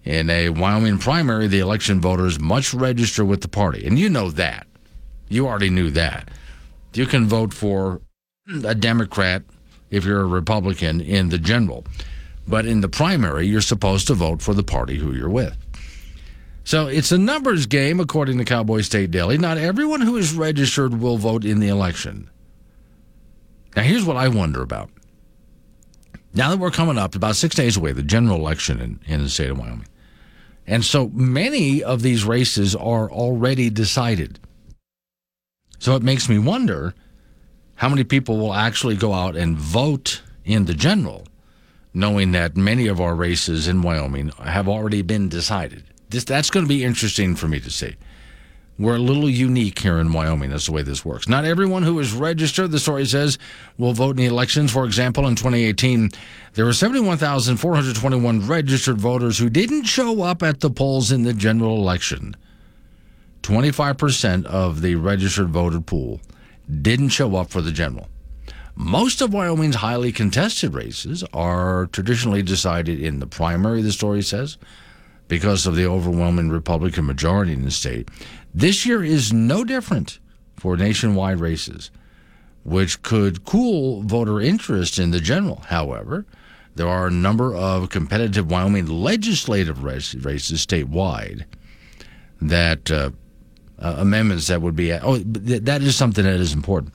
In 0.03 0.31
a 0.31 0.49
Wyoming 0.49 0.97
primary, 0.97 1.47
the 1.47 1.59
election 1.59 2.01
voters 2.01 2.41
must 2.41 2.73
register 2.73 3.23
with 3.23 3.43
the 3.43 3.49
party. 3.49 3.87
And 3.87 3.99
you 3.99 4.09
know 4.09 4.31
that. 4.31 4.67
You 5.29 5.47
already 5.47 5.69
knew 5.69 5.91
that. 5.91 6.31
You 6.95 7.05
can 7.05 7.27
vote 7.27 7.53
for 7.53 8.01
a 8.65 8.75
Democrat 8.75 9.43
if 9.91 10.07
you're 10.07 10.23
a 10.23 10.27
Republican 10.27 11.03
in 11.03 11.29
the 11.29 11.39
general. 11.39 11.85
But 12.47 12.65
in 12.65 12.81
the 12.81 12.89
primary, 12.89 13.47
you're 13.47 13.61
supposed 13.61 14.07
to 14.07 14.15
vote 14.15 14.41
for 14.41 14.55
the 14.55 14.63
party 14.63 14.97
who 14.97 15.13
you're 15.13 15.29
with. 15.29 15.68
So 16.69 16.87
it's 16.87 17.13
a 17.13 17.17
numbers 17.17 17.65
game, 17.65 17.99
according 17.99 18.37
to 18.37 18.45
Cowboy 18.45 18.83
State 18.83 19.11
Daily. 19.11 19.39
Not 19.39 19.57
everyone 19.57 20.03
who 20.03 20.19
is 20.19 20.35
registered 20.35 21.01
will 21.01 21.17
vote 21.17 21.47
in 21.47 21.61
the 21.61 21.69
election. 21.69 22.29
Now, 23.75 23.85
here's 23.85 24.05
what 24.05 24.19
I 24.19 24.29
wonder 24.29 24.61
about. 24.61 24.91
Now 26.35 26.51
that 26.51 26.59
we're 26.59 26.71
coming 26.71 26.99
up 26.99 27.15
about 27.15 27.37
six 27.37 27.55
days 27.55 27.79
away, 27.79 27.93
the 27.93 28.03
general 28.03 28.37
election 28.37 28.83
in, 28.83 29.01
in 29.07 29.23
the 29.23 29.31
state 29.31 29.49
of 29.49 29.59
Wyoming. 29.59 29.89
And 30.67 30.85
so 30.85 31.09
many 31.09 31.83
of 31.83 32.03
these 32.03 32.27
races 32.27 32.77
are 32.77 33.11
already 33.11 33.71
decided. 33.71 34.39
So 35.79 35.97
it 35.97 36.03
makes 36.03 36.29
me 36.29 36.39
wonder 36.39 36.93
how 37.77 37.89
many 37.89 38.05
people 38.05 38.37
will 38.37 38.53
actually 38.53 38.97
go 38.97 39.15
out 39.15 39.37
and 39.37 39.57
vote 39.57 40.21
in 40.45 40.67
the 40.67 40.75
general, 40.75 41.27
knowing 41.95 42.33
that 42.33 42.59
many 42.59 42.89
of 42.89 43.01
our 43.01 43.15
races 43.15 43.69
in 43.69 43.81
Wyoming 43.81 44.33
have 44.33 44.69
already 44.69 45.01
been 45.01 45.31
decided. 45.31 45.85
This, 46.11 46.25
that's 46.25 46.51
going 46.51 46.65
to 46.65 46.69
be 46.69 46.85
interesting 46.85 47.37
for 47.37 47.49
me 47.49 47.61
to 47.61 47.71
see. 47.71 47.97
We're 48.79 48.95
a 48.95 49.01
little 49.01 49.29
unique 49.29 49.81
here 49.81 49.99
in 49.99 50.13
Wyoming. 50.13 50.51
That's 50.51 50.67
the 50.67 50.73
way 50.73 50.83
this 50.83 51.05
works. 51.05 51.29
Not 51.29 51.45
everyone 51.45 51.83
who 51.83 51.99
is 51.99 52.13
registered, 52.13 52.71
the 52.71 52.79
story 52.79 53.07
says, 53.07 53.37
will 53.77 53.93
vote 53.93 54.11
in 54.11 54.17
the 54.19 54.27
elections. 54.27 54.71
For 54.71 54.85
example, 54.85 55.27
in 55.27 55.35
2018, 55.35 56.11
there 56.55 56.65
were 56.65 56.73
71,421 56.73 58.47
registered 58.47 59.01
voters 59.01 59.37
who 59.37 59.51
didn't 59.51 59.85
show 59.85 60.23
up 60.23 60.45
at 60.45 60.61
the 60.61 60.71
polls 60.71 61.11
in 61.11 61.25
the 61.25 61.35
general 61.35 61.77
election. 61.77 62.37
25% 63.43 64.47
of 64.47 64.81
the 64.81 64.95
registered 64.95 65.49
voter 65.49 65.81
pool 65.81 66.21
didn't 66.83 67.09
show 67.09 67.35
up 67.35 67.51
for 67.51 67.61
the 67.61 67.73
general. 67.73 68.09
Most 68.77 69.21
of 69.21 69.33
Wyoming's 69.33 69.77
highly 69.77 70.13
contested 70.13 70.73
races 70.73 71.25
are 71.35 71.87
traditionally 71.87 72.43
decided 72.43 73.01
in 73.01 73.19
the 73.19 73.27
primary, 73.27 73.83
the 73.83 73.91
story 73.91 74.23
says 74.23 74.57
because 75.29 75.67
of 75.67 75.77
the 75.77 75.87
overwhelming 75.87 76.51
Republican 76.51 77.07
majority 77.07 77.53
in 77.53 77.65
the 77.65 77.71
state. 77.71 78.09
This 78.53 78.85
year 78.87 79.05
is 79.05 79.33
no 79.33 79.63
different 79.63 80.19
for 80.57 80.77
nationwide 80.77 81.39
races, 81.39 81.91
which 82.65 83.03
could 83.03 83.45
cool 83.45 84.03
voter 84.03 84.41
interest 84.41 84.99
in 84.99 85.11
the 85.11 85.21
general. 85.21 85.63
However, 85.67 86.27
there 86.75 86.89
are 86.89 87.07
a 87.09 87.13
number 87.13 87.55
of 87.55 87.91
competitive 87.91 88.51
Wyoming 88.51 88.87
legislative 88.87 89.85
races 89.85 90.67
statewide 90.67 91.45
that 92.41 92.91
uh, 92.91 93.11
uh, 93.79 93.97
amendments 93.99 94.47
that 94.47 94.63
would 94.63 94.77
be 94.77 94.93
oh 94.93 95.19
that 95.19 95.83
is 95.83 95.97
something 95.97 96.25
that 96.25 96.41
is 96.41 96.53
important. 96.53 96.95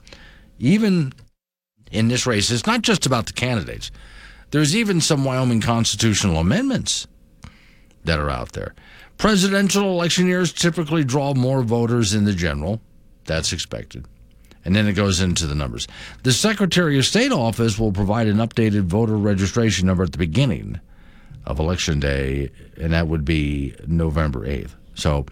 Even 0.58 1.12
in 1.90 2.08
this 2.08 2.26
race, 2.26 2.50
it's 2.50 2.66
not 2.66 2.82
just 2.82 3.06
about 3.06 3.26
the 3.26 3.32
candidates. 3.32 3.90
There's 4.50 4.74
even 4.74 5.00
some 5.00 5.24
Wyoming 5.24 5.60
constitutional 5.60 6.38
amendments 6.38 7.06
that 8.04 8.18
are 8.18 8.30
out 8.30 8.52
there. 8.52 8.74
Presidential 9.18 9.84
election 9.84 10.26
years 10.26 10.52
typically 10.52 11.04
draw 11.04 11.34
more 11.34 11.62
voters 11.62 12.14
in 12.14 12.24
the 12.24 12.32
general. 12.32 12.80
That's 13.24 13.52
expected. 13.52 14.06
And 14.64 14.74
then 14.74 14.86
it 14.86 14.94
goes 14.94 15.20
into 15.20 15.46
the 15.46 15.54
numbers. 15.54 15.86
The 16.22 16.32
Secretary 16.32 16.98
of 16.98 17.04
State 17.04 17.32
office 17.32 17.78
will 17.78 17.92
provide 17.92 18.26
an 18.26 18.38
updated 18.38 18.84
voter 18.84 19.16
registration 19.16 19.86
number 19.86 20.04
at 20.04 20.12
the 20.12 20.18
beginning 20.18 20.80
of 21.44 21.58
Election 21.58 22.00
Day, 22.00 22.50
and 22.80 22.92
that 22.92 23.06
would 23.06 23.24
be 23.24 23.74
November 23.86 24.46
8th. 24.46 24.74
So, 24.94 25.26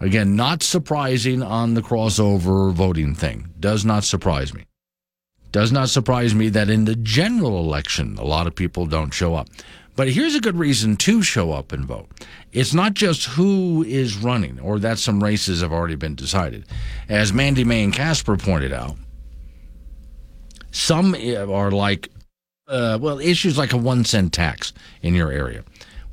again, 0.00 0.34
not 0.34 0.62
surprising 0.62 1.42
on 1.42 1.74
the 1.74 1.82
crossover 1.82 2.72
voting 2.72 3.14
thing. 3.14 3.50
Does 3.60 3.84
not 3.84 4.02
surprise 4.02 4.52
me. 4.52 4.64
Does 5.52 5.70
not 5.70 5.90
surprise 5.90 6.34
me 6.34 6.48
that 6.48 6.70
in 6.70 6.86
the 6.86 6.96
general 6.96 7.58
election, 7.58 8.16
a 8.18 8.24
lot 8.24 8.46
of 8.46 8.54
people 8.54 8.86
don't 8.86 9.12
show 9.12 9.34
up. 9.34 9.48
But 9.94 10.08
here's 10.08 10.34
a 10.34 10.40
good 10.40 10.56
reason 10.56 10.96
to 10.96 11.22
show 11.22 11.52
up 11.52 11.72
and 11.72 11.84
vote. 11.84 12.08
It's 12.52 12.72
not 12.72 12.94
just 12.94 13.26
who 13.26 13.84
is 13.84 14.16
running, 14.16 14.58
or 14.60 14.78
that 14.78 14.98
some 14.98 15.22
races 15.22 15.60
have 15.60 15.72
already 15.72 15.96
been 15.96 16.14
decided. 16.14 16.64
As 17.08 17.32
Mandy 17.32 17.64
May 17.64 17.84
and 17.84 17.92
Casper 17.92 18.36
pointed 18.36 18.72
out, 18.72 18.96
some 20.70 21.14
are 21.14 21.70
like, 21.70 22.08
uh, 22.68 22.98
well, 23.00 23.18
issues 23.18 23.58
like 23.58 23.74
a 23.74 23.76
one 23.76 24.04
cent 24.04 24.32
tax 24.32 24.72
in 25.02 25.14
your 25.14 25.30
area. 25.30 25.62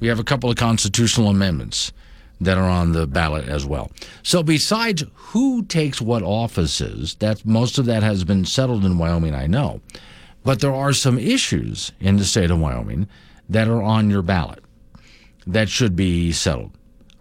We 0.02 0.08
have 0.08 0.20
a 0.20 0.26
couple 0.26 0.50
of 0.50 0.58
constitutional 0.58 1.30
amendments 1.30 1.94
that 2.42 2.58
are 2.58 2.70
on 2.70 2.92
the 2.92 3.08
ballot 3.08 3.48
as 3.48 3.66
well. 3.66 3.92
So 4.24 4.44
besides 4.44 5.04
who 5.14 5.64
takes 5.64 6.02
what 6.02 6.24
offices, 6.24 7.16
that 7.16 7.46
most 7.46 7.78
of 7.78 7.86
that 7.86 8.04
has 8.04 8.24
been 8.24 8.46
settled 8.46 8.86
in 8.86 8.98
Wyoming, 8.98 9.36
I 9.36 9.48
know. 9.48 9.82
But 10.44 10.62
there 10.62 10.74
are 10.74 10.94
some 10.94 11.18
issues 11.18 11.92
in 12.00 12.18
the 12.18 12.24
state 12.26 12.50
of 12.50 12.60
Wyoming 12.60 13.08
that 13.50 13.68
are 13.68 13.82
on 13.82 14.10
your 14.10 14.22
ballot 14.22 14.64
that 15.48 15.70
should 15.70 15.96
be 15.96 16.32
settled. 16.32 16.72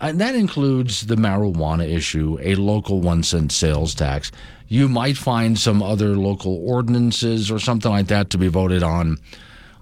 And 0.00 0.20
that 0.20 0.34
includes 0.34 1.06
the 1.06 1.16
marijuana 1.16 1.88
issue, 1.88 2.38
a 2.40 2.54
local 2.54 3.00
one 3.00 3.22
cent 3.22 3.50
sales 3.50 3.94
tax. 3.94 4.30
You 4.68 4.88
might 4.88 5.16
find 5.16 5.58
some 5.58 5.82
other 5.82 6.14
local 6.16 6.56
ordinances 6.68 7.50
or 7.50 7.58
something 7.58 7.90
like 7.90 8.06
that 8.08 8.30
to 8.30 8.38
be 8.38 8.48
voted 8.48 8.82
on 8.82 9.18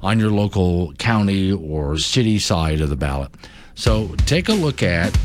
on 0.02 0.20
your 0.20 0.30
local 0.30 0.92
county 0.94 1.50
or 1.50 1.98
city 1.98 2.38
side 2.38 2.80
of 2.80 2.88
the 2.88 2.96
ballot. 2.96 3.30
So 3.74 4.08
take 4.26 4.48
a 4.48 4.52
look 4.52 4.82
at 4.82 5.16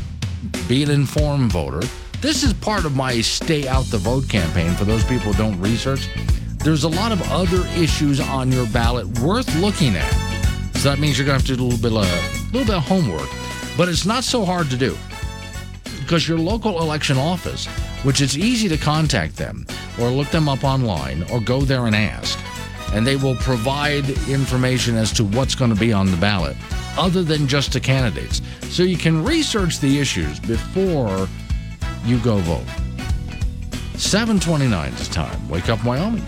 be 0.68 0.82
an 0.82 0.90
informed 0.90 1.52
voter. 1.52 1.86
This 2.20 2.42
is 2.42 2.52
part 2.52 2.84
of 2.84 2.96
my 2.96 3.20
stay 3.20 3.68
out 3.68 3.84
the 3.86 3.98
vote 3.98 4.28
campaign 4.28 4.72
for 4.74 4.84
those 4.84 5.04
people 5.04 5.32
who 5.32 5.38
don't 5.38 5.60
research. 5.60 6.08
There's 6.58 6.84
a 6.84 6.88
lot 6.88 7.12
of 7.12 7.22
other 7.30 7.66
issues 7.80 8.20
on 8.20 8.52
your 8.52 8.66
ballot 8.68 9.20
worth 9.20 9.54
looking 9.56 9.96
at. 9.96 10.31
So 10.82 10.88
that 10.88 10.98
means 10.98 11.16
you're 11.16 11.24
going 11.24 11.38
to 11.38 11.46
have 11.46 11.46
to 11.46 11.56
do 11.56 11.62
a 11.62 11.64
little 11.64 11.80
bit 11.80 11.92
of, 11.92 12.02
a 12.02 12.44
little 12.46 12.66
bit 12.66 12.74
of 12.74 12.82
homework. 12.82 13.28
But 13.76 13.88
it's 13.88 14.04
not 14.04 14.24
so 14.24 14.44
hard 14.44 14.68
to 14.70 14.76
do 14.76 14.98
because 16.00 16.26
your 16.26 16.38
local 16.38 16.82
election 16.82 17.18
office, 17.18 17.66
which 18.02 18.20
it's 18.20 18.36
easy 18.36 18.68
to 18.68 18.76
contact 18.76 19.36
them 19.36 19.64
or 20.00 20.08
look 20.08 20.28
them 20.30 20.48
up 20.48 20.64
online 20.64 21.22
or 21.30 21.40
go 21.40 21.60
there 21.60 21.86
and 21.86 21.94
ask, 21.94 22.36
and 22.92 23.06
they 23.06 23.14
will 23.14 23.36
provide 23.36 24.10
information 24.28 24.96
as 24.96 25.12
to 25.12 25.22
what's 25.22 25.54
going 25.54 25.72
to 25.72 25.78
be 25.78 25.92
on 25.92 26.10
the 26.10 26.16
ballot 26.16 26.56
other 26.98 27.22
than 27.22 27.46
just 27.46 27.72
the 27.74 27.78
candidates. 27.78 28.42
So 28.62 28.82
you 28.82 28.96
can 28.96 29.22
research 29.24 29.78
the 29.78 30.00
issues 30.00 30.40
before 30.40 31.28
you 32.04 32.18
go 32.18 32.38
vote. 32.38 32.66
729 33.98 34.92
is 34.94 35.06
time. 35.06 35.48
Wake 35.48 35.68
up, 35.68 35.84
Wyoming. 35.84 36.24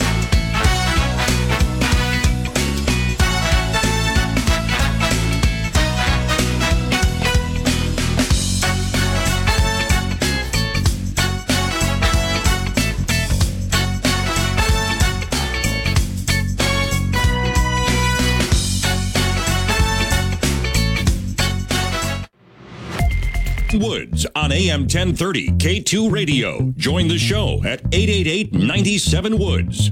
Woods 23.81 24.27
on 24.35 24.53
AM 24.53 24.83
1030 24.83 25.49
K2 25.53 26.11
Radio. 26.11 26.73
Join 26.77 27.09
the 27.09 27.19
show 27.19 27.63
at 27.65 27.81
888 27.93 28.53
97 28.53 29.39
Woods. 29.39 29.91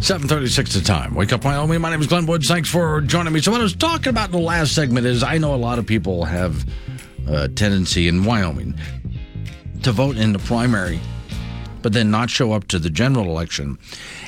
Seven 0.00 0.28
thirty-six 0.28 0.72
the 0.74 0.80
time. 0.80 1.14
Wake 1.14 1.32
up, 1.32 1.44
Wyoming. 1.44 1.80
My 1.80 1.90
name 1.90 2.00
is 2.00 2.06
Glenn 2.06 2.24
Woods. 2.24 2.48
Thanks 2.48 2.70
for 2.70 3.00
joining 3.02 3.32
me. 3.32 3.40
So, 3.40 3.50
what 3.50 3.60
I 3.60 3.64
was 3.64 3.74
talking 3.74 4.08
about 4.08 4.26
in 4.26 4.32
the 4.32 4.38
last 4.38 4.74
segment 4.74 5.06
is 5.06 5.22
I 5.22 5.36
know 5.38 5.54
a 5.54 5.56
lot 5.56 5.78
of 5.78 5.86
people 5.86 6.24
have 6.24 6.64
a 7.26 7.48
tendency 7.48 8.08
in 8.08 8.24
Wyoming 8.24 8.74
to 9.82 9.92
vote 9.92 10.16
in 10.16 10.32
the 10.32 10.38
primary, 10.38 10.98
but 11.82 11.92
then 11.92 12.10
not 12.10 12.30
show 12.30 12.52
up 12.52 12.68
to 12.68 12.78
the 12.78 12.90
general 12.90 13.26
election. 13.26 13.78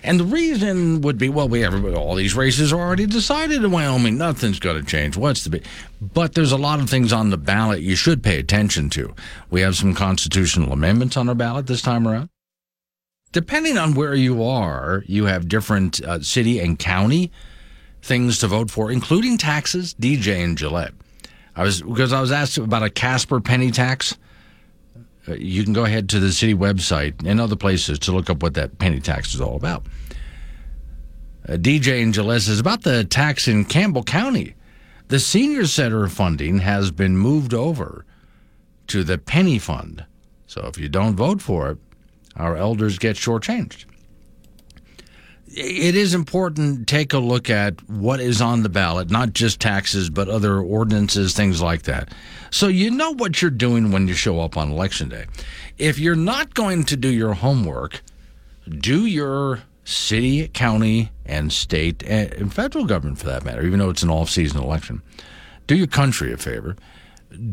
And 0.02 0.20
the 0.20 0.24
reason 0.24 1.00
would 1.02 1.18
be, 1.18 1.28
well, 1.28 1.48
we 1.48 1.60
have 1.60 1.84
all 1.94 2.14
these 2.14 2.34
races 2.34 2.72
are 2.72 2.80
already 2.80 3.06
decided 3.06 3.64
in 3.64 3.70
Wyoming. 3.70 4.18
Nothing's 4.18 4.58
going 4.58 4.80
to 4.80 4.86
change. 4.86 5.16
What's 5.16 5.44
the 5.44 5.50
big? 5.50 5.64
But 6.00 6.34
there's 6.34 6.52
a 6.52 6.56
lot 6.56 6.80
of 6.80 6.88
things 6.88 7.12
on 7.12 7.30
the 7.30 7.36
ballot 7.36 7.80
you 7.80 7.96
should 7.96 8.22
pay 8.22 8.38
attention 8.38 8.90
to. 8.90 9.14
We 9.50 9.60
have 9.60 9.76
some 9.76 9.94
constitutional 9.94 10.72
amendments 10.72 11.16
on 11.16 11.28
our 11.28 11.34
ballot 11.34 11.66
this 11.66 11.82
time 11.82 12.06
around 12.06 12.30
depending 13.32 13.78
on 13.78 13.94
where 13.94 14.14
you 14.14 14.42
are, 14.42 15.04
you 15.06 15.26
have 15.26 15.48
different 15.48 16.02
uh, 16.02 16.20
city 16.20 16.58
and 16.58 16.78
county 16.78 17.30
things 18.02 18.38
to 18.38 18.48
vote 18.48 18.70
for, 18.70 18.90
including 18.90 19.38
taxes. 19.38 19.94
DJ 19.94 20.42
and 20.42 20.56
Gillette. 20.56 20.94
I 21.54 21.62
was 21.62 21.82
because 21.82 22.12
I 22.12 22.20
was 22.20 22.32
asked 22.32 22.58
about 22.58 22.82
a 22.82 22.90
Casper 22.90 23.40
penny 23.40 23.70
tax. 23.70 24.16
Uh, 25.30 25.34
you 25.34 25.62
can 25.62 25.72
go 25.72 25.84
ahead 25.84 26.08
to 26.08 26.18
the 26.18 26.32
city 26.32 26.54
website 26.54 27.24
and 27.24 27.40
other 27.40 27.56
places 27.56 27.98
to 28.00 28.12
look 28.12 28.28
up 28.28 28.42
what 28.42 28.54
that 28.54 28.78
penny 28.78 29.00
tax 29.00 29.34
is 29.34 29.40
all 29.40 29.56
about. 29.56 29.86
Uh, 31.48 31.52
DJ 31.52 32.12
Gillette 32.12 32.42
says 32.42 32.58
about 32.58 32.82
the 32.82 33.04
tax 33.04 33.46
in 33.46 33.64
Campbell 33.64 34.02
County. 34.02 34.54
The 35.08 35.20
senior 35.20 35.66
center 35.66 36.06
funding 36.08 36.60
has 36.60 36.90
been 36.90 37.16
moved 37.16 37.54
over 37.54 38.04
to 38.88 39.04
the 39.04 39.18
penny 39.18 39.58
fund. 39.58 40.04
So 40.46 40.66
if 40.66 40.78
you 40.78 40.88
don't 40.88 41.16
vote 41.16 41.40
for 41.40 41.70
it, 41.70 41.78
our 42.36 42.56
elders 42.56 42.98
get 42.98 43.16
shortchanged. 43.16 43.84
It 45.52 45.96
is 45.96 46.14
important 46.14 46.80
to 46.80 46.84
take 46.94 47.12
a 47.12 47.18
look 47.18 47.50
at 47.50 47.88
what 47.88 48.20
is 48.20 48.40
on 48.40 48.62
the 48.62 48.68
ballot, 48.68 49.10
not 49.10 49.32
just 49.32 49.60
taxes, 49.60 50.08
but 50.08 50.28
other 50.28 50.58
ordinances, 50.60 51.34
things 51.34 51.60
like 51.60 51.82
that. 51.82 52.12
So 52.50 52.68
you 52.68 52.90
know 52.90 53.12
what 53.12 53.42
you're 53.42 53.50
doing 53.50 53.90
when 53.90 54.06
you 54.06 54.14
show 54.14 54.40
up 54.40 54.56
on 54.56 54.70
election 54.70 55.08
day. 55.08 55.26
If 55.76 55.98
you're 55.98 56.14
not 56.14 56.54
going 56.54 56.84
to 56.84 56.96
do 56.96 57.08
your 57.08 57.34
homework, 57.34 58.02
do 58.68 59.06
your 59.06 59.62
city, 59.82 60.46
county, 60.48 61.10
and 61.26 61.52
state, 61.52 62.04
eh, 62.06 62.28
and 62.36 62.54
federal 62.54 62.84
government 62.84 63.18
for 63.18 63.26
that 63.26 63.44
matter, 63.44 63.64
even 63.64 63.80
though 63.80 63.90
it's 63.90 64.04
an 64.04 64.10
off 64.10 64.30
season 64.30 64.62
election. 64.62 65.02
Do 65.66 65.74
your 65.74 65.88
country 65.88 66.32
a 66.32 66.36
favor. 66.36 66.76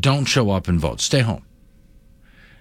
Don't 0.00 0.24
show 0.24 0.50
up 0.50 0.68
and 0.68 0.78
vote. 0.80 1.00
Stay 1.00 1.20
home. 1.20 1.44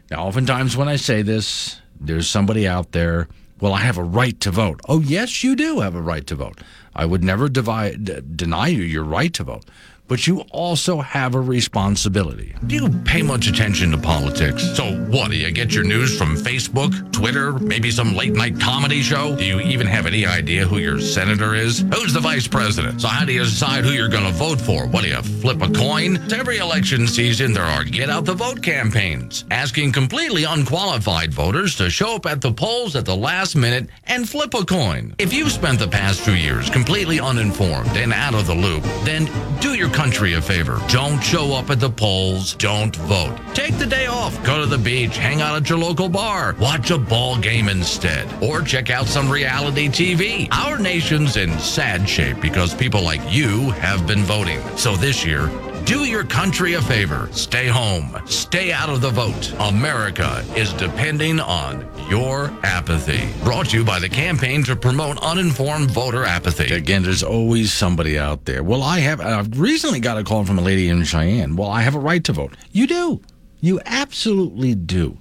Now, 0.10 0.26
oftentimes 0.26 0.78
when 0.78 0.88
I 0.88 0.96
say 0.96 1.22
this, 1.22 1.82
there's 2.00 2.30
somebody 2.30 2.68
out 2.68 2.92
there, 2.92 3.28
well, 3.60 3.74
I 3.74 3.80
have 3.80 3.98
a 3.98 4.04
right 4.04 4.40
to 4.42 4.52
vote. 4.52 4.82
Oh, 4.88 5.00
yes, 5.02 5.44
you 5.44 5.56
do 5.56 5.80
have 5.80 5.96
a 5.96 6.02
right 6.02 6.26
to 6.28 6.36
vote. 6.36 6.60
I 6.96 7.06
would 7.06 7.24
never 7.24 7.50
d- 7.50 8.22
deny 8.36 8.68
you 8.68 8.84
your 8.84 9.04
right 9.04 9.34
to 9.34 9.44
vote. 9.44 9.66
But 10.08 10.26
you 10.26 10.42
also 10.52 11.02
have 11.02 11.36
a 11.36 11.42
responsibility. 11.42 12.56
Do 12.66 12.76
you 12.76 12.90
pay 13.04 13.22
much 13.22 13.48
attention 13.48 13.92
to 13.92 13.98
politics? 13.98 14.64
So, 14.76 14.96
what? 15.08 15.32
Do 15.32 15.38
you 15.38 15.52
get 15.52 15.74
your 15.74 15.84
news 15.84 16.18
from 16.18 16.38
Facebook, 16.38 17.12
Twitter, 17.12 17.54
maybe 17.54 17.92
some 17.92 18.16
late 18.16 18.34
night 18.34 18.60
comedy 18.60 19.02
show? 19.02 19.36
Do 19.36 19.44
you 19.44 19.60
even 19.60 19.86
have 19.88 20.06
any 20.06 20.26
idea 20.26 20.66
who 20.66 20.78
your 20.78 21.00
senator 21.00 21.56
is? 21.56 21.80
Who's 21.94 22.14
the 22.14 22.22
vice 22.22 22.48
president? 22.48 23.02
So, 23.02 23.10
how 23.10 23.26
do 23.26 23.34
you 23.34 23.44
decide 23.44 23.84
who 23.84 23.92
you're 23.92 24.08
going 24.08 24.26
to 24.26 24.32
vote 24.32 24.62
for? 24.62 24.88
What 24.88 25.04
do 25.04 25.10
you 25.10 25.22
flip 25.22 25.62
a 25.62 25.70
coin? 25.72 26.18
Every 26.32 26.58
election 26.58 27.08
season, 27.08 27.52
there 27.52 27.64
are 27.64 27.84
get 27.84 28.10
out 28.10 28.24
the 28.26 28.34
vote 28.34 28.62
campaigns, 28.64 29.44
asking 29.52 29.92
completely 29.92 30.46
unqualified 30.46 31.34
voters 31.34 31.76
to 31.76 31.90
show 31.90 32.16
up 32.16 32.26
at 32.26 32.40
the 32.40 32.52
polls 32.52 32.96
at 32.96 33.06
the 33.06 33.16
last 33.16 33.56
minute 33.56 33.90
and 34.06 34.28
flip 34.28 34.54
a 34.54 34.64
coin. 34.64 35.16
If 35.18 35.34
you've 35.34 35.52
spent 35.52 35.80
the 35.80 35.88
past 35.88 36.24
two 36.24 36.36
years 36.38 36.70
completely 36.70 37.20
uninformed 37.20 37.98
and 37.98 38.14
out 38.14 38.34
of 38.34 38.48
the 38.48 38.56
loop, 38.56 38.84
then 39.04 39.26
do 39.60 39.74
your 39.74 39.90
country 39.98 40.34
a 40.34 40.42
favor. 40.42 40.80
Don't 40.90 41.20
show 41.22 41.56
up 41.56 41.72
at 41.72 41.80
the 41.80 41.90
polls. 41.90 42.54
Don't 42.54 42.96
vote. 42.96 43.36
Take 43.56 43.80
the 43.80 43.86
day 43.88 44.06
off. 44.06 44.32
Go 44.44 44.62
to 44.62 44.68
the 44.68 44.78
beach. 44.78 45.18
Hang 45.18 45.42
out 45.42 45.56
at 45.56 45.68
your 45.68 45.80
local 45.80 46.08
bar. 46.08 46.56
Watch 46.60 46.92
a 46.92 47.00
ball 47.00 47.36
game 47.40 47.68
instead. 47.68 48.32
Or 48.44 48.62
check 48.62 48.92
out 48.92 49.08
some 49.08 49.28
reality 49.28 49.88
TV. 49.88 50.50
Our 50.52 50.78
nation's 50.78 51.36
in 51.36 51.58
sad 51.58 52.08
shape 52.08 52.40
because 52.40 52.76
people 52.76 53.02
like 53.02 53.22
you 53.28 53.72
have 53.72 54.06
been 54.06 54.22
voting. 54.22 54.62
So 54.78 54.96
this 54.96 55.26
year, 55.26 55.50
do 55.88 56.04
your 56.04 56.26
country 56.26 56.74
a 56.74 56.82
favor. 56.82 57.30
Stay 57.32 57.66
home. 57.66 58.14
Stay 58.26 58.74
out 58.74 58.90
of 58.90 59.00
the 59.00 59.10
vote. 59.10 59.54
America 59.58 60.44
is 60.54 60.74
depending 60.74 61.40
on 61.40 61.90
your 62.10 62.54
apathy. 62.62 63.30
Brought 63.42 63.70
to 63.70 63.78
you 63.78 63.86
by 63.86 63.98
the 63.98 64.10
campaign 64.10 64.64
to 64.66 64.76
promote 64.76 65.18
uninformed 65.24 65.90
voter 65.90 66.26
apathy. 66.26 66.74
Again, 66.74 67.04
there's 67.04 67.24
always 67.24 67.72
somebody 67.72 68.20
out 68.20 68.44
there. 68.44 68.64
Well, 68.64 68.84
I 68.84 69.00
have. 69.00 69.22
I've 69.22 69.58
recently 69.58 70.02
got 70.02 70.18
a 70.18 70.26
call 70.26 70.44
from 70.44 70.60
a 70.60 70.62
lady 70.62 70.90
in 70.90 71.06
Cheyenne. 71.06 71.56
Well, 71.56 71.70
I 71.70 71.84
have 71.84 71.96
a 71.96 72.00
right 72.00 72.24
to 72.26 72.34
vote. 72.34 72.54
You 72.74 72.86
do. 72.86 73.22
You 73.62 73.80
absolutely 73.86 74.76
do. 74.76 75.18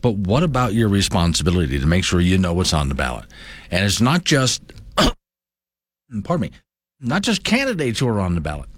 But 0.00 0.16
what 0.16 0.42
about 0.42 0.72
your 0.72 0.88
responsibility 0.88 1.78
to 1.78 1.86
make 1.86 2.04
sure 2.04 2.18
you 2.18 2.38
know 2.38 2.54
what's 2.54 2.72
on 2.72 2.88
the 2.88 2.94
ballot? 2.94 3.26
And 3.70 3.84
it's 3.84 4.00
not 4.00 4.24
just, 4.24 4.62
pardon 4.96 6.40
me, 6.40 6.50
not 6.98 7.20
just 7.20 7.44
candidates 7.44 8.00
who 8.00 8.08
are 8.08 8.20
on 8.20 8.34
the 8.34 8.40
ballot. 8.40 8.70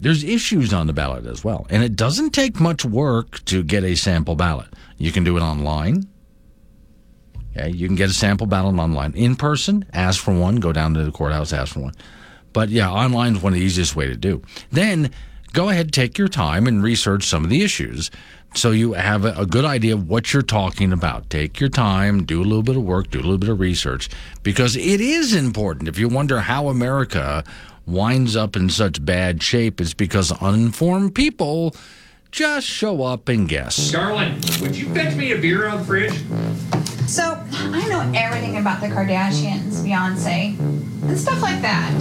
There's 0.00 0.22
issues 0.22 0.72
on 0.72 0.86
the 0.86 0.92
ballot 0.92 1.26
as 1.26 1.44
well. 1.44 1.66
And 1.70 1.82
it 1.82 1.96
doesn't 1.96 2.30
take 2.30 2.60
much 2.60 2.84
work 2.84 3.44
to 3.46 3.62
get 3.62 3.84
a 3.84 3.94
sample 3.94 4.36
ballot. 4.36 4.68
You 4.96 5.12
can 5.12 5.24
do 5.24 5.36
it 5.36 5.40
online. 5.40 6.08
Okay, 7.56 7.70
you 7.70 7.86
can 7.86 7.96
get 7.96 8.10
a 8.10 8.14
sample 8.14 8.46
ballot 8.46 8.76
online. 8.76 9.12
In 9.14 9.34
person, 9.34 9.84
ask 9.92 10.22
for 10.22 10.32
one, 10.32 10.56
go 10.56 10.72
down 10.72 10.94
to 10.94 11.04
the 11.04 11.10
courthouse, 11.10 11.52
ask 11.52 11.74
for 11.74 11.80
one. 11.80 11.94
But 12.52 12.68
yeah, 12.68 12.90
online 12.90 13.36
is 13.36 13.42
one 13.42 13.52
of 13.52 13.58
the 13.58 13.64
easiest 13.64 13.96
way 13.96 14.06
to 14.06 14.16
do. 14.16 14.42
Then 14.70 15.10
go 15.52 15.68
ahead, 15.68 15.92
take 15.92 16.18
your 16.18 16.28
time 16.28 16.66
and 16.66 16.82
research 16.82 17.24
some 17.24 17.44
of 17.44 17.50
the 17.50 17.62
issues 17.62 18.10
so 18.54 18.70
you 18.70 18.94
have 18.94 19.24
a, 19.24 19.46
good 19.46 19.64
idea 19.64 19.94
of 19.94 20.08
what 20.08 20.32
you're 20.32 20.42
talking 20.42 20.92
about. 20.92 21.28
Take 21.30 21.60
your 21.60 21.68
time, 21.68 22.24
do 22.24 22.40
a 22.40 22.44
little 22.44 22.62
bit 22.62 22.76
of 22.76 22.82
work, 22.82 23.10
do 23.10 23.18
a 23.18 23.20
little 23.20 23.38
bit 23.38 23.50
of 23.50 23.60
research 23.60 24.08
because 24.42 24.76
it 24.76 25.00
is 25.00 25.34
important. 25.34 25.88
If 25.88 25.98
you 25.98 26.08
wonder 26.08 26.40
how 26.40 26.68
America 26.68 27.44
winds 27.88 28.36
up 28.36 28.54
in 28.54 28.68
such 28.70 29.04
bad 29.04 29.42
shape, 29.42 29.80
is 29.80 29.94
because 29.94 30.30
uninformed 30.42 31.14
people 31.14 31.74
just 32.30 32.66
show 32.66 33.02
up 33.02 33.28
and 33.28 33.48
guess. 33.48 33.90
Darling, 33.90 34.34
would 34.60 34.76
you 34.76 34.92
fetch 34.94 35.14
me 35.16 35.32
a 35.32 35.38
beer 35.38 35.66
out 35.66 35.74
of 35.74 35.80
the 35.80 35.86
fridge? 35.86 36.14
So, 37.08 37.42
I 37.52 37.88
know 37.88 38.12
everything 38.14 38.58
about 38.58 38.80
the 38.80 38.88
Kardashians, 38.88 39.82
Beyonce, 39.82 40.58
and 41.08 41.18
stuff 41.18 41.40
like 41.40 41.62
that. 41.62 41.92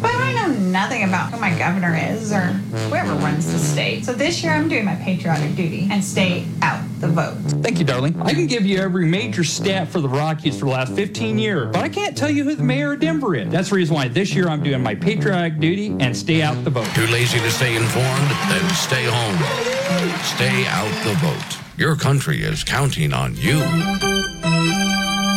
But 0.00 0.14
I 0.14 0.32
know 0.32 0.54
nothing 0.70 1.04
about 1.04 1.32
who 1.32 1.40
my 1.40 1.56
governor 1.58 1.94
is 1.94 2.32
or 2.32 2.40
whoever 2.40 3.12
runs 3.14 3.52
the 3.52 3.58
state. 3.58 4.04
So 4.04 4.12
this 4.12 4.42
year 4.42 4.52
I'm 4.52 4.68
doing 4.68 4.84
my 4.84 4.94
patriotic 4.96 5.54
duty 5.56 5.88
and 5.90 6.02
stay 6.02 6.46
out 6.62 6.82
the 7.00 7.08
vote. 7.08 7.36
Thank 7.62 7.78
you, 7.78 7.84
darling. 7.84 8.20
I 8.22 8.32
can 8.32 8.46
give 8.46 8.64
you 8.64 8.78
every 8.78 9.06
major 9.06 9.44
stat 9.44 9.88
for 9.88 10.00
the 10.00 10.08
Rockies 10.08 10.58
for 10.58 10.64
the 10.66 10.70
last 10.70 10.92
15 10.94 11.38
years, 11.38 11.70
but 11.72 11.82
I 11.82 11.88
can't 11.88 12.16
tell 12.16 12.30
you 12.30 12.44
who 12.44 12.54
the 12.54 12.62
mayor 12.62 12.94
of 12.94 13.00
Denver 13.00 13.34
is. 13.34 13.50
That's 13.50 13.70
the 13.70 13.76
reason 13.76 13.94
why 13.94 14.08
this 14.08 14.34
year 14.34 14.48
I'm 14.48 14.62
doing 14.62 14.82
my 14.82 14.94
patriotic 14.94 15.58
duty 15.58 15.94
and 16.00 16.16
stay 16.16 16.42
out 16.42 16.62
the 16.64 16.70
vote. 16.70 16.86
Too 16.94 17.06
lazy 17.08 17.38
to 17.40 17.50
stay 17.50 17.76
informed? 17.76 18.30
Then 18.48 18.68
stay 18.70 19.06
home. 19.18 20.18
Stay 20.22 20.66
out 20.66 21.04
the 21.04 21.14
vote. 21.14 21.58
Your 21.76 21.96
country 21.96 22.42
is 22.42 22.64
counting 22.64 23.12
on 23.12 23.36
you. 23.36 23.58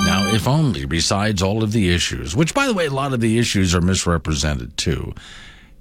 Now, 0.06 0.28
if 0.34 0.48
only, 0.48 0.86
besides 0.86 1.42
all 1.42 1.64
of 1.64 1.72
the 1.72 1.94
issues, 1.94 2.36
which, 2.36 2.54
by 2.54 2.68
the 2.68 2.74
way, 2.74 2.88
a 2.88 2.92
lot 2.92 3.14
of 3.14 3.22
the 3.22 3.38
issues 3.38 3.74
are 3.76 3.82
misrepresented 3.82 4.76
too. 4.78 5.14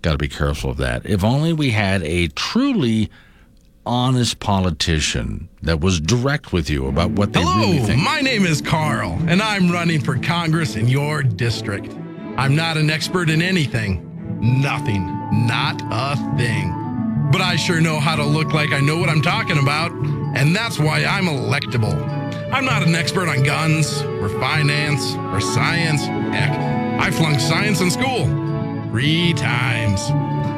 Got 0.03 0.13
to 0.13 0.19
be 0.19 0.29
careful 0.29 0.71
of 0.71 0.77
that. 0.79 1.05
If 1.07 1.25
only 1.25 1.53
we 1.53 1.71
had 1.71 2.03
a 2.03 2.29
truly 2.29 3.11
honest 3.87 4.39
politician 4.41 5.49
that 5.63 5.81
was 5.81 6.01
direct 6.01 6.53
with 6.53 6.69
you 6.71 6.87
about 6.87 7.11
what 7.13 7.33
they 7.33 7.41
Hello, 7.43 7.71
really 7.73 7.79
think. 7.81 8.03
my 8.03 8.21
name 8.21 8.45
is 8.45 8.61
Carl, 8.61 9.19
and 9.27 9.41
I'm 9.43 9.71
running 9.71 10.01
for 10.01 10.17
Congress 10.19 10.77
in 10.77 10.87
your 10.89 11.23
district. 11.23 11.93
I'm 12.37 12.55
not 12.55 12.77
an 12.77 12.91
expert 12.91 13.31
in 13.31 13.41
anything. 13.43 14.07
Nothing. 14.41 15.07
Not 15.47 15.81
a 15.91 16.17
thing. 16.37 16.73
But 17.31 17.43
I 17.43 17.55
sure 17.57 17.81
know 17.81 18.01
how 18.01 18.17
to 18.17 18.25
look 18.25 18.53
like 18.53 18.73
I 18.73 18.81
know 18.81 18.97
what 18.97 19.09
I'm 19.09 19.23
talking 19.23 19.59
about, 19.59 19.93
and 19.93 20.55
that's 20.55 20.79
why 20.81 21.05
I'm 21.05 21.27
electable. 21.27 21.95
I'm 22.53 22.65
not 22.65 22.83
an 22.83 22.97
expert 22.97 23.29
on 23.29 23.45
guns, 23.45 24.03
or 24.03 24.29
finance, 24.29 25.15
or 25.15 25.41
science. 25.41 26.03
Heck, 26.05 26.51
I 27.01 27.11
flunked 27.13 27.41
science 27.41 27.81
in 27.81 27.91
school. 27.91 28.27
Three 28.91 29.33
times. 29.35 30.01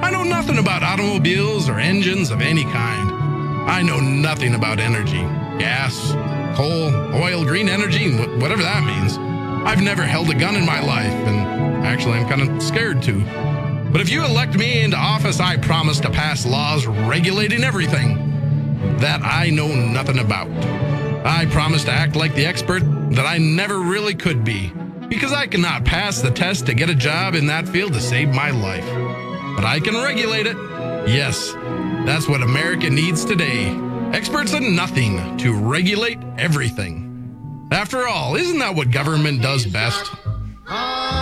I 0.02 0.10
know 0.10 0.24
nothing 0.24 0.56
about 0.56 0.82
automobiles 0.82 1.68
or 1.68 1.78
engines 1.78 2.30
of 2.30 2.40
any 2.40 2.64
kind. 2.64 3.10
I 3.68 3.82
know 3.82 4.00
nothing 4.00 4.54
about 4.54 4.80
energy, 4.80 5.20
gas, 5.58 6.12
coal, 6.56 6.94
oil, 7.14 7.44
green 7.44 7.68
energy, 7.68 8.16
whatever 8.38 8.62
that 8.62 8.84
means. 8.84 9.18
I've 9.66 9.82
never 9.82 10.02
held 10.02 10.30
a 10.30 10.34
gun 10.34 10.56
in 10.56 10.64
my 10.64 10.80
life, 10.80 11.12
and 11.12 11.86
actually, 11.86 12.18
I'm 12.18 12.28
kind 12.28 12.40
of 12.40 12.62
scared 12.62 13.02
to. 13.02 13.61
But 13.92 14.00
if 14.00 14.08
you 14.08 14.24
elect 14.24 14.56
me 14.56 14.82
into 14.82 14.96
office, 14.96 15.38
I 15.38 15.58
promise 15.58 16.00
to 16.00 16.08
pass 16.10 16.46
laws 16.46 16.86
regulating 16.86 17.62
everything 17.62 18.96
that 18.96 19.20
I 19.22 19.50
know 19.50 19.68
nothing 19.68 20.18
about. 20.18 20.48
I 21.26 21.46
promise 21.50 21.84
to 21.84 21.92
act 21.92 22.16
like 22.16 22.34
the 22.34 22.46
expert 22.46 22.82
that 23.14 23.26
I 23.26 23.36
never 23.36 23.80
really 23.80 24.14
could 24.14 24.44
be, 24.44 24.72
because 25.08 25.34
I 25.34 25.46
cannot 25.46 25.84
pass 25.84 26.22
the 26.22 26.30
test 26.30 26.64
to 26.66 26.74
get 26.74 26.88
a 26.88 26.94
job 26.94 27.34
in 27.34 27.46
that 27.48 27.68
field 27.68 27.92
to 27.92 28.00
save 28.00 28.34
my 28.34 28.50
life. 28.50 28.86
But 29.54 29.66
I 29.66 29.78
can 29.78 29.94
regulate 29.94 30.46
it. 30.46 30.56
Yes, 31.06 31.52
that's 32.06 32.26
what 32.26 32.42
America 32.42 32.88
needs 32.88 33.26
today. 33.26 33.78
Experts 34.14 34.54
in 34.54 34.74
nothing 34.74 35.36
to 35.36 35.52
regulate 35.54 36.18
everything. 36.38 37.68
After 37.70 38.08
all, 38.08 38.36
isn't 38.36 38.58
that 38.58 38.74
what 38.74 38.90
government 38.90 39.42
does 39.42 39.66
best? 39.66 40.10
Ah. 40.66 41.21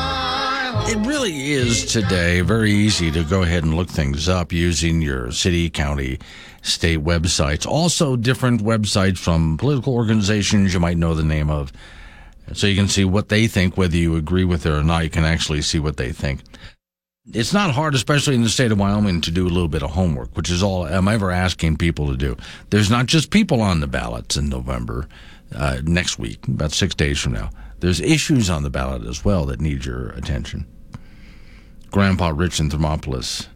It 0.90 0.98
really 1.06 1.52
is 1.52 1.84
today 1.84 2.40
very 2.40 2.72
easy 2.72 3.12
to 3.12 3.22
go 3.22 3.44
ahead 3.44 3.62
and 3.62 3.74
look 3.74 3.88
things 3.88 4.28
up 4.28 4.50
using 4.50 5.00
your 5.00 5.30
city, 5.30 5.70
county, 5.70 6.18
state 6.62 6.98
websites. 7.04 7.64
Also, 7.64 8.16
different 8.16 8.60
websites 8.60 9.18
from 9.18 9.56
political 9.56 9.94
organizations 9.94 10.74
you 10.74 10.80
might 10.80 10.96
know 10.96 11.14
the 11.14 11.22
name 11.22 11.48
of. 11.48 11.72
So 12.54 12.66
you 12.66 12.74
can 12.74 12.88
see 12.88 13.04
what 13.04 13.28
they 13.28 13.46
think, 13.46 13.76
whether 13.76 13.96
you 13.96 14.16
agree 14.16 14.42
with 14.42 14.66
it 14.66 14.72
or 14.72 14.82
not. 14.82 15.04
You 15.04 15.10
can 15.10 15.24
actually 15.24 15.62
see 15.62 15.78
what 15.78 15.96
they 15.96 16.10
think. 16.10 16.40
It's 17.32 17.52
not 17.52 17.70
hard, 17.70 17.94
especially 17.94 18.34
in 18.34 18.42
the 18.42 18.48
state 18.48 18.72
of 18.72 18.80
Wyoming, 18.80 19.20
to 19.20 19.30
do 19.30 19.46
a 19.46 19.48
little 19.48 19.68
bit 19.68 19.84
of 19.84 19.92
homework, 19.92 20.36
which 20.36 20.50
is 20.50 20.60
all 20.60 20.86
I'm 20.86 21.06
ever 21.06 21.30
asking 21.30 21.76
people 21.76 22.08
to 22.08 22.16
do. 22.16 22.36
There's 22.70 22.90
not 22.90 23.06
just 23.06 23.30
people 23.30 23.62
on 23.62 23.78
the 23.78 23.86
ballots 23.86 24.36
in 24.36 24.48
November, 24.48 25.06
uh, 25.54 25.82
next 25.84 26.18
week, 26.18 26.48
about 26.48 26.72
six 26.72 26.96
days 26.96 27.20
from 27.20 27.34
now. 27.34 27.50
There's 27.78 28.00
issues 28.00 28.50
on 28.50 28.64
the 28.64 28.70
ballot 28.70 29.04
as 29.06 29.24
well 29.24 29.46
that 29.46 29.60
need 29.60 29.84
your 29.84 30.08
attention. 30.10 30.66
Grandpa 31.90 32.32
Rich 32.34 32.60
in 32.60 32.70
Thermopolis. 32.70 33.48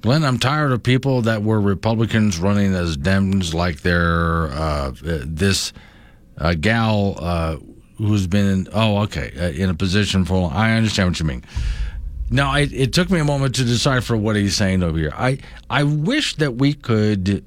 Glenn, 0.00 0.24
I'm 0.24 0.38
tired 0.38 0.72
of 0.72 0.82
people 0.82 1.22
that 1.22 1.42
were 1.42 1.60
Republicans 1.60 2.38
running 2.38 2.74
as 2.74 2.96
Dems 2.96 3.54
like 3.54 3.80
they're 3.80 4.48
uh, 4.52 4.92
this 5.00 5.72
uh, 6.36 6.54
gal 6.54 7.16
uh, 7.18 7.56
who's 7.96 8.26
been, 8.26 8.46
in, 8.46 8.68
oh, 8.72 8.98
okay, 9.04 9.32
uh, 9.38 9.50
in 9.50 9.70
a 9.70 9.74
position 9.74 10.24
for, 10.24 10.50
I 10.52 10.72
understand 10.72 11.08
what 11.10 11.20
you 11.20 11.26
mean. 11.26 11.42
Now, 12.30 12.50
I, 12.50 12.60
it 12.70 12.92
took 12.92 13.10
me 13.10 13.20
a 13.20 13.24
moment 13.24 13.54
to 13.56 13.64
decipher 13.64 14.16
what 14.16 14.36
he's 14.36 14.56
saying 14.56 14.82
over 14.82 14.98
here. 14.98 15.12
I, 15.14 15.38
I 15.70 15.84
wish 15.84 16.36
that 16.36 16.56
we 16.56 16.74
could 16.74 17.44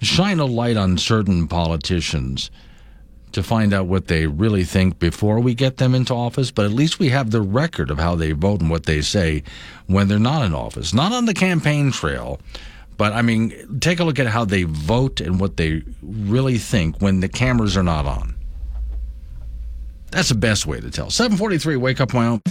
shine 0.00 0.40
a 0.40 0.44
light 0.44 0.76
on 0.76 0.98
certain 0.98 1.46
politicians 1.48 2.50
to 3.32 3.42
find 3.42 3.72
out 3.72 3.86
what 3.86 4.08
they 4.08 4.26
really 4.26 4.64
think 4.64 4.98
before 4.98 5.40
we 5.40 5.54
get 5.54 5.76
them 5.76 5.94
into 5.94 6.14
office, 6.14 6.50
but 6.50 6.64
at 6.64 6.72
least 6.72 6.98
we 6.98 7.08
have 7.08 7.30
the 7.30 7.40
record 7.42 7.90
of 7.90 7.98
how 7.98 8.14
they 8.14 8.32
vote 8.32 8.60
and 8.60 8.70
what 8.70 8.86
they 8.86 9.00
say 9.00 9.42
when 9.86 10.08
they're 10.08 10.18
not 10.18 10.44
in 10.44 10.54
office. 10.54 10.94
Not 10.94 11.12
on 11.12 11.26
the 11.26 11.34
campaign 11.34 11.90
trail, 11.90 12.40
but 12.96 13.12
I 13.12 13.22
mean, 13.22 13.80
take 13.80 14.00
a 14.00 14.04
look 14.04 14.18
at 14.18 14.26
how 14.26 14.44
they 14.44 14.64
vote 14.64 15.20
and 15.20 15.40
what 15.40 15.56
they 15.56 15.82
really 16.02 16.58
think 16.58 17.00
when 17.00 17.20
the 17.20 17.28
cameras 17.28 17.76
are 17.76 17.82
not 17.82 18.06
on. 18.06 18.36
That's 20.10 20.28
the 20.28 20.34
best 20.34 20.66
way 20.66 20.78
to 20.78 20.90
tell. 20.90 21.10
743, 21.10 21.76
wake 21.76 22.00
up, 22.00 22.12
Wyoming. 22.12 22.42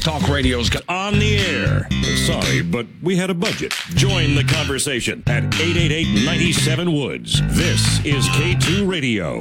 Talk 0.00 0.28
radio's 0.28 0.70
got 0.70 0.88
on 0.88 1.18
the 1.18 1.36
air. 1.38 1.88
Sorry, 2.16 2.62
but 2.62 2.86
we 3.02 3.16
had 3.16 3.30
a 3.30 3.34
budget. 3.34 3.72
Join 3.90 4.36
the 4.36 4.44
conversation 4.44 5.24
at 5.26 5.42
888 5.44 6.24
97 6.24 6.92
Woods. 6.92 7.42
This 7.56 7.98
is 8.04 8.26
K2 8.28 8.88
Radio. 8.88 9.40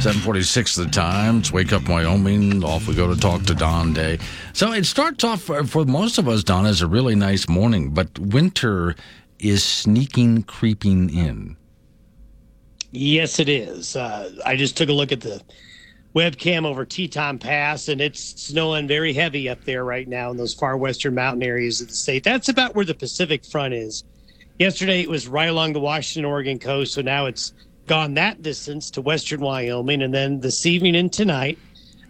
746 0.00 0.76
the 0.76 0.86
time. 0.86 1.40
It's 1.40 1.52
Wake 1.52 1.74
Up 1.74 1.86
Wyoming. 1.86 2.64
Off 2.64 2.88
we 2.88 2.94
go 2.94 3.12
to 3.12 3.20
talk 3.20 3.42
to 3.42 3.54
Don 3.54 3.92
Day. 3.92 4.18
So 4.54 4.72
it 4.72 4.86
starts 4.86 5.24
off 5.24 5.42
for, 5.42 5.62
for 5.64 5.84
most 5.84 6.16
of 6.16 6.26
us, 6.26 6.42
Don, 6.42 6.64
as 6.64 6.80
a 6.80 6.86
really 6.86 7.14
nice 7.14 7.50
morning, 7.50 7.90
but 7.90 8.18
winter 8.18 8.96
is 9.40 9.62
sneaking, 9.62 10.44
creeping 10.44 11.10
in. 11.10 11.54
Yes, 12.92 13.38
it 13.38 13.50
is. 13.50 13.94
Uh, 13.94 14.32
I 14.46 14.56
just 14.56 14.74
took 14.74 14.88
a 14.88 14.92
look 14.94 15.12
at 15.12 15.20
the 15.20 15.42
webcam 16.14 16.64
over 16.64 16.86
Teton 16.86 17.38
Pass, 17.38 17.88
and 17.88 18.00
it's 18.00 18.40
snowing 18.40 18.88
very 18.88 19.12
heavy 19.12 19.50
up 19.50 19.62
there 19.64 19.84
right 19.84 20.08
now 20.08 20.30
in 20.30 20.38
those 20.38 20.54
far 20.54 20.78
western 20.78 21.14
mountain 21.14 21.42
areas 21.42 21.82
of 21.82 21.88
the 21.88 21.94
state. 21.94 22.24
That's 22.24 22.48
about 22.48 22.74
where 22.74 22.86
the 22.86 22.94
Pacific 22.94 23.44
front 23.44 23.74
is. 23.74 24.04
Yesterday, 24.58 25.02
it 25.02 25.10
was 25.10 25.28
right 25.28 25.50
along 25.50 25.74
the 25.74 25.80
Washington 25.80 26.24
Oregon 26.24 26.58
coast, 26.58 26.94
so 26.94 27.02
now 27.02 27.26
it's 27.26 27.52
gone 27.90 28.14
that 28.14 28.40
distance 28.40 28.88
to 28.88 29.00
western 29.00 29.40
Wyoming. 29.40 30.00
And 30.02 30.14
then 30.14 30.38
this 30.38 30.64
evening 30.64 30.94
and 30.94 31.12
tonight, 31.12 31.58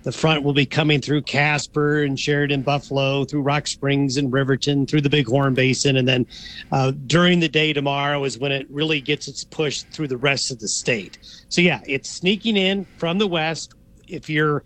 the 0.03 0.13
front 0.13 0.43
will 0.43 0.53
be 0.53 0.67
coming 0.67 1.01
through 1.01 1.23
Casper 1.23 2.03
and 2.03 2.21
Sheridan, 2.21 2.61
Buffalo, 2.61 3.25
through 3.25 3.41
Rock 3.41 3.67
Springs 3.67 4.19
and 4.19 4.31
Riverton, 4.31 4.85
through 4.85 5.01
the 5.01 5.09
Bighorn 5.09 5.55
Basin. 5.55 5.97
And 5.97 6.07
then 6.07 6.27
uh, 6.71 6.93
during 7.07 7.41
the 7.41 7.49
day 7.49 7.73
tomorrow 7.73 8.23
is 8.25 8.39
when 8.39 8.53
it 8.53 8.67
really 8.69 9.01
gets 9.01 9.27
its 9.27 9.43
push 9.43 9.85
through 9.85 10.09
the 10.09 10.19
rest 10.19 10.51
of 10.51 10.59
the 10.59 10.69
state. 10.69 11.17
So, 11.49 11.63
yeah, 11.63 11.81
it's 11.87 12.11
sneaking 12.11 12.59
in 12.59 12.85
from 12.99 13.17
the 13.17 13.27
west. 13.27 13.73
If 14.07 14.29
you're 14.29 14.63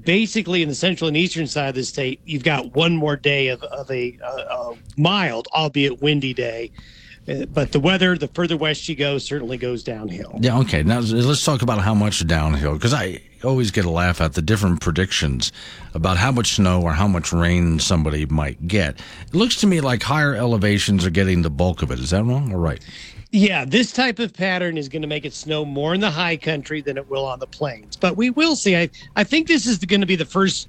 basically 0.00 0.62
in 0.62 0.70
the 0.70 0.74
central 0.74 1.08
and 1.08 1.16
eastern 1.16 1.46
side 1.46 1.68
of 1.68 1.74
the 1.74 1.84
state, 1.84 2.22
you've 2.24 2.42
got 2.42 2.74
one 2.74 2.96
more 2.96 3.16
day 3.16 3.48
of, 3.48 3.62
of 3.64 3.90
a, 3.90 4.18
a, 4.24 4.30
a 4.30 4.74
mild, 4.96 5.46
albeit 5.52 6.00
windy 6.00 6.32
day. 6.32 6.70
Uh, 7.28 7.46
But 7.46 7.72
the 7.72 7.80
weather, 7.80 8.16
the 8.16 8.28
further 8.28 8.56
west 8.56 8.88
you 8.88 8.96
go, 8.96 9.18
certainly 9.18 9.56
goes 9.56 9.82
downhill. 9.82 10.38
Yeah, 10.40 10.58
okay. 10.60 10.82
Now 10.82 11.00
let's 11.00 11.44
talk 11.44 11.62
about 11.62 11.80
how 11.80 11.94
much 11.94 12.26
downhill, 12.26 12.74
because 12.74 12.94
I 12.94 13.20
always 13.42 13.70
get 13.70 13.84
a 13.84 13.90
laugh 13.90 14.20
at 14.20 14.32
the 14.34 14.42
different 14.42 14.80
predictions 14.80 15.52
about 15.92 16.16
how 16.16 16.32
much 16.32 16.54
snow 16.54 16.82
or 16.82 16.92
how 16.92 17.06
much 17.06 17.32
rain 17.32 17.78
somebody 17.78 18.26
might 18.26 18.66
get. 18.66 19.00
It 19.26 19.34
looks 19.34 19.56
to 19.56 19.66
me 19.66 19.80
like 19.80 20.02
higher 20.02 20.34
elevations 20.34 21.04
are 21.04 21.10
getting 21.10 21.42
the 21.42 21.50
bulk 21.50 21.82
of 21.82 21.90
it. 21.90 21.98
Is 21.98 22.10
that 22.10 22.24
wrong 22.24 22.52
or 22.52 22.58
right? 22.58 22.84
Yeah, 23.32 23.64
this 23.64 23.92
type 23.92 24.18
of 24.20 24.32
pattern 24.32 24.78
is 24.78 24.88
going 24.88 25.02
to 25.02 25.08
make 25.08 25.24
it 25.24 25.34
snow 25.34 25.64
more 25.64 25.92
in 25.92 26.00
the 26.00 26.10
high 26.10 26.36
country 26.36 26.80
than 26.80 26.96
it 26.96 27.10
will 27.10 27.26
on 27.26 27.40
the 27.40 27.48
plains. 27.48 27.96
But 27.96 28.16
we 28.16 28.30
will 28.30 28.54
see. 28.54 28.76
I, 28.76 28.88
I 29.16 29.24
think 29.24 29.48
this 29.48 29.66
is 29.66 29.78
going 29.78 30.00
to 30.00 30.06
be 30.06 30.16
the 30.16 30.24
first 30.24 30.68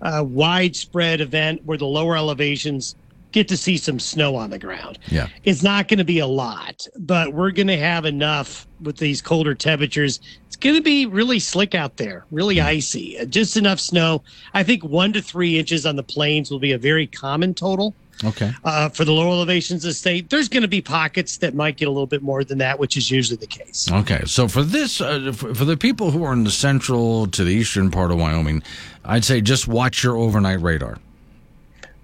uh, 0.00 0.24
widespread 0.26 1.20
event 1.20 1.64
where 1.64 1.76
the 1.76 1.86
lower 1.86 2.16
elevations 2.16 2.96
get 3.32 3.48
to 3.48 3.56
see 3.56 3.76
some 3.76 3.98
snow 3.98 4.36
on 4.36 4.50
the 4.50 4.58
ground. 4.58 4.98
Yeah. 5.08 5.28
It's 5.44 5.62
not 5.62 5.88
going 5.88 5.98
to 5.98 6.04
be 6.04 6.18
a 6.20 6.26
lot, 6.26 6.86
but 6.98 7.34
we're 7.34 7.50
going 7.50 7.66
to 7.66 7.76
have 7.76 8.04
enough 8.04 8.66
with 8.80 8.96
these 8.96 9.20
colder 9.20 9.54
temperatures. 9.54 10.20
It's 10.46 10.56
going 10.56 10.76
to 10.76 10.82
be 10.82 11.06
really 11.06 11.38
slick 11.38 11.74
out 11.74 11.96
there, 11.96 12.24
really 12.30 12.60
icy. 12.60 13.18
Uh, 13.18 13.24
Just 13.26 13.56
enough 13.56 13.80
snow. 13.80 14.22
I 14.54 14.62
think 14.62 14.84
one 14.84 15.12
to 15.12 15.22
three 15.22 15.58
inches 15.58 15.84
on 15.84 15.96
the 15.96 16.02
plains 16.02 16.50
will 16.50 16.58
be 16.58 16.72
a 16.72 16.78
very 16.78 17.06
common 17.06 17.52
total. 17.52 17.94
Okay. 18.24 18.50
Uh, 18.64 18.88
for 18.88 19.04
the 19.04 19.12
lower 19.12 19.28
elevations 19.28 19.84
of 19.84 19.90
the 19.90 19.94
state, 19.94 20.30
there's 20.30 20.48
going 20.48 20.62
to 20.62 20.68
be 20.68 20.80
pockets 20.80 21.36
that 21.38 21.54
might 21.54 21.76
get 21.76 21.86
a 21.86 21.90
little 21.90 22.06
bit 22.06 22.22
more 22.22 22.42
than 22.44 22.56
that, 22.58 22.78
which 22.78 22.96
is 22.96 23.10
usually 23.10 23.36
the 23.36 23.46
case. 23.46 23.90
Okay, 23.92 24.22
so 24.24 24.48
for 24.48 24.62
this, 24.62 25.02
uh, 25.02 25.32
for, 25.34 25.54
for 25.54 25.66
the 25.66 25.76
people 25.76 26.10
who 26.10 26.24
are 26.24 26.32
in 26.32 26.44
the 26.44 26.50
central 26.50 27.26
to 27.26 27.44
the 27.44 27.50
eastern 27.50 27.90
part 27.90 28.10
of 28.10 28.16
Wyoming, 28.18 28.62
I'd 29.04 29.24
say 29.24 29.42
just 29.42 29.68
watch 29.68 30.02
your 30.02 30.16
overnight 30.16 30.62
radar. 30.62 30.98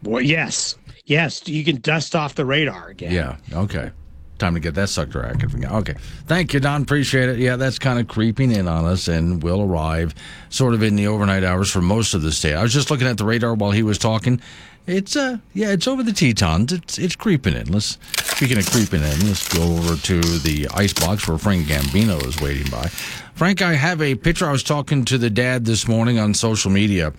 Well, 0.02 0.20
yes, 0.20 0.76
yes, 1.04 1.46
you 1.46 1.64
can 1.64 1.80
dust 1.80 2.14
off 2.14 2.34
the 2.34 2.44
radar 2.44 2.88
again. 2.88 3.12
Yeah. 3.12 3.36
Okay. 3.52 3.90
Time 4.38 4.54
to 4.54 4.60
get 4.60 4.74
that 4.74 4.88
sucker 4.88 5.22
again. 5.22 5.64
Okay. 5.64 5.94
Thank 6.26 6.52
you, 6.52 6.58
Don. 6.58 6.82
Appreciate 6.82 7.28
it. 7.28 7.38
Yeah, 7.38 7.54
that's 7.56 7.78
kind 7.78 8.00
of 8.00 8.08
creeping 8.08 8.50
in 8.50 8.66
on 8.66 8.84
us 8.84 9.06
and 9.06 9.40
will 9.40 9.62
arrive 9.62 10.14
sort 10.48 10.74
of 10.74 10.82
in 10.82 10.96
the 10.96 11.06
overnight 11.06 11.44
hours 11.44 11.70
for 11.70 11.80
most 11.80 12.12
of 12.14 12.22
the 12.22 12.32
state. 12.32 12.54
I 12.54 12.62
was 12.62 12.72
just 12.72 12.90
looking 12.90 13.06
at 13.06 13.18
the 13.18 13.24
radar 13.24 13.54
while 13.54 13.70
he 13.70 13.84
was 13.84 13.98
talking. 13.98 14.40
It's 14.84 15.14
uh 15.14 15.38
yeah, 15.54 15.70
it's 15.70 15.86
over 15.86 16.02
the 16.02 16.12
Tetons. 16.12 16.72
It's 16.72 16.98
it's 16.98 17.14
creeping 17.14 17.54
in. 17.54 17.70
Let's 17.70 17.98
speaking 18.24 18.58
of 18.58 18.68
creeping 18.68 19.02
in, 19.02 19.28
let's 19.28 19.46
go 19.46 19.62
over 19.62 19.94
to 19.94 20.20
the 20.20 20.66
ice 20.74 20.92
box 20.92 21.28
where 21.28 21.38
Frank 21.38 21.68
Gambino 21.68 22.26
is 22.26 22.40
waiting 22.40 22.68
by. 22.68 22.88
Frank, 23.34 23.62
I 23.62 23.74
have 23.74 24.02
a 24.02 24.16
picture. 24.16 24.48
I 24.48 24.52
was 24.52 24.64
talking 24.64 25.04
to 25.04 25.18
the 25.18 25.30
dad 25.30 25.64
this 25.66 25.86
morning 25.86 26.18
on 26.18 26.34
social 26.34 26.70
media. 26.72 27.12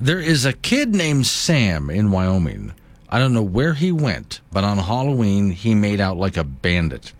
There 0.00 0.20
is 0.20 0.46
a 0.46 0.52
kid 0.52 0.94
named 0.94 1.26
Sam 1.26 1.90
in 1.90 2.12
Wyoming. 2.12 2.72
I 3.08 3.18
don't 3.18 3.32
know 3.32 3.42
where 3.42 3.74
he 3.74 3.92
went, 3.92 4.40
but 4.52 4.64
on 4.64 4.78
Halloween 4.78 5.50
he 5.50 5.74
made 5.74 6.00
out 6.00 6.16
like 6.16 6.36
a 6.36 6.44
bandit. 6.44 7.12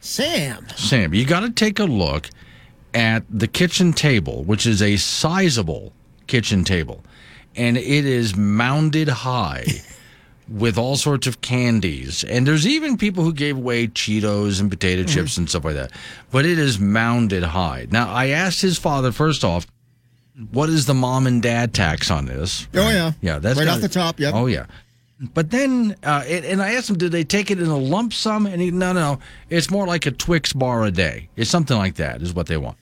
Sam. 0.00 0.66
Sam, 0.76 1.14
you 1.14 1.24
got 1.24 1.40
to 1.40 1.50
take 1.50 1.78
a 1.78 1.84
look 1.84 2.28
at 2.92 3.24
the 3.30 3.48
kitchen 3.48 3.92
table, 3.92 4.44
which 4.44 4.66
is 4.66 4.80
a 4.80 4.96
sizable 4.96 5.92
kitchen 6.26 6.64
table, 6.64 7.02
and 7.56 7.76
it 7.76 8.04
is 8.04 8.36
mounded 8.36 9.08
high 9.08 9.64
with 10.48 10.78
all 10.78 10.96
sorts 10.96 11.26
of 11.26 11.40
candies. 11.40 12.24
And 12.24 12.46
there's 12.46 12.66
even 12.66 12.96
people 12.96 13.24
who 13.24 13.32
gave 13.32 13.56
away 13.56 13.88
Cheetos 13.88 14.60
and 14.60 14.70
potato 14.70 15.02
mm-hmm. 15.02 15.14
chips 15.14 15.36
and 15.36 15.48
stuff 15.48 15.64
like 15.64 15.74
that. 15.74 15.92
But 16.30 16.44
it 16.44 16.58
is 16.58 16.78
mounded 16.78 17.42
high. 17.42 17.86
Now, 17.90 18.12
I 18.12 18.28
asked 18.28 18.60
his 18.60 18.78
father 18.78 19.12
first 19.12 19.44
off, 19.44 19.66
what 20.50 20.68
is 20.68 20.86
the 20.86 20.94
mom 20.94 21.26
and 21.26 21.40
dad 21.42 21.72
tax 21.72 22.10
on 22.10 22.26
this? 22.26 22.66
Oh, 22.74 22.90
yeah. 22.90 23.12
Yeah, 23.20 23.38
that's 23.38 23.58
Right 23.58 23.64
gotta- 23.64 23.76
off 23.76 23.82
the 23.82 23.88
top, 23.88 24.18
yep. 24.18 24.34
Oh 24.34 24.46
yeah. 24.46 24.66
But 25.32 25.50
then, 25.50 25.94
uh, 26.02 26.24
and, 26.26 26.44
and 26.44 26.62
I 26.62 26.74
asked 26.74 26.90
him, 26.90 26.98
did 26.98 27.12
they 27.12 27.24
take 27.24 27.50
it 27.50 27.60
in 27.60 27.68
a 27.68 27.78
lump 27.78 28.12
sum? 28.12 28.46
And 28.46 28.60
he, 28.60 28.70
no, 28.70 28.92
no, 28.92 29.20
it's 29.48 29.70
more 29.70 29.86
like 29.86 30.06
a 30.06 30.10
Twix 30.10 30.52
bar 30.52 30.84
a 30.84 30.90
day. 30.90 31.28
It's 31.36 31.50
something 31.50 31.76
like 31.76 31.94
that, 31.96 32.20
is 32.20 32.34
what 32.34 32.46
they 32.46 32.56
want. 32.56 32.76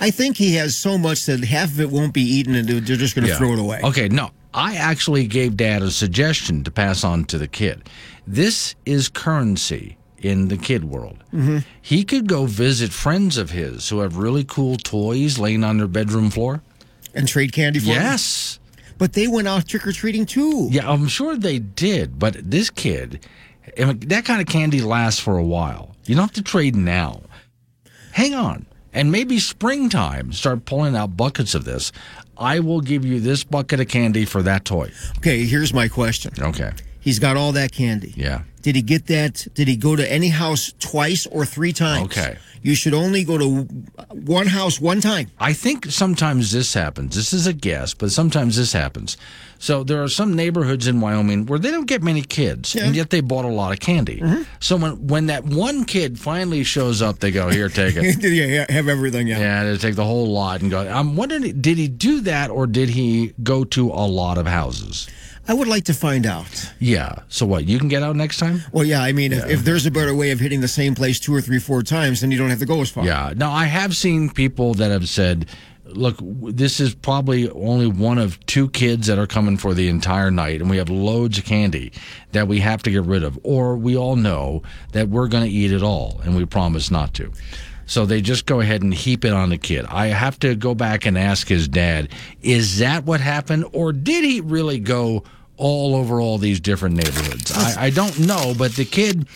I 0.00 0.10
think 0.10 0.36
he 0.36 0.54
has 0.54 0.76
so 0.76 0.98
much 0.98 1.26
that 1.26 1.44
half 1.44 1.70
of 1.70 1.80
it 1.80 1.90
won't 1.90 2.12
be 2.12 2.22
eaten 2.22 2.54
and 2.54 2.68
they're 2.68 2.80
just 2.96 3.14
going 3.14 3.24
to 3.26 3.30
Yeah. 3.32 3.38
throw 3.38 3.52
it 3.52 3.58
away. 3.58 3.80
Okay, 3.84 4.08
no. 4.08 4.30
I 4.52 4.74
actually 4.76 5.26
gave 5.26 5.56
dad 5.56 5.82
a 5.82 5.90
suggestion 5.90 6.64
to 6.64 6.70
pass 6.70 7.04
on 7.04 7.24
to 7.26 7.38
the 7.38 7.46
kid. 7.46 7.88
This 8.26 8.74
is 8.86 9.08
currency 9.08 9.96
in 10.22 10.48
the 10.48 10.56
kid 10.56 10.84
world. 10.84 11.22
Mhm. 11.32 11.62
He 11.82 12.04
could 12.04 12.26
go 12.26 12.46
visit 12.46 12.90
friends 12.90 13.36
of 13.36 13.50
his 13.50 13.90
who 13.90 14.00
have 14.00 14.16
really 14.16 14.44
cool 14.44 14.76
toys 14.76 15.38
laying 15.38 15.62
on 15.62 15.76
their 15.76 15.86
bedroom 15.86 16.30
floor. 16.30 16.62
And 17.14 17.28
trade 17.28 17.52
candy 17.52 17.78
for 17.78 17.86
them? 17.86 17.94
But 18.98 19.12
they 19.12 19.26
went 19.28 19.46
out 19.48 19.66
trick 19.66 19.86
or 19.86 19.92
treating 19.92 20.26
too. 20.26 20.68
Yeah, 20.70 20.90
I'm 20.90 21.08
sure 21.08 21.36
they 21.36 21.58
did. 21.58 22.18
But 22.18 22.36
this 22.42 22.70
kid, 22.70 23.26
that 23.76 24.24
kind 24.24 24.40
of 24.40 24.46
candy 24.46 24.80
lasts 24.80 25.20
for 25.20 25.36
a 25.36 25.44
while. 25.44 25.94
You 26.06 26.14
don't 26.14 26.24
have 26.24 26.32
to 26.32 26.42
trade 26.42 26.76
now. 26.76 27.20
Hang 28.12 28.34
on. 28.34 28.66
And 28.92 29.12
maybe 29.12 29.38
springtime, 29.38 30.32
start 30.32 30.64
pulling 30.64 30.96
out 30.96 31.16
buckets 31.16 31.54
of 31.54 31.64
this. 31.64 31.92
I 32.38 32.60
will 32.60 32.80
give 32.80 33.04
you 33.04 33.20
this 33.20 33.44
bucket 33.44 33.80
of 33.80 33.88
candy 33.88 34.24
for 34.24 34.42
that 34.42 34.64
toy. 34.64 34.90
Okay, 35.18 35.44
here's 35.44 35.74
my 35.74 35.88
question. 35.88 36.32
Okay. 36.38 36.70
He's 37.06 37.20
got 37.20 37.36
all 37.36 37.52
that 37.52 37.70
candy. 37.70 38.12
Yeah. 38.16 38.42
Did 38.62 38.74
he 38.74 38.82
get 38.82 39.06
that? 39.06 39.46
Did 39.54 39.68
he 39.68 39.76
go 39.76 39.94
to 39.94 40.12
any 40.12 40.30
house 40.30 40.72
twice 40.80 41.24
or 41.24 41.44
three 41.44 41.72
times? 41.72 42.06
Okay. 42.06 42.36
You 42.62 42.74
should 42.74 42.94
only 42.94 43.22
go 43.22 43.38
to 43.38 43.62
one 44.10 44.48
house 44.48 44.80
one 44.80 45.00
time. 45.00 45.30
I 45.38 45.52
think 45.52 45.86
sometimes 45.86 46.50
this 46.50 46.74
happens. 46.74 47.14
This 47.14 47.32
is 47.32 47.46
a 47.46 47.52
guess, 47.52 47.94
but 47.94 48.10
sometimes 48.10 48.56
this 48.56 48.72
happens. 48.72 49.16
So 49.58 49.84
there 49.84 50.02
are 50.02 50.08
some 50.08 50.34
neighborhoods 50.34 50.86
in 50.86 51.00
Wyoming 51.00 51.46
where 51.46 51.58
they 51.58 51.70
don't 51.70 51.86
get 51.86 52.02
many 52.02 52.22
kids, 52.22 52.76
and 52.76 52.94
yet 52.94 53.10
they 53.10 53.20
bought 53.20 53.44
a 53.44 53.48
lot 53.48 53.72
of 53.72 53.80
candy. 53.80 54.20
Mm-hmm. 54.20 54.42
So 54.60 54.76
when 54.76 55.06
when 55.06 55.26
that 55.26 55.44
one 55.44 55.84
kid 55.84 56.18
finally 56.18 56.64
shows 56.64 57.02
up, 57.02 57.20
they 57.20 57.30
go, 57.30 57.48
"Here, 57.48 57.68
take 57.68 57.96
it." 57.96 58.22
yeah, 58.22 58.44
yeah, 58.44 58.72
have 58.72 58.88
everything. 58.88 59.26
Yeah. 59.26 59.38
Yeah, 59.38 59.64
they 59.64 59.76
take 59.76 59.96
the 59.96 60.04
whole 60.04 60.32
lot 60.32 60.62
and 60.62 60.70
go. 60.70 60.86
I'm 60.86 61.16
wondering, 61.16 61.60
did 61.60 61.78
he 61.78 61.88
do 61.88 62.20
that 62.22 62.50
or 62.50 62.66
did 62.66 62.90
he 62.90 63.34
go 63.42 63.64
to 63.64 63.90
a 63.90 64.06
lot 64.06 64.38
of 64.38 64.46
houses? 64.46 65.08
I 65.48 65.54
would 65.54 65.68
like 65.68 65.84
to 65.84 65.94
find 65.94 66.26
out. 66.26 66.72
Yeah. 66.80 67.20
So 67.28 67.46
what? 67.46 67.66
You 67.66 67.78
can 67.78 67.88
get 67.88 68.02
out 68.02 68.16
next 68.16 68.38
time. 68.38 68.62
Well, 68.72 68.84
yeah, 68.84 69.00
I 69.00 69.12
mean, 69.12 69.32
if, 69.32 69.46
if 69.46 69.64
there's 69.64 69.86
a 69.86 69.92
better 69.92 70.14
way 70.14 70.32
of 70.32 70.40
hitting 70.40 70.60
the 70.60 70.68
same 70.68 70.94
place 70.94 71.20
two 71.20 71.32
or 71.32 71.40
three, 71.40 71.60
four 71.60 71.82
times, 71.82 72.20
then 72.20 72.32
you 72.32 72.38
don't 72.38 72.50
have 72.50 72.58
to 72.58 72.66
go 72.66 72.80
as 72.80 72.90
far. 72.90 73.04
Yeah. 73.04 73.32
Now 73.36 73.52
I 73.52 73.66
have 73.66 73.96
seen 73.96 74.28
people 74.28 74.74
that 74.74 74.90
have 74.90 75.08
said, 75.08 75.46
"Look, 75.88 76.16
this 76.20 76.80
is 76.80 76.94
probably 76.94 77.50
only 77.50 77.86
one 77.86 78.18
of 78.18 78.44
two 78.46 78.68
kids 78.70 79.06
that 79.06 79.18
are 79.18 79.26
coming 79.26 79.56
for 79.56 79.74
the 79.74 79.88
entire 79.88 80.30
night, 80.30 80.60
and 80.60 80.70
we 80.70 80.76
have 80.78 80.88
loads 80.88 81.38
of 81.38 81.44
candy 81.44 81.92
that 82.32 82.48
we 82.48 82.60
have 82.60 82.82
to 82.84 82.90
get 82.90 83.04
rid 83.04 83.22
of, 83.22 83.38
or 83.42 83.76
we 83.76 83.96
all 83.96 84.16
know 84.16 84.62
that 84.92 85.08
we're 85.08 85.28
going 85.28 85.44
to 85.44 85.50
eat 85.50 85.72
it 85.72 85.82
all, 85.82 86.20
and 86.24 86.36
we 86.36 86.44
promise 86.44 86.90
not 86.90 87.14
to." 87.14 87.32
So 87.86 88.04
they 88.04 88.20
just 88.20 88.46
go 88.46 88.60
ahead 88.60 88.82
and 88.82 88.92
heap 88.92 89.24
it 89.24 89.32
on 89.32 89.48
the 89.48 89.58
kid. 89.58 89.86
I 89.86 90.06
have 90.06 90.38
to 90.40 90.56
go 90.56 90.74
back 90.74 91.06
and 91.06 91.16
ask 91.16 91.46
his 91.46 91.68
dad, 91.68 92.08
is 92.42 92.78
that 92.78 93.04
what 93.04 93.20
happened? 93.20 93.64
Or 93.72 93.92
did 93.92 94.24
he 94.24 94.40
really 94.40 94.80
go 94.80 95.22
all 95.56 95.94
over 95.94 96.20
all 96.20 96.38
these 96.38 96.58
different 96.58 96.96
neighborhoods? 96.96 97.52
I, 97.56 97.86
I 97.86 97.90
don't 97.90 98.18
know, 98.18 98.54
but 98.58 98.72
the 98.72 98.84
kid, 98.84 99.28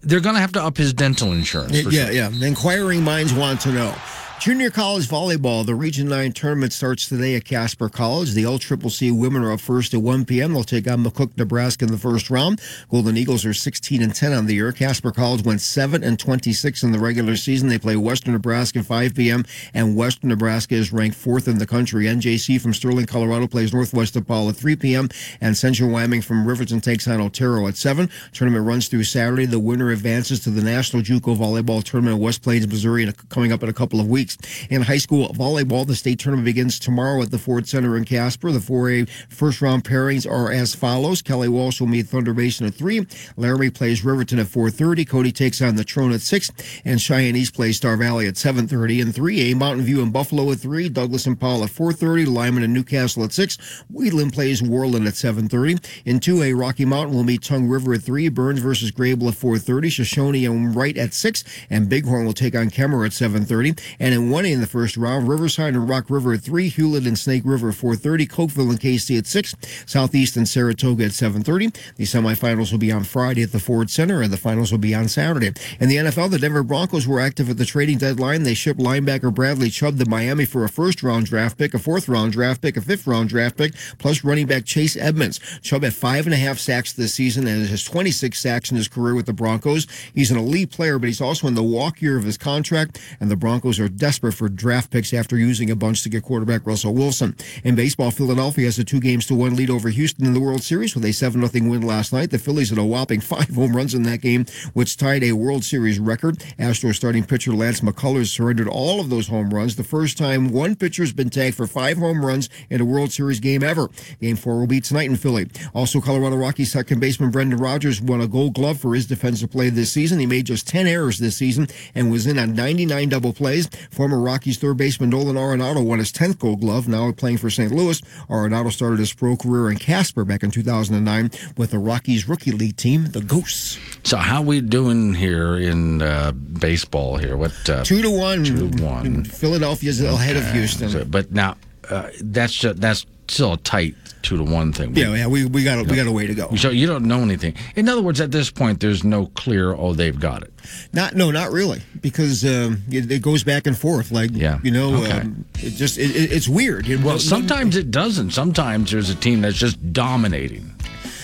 they're 0.00 0.20
going 0.20 0.34
to 0.34 0.40
have 0.40 0.52
to 0.52 0.62
up 0.62 0.76
his 0.76 0.92
dental 0.92 1.32
insurance. 1.32 1.80
For 1.80 1.90
yeah, 1.90 2.06
sure. 2.06 2.12
yeah. 2.12 2.46
Inquiring 2.46 3.04
minds 3.04 3.32
want 3.32 3.60
to 3.62 3.72
know. 3.72 3.94
Junior 4.42 4.70
college 4.70 5.06
volleyball, 5.06 5.64
the 5.64 5.76
Region 5.76 6.08
9 6.08 6.32
tournament 6.32 6.72
starts 6.72 7.08
today 7.08 7.36
at 7.36 7.44
Casper 7.44 7.88
College. 7.88 8.32
The 8.32 8.42
LCCC 8.42 9.16
women 9.16 9.44
are 9.44 9.52
up 9.52 9.60
first 9.60 9.94
at 9.94 10.02
1 10.02 10.24
p.m. 10.24 10.52
They'll 10.52 10.64
take 10.64 10.90
on 10.90 11.04
McCook, 11.04 11.38
Nebraska 11.38 11.84
in 11.84 11.92
the 11.92 11.96
first 11.96 12.28
round. 12.28 12.60
Golden 12.90 13.16
Eagles 13.16 13.44
are 13.44 13.54
16 13.54 14.02
and 14.02 14.12
10 14.12 14.32
on 14.32 14.46
the 14.46 14.54
year. 14.54 14.72
Casper 14.72 15.12
College 15.12 15.44
went 15.44 15.60
7 15.60 16.02
and 16.02 16.18
26 16.18 16.82
in 16.82 16.90
the 16.90 16.98
regular 16.98 17.36
season. 17.36 17.68
They 17.68 17.78
play 17.78 17.94
Western 17.94 18.32
Nebraska 18.32 18.80
at 18.80 18.86
5 18.86 19.14
p.m. 19.14 19.44
and 19.74 19.94
Western 19.94 20.30
Nebraska 20.30 20.74
is 20.74 20.92
ranked 20.92 21.16
fourth 21.16 21.46
in 21.46 21.58
the 21.58 21.66
country. 21.66 22.06
NJC 22.06 22.60
from 22.60 22.74
Sterling, 22.74 23.06
Colorado 23.06 23.46
plays 23.46 23.72
Northwest 23.72 24.14
DePaul 24.14 24.48
at 24.48 24.56
3 24.56 24.74
p.m. 24.74 25.08
and 25.40 25.56
Central 25.56 25.88
Wyoming 25.88 26.20
from 26.20 26.44
Riverton 26.44 26.80
takes 26.80 27.06
on 27.06 27.20
Otero 27.20 27.68
at 27.68 27.76
7. 27.76 28.10
Tournament 28.32 28.66
runs 28.66 28.88
through 28.88 29.04
Saturday. 29.04 29.46
The 29.46 29.60
winner 29.60 29.92
advances 29.92 30.40
to 30.40 30.50
the 30.50 30.64
National 30.64 31.00
JUCO 31.00 31.36
Volleyball 31.36 31.84
Tournament 31.84 32.16
in 32.16 32.20
West 32.20 32.42
Plains, 32.42 32.66
Missouri, 32.66 33.08
coming 33.28 33.52
up 33.52 33.62
in 33.62 33.68
a 33.68 33.72
couple 33.72 34.00
of 34.00 34.08
weeks. 34.08 34.31
In 34.70 34.82
high 34.82 34.98
school 34.98 35.28
volleyball, 35.28 35.86
the 35.86 35.96
state 35.96 36.18
tournament 36.18 36.44
begins 36.44 36.78
tomorrow 36.78 37.22
at 37.22 37.30
the 37.30 37.38
Ford 37.38 37.66
Center 37.68 37.96
in 37.96 38.04
Casper. 38.04 38.52
The 38.52 38.58
4A 38.58 39.08
first 39.28 39.62
round 39.62 39.84
pairings 39.84 40.30
are 40.30 40.50
as 40.50 40.74
follows. 40.74 41.22
Kelly 41.22 41.48
Walsh 41.48 41.80
will 41.80 41.88
meet 41.88 42.06
Thunder 42.06 42.34
Basin 42.34 42.66
at 42.66 42.74
3. 42.74 43.06
Laramie 43.36 43.70
plays 43.70 44.04
Riverton 44.04 44.38
at 44.38 44.46
4.30. 44.46 45.08
Cody 45.08 45.32
takes 45.32 45.60
on 45.62 45.76
Natrona 45.76 46.14
at 46.14 46.20
6. 46.20 46.50
And 46.84 47.00
Cheyenne 47.00 47.36
East 47.36 47.54
plays 47.54 47.76
Star 47.76 47.96
Valley 47.96 48.26
at 48.26 48.34
7.30. 48.34 49.00
In 49.00 49.12
3A, 49.12 49.56
Mountain 49.56 49.84
View 49.84 50.02
and 50.02 50.12
Buffalo 50.12 50.50
at 50.52 50.58
3. 50.58 50.88
Douglas 50.88 51.26
and 51.26 51.38
Powell 51.38 51.64
at 51.64 51.70
4.30. 51.70 52.26
Lyman 52.26 52.62
and 52.62 52.72
Newcastle 52.74 53.24
at 53.24 53.32
6. 53.32 53.84
Wheatland 53.90 54.32
plays 54.32 54.62
Worland 54.62 55.06
at 55.06 55.14
7.30. 55.14 55.84
In 56.04 56.20
2A, 56.20 56.58
Rocky 56.58 56.84
Mountain 56.84 57.14
will 57.16 57.24
meet 57.24 57.42
Tongue 57.42 57.68
River 57.68 57.94
at 57.94 58.02
3. 58.02 58.28
Burns 58.28 58.60
versus 58.60 58.90
Greybull 58.90 59.28
at 59.28 59.34
4.30. 59.34 59.86
Shoshoni 59.86 60.50
and 60.50 60.74
Wright 60.74 60.96
at 60.96 61.14
6. 61.14 61.44
And 61.70 61.88
Bighorn 61.88 62.24
will 62.24 62.32
take 62.32 62.54
on 62.54 62.70
Kemmerer 62.70 63.06
at 63.06 63.12
7.30. 63.12 63.80
And 63.98 64.11
in 64.12 64.30
1A 64.30 64.52
in 64.52 64.60
the 64.60 64.66
first 64.66 64.96
round, 64.96 65.28
Riverside 65.28 65.74
and 65.74 65.88
Rock 65.88 66.08
River 66.08 66.34
at 66.34 66.40
3. 66.40 66.70
Hulett 66.70 67.06
and 67.06 67.18
Snake 67.18 67.42
River 67.44 67.70
at 67.70 67.74
4.30. 67.74 68.28
Cokeville 68.28 68.70
and 68.70 68.80
Kaycee 68.80 69.18
at 69.18 69.26
6. 69.26 69.54
Southeast 69.86 70.36
and 70.36 70.48
Saratoga 70.48 71.06
at 71.06 71.10
7.30. 71.10 71.74
The 71.96 72.04
semifinals 72.04 72.70
will 72.70 72.78
be 72.78 72.92
on 72.92 73.04
Friday 73.04 73.42
at 73.42 73.52
the 73.52 73.58
Ford 73.58 73.90
Center, 73.90 74.22
and 74.22 74.32
the 74.32 74.36
finals 74.36 74.70
will 74.70 74.78
be 74.78 74.94
on 74.94 75.08
Saturday. 75.08 75.52
In 75.80 75.88
the 75.88 75.96
NFL, 75.96 76.30
the 76.30 76.38
Denver 76.38 76.62
Broncos 76.62 77.08
were 77.08 77.20
active 77.20 77.50
at 77.50 77.58
the 77.58 77.64
trading 77.64 77.98
deadline. 77.98 78.42
They 78.42 78.54
shipped 78.54 78.80
linebacker 78.80 79.34
Bradley 79.34 79.70
Chubb 79.70 79.98
to 79.98 80.08
Miami 80.08 80.44
for 80.44 80.64
a 80.64 80.68
first 80.68 81.02
round 81.02 81.26
draft 81.26 81.58
pick, 81.58 81.74
a 81.74 81.78
fourth 81.78 82.08
round 82.08 82.32
draft 82.32 82.60
pick, 82.60 82.76
a 82.76 82.80
fifth 82.80 83.06
round 83.06 83.28
draft 83.30 83.56
pick, 83.56 83.74
plus 83.98 84.24
running 84.24 84.46
back 84.46 84.64
Chase 84.64 84.96
Edmonds. 84.96 85.40
Chubb 85.62 85.82
had 85.82 85.94
five 85.94 86.26
and 86.26 86.34
a 86.34 86.38
half 86.38 86.58
sacks 86.58 86.92
this 86.92 87.14
season 87.14 87.46
and 87.46 87.66
has 87.66 87.84
26 87.84 88.38
sacks 88.38 88.70
in 88.70 88.76
his 88.76 88.88
career 88.88 89.14
with 89.14 89.26
the 89.26 89.32
Broncos. 89.32 89.86
He's 90.14 90.30
an 90.30 90.38
elite 90.38 90.70
player, 90.70 90.98
but 90.98 91.06
he's 91.06 91.20
also 91.20 91.46
in 91.46 91.54
the 91.54 91.62
walk 91.62 92.02
year 92.02 92.16
of 92.16 92.24
his 92.24 92.38
contract, 92.38 93.00
and 93.20 93.30
the 93.30 93.36
Broncos 93.36 93.80
are 93.80 93.88
desperate 94.02 94.32
for 94.32 94.48
draft 94.48 94.90
picks 94.90 95.14
after 95.14 95.38
using 95.38 95.70
a 95.70 95.76
bunch 95.76 96.02
to 96.02 96.08
get 96.08 96.24
quarterback 96.24 96.66
Russell 96.66 96.92
Wilson. 96.92 97.36
In 97.62 97.76
baseball, 97.76 98.10
Philadelphia 98.10 98.64
has 98.64 98.76
a 98.76 98.82
two 98.82 98.98
games 98.98 99.28
to 99.28 99.34
one 99.36 99.54
lead 99.54 99.70
over 99.70 99.90
Houston 99.90 100.26
in 100.26 100.32
the 100.32 100.40
World 100.40 100.64
Series 100.64 100.96
with 100.96 101.04
a 101.04 101.12
7 101.12 101.46
0 101.46 101.70
win 101.70 101.82
last 101.82 102.12
night. 102.12 102.32
The 102.32 102.38
Phillies 102.40 102.70
had 102.70 102.80
a 102.80 102.84
whopping 102.84 103.20
five 103.32 103.50
home 103.54 103.76
runs 103.76 103.94
in 103.94 104.02
that 104.02 104.20
game, 104.20 104.46
which 104.72 104.96
tied 104.96 105.22
a 105.22 105.34
World 105.34 105.62
Series 105.62 106.00
record. 106.00 106.38
Astros 106.58 106.96
starting 106.96 107.22
pitcher 107.22 107.52
Lance 107.52 107.80
McCullers 107.80 108.26
surrendered 108.26 108.66
all 108.66 108.98
of 108.98 109.08
those 109.08 109.28
home 109.28 109.54
runs, 109.54 109.76
the 109.76 109.84
first 109.84 110.18
time 110.18 110.50
one 110.50 110.74
pitcher 110.74 111.04
has 111.04 111.12
been 111.12 111.30
tagged 111.30 111.54
for 111.54 111.68
five 111.68 111.96
home 111.96 112.26
runs 112.26 112.50
in 112.70 112.80
a 112.80 112.84
World 112.84 113.12
Series 113.12 113.38
game 113.38 113.62
ever. 113.62 113.88
Game 114.20 114.34
four 114.34 114.58
will 114.58 114.66
be 114.66 114.80
tonight 114.80 115.10
in 115.10 115.16
Philly. 115.16 115.48
Also, 115.74 116.00
Colorado 116.00 116.34
Rockies 116.34 116.72
second 116.72 116.98
baseman 116.98 117.30
Brendan 117.30 117.60
Rodgers 117.60 118.02
won 118.02 118.20
a 118.20 118.26
gold 118.26 118.54
glove 118.54 118.80
for 118.80 118.96
his 118.96 119.06
defensive 119.06 119.52
play 119.52 119.70
this 119.70 119.92
season. 119.92 120.18
He 120.18 120.26
made 120.26 120.46
just 120.46 120.66
10 120.66 120.88
errors 120.88 121.20
this 121.20 121.36
season 121.36 121.68
and 121.94 122.10
was 122.10 122.26
in 122.26 122.36
on 122.36 122.56
99 122.56 123.08
double 123.08 123.32
plays. 123.32 123.68
Former 123.92 124.18
Rockies 124.18 124.56
third 124.56 124.78
baseman 124.78 125.10
Nolan 125.10 125.36
Arenado 125.36 125.84
won 125.84 125.98
his 125.98 126.10
10th 126.12 126.38
gold 126.38 126.60
glove, 126.60 126.88
now 126.88 127.12
playing 127.12 127.36
for 127.36 127.50
St. 127.50 127.70
Louis. 127.70 128.00
Arenado 128.30 128.72
started 128.72 128.98
his 128.98 129.12
pro 129.12 129.36
career 129.36 129.70
in 129.70 129.76
Casper 129.76 130.24
back 130.24 130.42
in 130.42 130.50
2009 130.50 131.30
with 131.58 131.72
the 131.72 131.78
Rockies 131.78 132.26
rookie 132.26 132.52
league 132.52 132.76
team, 132.78 133.06
the 133.10 133.20
Ghosts. 133.20 133.78
So 134.02 134.16
how 134.16 134.40
we 134.40 134.62
doing 134.62 135.12
here 135.12 135.58
in 135.58 136.00
uh, 136.00 136.32
baseball 136.32 137.18
here? 137.18 137.36
What 137.36 137.52
uh, 137.68 137.84
Two 137.84 138.00
to 138.00 138.10
one. 138.10 138.44
Two 138.44 138.70
to 138.70 138.82
one. 138.82 139.24
Philadelphia's 139.24 140.00
ahead 140.00 140.36
of 140.36 140.50
Houston. 140.52 140.88
So- 140.88 141.04
but 141.04 141.30
now 141.30 141.56
uh, 141.90 142.08
that's 142.22 142.54
ju- 142.54 142.72
that's 142.72 143.04
still 143.28 143.52
a 143.54 143.56
tight 143.58 143.94
two 144.22 144.36
to 144.36 144.44
one 144.44 144.72
thing. 144.72 144.94
Yeah, 144.96 145.14
yeah, 145.14 145.26
we, 145.26 145.44
we 145.44 145.64
got 145.64 145.78
a, 145.78 145.82
we 145.84 145.96
got 145.96 146.06
a 146.06 146.12
way 146.12 146.26
to 146.26 146.34
go. 146.34 146.54
So 146.56 146.70
you 146.70 146.86
don't 146.86 147.04
know 147.04 147.20
anything. 147.20 147.54
In 147.76 147.88
other 147.88 148.02
words, 148.02 148.20
at 148.20 148.30
this 148.30 148.50
point, 148.50 148.80
there's 148.80 149.04
no 149.04 149.26
clear. 149.26 149.72
Oh, 149.74 149.92
they've 149.92 150.18
got 150.18 150.42
it. 150.42 150.52
Not 150.92 151.14
no, 151.16 151.30
not 151.30 151.50
really, 151.50 151.82
because 152.00 152.44
um, 152.44 152.82
it, 152.90 153.10
it 153.10 153.22
goes 153.22 153.42
back 153.44 153.66
and 153.66 153.76
forth. 153.76 154.10
Like 154.12 154.30
Yeah. 154.32 154.58
you 154.62 154.70
know, 154.70 154.94
Okay. 155.02 155.20
um, 155.20 155.44
it 155.58 155.70
just 155.70 155.98
it, 155.98 156.14
it- 156.16 156.32
it's 156.32 156.48
weird. 156.48 156.86
You 156.86 157.00
Well, 157.04 157.18
sometimes 157.18 157.76
it 157.76 157.90
doesn't. 157.90 158.30
Sometimes 158.30 158.90
there's 158.92 159.10
a 159.10 159.14
team 159.16 159.40
that's 159.42 159.56
just 159.56 159.92
dominating. 159.92 160.68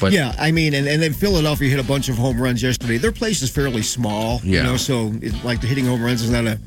But 0.01 0.13
yeah, 0.13 0.33
I 0.39 0.53
mean, 0.53 0.75
and, 0.75 0.87
and 0.87 1.03
then 1.03 1.13
Philadelphia 1.13 1.69
hit 1.71 1.81
a 1.81 1.83
bunch 1.89 2.09
of 2.09 2.17
home 2.17 2.41
runs 2.41 2.63
yesterday. 2.63 2.99
Their 2.99 3.11
place 3.11 3.43
is 3.43 3.51
fairly 3.51 3.83
small, 3.83 4.41
you 4.45 4.55
Yeah. 4.57 4.63
know, 4.63 4.77
so 4.77 5.13
it's 5.21 5.43
like 5.45 5.61
the 5.61 5.67
hitting 5.67 5.87
home 5.87 6.01
runs 6.03 6.23
is 6.23 6.31
not 6.31 6.47
a, 6.47 6.59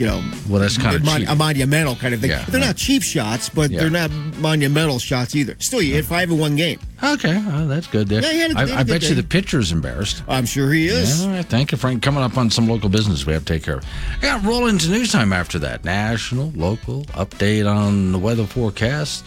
you 0.00 0.06
know, 0.06 0.24
well, 0.48 0.62
that's 0.62 0.78
kind 0.78 0.96
of 0.96 1.04
mon- 1.04 1.26
a 1.26 1.34
monumental 1.34 1.94
kind 1.94 2.14
of 2.14 2.22
thing. 2.22 2.30
Yeah. 2.30 2.42
They're 2.48 2.58
not 2.58 2.76
cheap 2.76 3.02
shots, 3.02 3.50
but 3.50 3.70
Yeah. 3.70 3.80
they're 3.80 3.90
not 3.90 4.10
monumental 4.38 4.98
shots 4.98 5.36
either. 5.36 5.56
Still, 5.58 5.82
you 5.82 5.92
hit 5.92 6.06
five 6.06 6.30
in 6.30 6.38
one 6.38 6.56
game. 6.56 6.78
Okay, 7.04 7.36
well, 7.46 7.66
that's 7.68 7.86
good. 7.86 8.08
There. 8.08 8.22
Yeah, 8.22 8.32
he 8.32 8.38
had 8.38 8.50
a- 8.52 8.54
he 8.54 8.60
had 8.60 8.70
a 8.70 8.74
I, 8.76 8.80
I 8.80 8.82
bet 8.84 9.02
you 9.02 9.10
day. 9.10 9.14
the 9.16 9.22
pitcher's 9.22 9.72
embarrassed. 9.72 10.22
I'm 10.26 10.46
sure 10.46 10.72
he 10.72 10.88
is. 10.88 11.26
Right, 11.26 11.44
thank 11.44 11.70
you, 11.70 11.76
Frank. 11.76 12.02
Coming 12.02 12.22
up 12.22 12.38
on 12.38 12.48
some 12.50 12.66
local 12.66 12.88
business 12.88 13.26
we 13.26 13.34
have 13.34 13.44
to 13.44 13.52
take 13.52 13.62
care 13.62 13.76
of. 13.76 13.84
Yeah, 14.22 14.40
roll 14.42 14.68
into 14.68 14.88
news 14.90 15.12
time 15.12 15.34
after 15.34 15.58
that. 15.58 15.84
National, 15.84 16.50
local, 16.56 17.04
update 17.12 17.70
on 17.70 18.12
the 18.12 18.18
weather 18.18 18.46
forecast, 18.46 19.26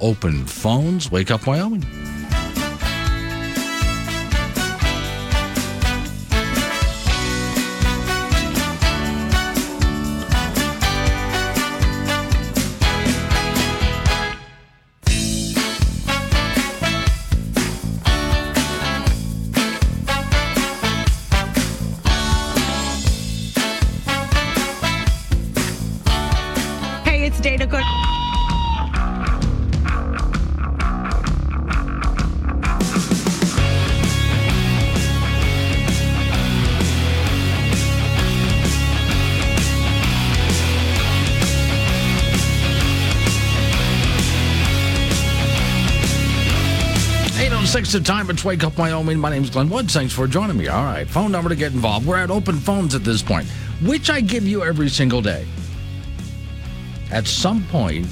open 0.00 0.46
phones, 0.46 1.10
wake 1.10 1.30
up 1.30 1.46
Wyoming. 1.46 1.84
state 27.44 27.60
on 27.60 27.68
good. 27.68 27.84
six 47.66 47.90
to 47.90 48.00
time 48.00 48.30
it's 48.30 48.44
Wake 48.44 48.62
Up 48.62 48.78
Wyoming. 48.78 49.18
My 49.18 49.30
name's 49.30 49.50
Glenn 49.50 49.68
Woods. 49.68 49.92
Thanks 49.92 50.12
for 50.12 50.28
joining 50.28 50.56
me. 50.56 50.68
All 50.68 50.84
right, 50.84 51.08
phone 51.08 51.32
number 51.32 51.48
to 51.48 51.56
get 51.56 51.72
involved. 51.72 52.06
We're 52.06 52.18
at 52.18 52.30
open 52.30 52.56
phones 52.56 52.94
at 52.94 53.02
this 53.02 53.20
point, 53.20 53.48
which 53.82 54.08
I 54.10 54.20
give 54.20 54.46
you 54.46 54.62
every 54.62 54.88
single 54.88 55.20
day. 55.20 55.44
At 57.14 57.28
some 57.28 57.62
point, 57.68 58.08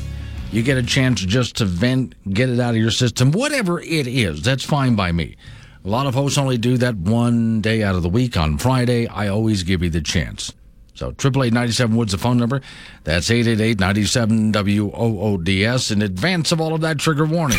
you 0.53 0.62
get 0.62 0.78
a 0.78 0.82
chance 0.82 1.20
just 1.22 1.57
to 1.57 1.64
vent, 1.64 2.14
get 2.32 2.48
it 2.48 2.61
out 2.61 2.70
of 2.70 2.80
your 2.80 2.92
system, 2.92 3.32
whatever 3.32 3.80
it 3.80 4.07
is. 4.07 4.42
That's 4.42 4.62
fine 4.62 4.94
by 4.94 5.11
me. 5.11 5.36
A 5.84 5.88
lot 5.88 6.07
of 6.07 6.14
hosts 6.14 6.38
only 6.38 6.57
do 6.57 6.78
that 6.78 6.94
one 6.94 7.61
day 7.61 7.82
out 7.82 7.96
of 7.96 8.05
the 8.05 8.09
week 8.09 8.36
on 8.36 8.59
Friday. 8.59 9.09
I 9.09 9.26
always 9.26 9.64
give 9.64 9.82
you 9.82 9.90
the 9.90 10.03
chance. 10.03 10.53
So, 10.94 11.09
888 11.09 11.90
Woods, 11.90 12.12
the 12.12 12.18
phone 12.18 12.36
number. 12.36 12.61
That's 13.03 13.28
888 13.28 13.80
97 13.80 14.53
WOODS 14.53 15.90
in 15.90 16.00
advance 16.00 16.53
of 16.53 16.61
all 16.61 16.72
of 16.72 16.82
that 16.82 16.98
trigger 16.98 17.24
warning. 17.24 17.59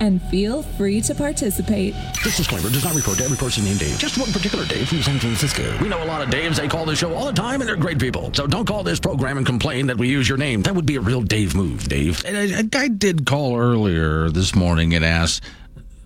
and 0.00 0.20
feel 0.24 0.62
free 0.62 1.00
to 1.02 1.14
participate. 1.14 1.94
This 2.24 2.36
disclaimer 2.36 2.70
does 2.70 2.84
not 2.84 2.94
refer 2.94 3.14
to 3.14 3.24
every 3.24 3.36
person 3.36 3.64
named 3.64 3.78
Dave, 3.78 3.98
just 3.98 4.18
one 4.18 4.32
particular 4.32 4.64
Dave 4.66 4.88
from 4.88 5.02
San 5.02 5.18
Francisco. 5.18 5.78
We 5.80 5.88
know 5.88 6.02
a 6.02 6.06
lot 6.06 6.22
of 6.22 6.30
Daves. 6.30 6.56
They 6.56 6.68
call 6.68 6.86
this 6.86 6.98
show 6.98 7.14
all 7.14 7.26
the 7.26 7.32
time, 7.32 7.60
and 7.60 7.68
they're 7.68 7.76
great 7.76 7.98
people. 7.98 8.32
So 8.34 8.46
don't 8.46 8.66
call 8.66 8.82
this 8.82 8.98
program 8.98 9.36
and 9.36 9.46
complain 9.46 9.86
that 9.86 9.98
we 9.98 10.08
use 10.08 10.28
your 10.28 10.38
name. 10.38 10.62
That 10.62 10.74
would 10.74 10.86
be 10.86 10.96
a 10.96 11.00
real 11.00 11.22
Dave 11.22 11.54
move, 11.54 11.88
Dave. 11.88 12.24
And 12.24 12.36
a, 12.36 12.60
a 12.60 12.62
guy 12.62 12.88
did 12.88 13.26
call 13.26 13.56
earlier 13.56 14.30
this 14.30 14.54
morning 14.54 14.94
and 14.94 15.04
asked, 15.04 15.44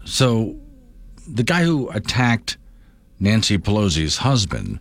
so 0.04 0.56
the 1.26 1.42
guy 1.42 1.64
who 1.64 1.88
attacked 1.90 2.58
Nancy 3.20 3.58
Pelosi's 3.58 4.18
husband, 4.18 4.80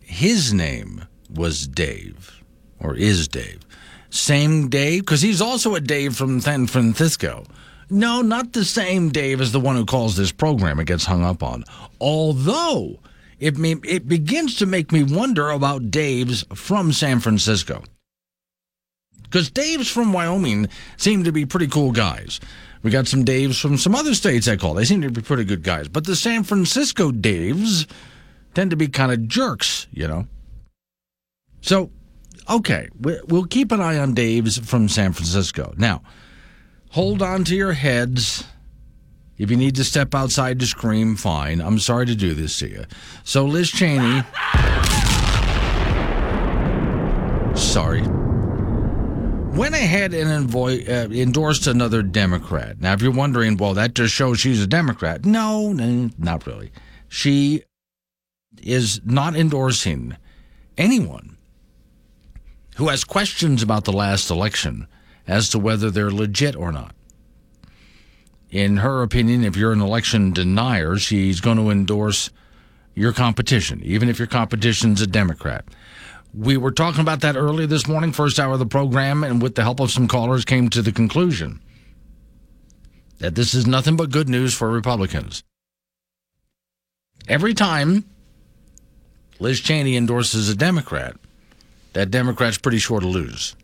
his 0.00 0.52
name 0.52 1.04
was 1.32 1.66
Dave, 1.66 2.42
or 2.80 2.96
is 2.96 3.28
Dave. 3.28 3.60
Same 4.10 4.68
Dave? 4.68 5.02
Because 5.02 5.22
he's 5.22 5.40
also 5.40 5.74
a 5.74 5.80
Dave 5.80 6.16
from 6.16 6.40
San 6.40 6.66
Francisco. 6.66 7.44
No, 7.94 8.22
not 8.22 8.54
the 8.54 8.64
same 8.64 9.10
Dave 9.10 9.40
as 9.40 9.52
the 9.52 9.60
one 9.60 9.76
who 9.76 9.86
calls 9.86 10.16
this 10.16 10.32
program 10.32 10.80
and 10.80 10.88
gets 10.88 11.04
hung 11.04 11.22
up 11.22 11.44
on. 11.44 11.62
Although 12.00 12.98
it, 13.38 13.56
may, 13.56 13.76
it 13.84 14.08
begins 14.08 14.56
to 14.56 14.66
make 14.66 14.90
me 14.90 15.04
wonder 15.04 15.48
about 15.50 15.92
Dave's 15.92 16.44
from 16.54 16.92
San 16.92 17.20
Francisco. 17.20 17.84
Because 19.22 19.48
Dave's 19.48 19.88
from 19.88 20.12
Wyoming 20.12 20.66
seem 20.96 21.22
to 21.22 21.30
be 21.30 21.46
pretty 21.46 21.68
cool 21.68 21.92
guys. 21.92 22.40
We 22.82 22.90
got 22.90 23.06
some 23.06 23.24
Daves 23.24 23.60
from 23.60 23.78
some 23.78 23.94
other 23.94 24.14
states 24.14 24.48
I 24.48 24.56
call. 24.56 24.74
They 24.74 24.84
seem 24.84 25.02
to 25.02 25.10
be 25.12 25.22
pretty 25.22 25.44
good 25.44 25.62
guys. 25.62 25.86
But 25.86 26.04
the 26.04 26.16
San 26.16 26.42
Francisco 26.42 27.12
Daves 27.12 27.88
tend 28.54 28.72
to 28.72 28.76
be 28.76 28.88
kind 28.88 29.12
of 29.12 29.28
jerks, 29.28 29.86
you 29.92 30.08
know? 30.08 30.26
So, 31.60 31.92
okay, 32.50 32.88
we'll 32.98 33.46
keep 33.46 33.70
an 33.70 33.80
eye 33.80 33.98
on 33.98 34.16
Daves 34.16 34.60
from 34.66 34.88
San 34.88 35.12
Francisco. 35.12 35.74
Now, 35.76 36.02
hold 36.94 37.20
on 37.20 37.42
to 37.42 37.56
your 37.56 37.72
heads. 37.72 38.44
If 39.36 39.50
you 39.50 39.56
need 39.56 39.74
to 39.74 39.84
step 39.84 40.14
outside 40.14 40.60
to 40.60 40.66
scream, 40.66 41.16
fine. 41.16 41.60
I'm 41.60 41.80
sorry 41.80 42.06
to 42.06 42.14
do 42.14 42.34
this 42.34 42.56
to 42.60 42.68
you. 42.68 42.84
So, 43.24 43.44
Liz 43.44 43.68
Cheney. 43.68 44.22
sorry. 47.56 48.02
Went 49.56 49.74
ahead 49.74 50.14
and 50.14 50.48
envo- 50.48 50.88
uh, 50.88 51.12
endorsed 51.12 51.66
another 51.66 52.00
Democrat. 52.00 52.80
Now, 52.80 52.92
if 52.92 53.02
you're 53.02 53.10
wondering, 53.10 53.56
well, 53.56 53.74
that 53.74 53.94
just 53.94 54.14
shows 54.14 54.38
she's 54.38 54.62
a 54.62 54.66
Democrat. 54.66 55.24
No, 55.24 55.72
no, 55.72 56.10
not 56.16 56.46
really. 56.46 56.70
She 57.08 57.64
is 58.62 59.00
not 59.04 59.34
endorsing 59.34 60.16
anyone 60.78 61.38
who 62.76 62.86
has 62.86 63.02
questions 63.02 63.64
about 63.64 63.84
the 63.84 63.92
last 63.92 64.30
election 64.30 64.86
as 65.26 65.48
to 65.50 65.58
whether 65.58 65.90
they're 65.90 66.10
legit 66.10 66.56
or 66.56 66.72
not. 66.72 66.94
In 68.50 68.78
her 68.78 69.02
opinion, 69.02 69.44
if 69.44 69.56
you're 69.56 69.72
an 69.72 69.80
election 69.80 70.32
denier, 70.32 70.96
she's 70.96 71.40
going 71.40 71.56
to 71.56 71.70
endorse 71.70 72.30
your 72.94 73.12
competition, 73.12 73.80
even 73.82 74.08
if 74.08 74.18
your 74.18 74.28
competition's 74.28 75.00
a 75.00 75.06
Democrat. 75.06 75.64
We 76.32 76.56
were 76.56 76.70
talking 76.70 77.00
about 77.00 77.20
that 77.20 77.36
earlier 77.36 77.66
this 77.66 77.86
morning, 77.86 78.12
first 78.12 78.38
hour 78.38 78.52
of 78.52 78.58
the 78.58 78.66
program, 78.66 79.24
and 79.24 79.42
with 79.42 79.54
the 79.54 79.62
help 79.62 79.80
of 79.80 79.90
some 79.90 80.08
callers, 80.08 80.44
came 80.44 80.68
to 80.70 80.82
the 80.82 80.92
conclusion 80.92 81.60
that 83.18 83.34
this 83.34 83.54
is 83.54 83.66
nothing 83.66 83.96
but 83.96 84.10
good 84.10 84.28
news 84.28 84.54
for 84.54 84.70
Republicans. 84.70 85.42
Every 87.26 87.54
time 87.54 88.04
Liz 89.38 89.60
Cheney 89.60 89.96
endorses 89.96 90.48
a 90.48 90.56
Democrat, 90.56 91.16
that 91.94 92.10
Democrat's 92.10 92.58
pretty 92.58 92.78
sure 92.78 93.00
to 93.00 93.06
lose. 93.06 93.56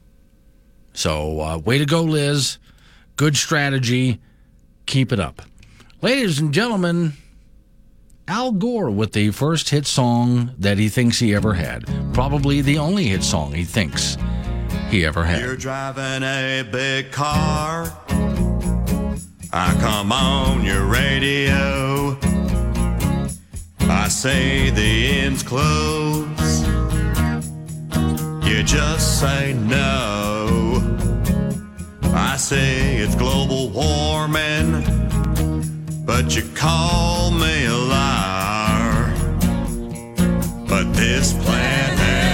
So, 0.92 1.40
uh, 1.40 1.58
way 1.58 1.78
to 1.78 1.86
go, 1.86 2.02
Liz. 2.02 2.58
Good 3.16 3.36
strategy. 3.36 4.20
Keep 4.86 5.12
it 5.12 5.20
up. 5.20 5.42
Ladies 6.02 6.38
and 6.38 6.52
gentlemen, 6.52 7.12
Al 8.26 8.52
Gore 8.52 8.90
with 8.90 9.12
the 9.12 9.30
first 9.30 9.70
hit 9.70 9.86
song 9.86 10.54
that 10.58 10.78
he 10.78 10.88
thinks 10.88 11.18
he 11.18 11.34
ever 11.34 11.54
had. 11.54 11.84
Probably 12.14 12.60
the 12.60 12.78
only 12.78 13.04
hit 13.06 13.22
song 13.22 13.52
he 13.52 13.64
thinks 13.64 14.16
he 14.88 15.04
ever 15.04 15.24
had. 15.24 15.40
You're 15.42 15.56
driving 15.56 16.22
a 16.22 16.62
big 16.62 17.12
car. 17.12 17.92
I 19.52 19.76
come 19.80 20.12
on 20.12 20.64
your 20.64 20.84
radio. 20.84 22.16
I 23.80 24.08
say 24.08 24.70
the 24.70 25.08
end's. 25.18 25.42
You 28.50 28.64
just 28.64 29.20
say 29.20 29.52
no. 29.52 30.98
I 32.12 32.36
say 32.36 32.96
it's 32.96 33.14
global 33.14 33.70
warming, 33.70 34.82
but 36.04 36.34
you 36.34 36.42
call 36.56 37.30
me 37.30 37.66
a 37.66 37.76
liar. 37.76 39.14
But 40.68 40.92
this 40.94 41.32
planet's 41.44 42.24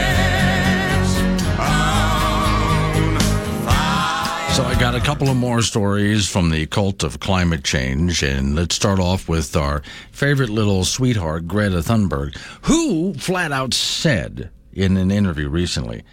on 1.61 3.19
fire. 3.67 4.55
So 4.55 4.65
I 4.65 4.75
got 4.81 4.95
a 4.95 5.01
couple 5.01 5.29
of 5.29 5.37
more 5.37 5.61
stories 5.61 6.27
from 6.27 6.49
the 6.49 6.65
cult 6.65 7.03
of 7.05 7.21
climate 7.21 7.63
change, 7.63 8.23
and 8.23 8.55
let's 8.55 8.75
start 8.75 8.99
off 8.99 9.29
with 9.29 9.55
our 9.55 9.83
favorite 10.13 10.49
little 10.49 10.87
sweetheart, 10.87 11.47
Greta 11.47 11.83
Thunberg, 11.83 12.35
who 12.63 13.13
flat 13.13 13.53
out 13.53 13.75
said 13.75 14.51
in 14.77 14.97
an 14.97 15.11
interview 15.11 15.49
recently, 15.49 16.05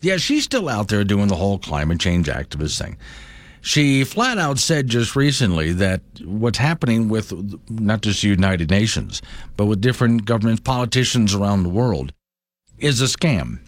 yeah, 0.00 0.18
she's 0.18 0.44
still 0.44 0.68
out 0.68 0.88
there 0.88 1.04
doing 1.04 1.28
the 1.28 1.36
whole 1.36 1.58
climate 1.58 2.00
change 2.00 2.26
activist 2.26 2.78
thing. 2.78 2.98
She 3.60 4.02
flat 4.02 4.38
out 4.38 4.58
said 4.58 4.88
just 4.88 5.14
recently 5.14 5.72
that 5.72 6.02
what's 6.24 6.58
happening 6.58 7.08
with 7.08 7.32
not 7.70 8.02
just 8.02 8.22
the 8.22 8.28
United 8.28 8.70
Nations, 8.70 9.22
but 9.56 9.66
with 9.66 9.80
different 9.80 10.24
governments, 10.24 10.62
politicians 10.62 11.32
around 11.32 11.62
the 11.62 11.68
world, 11.68 12.12
is 12.78 13.00
a 13.00 13.04
scam. 13.04 13.60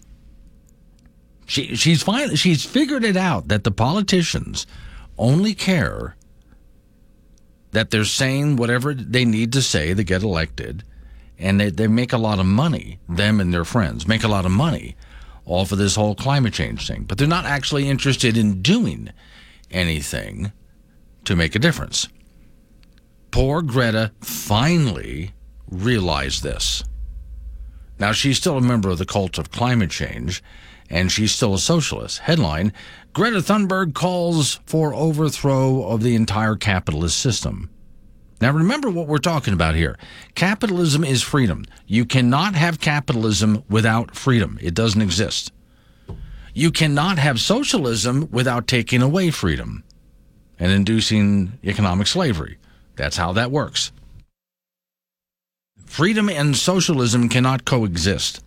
She, 1.45 1.75
she's 1.75 2.03
finally 2.03 2.35
she's 2.35 2.65
figured 2.65 3.05
it 3.05 3.15
out 3.15 3.47
that 3.47 3.63
the 3.63 3.71
politicians 3.71 4.67
only 5.17 5.53
care 5.53 6.17
that 7.71 7.91
they're 7.91 8.03
saying 8.03 8.57
whatever 8.57 8.93
they 8.93 9.23
need 9.23 9.53
to 9.53 9.61
say 9.61 9.93
to 9.93 10.03
get 10.03 10.23
elected, 10.23 10.83
and 11.37 11.59
they, 11.59 11.69
they 11.69 11.87
make 11.87 12.13
a 12.13 12.17
lot 12.17 12.39
of 12.39 12.45
money. 12.45 12.99
Them 13.09 13.39
and 13.39 13.53
their 13.53 13.65
friends 13.65 14.07
make 14.07 14.23
a 14.23 14.29
lot 14.29 14.45
of 14.45 14.51
money 14.51 14.95
off 15.45 15.71
of 15.71 15.77
this 15.77 15.95
whole 15.95 16.15
climate 16.15 16.53
change 16.53 16.87
thing, 16.87 17.03
but 17.03 17.17
they're 17.17 17.27
not 17.27 17.45
actually 17.45 17.87
interested 17.87 18.37
in 18.37 18.61
doing 18.61 19.09
anything 19.71 20.51
to 21.25 21.35
make 21.35 21.55
a 21.55 21.59
difference. 21.59 22.07
Poor 23.31 23.61
Greta 23.61 24.11
finally 24.21 25.33
realized 25.69 26.41
this. 26.41 26.83
Now, 27.99 28.11
she's 28.11 28.37
still 28.37 28.57
a 28.57 28.61
member 28.61 28.89
of 28.89 28.97
the 28.97 29.05
cult 29.05 29.37
of 29.37 29.51
climate 29.51 29.89
change, 29.89 30.43
and 30.89 31.11
she's 31.11 31.33
still 31.33 31.53
a 31.53 31.59
socialist. 31.59 32.19
Headline 32.19 32.73
Greta 33.13 33.37
Thunberg 33.37 33.93
calls 33.93 34.59
for 34.65 34.93
overthrow 34.93 35.83
of 35.87 36.01
the 36.01 36.15
entire 36.15 36.55
capitalist 36.55 37.17
system. 37.17 37.69
Now, 38.41 38.51
remember 38.51 38.89
what 38.89 39.07
we're 39.07 39.17
talking 39.17 39.53
about 39.53 39.75
here. 39.75 39.97
Capitalism 40.35 41.03
is 41.03 41.21
freedom. 41.21 41.65
You 41.87 42.05
cannot 42.05 42.55
have 42.55 42.79
capitalism 42.79 43.63
without 43.69 44.15
freedom, 44.15 44.59
it 44.61 44.73
doesn't 44.73 45.01
exist. 45.01 45.51
You 46.53 46.71
cannot 46.71 47.19
have 47.19 47.39
socialism 47.39 48.29
without 48.31 48.67
taking 48.67 49.01
away 49.01 49.29
freedom 49.29 49.83
and 50.57 50.71
inducing 50.71 51.59
economic 51.63 52.07
slavery. 52.07 52.57
That's 52.95 53.17
how 53.17 53.33
that 53.33 53.51
works. 53.51 53.91
Freedom 55.85 56.29
and 56.29 56.55
socialism 56.55 57.27
cannot 57.27 57.65
coexist. 57.65 58.43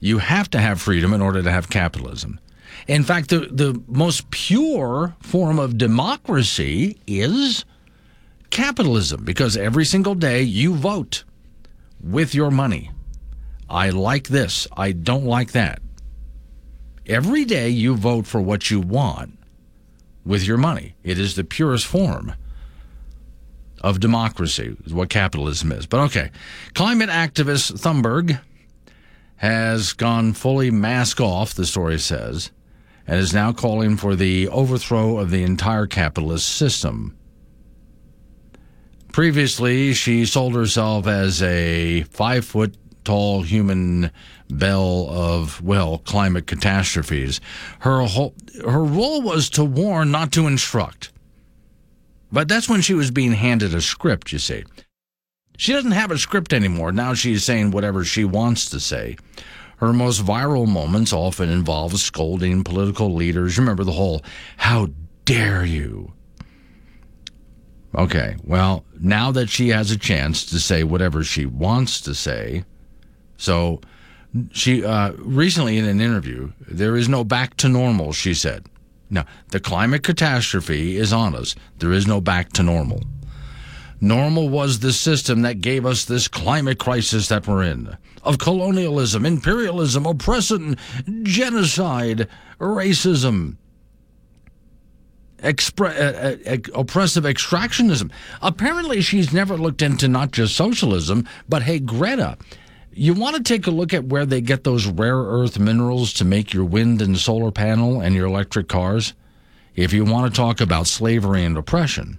You 0.00 0.18
have 0.18 0.50
to 0.50 0.60
have 0.60 0.80
freedom 0.80 1.12
in 1.12 1.22
order 1.22 1.42
to 1.42 1.50
have 1.50 1.70
capitalism. 1.70 2.40
In 2.86 3.02
fact, 3.02 3.30
the, 3.30 3.40
the 3.50 3.82
most 3.86 4.30
pure 4.30 5.16
form 5.20 5.58
of 5.58 5.78
democracy 5.78 7.00
is 7.06 7.64
capitalism 8.50 9.24
because 9.24 9.56
every 9.56 9.84
single 9.84 10.14
day 10.14 10.42
you 10.42 10.74
vote 10.74 11.24
with 12.02 12.34
your 12.34 12.50
money. 12.50 12.90
I 13.68 13.90
like 13.90 14.28
this. 14.28 14.66
I 14.76 14.92
don't 14.92 15.24
like 15.24 15.52
that. 15.52 15.80
Every 17.06 17.44
day 17.44 17.68
you 17.68 17.96
vote 17.96 18.26
for 18.26 18.40
what 18.40 18.70
you 18.70 18.80
want 18.80 19.38
with 20.24 20.44
your 20.44 20.58
money. 20.58 20.94
It 21.02 21.18
is 21.18 21.36
the 21.36 21.44
purest 21.44 21.86
form 21.86 22.34
of 23.82 24.00
democracy, 24.00 24.76
is 24.84 24.92
what 24.92 25.08
capitalism 25.08 25.72
is. 25.72 25.86
But 25.86 26.00
okay, 26.00 26.30
climate 26.74 27.10
activist 27.10 27.72
Thunberg 27.80 28.40
has 29.36 29.92
gone 29.92 30.32
fully 30.32 30.70
mask 30.70 31.20
off, 31.20 31.54
the 31.54 31.66
story 31.66 31.98
says, 31.98 32.50
and 33.06 33.18
is 33.18 33.32
now 33.32 33.52
calling 33.52 33.96
for 33.96 34.16
the 34.16 34.48
overthrow 34.48 35.18
of 35.18 35.30
the 35.30 35.44
entire 35.44 35.86
capitalist 35.86 36.48
system. 36.48 37.16
Previously, 39.18 39.94
she 39.94 40.24
sold 40.24 40.54
herself 40.54 41.08
as 41.08 41.42
a 41.42 42.04
five 42.04 42.44
foot 42.44 42.76
tall 43.02 43.42
human 43.42 44.12
belle 44.48 45.08
of, 45.10 45.60
well, 45.60 45.98
climate 45.98 46.46
catastrophes. 46.46 47.40
Her, 47.80 48.02
whole, 48.02 48.32
her 48.64 48.84
role 48.84 49.20
was 49.20 49.50
to 49.50 49.64
warn, 49.64 50.12
not 50.12 50.30
to 50.34 50.46
instruct. 50.46 51.10
But 52.30 52.46
that's 52.46 52.68
when 52.68 52.80
she 52.80 52.94
was 52.94 53.10
being 53.10 53.32
handed 53.32 53.74
a 53.74 53.80
script, 53.80 54.30
you 54.30 54.38
see. 54.38 54.62
She 55.56 55.72
doesn't 55.72 55.90
have 55.90 56.12
a 56.12 56.18
script 56.18 56.52
anymore. 56.52 56.92
Now 56.92 57.14
she's 57.14 57.42
saying 57.42 57.72
whatever 57.72 58.04
she 58.04 58.24
wants 58.24 58.70
to 58.70 58.78
say. 58.78 59.16
Her 59.78 59.92
most 59.92 60.24
viral 60.24 60.68
moments 60.68 61.12
often 61.12 61.48
involve 61.48 61.98
scolding 61.98 62.62
political 62.62 63.12
leaders. 63.12 63.58
Remember 63.58 63.82
the 63.82 63.90
whole, 63.90 64.22
how 64.58 64.90
dare 65.24 65.64
you? 65.64 66.12
Okay, 67.94 68.36
well, 68.44 68.84
now 69.00 69.32
that 69.32 69.48
she 69.48 69.68
has 69.68 69.90
a 69.90 69.98
chance 69.98 70.44
to 70.46 70.60
say 70.60 70.84
whatever 70.84 71.24
she 71.24 71.46
wants 71.46 72.00
to 72.02 72.14
say, 72.14 72.64
so 73.36 73.80
she 74.52 74.84
uh, 74.84 75.12
recently 75.18 75.78
in 75.78 75.86
an 75.86 76.00
interview, 76.00 76.52
there 76.60 76.96
is 76.96 77.08
no 77.08 77.24
back 77.24 77.56
to 77.58 77.68
normal, 77.68 78.12
she 78.12 78.34
said. 78.34 78.66
Now, 79.10 79.24
the 79.50 79.60
climate 79.60 80.02
catastrophe 80.02 80.96
is 80.98 81.12
on 81.12 81.34
us. 81.34 81.54
There 81.78 81.92
is 81.92 82.06
no 82.06 82.20
back 82.20 82.52
to 82.54 82.62
normal. 82.62 83.02
Normal 84.00 84.48
was 84.48 84.78
the 84.78 84.92
system 84.92 85.42
that 85.42 85.60
gave 85.60 85.84
us 85.84 86.04
this 86.04 86.28
climate 86.28 86.78
crisis 86.78 87.28
that 87.28 87.48
we're 87.48 87.64
in 87.64 87.96
of 88.22 88.38
colonialism, 88.38 89.24
imperialism, 89.24 90.04
oppression, 90.04 90.76
genocide, 91.22 92.28
racism, 92.60 93.56
expre- 95.38 95.96
uh, 95.96 96.50
uh, 96.50 96.80
oppressive 96.80 97.24
extractionism. 97.24 98.10
Apparently, 98.42 99.00
she's 99.00 99.32
never 99.32 99.56
looked 99.56 99.82
into 99.82 100.08
not 100.08 100.32
just 100.32 100.56
socialism, 100.56 101.26
but 101.48 101.62
hey, 101.62 101.78
Greta, 101.78 102.36
you 102.92 103.14
want 103.14 103.36
to 103.36 103.42
take 103.42 103.66
a 103.66 103.70
look 103.70 103.94
at 103.94 104.04
where 104.04 104.26
they 104.26 104.40
get 104.40 104.64
those 104.64 104.86
rare 104.86 105.18
earth 105.18 105.58
minerals 105.58 106.12
to 106.14 106.24
make 106.24 106.52
your 106.52 106.64
wind 106.64 107.00
and 107.00 107.18
solar 107.18 107.50
panel 107.50 108.00
and 108.00 108.14
your 108.14 108.26
electric 108.26 108.68
cars? 108.68 109.14
If 109.76 109.92
you 109.92 110.04
want 110.04 110.32
to 110.32 110.36
talk 110.36 110.60
about 110.60 110.88
slavery 110.88 111.44
and 111.44 111.56
oppression, 111.56 112.18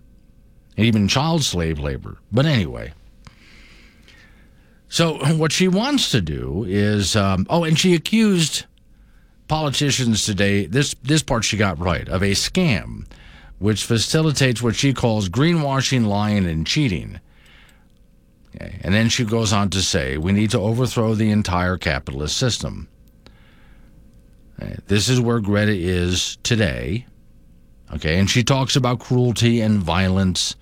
even 0.77 1.09
child 1.09 1.43
slave 1.43 1.77
labor. 1.77 2.17
But 2.31 2.45
anyway. 2.45 2.93
So, 4.87 5.17
what 5.35 5.51
she 5.51 5.67
wants 5.67 6.09
to 6.11 6.21
do 6.21 6.65
is, 6.67 7.15
um, 7.15 7.45
oh, 7.49 7.63
and 7.63 7.77
she 7.77 7.93
accused 7.93 8.65
politicians 9.49 10.25
today, 10.25 10.65
this, 10.65 10.95
this 11.03 11.21
part 11.21 11.43
she 11.43 11.57
got 11.57 11.77
right, 11.77 12.07
of 12.07 12.23
a 12.23 12.31
scam 12.31 13.05
which 13.57 13.83
facilitates 13.83 14.61
what 14.61 14.75
she 14.75 14.93
calls 14.93 15.27
greenwashing, 15.27 16.05
lying, 16.07 16.45
and 16.45 16.65
cheating. 16.65 17.19
Okay. 18.55 18.79
And 18.81 18.93
then 18.93 19.09
she 19.09 19.25
goes 19.25 19.51
on 19.51 19.69
to 19.71 19.81
say, 19.81 20.17
we 20.17 20.31
need 20.31 20.51
to 20.51 20.59
overthrow 20.59 21.13
the 21.13 21.29
entire 21.29 21.77
capitalist 21.77 22.37
system. 22.37 22.87
This 24.87 25.07
is 25.07 25.21
where 25.21 25.39
Greta 25.39 25.73
is 25.73 26.37
today. 26.43 27.05
Okay. 27.93 28.17
And 28.17 28.29
she 28.29 28.43
talks 28.43 28.75
about 28.75 28.99
cruelty 28.99 29.61
and 29.61 29.79
violence, 29.79 30.55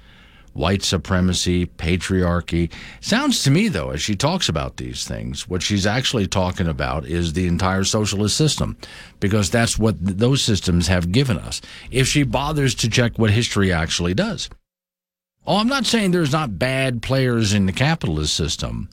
white 0.57 0.83
supremacy, 0.83 1.67
patriarchy. 1.67 2.71
Sounds 2.99 3.43
to 3.43 3.51
me, 3.51 3.67
though, 3.67 3.91
as 3.91 4.01
she 4.01 4.15
talks 4.15 4.49
about 4.49 4.77
these 4.77 5.07
things, 5.07 5.47
what 5.47 5.61
she's 5.61 5.85
actually 5.85 6.27
talking 6.27 6.67
about 6.67 7.05
is 7.05 7.33
the 7.33 7.47
entire 7.47 7.83
socialist 7.83 8.35
system, 8.35 8.75
because 9.19 9.49
that's 9.49 9.77
what 9.77 9.95
those 9.99 10.43
systems 10.43 10.87
have 10.87 11.11
given 11.11 11.37
us. 11.37 11.61
If 11.91 12.07
she 12.07 12.23
bothers 12.23 12.75
to 12.75 12.89
check 12.89 13.17
what 13.17 13.29
history 13.29 13.71
actually 13.71 14.13
does. 14.13 14.49
Oh, 15.45 15.57
I'm 15.57 15.69
not 15.69 15.85
saying 15.85 16.11
there's 16.11 16.33
not 16.33 16.59
bad 16.59 17.01
players 17.01 17.53
in 17.53 17.67
the 17.67 17.71
capitalist 17.71 18.35
system. 18.35 18.89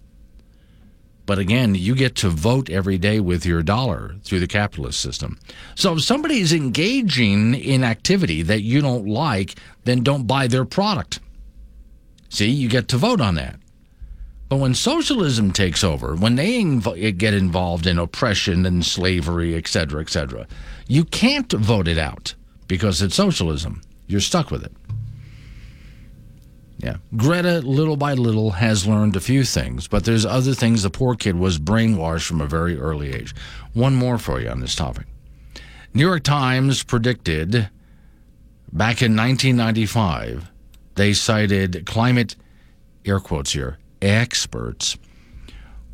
But 1.26 1.38
again, 1.38 1.74
you 1.74 1.94
get 1.94 2.16
to 2.16 2.28
vote 2.28 2.68
every 2.68 2.98
day 2.98 3.18
with 3.18 3.46
your 3.46 3.62
dollar 3.62 4.16
through 4.24 4.40
the 4.40 4.46
capitalist 4.46 5.00
system. 5.00 5.38
So 5.74 5.94
if 5.94 6.02
somebody 6.02 6.40
is 6.40 6.52
engaging 6.52 7.54
in 7.54 7.82
activity 7.82 8.42
that 8.42 8.60
you 8.60 8.82
don't 8.82 9.06
like, 9.06 9.54
then 9.84 10.02
don't 10.02 10.26
buy 10.26 10.46
their 10.46 10.66
product. 10.66 11.20
See, 12.34 12.50
you 12.50 12.68
get 12.68 12.88
to 12.88 12.96
vote 12.96 13.20
on 13.20 13.36
that. 13.36 13.60
But 14.48 14.56
when 14.56 14.74
socialism 14.74 15.52
takes 15.52 15.84
over, 15.84 16.16
when 16.16 16.34
they 16.34 16.60
inv- 16.60 17.16
get 17.16 17.32
involved 17.32 17.86
in 17.86 17.96
oppression 17.96 18.66
and 18.66 18.84
slavery, 18.84 19.54
et 19.54 19.68
cetera, 19.68 20.00
et 20.00 20.10
cetera, 20.10 20.48
you 20.88 21.04
can't 21.04 21.52
vote 21.52 21.86
it 21.86 21.96
out 21.96 22.34
because 22.66 23.00
it's 23.02 23.14
socialism. 23.14 23.82
You're 24.08 24.20
stuck 24.20 24.50
with 24.50 24.64
it. 24.64 24.72
Yeah. 26.78 26.96
Greta, 27.16 27.60
little 27.60 27.96
by 27.96 28.14
little, 28.14 28.50
has 28.50 28.84
learned 28.84 29.14
a 29.14 29.20
few 29.20 29.44
things, 29.44 29.86
but 29.86 30.04
there's 30.04 30.26
other 30.26 30.54
things 30.54 30.82
the 30.82 30.90
poor 30.90 31.14
kid 31.14 31.36
was 31.36 31.60
brainwashed 31.60 32.26
from 32.26 32.40
a 32.40 32.46
very 32.48 32.76
early 32.76 33.14
age. 33.14 33.32
One 33.74 33.94
more 33.94 34.18
for 34.18 34.40
you 34.40 34.48
on 34.48 34.58
this 34.58 34.74
topic. 34.74 35.06
New 35.94 36.04
York 36.04 36.24
Times 36.24 36.82
predicted 36.82 37.70
back 38.72 39.02
in 39.02 39.14
1995, 39.16 40.50
they 40.94 41.12
cited 41.12 41.84
climate, 41.86 42.36
air 43.04 43.20
quotes 43.20 43.52
here, 43.52 43.78
experts, 44.02 44.96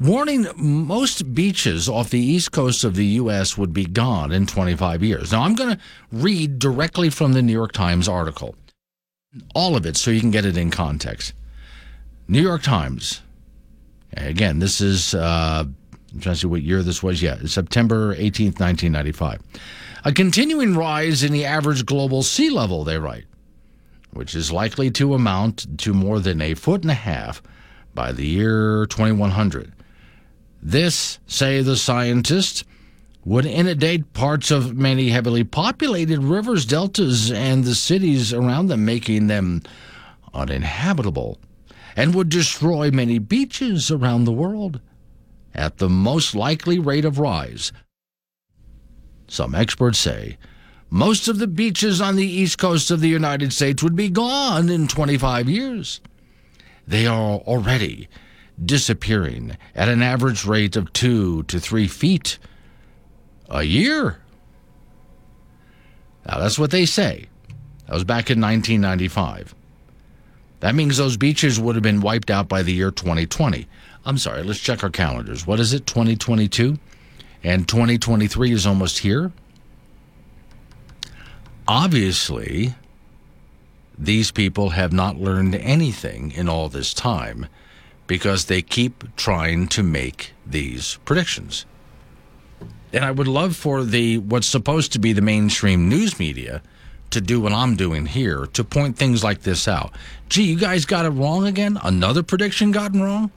warning 0.00 0.46
most 0.56 1.34
beaches 1.34 1.88
off 1.88 2.10
the 2.10 2.18
east 2.18 2.52
coast 2.52 2.84
of 2.84 2.94
the 2.94 3.06
U.S. 3.06 3.58
would 3.58 3.72
be 3.72 3.84
gone 3.84 4.32
in 4.32 4.46
25 4.46 5.02
years. 5.02 5.32
Now, 5.32 5.42
I'm 5.42 5.54
going 5.54 5.76
to 5.76 5.82
read 6.12 6.58
directly 6.58 7.10
from 7.10 7.32
the 7.32 7.42
New 7.42 7.52
York 7.52 7.72
Times 7.72 8.08
article 8.08 8.54
all 9.54 9.76
of 9.76 9.86
it 9.86 9.96
so 9.96 10.10
you 10.10 10.20
can 10.20 10.30
get 10.30 10.44
it 10.44 10.56
in 10.56 10.70
context. 10.70 11.34
New 12.28 12.42
York 12.42 12.62
Times. 12.62 13.22
Again, 14.16 14.58
this 14.58 14.80
is, 14.80 15.14
uh, 15.14 15.64
I'm 16.12 16.20
trying 16.20 16.34
to 16.34 16.40
see 16.40 16.46
what 16.46 16.62
year 16.62 16.82
this 16.82 17.02
was. 17.02 17.22
Yeah, 17.22 17.36
September 17.46 18.14
18th, 18.16 18.58
1995. 18.58 19.40
A 20.04 20.12
continuing 20.12 20.74
rise 20.74 21.22
in 21.22 21.32
the 21.32 21.44
average 21.44 21.86
global 21.86 22.22
sea 22.22 22.50
level, 22.50 22.84
they 22.84 22.98
write, 22.98 23.24
which 24.12 24.34
is 24.34 24.52
likely 24.52 24.90
to 24.90 25.14
amount 25.14 25.78
to 25.78 25.94
more 25.94 26.20
than 26.20 26.40
a 26.40 26.54
foot 26.54 26.82
and 26.82 26.90
a 26.90 26.94
half 26.94 27.42
by 27.94 28.12
the 28.12 28.26
year 28.26 28.86
2100. 28.86 29.72
This, 30.62 31.18
say 31.26 31.62
the 31.62 31.76
scientists, 31.76 32.64
would 33.24 33.46
inundate 33.46 34.12
parts 34.12 34.50
of 34.50 34.76
many 34.76 35.10
heavily 35.10 35.44
populated 35.44 36.22
rivers, 36.22 36.64
deltas, 36.64 37.30
and 37.30 37.64
the 37.64 37.74
cities 37.74 38.32
around 38.32 38.66
them, 38.66 38.84
making 38.84 39.26
them 39.26 39.62
uninhabitable, 40.32 41.38
and 41.96 42.14
would 42.14 42.28
destroy 42.28 42.90
many 42.90 43.18
beaches 43.18 43.90
around 43.90 44.24
the 44.24 44.32
world 44.32 44.80
at 45.54 45.78
the 45.78 45.88
most 45.88 46.34
likely 46.34 46.78
rate 46.78 47.04
of 47.04 47.18
rise. 47.18 47.72
Some 49.28 49.54
experts 49.54 49.98
say 49.98 50.38
most 50.90 51.28
of 51.28 51.38
the 51.38 51.46
beaches 51.46 52.00
on 52.00 52.16
the 52.16 52.26
east 52.26 52.58
coast 52.58 52.90
of 52.90 53.00
the 53.00 53.08
United 53.08 53.52
States 53.52 53.82
would 53.82 53.94
be 53.94 54.08
gone 54.08 54.68
in 54.68 54.88
25 54.88 55.48
years. 55.48 56.00
They 56.86 57.06
are 57.06 57.38
already 57.38 58.08
disappearing 58.62 59.56
at 59.74 59.88
an 59.88 60.02
average 60.02 60.44
rate 60.44 60.74
of 60.74 60.92
two 60.92 61.44
to 61.44 61.60
three 61.60 61.86
feet 61.86 62.38
a 63.48 63.62
year. 63.62 64.18
Now, 66.26 66.40
that's 66.40 66.58
what 66.58 66.72
they 66.72 66.86
say. 66.86 67.26
That 67.86 67.94
was 67.94 68.04
back 68.04 68.30
in 68.30 68.40
1995. 68.40 69.54
That 70.60 70.74
means 70.74 70.96
those 70.96 71.16
beaches 71.16 71.58
would 71.58 71.76
have 71.76 71.82
been 71.82 72.00
wiped 72.00 72.30
out 72.30 72.48
by 72.48 72.62
the 72.62 72.72
year 72.72 72.90
2020. 72.90 73.66
I'm 74.04 74.18
sorry, 74.18 74.42
let's 74.42 74.60
check 74.60 74.82
our 74.82 74.90
calendars. 74.90 75.46
What 75.46 75.60
is 75.60 75.72
it, 75.72 75.86
2022? 75.86 76.78
And 77.42 77.66
2023 77.66 78.52
is 78.52 78.66
almost 78.66 78.98
here? 78.98 79.32
Obviously, 81.70 82.74
these 83.96 84.32
people 84.32 84.70
have 84.70 84.92
not 84.92 85.20
learned 85.20 85.54
anything 85.54 86.32
in 86.32 86.48
all 86.48 86.68
this 86.68 86.92
time 86.92 87.46
because 88.08 88.46
they 88.46 88.60
keep 88.60 89.04
trying 89.14 89.68
to 89.68 89.84
make 89.84 90.32
these 90.44 90.98
predictions. 91.04 91.66
And 92.92 93.04
I 93.04 93.12
would 93.12 93.28
love 93.28 93.54
for 93.54 93.84
the 93.84 94.18
what's 94.18 94.48
supposed 94.48 94.92
to 94.94 94.98
be 94.98 95.12
the 95.12 95.22
mainstream 95.22 95.88
news 95.88 96.18
media 96.18 96.60
to 97.10 97.20
do 97.20 97.40
what 97.40 97.52
I'm 97.52 97.76
doing 97.76 98.06
here 98.06 98.46
to 98.46 98.64
point 98.64 98.96
things 98.96 99.22
like 99.22 99.42
this 99.42 99.68
out. 99.68 99.94
Gee, 100.28 100.42
you 100.42 100.58
guys 100.58 100.84
got 100.84 101.06
it 101.06 101.10
wrong 101.10 101.46
again? 101.46 101.78
Another 101.84 102.24
prediction 102.24 102.72
gotten 102.72 103.00
wrong? 103.00 103.30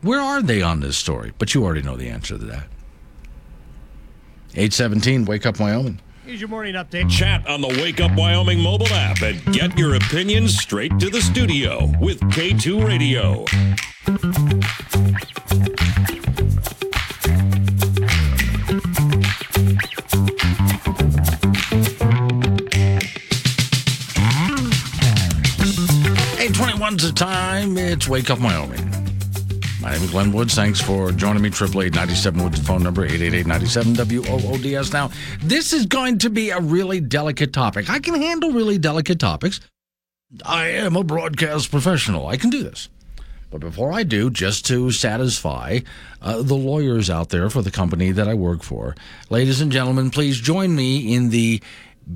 Where 0.00 0.20
are 0.20 0.42
they 0.42 0.62
on 0.62 0.80
this 0.80 0.96
story? 0.96 1.32
But 1.38 1.54
you 1.54 1.62
already 1.62 1.82
know 1.82 1.96
the 1.96 2.08
answer 2.08 2.36
to 2.36 2.44
that. 2.46 2.66
817, 4.54 5.26
Wake 5.26 5.46
Up 5.46 5.60
Wyoming. 5.60 6.00
Here's 6.24 6.40
your 6.40 6.48
morning 6.48 6.74
update. 6.74 7.10
Chat 7.10 7.46
on 7.48 7.60
the 7.60 7.68
Wake 7.68 8.00
Up 8.00 8.12
Wyoming 8.16 8.60
mobile 8.60 8.86
app 8.88 9.22
and 9.22 9.42
get 9.52 9.76
your 9.76 9.96
opinions 9.96 10.56
straight 10.56 10.96
to 11.00 11.10
the 11.10 11.20
studio 11.20 11.90
with 12.00 12.20
K2 12.20 12.86
Radio. 12.86 13.44
Eight 26.38 26.54
twenty-one's 26.54 27.02
the 27.04 27.12
time. 27.14 27.76
It's 27.78 28.08
Wake 28.08 28.30
Up 28.30 28.40
Wyoming. 28.40 28.91
My 29.82 29.90
name 29.94 30.04
is 30.04 30.10
Glenn 30.12 30.30
Woods. 30.30 30.54
Thanks 30.54 30.80
for 30.80 31.10
joining 31.10 31.42
me. 31.42 31.50
Triple 31.50 31.82
eight 31.82 31.92
ninety 31.92 32.14
seven 32.14 32.44
Woods 32.44 32.60
phone 32.60 32.84
number 32.84 33.04
eight 33.04 33.20
eight 33.20 33.34
eight 33.34 33.48
ninety 33.48 33.66
seven 33.66 33.94
W 33.94 34.22
O 34.28 34.40
O 34.52 34.56
D 34.56 34.76
S. 34.76 34.92
Now, 34.92 35.10
this 35.40 35.72
is 35.72 35.86
going 35.86 36.18
to 36.18 36.30
be 36.30 36.50
a 36.50 36.60
really 36.60 37.00
delicate 37.00 37.52
topic. 37.52 37.90
I 37.90 37.98
can 37.98 38.14
handle 38.14 38.52
really 38.52 38.78
delicate 38.78 39.18
topics. 39.18 39.58
I 40.44 40.68
am 40.68 40.94
a 40.94 41.02
broadcast 41.02 41.72
professional. 41.72 42.28
I 42.28 42.36
can 42.36 42.48
do 42.48 42.62
this. 42.62 42.88
But 43.50 43.60
before 43.60 43.92
I 43.92 44.04
do, 44.04 44.30
just 44.30 44.64
to 44.66 44.92
satisfy 44.92 45.80
uh, 46.22 46.42
the 46.42 46.54
lawyers 46.54 47.10
out 47.10 47.30
there 47.30 47.50
for 47.50 47.60
the 47.60 47.72
company 47.72 48.12
that 48.12 48.28
I 48.28 48.34
work 48.34 48.62
for, 48.62 48.94
ladies 49.30 49.60
and 49.60 49.72
gentlemen, 49.72 50.10
please 50.10 50.38
join 50.38 50.76
me 50.76 51.12
in 51.12 51.30
the 51.30 51.60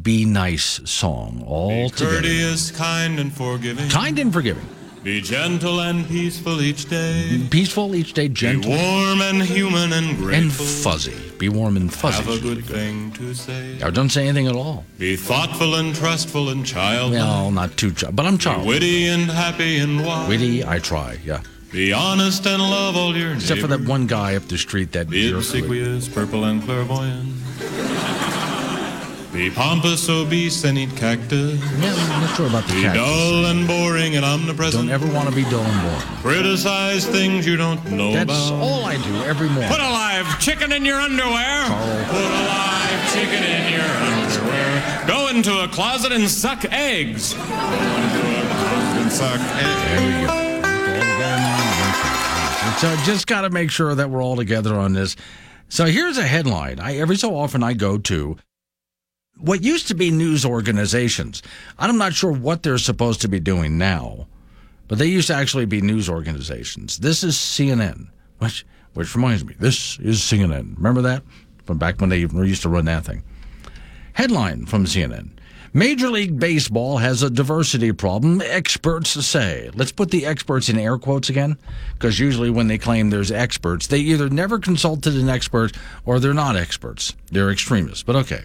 Be 0.03 0.25
Nice 0.25 0.81
song 0.89 1.43
all 1.45 1.91
together. 1.91 2.17
Courteous, 2.23 2.71
kind, 2.71 3.19
and 3.19 3.33
forgiving. 3.33 3.89
Kind 3.91 4.21
and 4.21 4.33
forgiving. 4.33 4.67
Be 5.07 5.21
gentle 5.21 5.83
and 5.83 6.05
peaceful 6.09 6.61
each 6.61 6.91
day. 6.91 7.41
Peaceful 7.49 7.95
each 7.95 8.13
day, 8.13 8.27
gentle. 8.27 8.73
Be 8.73 8.77
warm 8.77 9.21
and 9.23 9.41
human 9.41 9.93
and 9.93 10.17
grateful. 10.17 10.35
and 10.35 10.53
fuzzy. 10.53 11.15
Be 11.39 11.49
warm 11.49 11.77
and 11.77 11.95
fuzzy. 11.95 12.25
Have 12.25 12.29
a 12.29 12.41
good 12.41 12.65
thing 12.65 13.13
to 13.13 13.33
say. 13.33 13.81
I 13.81 13.91
don't 13.91 14.09
say 14.09 14.27
anything 14.27 14.49
at 14.49 14.57
all. 14.57 14.85
Be 14.99 15.15
thoughtful 15.15 15.77
and 15.77 15.95
trustful 15.95 16.49
and 16.49 16.67
childlike. 16.67 17.21
Well, 17.21 17.53
not 17.53 17.77
too, 17.77 17.93
ch- 17.93 18.07
but 18.11 18.27
I'm 18.27 18.37
Be 18.37 18.67
witty 18.67 19.07
and 19.07 19.31
happy 19.31 19.79
and 19.79 20.05
wise. 20.05 20.29
Witty, 20.29 20.65
I 20.65 20.81
try, 20.81 21.21
yeah. 21.25 21.43
Be 21.71 21.93
honest 21.93 22.45
and 22.45 22.61
love 22.61 22.97
all 22.97 23.17
your 23.17 23.35
Except 23.35 23.61
for 23.61 23.69
that 23.69 23.83
one 23.83 24.09
guy 24.09 24.35
up 24.35 24.49
the 24.49 24.59
street 24.59 24.91
that 24.91 25.09
Be 25.09 25.31
obsequious, 25.31 26.09
purple 26.09 26.43
and 26.43 26.61
clairvoyant. 26.65 27.33
Be 29.37 29.51
pompous, 29.51 30.09
obese, 30.09 30.65
and 30.65 30.79
eat 30.79 30.97
cactus. 30.97 31.61
Yeah, 31.79 31.93
I'm 31.95 32.23
not 32.23 32.35
sure 32.37 32.47
about 32.47 32.65
the 32.67 32.73
Be 32.75 32.83
cactus. 32.83 33.03
dull 33.03 33.45
and 33.47 33.67
boring 33.69 34.17
and 34.17 34.25
omnipresent. 34.25 34.89
Don't 34.89 34.91
ever 34.91 35.07
want 35.13 35.29
to 35.29 35.35
be 35.35 35.43
dull 35.45 35.61
and 35.61 35.83
boring. 35.83 36.19
Criticize 36.23 37.07
things 37.07 37.47
you 37.47 37.59
don't 37.59 37.85
know 37.91 38.13
That's 38.13 38.25
about. 38.25 38.39
That's 38.39 38.51
all 38.51 38.85
I 38.87 38.97
do 38.97 39.15
every 39.29 39.51
morning. 39.51 39.69
Put 39.71 39.81
a 39.81 39.91
live 39.91 40.41
chicken 40.41 40.73
in 40.73 40.87
your 40.87 40.99
underwear. 40.99 41.67
Carl. 41.67 42.05
Put 42.07 42.25
a 42.25 42.45
live 42.49 43.13
chicken 43.13 43.45
in 43.45 43.73
your 43.75 43.83
underwear. 43.85 45.05
Go 45.07 45.29
into 45.29 45.63
a 45.63 45.69
closet 45.69 46.13
and 46.13 46.29
suck 46.31 46.65
eggs. 46.73 47.35
Go 47.35 47.43
into 47.43 47.51
a 47.53 48.49
closet 48.57 49.03
and 49.03 49.13
suck 49.13 49.41
eggs. 49.61 49.85
There 49.85 50.21
we 50.21 50.27
go. 50.27 50.33
So 52.81 52.95
just 53.05 53.27
got 53.27 53.43
to 53.43 53.51
make 53.51 53.71
sure 53.71 53.95
that 53.95 54.09
we're 54.11 54.23
all 54.23 54.37
together 54.37 54.75
on 54.75 54.93
this. 54.93 55.15
So 55.69 55.85
here's 55.87 56.17
a 56.19 56.23
headline. 56.27 56.79
I 56.81 56.97
every 56.97 57.17
so 57.17 57.35
often 57.37 57.63
I 57.63 57.73
go 57.75 57.97
to 57.99 58.37
what 59.39 59.63
used 59.63 59.89
to 59.89 59.95
be 59.95 60.11
news 60.11 60.45
organizations. 60.45 61.43
I'm 61.79 61.99
not 61.99 62.15
sure 62.15 62.33
what 62.33 62.63
they're 62.63 62.79
supposed 62.79 63.21
to 63.23 63.29
be 63.29 63.41
doing 63.41 63.79
now, 63.79 64.27
but 64.89 64.99
they 64.99 65.07
used 65.07 65.29
to 65.29 65.35
actually 65.35 65.67
be 65.67 65.81
news 65.81 66.09
organizations. 66.09 66.99
This 66.99 67.23
is 67.23 67.37
CNN, 67.37 68.09
which 68.39 68.65
which 68.95 69.15
reminds 69.15 69.45
me, 69.45 69.55
this 69.59 69.99
is 69.99 70.21
CNN. 70.21 70.77
Remember 70.77 71.03
that 71.03 71.23
from 71.67 71.77
back 71.77 72.01
when 72.01 72.09
they 72.09 72.19
used 72.19 72.63
to 72.63 72.71
run 72.71 72.87
that 72.87 73.05
thing. 73.05 73.23
Headline 74.15 74.65
from 74.65 74.87
CNN. 74.87 75.33
Major 75.75 76.09
League 76.09 76.41
Baseball 76.41 76.97
has 76.97 77.23
a 77.23 77.29
diversity 77.29 77.93
problem, 77.93 78.41
experts 78.41 79.11
say. 79.11 79.69
Let's 79.75 79.93
put 79.93 80.11
the 80.11 80.25
experts 80.25 80.71
in 80.71 80.79
air 80.79 80.97
quotes 80.97 81.29
again, 81.29 81.59
because 81.93 82.19
usually 82.19 82.49
when 82.49 82.69
they 82.69 82.79
claim 82.79 83.11
there's 83.11 83.31
experts, 83.31 83.87
they 83.87 83.99
either 83.99 84.31
never 84.31 84.59
consulted 84.59 85.15
an 85.15 85.29
expert 85.29 85.77
or 86.07 86.19
they're 86.19 86.33
not 86.33 86.57
experts. 86.57 87.15
They're 87.31 87.51
extremists. 87.51 88.03
But 88.03 88.17
okay. 88.17 88.45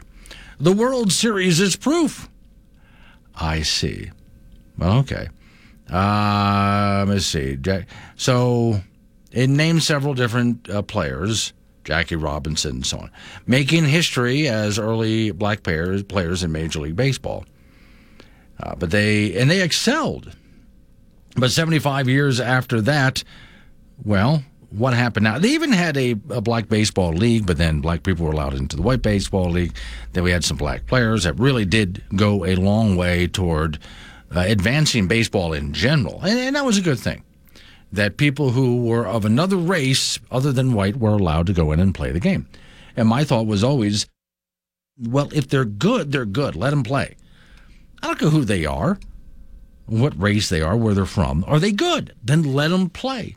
The 0.61 0.71
World 0.71 1.11
Series 1.11 1.59
is 1.59 1.75
proof. 1.75 2.29
I 3.33 3.63
see. 3.63 4.11
Well, 4.77 4.99
okay. 4.99 5.29
Uh, 5.89 7.03
let's 7.07 7.25
see. 7.25 7.57
So 8.15 8.79
it 9.31 9.49
names 9.49 9.87
several 9.87 10.13
different 10.13 10.69
uh, 10.69 10.83
players, 10.83 11.53
Jackie 11.83 12.15
Robinson 12.15 12.73
and 12.73 12.85
so 12.85 12.99
on, 12.99 13.11
making 13.47 13.85
history 13.85 14.47
as 14.47 14.77
early 14.77 15.31
black 15.31 15.63
players, 15.63 16.03
players 16.03 16.43
in 16.43 16.51
Major 16.51 16.81
League 16.81 16.95
Baseball. 16.95 17.43
Uh, 18.61 18.75
but 18.75 18.91
they 18.91 19.35
and 19.35 19.49
they 19.49 19.63
excelled. 19.63 20.35
But 21.35 21.49
75 21.49 22.07
years 22.07 22.39
after 22.39 22.81
that, 22.81 23.23
well, 24.03 24.43
what 24.71 24.93
happened 24.93 25.25
now? 25.25 25.37
They 25.37 25.49
even 25.49 25.73
had 25.73 25.97
a, 25.97 26.11
a 26.29 26.41
black 26.41 26.69
baseball 26.69 27.11
league, 27.11 27.45
but 27.45 27.57
then 27.57 27.81
black 27.81 28.03
people 28.03 28.25
were 28.25 28.31
allowed 28.31 28.53
into 28.53 28.75
the 28.75 28.81
white 28.81 29.01
baseball 29.01 29.49
league. 29.49 29.75
Then 30.13 30.23
we 30.23 30.31
had 30.31 30.43
some 30.43 30.57
black 30.57 30.87
players 30.87 31.23
that 31.23 31.37
really 31.39 31.65
did 31.65 32.03
go 32.15 32.45
a 32.45 32.55
long 32.55 32.95
way 32.95 33.27
toward 33.27 33.79
uh, 34.33 34.39
advancing 34.47 35.07
baseball 35.07 35.53
in 35.53 35.73
general, 35.73 36.21
and, 36.21 36.39
and 36.39 36.55
that 36.55 36.65
was 36.65 36.77
a 36.77 36.81
good 36.81 36.99
thing. 36.99 37.23
That 37.91 38.15
people 38.15 38.51
who 38.51 38.85
were 38.85 39.05
of 39.05 39.25
another 39.25 39.57
race 39.57 40.17
other 40.31 40.53
than 40.53 40.73
white 40.73 40.95
were 40.95 41.09
allowed 41.09 41.47
to 41.47 41.53
go 41.53 41.73
in 41.73 41.81
and 41.81 41.93
play 41.93 42.11
the 42.11 42.21
game. 42.21 42.47
And 42.95 43.09
my 43.09 43.25
thought 43.25 43.47
was 43.47 43.65
always, 43.65 44.07
well, 44.97 45.29
if 45.33 45.49
they're 45.49 45.65
good, 45.65 46.13
they're 46.13 46.25
good. 46.25 46.55
Let 46.55 46.69
them 46.69 46.83
play. 46.83 47.17
I 48.01 48.07
don't 48.07 48.19
care 48.19 48.29
who 48.29 48.45
they 48.45 48.65
are, 48.65 48.97
what 49.85 50.19
race 50.19 50.47
they 50.47 50.61
are, 50.61 50.77
where 50.77 50.93
they're 50.93 51.05
from. 51.05 51.43
Are 51.45 51.59
they 51.59 51.73
good? 51.73 52.15
Then 52.23 52.43
let 52.43 52.69
them 52.69 52.89
play. 52.89 53.35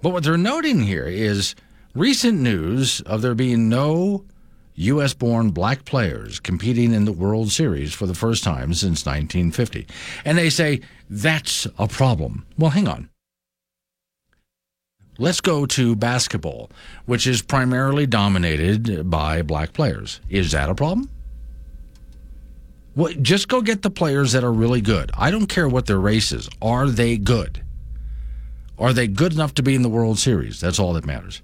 But 0.00 0.10
what 0.10 0.24
they're 0.24 0.36
noting 0.36 0.80
here 0.80 1.06
is 1.06 1.54
recent 1.94 2.40
news 2.40 3.00
of 3.02 3.22
there 3.22 3.34
being 3.34 3.68
no 3.68 4.24
U.S. 4.74 5.12
born 5.12 5.50
black 5.50 5.84
players 5.84 6.38
competing 6.38 6.92
in 6.92 7.04
the 7.04 7.12
World 7.12 7.50
Series 7.50 7.92
for 7.92 8.06
the 8.06 8.14
first 8.14 8.44
time 8.44 8.72
since 8.74 9.04
1950. 9.04 9.86
And 10.24 10.38
they 10.38 10.50
say 10.50 10.80
that's 11.10 11.66
a 11.78 11.88
problem. 11.88 12.46
Well, 12.56 12.70
hang 12.70 12.86
on. 12.86 13.10
Let's 15.18 15.40
go 15.40 15.66
to 15.66 15.96
basketball, 15.96 16.70
which 17.06 17.26
is 17.26 17.42
primarily 17.42 18.06
dominated 18.06 19.10
by 19.10 19.42
black 19.42 19.72
players. 19.72 20.20
Is 20.28 20.52
that 20.52 20.70
a 20.70 20.76
problem? 20.76 21.10
Well, 22.94 23.12
just 23.20 23.48
go 23.48 23.60
get 23.60 23.82
the 23.82 23.90
players 23.90 24.30
that 24.32 24.44
are 24.44 24.52
really 24.52 24.80
good. 24.80 25.10
I 25.14 25.32
don't 25.32 25.48
care 25.48 25.68
what 25.68 25.86
their 25.86 25.98
race 25.98 26.30
is. 26.30 26.48
Are 26.62 26.88
they 26.88 27.16
good? 27.16 27.64
Are 28.78 28.92
they 28.92 29.08
good 29.08 29.32
enough 29.32 29.54
to 29.54 29.62
be 29.62 29.74
in 29.74 29.82
the 29.82 29.88
World 29.88 30.18
Series? 30.18 30.60
That's 30.60 30.78
all 30.78 30.92
that 30.92 31.04
matters. 31.04 31.42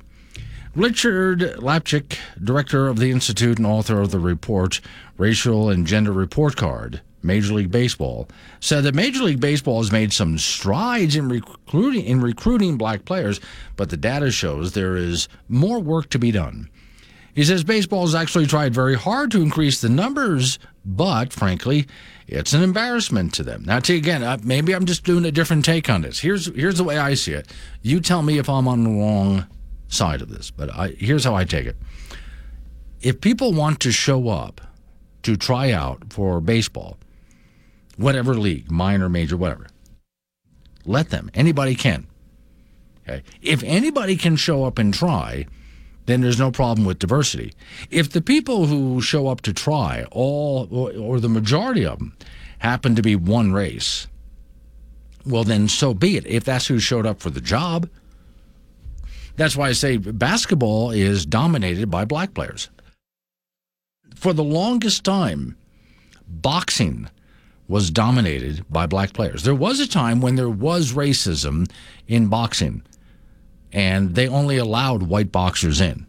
Richard 0.76 1.40
Lapchick, 1.58 2.18
director 2.42 2.88
of 2.88 2.98
the 2.98 3.10
Institute 3.10 3.58
and 3.58 3.66
author 3.66 4.00
of 4.00 4.10
the 4.10 4.18
report 4.18 4.80
Racial 5.16 5.68
and 5.68 5.86
Gender 5.86 6.12
Report 6.12 6.56
Card, 6.56 7.00
Major 7.22 7.54
League 7.54 7.70
Baseball, 7.70 8.28
said 8.60 8.82
that 8.84 8.94
Major 8.94 9.22
League 9.22 9.40
Baseball 9.40 9.80
has 9.80 9.92
made 9.92 10.12
some 10.12 10.38
strides 10.38 11.16
in 11.16 11.28
recruiting 11.28 12.04
in 12.04 12.20
recruiting 12.20 12.76
black 12.76 13.04
players, 13.04 13.40
but 13.76 13.90
the 13.90 13.96
data 13.96 14.30
shows 14.30 14.72
there 14.72 14.96
is 14.96 15.28
more 15.48 15.80
work 15.80 16.10
to 16.10 16.18
be 16.18 16.30
done. 16.30 16.68
He 17.34 17.44
says 17.44 17.64
baseball 17.64 18.02
has 18.02 18.14
actually 18.14 18.46
tried 18.46 18.72
very 18.72 18.94
hard 18.94 19.30
to 19.32 19.42
increase 19.42 19.80
the 19.80 19.88
numbers, 19.88 20.58
but 20.84 21.32
frankly, 21.32 21.86
it's 22.28 22.52
an 22.52 22.62
embarrassment 22.62 23.34
to 23.34 23.42
them. 23.42 23.64
Now, 23.64 23.80
to, 23.80 23.94
again, 23.94 24.22
uh, 24.22 24.38
maybe 24.42 24.72
I'm 24.72 24.86
just 24.86 25.04
doing 25.04 25.24
a 25.24 25.32
different 25.32 25.64
take 25.64 25.90
on 25.90 26.02
this. 26.02 26.20
Here's 26.20 26.46
here's 26.54 26.76
the 26.76 26.84
way 26.84 26.96
I 26.96 27.14
see 27.14 27.32
it. 27.32 27.52
You 27.82 28.00
tell 28.00 28.22
me 28.22 28.38
if 28.38 28.48
I'm 28.48 28.68
on 28.68 28.84
the 28.84 28.90
wrong 28.90 29.46
side 29.88 30.22
of 30.22 30.28
this, 30.28 30.50
but 30.50 30.70
I, 30.74 30.88
here's 30.88 31.24
how 31.24 31.34
I 31.34 31.44
take 31.44 31.66
it. 31.66 31.76
If 33.00 33.20
people 33.20 33.52
want 33.52 33.80
to 33.80 33.92
show 33.92 34.28
up 34.28 34.60
to 35.22 35.36
try 35.36 35.72
out 35.72 36.12
for 36.12 36.40
baseball, 36.40 36.96
whatever 37.96 38.34
league, 38.34 38.70
minor, 38.70 39.08
major, 39.08 39.36
whatever, 39.36 39.66
let 40.86 41.10
them. 41.10 41.30
Anybody 41.34 41.74
can. 41.74 42.06
Okay. 43.06 43.22
If 43.42 43.62
anybody 43.64 44.16
can 44.16 44.36
show 44.36 44.64
up 44.64 44.78
and 44.78 44.94
try, 44.94 45.46
then 46.06 46.20
there's 46.20 46.38
no 46.38 46.50
problem 46.50 46.86
with 46.86 46.98
diversity. 46.98 47.52
If 47.90 48.10
the 48.10 48.20
people 48.20 48.66
who 48.66 49.00
show 49.00 49.28
up 49.28 49.40
to 49.42 49.52
try, 49.52 50.04
all 50.10 50.68
or, 50.70 50.92
or 50.92 51.20
the 51.20 51.28
majority 51.28 51.84
of 51.86 51.98
them, 51.98 52.16
happen 52.58 52.94
to 52.94 53.02
be 53.02 53.16
one 53.16 53.52
race, 53.52 54.06
well, 55.26 55.44
then 55.44 55.68
so 55.68 55.94
be 55.94 56.16
it. 56.16 56.26
If 56.26 56.44
that's 56.44 56.66
who 56.66 56.78
showed 56.78 57.06
up 57.06 57.20
for 57.20 57.30
the 57.30 57.40
job, 57.40 57.88
that's 59.36 59.56
why 59.56 59.68
I 59.68 59.72
say 59.72 59.96
basketball 59.96 60.90
is 60.90 61.26
dominated 61.26 61.90
by 61.90 62.04
black 62.04 62.34
players. 62.34 62.68
For 64.14 64.32
the 64.32 64.44
longest 64.44 65.04
time, 65.04 65.56
boxing 66.28 67.08
was 67.66 67.90
dominated 67.90 68.64
by 68.70 68.86
black 68.86 69.12
players. 69.12 69.42
There 69.42 69.54
was 69.54 69.80
a 69.80 69.88
time 69.88 70.20
when 70.20 70.36
there 70.36 70.50
was 70.50 70.92
racism 70.92 71.70
in 72.06 72.28
boxing, 72.28 72.82
and 73.74 74.14
they 74.14 74.28
only 74.28 74.56
allowed 74.56 75.02
white 75.02 75.32
boxers 75.32 75.80
in. 75.80 76.06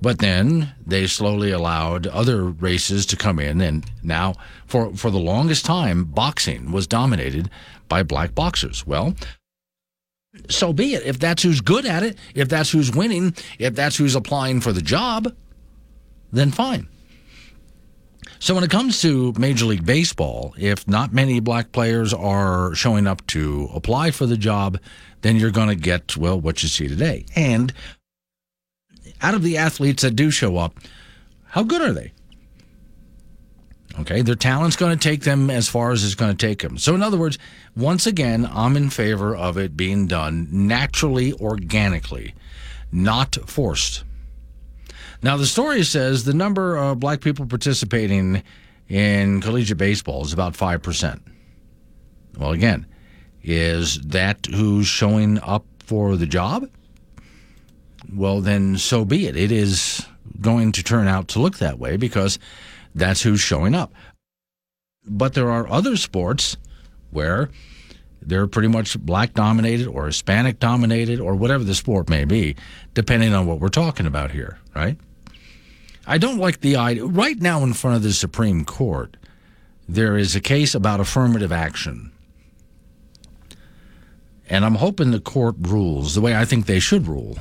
But 0.00 0.18
then 0.18 0.72
they 0.86 1.06
slowly 1.06 1.50
allowed 1.50 2.06
other 2.06 2.44
races 2.44 3.04
to 3.06 3.16
come 3.16 3.38
in, 3.38 3.60
and 3.60 3.84
now, 4.02 4.34
for, 4.66 4.94
for 4.94 5.10
the 5.10 5.18
longest 5.18 5.64
time, 5.64 6.04
boxing 6.04 6.72
was 6.72 6.86
dominated 6.86 7.50
by 7.88 8.02
black 8.02 8.34
boxers. 8.34 8.86
Well, 8.86 9.14
so 10.48 10.72
be 10.72 10.94
it. 10.94 11.04
If 11.04 11.18
that's 11.18 11.42
who's 11.42 11.60
good 11.60 11.84
at 11.84 12.02
it, 12.02 12.16
if 12.34 12.48
that's 12.48 12.70
who's 12.70 12.94
winning, 12.94 13.34
if 13.58 13.74
that's 13.74 13.96
who's 13.96 14.14
applying 14.14 14.60
for 14.60 14.72
the 14.72 14.82
job, 14.82 15.34
then 16.32 16.52
fine. 16.52 16.88
So 18.38 18.54
when 18.54 18.62
it 18.62 18.70
comes 18.70 19.00
to 19.02 19.32
Major 19.36 19.64
League 19.64 19.84
Baseball, 19.84 20.54
if 20.56 20.86
not 20.86 21.12
many 21.12 21.40
black 21.40 21.72
players 21.72 22.14
are 22.14 22.72
showing 22.74 23.08
up 23.08 23.26
to 23.28 23.68
apply 23.74 24.12
for 24.12 24.26
the 24.26 24.36
job, 24.36 24.78
then 25.22 25.36
you're 25.36 25.50
going 25.50 25.68
to 25.68 25.74
get, 25.74 26.16
well, 26.16 26.40
what 26.40 26.62
you 26.62 26.68
see 26.68 26.88
today. 26.88 27.26
And 27.34 27.72
out 29.20 29.34
of 29.34 29.42
the 29.42 29.56
athletes 29.56 30.02
that 30.02 30.16
do 30.16 30.30
show 30.30 30.56
up, 30.56 30.78
how 31.46 31.62
good 31.62 31.82
are 31.82 31.92
they? 31.92 32.12
Okay, 34.00 34.22
their 34.22 34.36
talent's 34.36 34.76
going 34.76 34.96
to 34.96 35.08
take 35.08 35.22
them 35.22 35.50
as 35.50 35.68
far 35.68 35.90
as 35.90 36.04
it's 36.04 36.14
going 36.14 36.36
to 36.36 36.46
take 36.46 36.62
them. 36.62 36.78
So, 36.78 36.94
in 36.94 37.02
other 37.02 37.16
words, 37.16 37.36
once 37.76 38.06
again, 38.06 38.48
I'm 38.52 38.76
in 38.76 38.90
favor 38.90 39.34
of 39.34 39.58
it 39.58 39.76
being 39.76 40.06
done 40.06 40.46
naturally, 40.50 41.32
organically, 41.32 42.34
not 42.92 43.36
forced. 43.46 44.04
Now, 45.20 45.36
the 45.36 45.46
story 45.46 45.82
says 45.82 46.24
the 46.24 46.34
number 46.34 46.76
of 46.76 47.00
black 47.00 47.20
people 47.20 47.46
participating 47.46 48.44
in 48.88 49.40
collegiate 49.40 49.78
baseball 49.78 50.24
is 50.24 50.32
about 50.32 50.54
5%. 50.54 51.20
Well, 52.38 52.52
again, 52.52 52.86
is 53.48 53.98
that 54.00 54.46
who's 54.46 54.86
showing 54.86 55.40
up 55.40 55.64
for 55.78 56.16
the 56.16 56.26
job? 56.26 56.68
Well, 58.14 58.42
then 58.42 58.76
so 58.76 59.06
be 59.06 59.26
it. 59.26 59.36
It 59.36 59.50
is 59.50 60.06
going 60.40 60.72
to 60.72 60.82
turn 60.82 61.08
out 61.08 61.28
to 61.28 61.40
look 61.40 61.56
that 61.58 61.78
way 61.78 61.96
because 61.96 62.38
that's 62.94 63.22
who's 63.22 63.40
showing 63.40 63.74
up. 63.74 63.92
But 65.06 65.32
there 65.32 65.50
are 65.50 65.66
other 65.68 65.96
sports 65.96 66.58
where 67.10 67.48
they're 68.20 68.46
pretty 68.46 68.68
much 68.68 68.98
black 68.98 69.32
dominated 69.32 69.86
or 69.86 70.06
Hispanic 70.06 70.58
dominated 70.60 71.18
or 71.18 71.34
whatever 71.34 71.64
the 71.64 71.74
sport 71.74 72.10
may 72.10 72.26
be, 72.26 72.54
depending 72.92 73.32
on 73.32 73.46
what 73.46 73.60
we're 73.60 73.68
talking 73.68 74.06
about 74.06 74.30
here, 74.30 74.58
right? 74.76 74.98
I 76.06 76.18
don't 76.18 76.38
like 76.38 76.60
the 76.60 76.76
idea. 76.76 77.06
Right 77.06 77.40
now, 77.40 77.62
in 77.62 77.72
front 77.72 77.96
of 77.96 78.02
the 78.02 78.12
Supreme 78.12 78.66
Court, 78.66 79.16
there 79.88 80.18
is 80.18 80.36
a 80.36 80.40
case 80.40 80.74
about 80.74 81.00
affirmative 81.00 81.52
action. 81.52 82.12
And 84.48 84.64
I'm 84.64 84.76
hoping 84.76 85.10
the 85.10 85.20
court 85.20 85.56
rules 85.60 86.14
the 86.14 86.20
way 86.20 86.34
I 86.34 86.44
think 86.44 86.66
they 86.66 86.80
should 86.80 87.06
rule, 87.06 87.38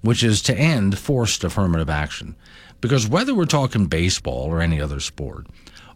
which 0.00 0.24
is 0.24 0.40
to 0.42 0.56
end 0.56 0.98
forced 0.98 1.44
affirmative 1.44 1.90
action. 1.90 2.36
Because 2.80 3.06
whether 3.06 3.34
we're 3.34 3.44
talking 3.44 3.86
baseball 3.86 4.44
or 4.44 4.60
any 4.60 4.80
other 4.80 5.00
sport, 5.00 5.46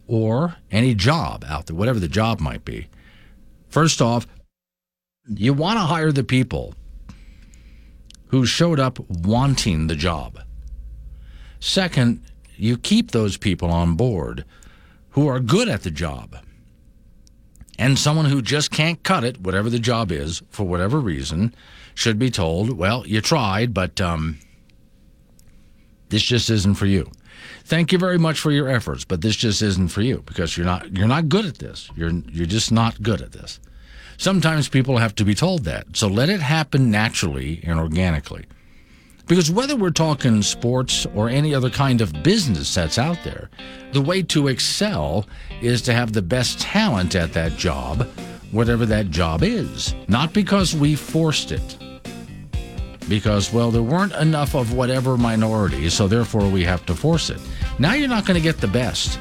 or 0.06 0.56
any 0.70 0.94
job 0.94 1.44
out 1.48 1.66
there, 1.66 1.76
whatever 1.76 1.98
the 1.98 2.08
job 2.08 2.40
might 2.40 2.64
be, 2.64 2.88
first 3.68 4.02
off, 4.02 4.26
you 5.26 5.54
want 5.54 5.78
to 5.78 5.84
hire 5.84 6.12
the 6.12 6.24
people 6.24 6.74
who 8.26 8.44
showed 8.44 8.78
up 8.78 8.98
wanting 9.08 9.86
the 9.86 9.96
job. 9.96 10.40
Second, 11.60 12.20
you 12.56 12.76
keep 12.76 13.10
those 13.10 13.38
people 13.38 13.70
on 13.70 13.94
board 13.94 14.44
who 15.10 15.26
are 15.26 15.40
good 15.40 15.68
at 15.68 15.82
the 15.82 15.90
job. 15.90 16.36
And 17.78 17.98
someone 17.98 18.26
who 18.26 18.40
just 18.40 18.70
can't 18.70 19.02
cut 19.02 19.24
it, 19.24 19.40
whatever 19.40 19.68
the 19.68 19.78
job 19.78 20.12
is, 20.12 20.42
for 20.50 20.64
whatever 20.64 21.00
reason, 21.00 21.54
should 21.94 22.18
be 22.18 22.30
told, 22.30 22.70
well, 22.76 23.06
you 23.06 23.20
tried, 23.20 23.74
but 23.74 24.00
um, 24.00 24.38
this 26.08 26.22
just 26.22 26.50
isn't 26.50 26.74
for 26.74 26.86
you. 26.86 27.10
Thank 27.64 27.92
you 27.92 27.98
very 27.98 28.18
much 28.18 28.38
for 28.38 28.52
your 28.52 28.68
efforts, 28.68 29.04
but 29.04 29.20
this 29.20 29.36
just 29.36 29.62
isn't 29.62 29.88
for 29.88 30.02
you 30.02 30.22
because 30.26 30.56
you're 30.56 30.66
not 30.66 30.96
you're 30.96 31.08
not 31.08 31.28
good 31.28 31.46
at 31.46 31.58
this. 31.58 31.90
You're 31.96 32.10
you're 32.30 32.46
just 32.46 32.70
not 32.70 33.02
good 33.02 33.20
at 33.20 33.32
this. 33.32 33.58
Sometimes 34.16 34.68
people 34.68 34.98
have 34.98 35.14
to 35.16 35.24
be 35.24 35.34
told 35.34 35.64
that. 35.64 35.96
So 35.96 36.06
let 36.06 36.28
it 36.28 36.40
happen 36.40 36.90
naturally 36.90 37.60
and 37.64 37.80
organically. 37.80 38.44
Because 39.26 39.50
whether 39.50 39.74
we're 39.74 39.90
talking 39.90 40.42
sports 40.42 41.06
or 41.14 41.30
any 41.30 41.54
other 41.54 41.70
kind 41.70 42.02
of 42.02 42.22
business 42.22 42.74
that's 42.74 42.98
out 42.98 43.18
there, 43.24 43.48
the 43.92 44.02
way 44.02 44.22
to 44.24 44.48
excel 44.48 45.26
is 45.62 45.80
to 45.82 45.94
have 45.94 46.12
the 46.12 46.20
best 46.20 46.60
talent 46.60 47.14
at 47.14 47.32
that 47.32 47.56
job, 47.56 48.06
whatever 48.52 48.84
that 48.84 49.10
job 49.10 49.42
is. 49.42 49.94
Not 50.08 50.34
because 50.34 50.74
we 50.74 50.94
forced 50.94 51.52
it. 51.52 51.78
Because, 53.08 53.50
well, 53.50 53.70
there 53.70 53.82
weren't 53.82 54.12
enough 54.14 54.54
of 54.54 54.74
whatever 54.74 55.16
minority, 55.16 55.88
so 55.88 56.06
therefore 56.06 56.48
we 56.48 56.62
have 56.64 56.84
to 56.86 56.94
force 56.94 57.30
it. 57.30 57.40
Now 57.78 57.94
you're 57.94 58.08
not 58.08 58.26
going 58.26 58.36
to 58.36 58.42
get 58.42 58.58
the 58.58 58.68
best. 58.68 59.18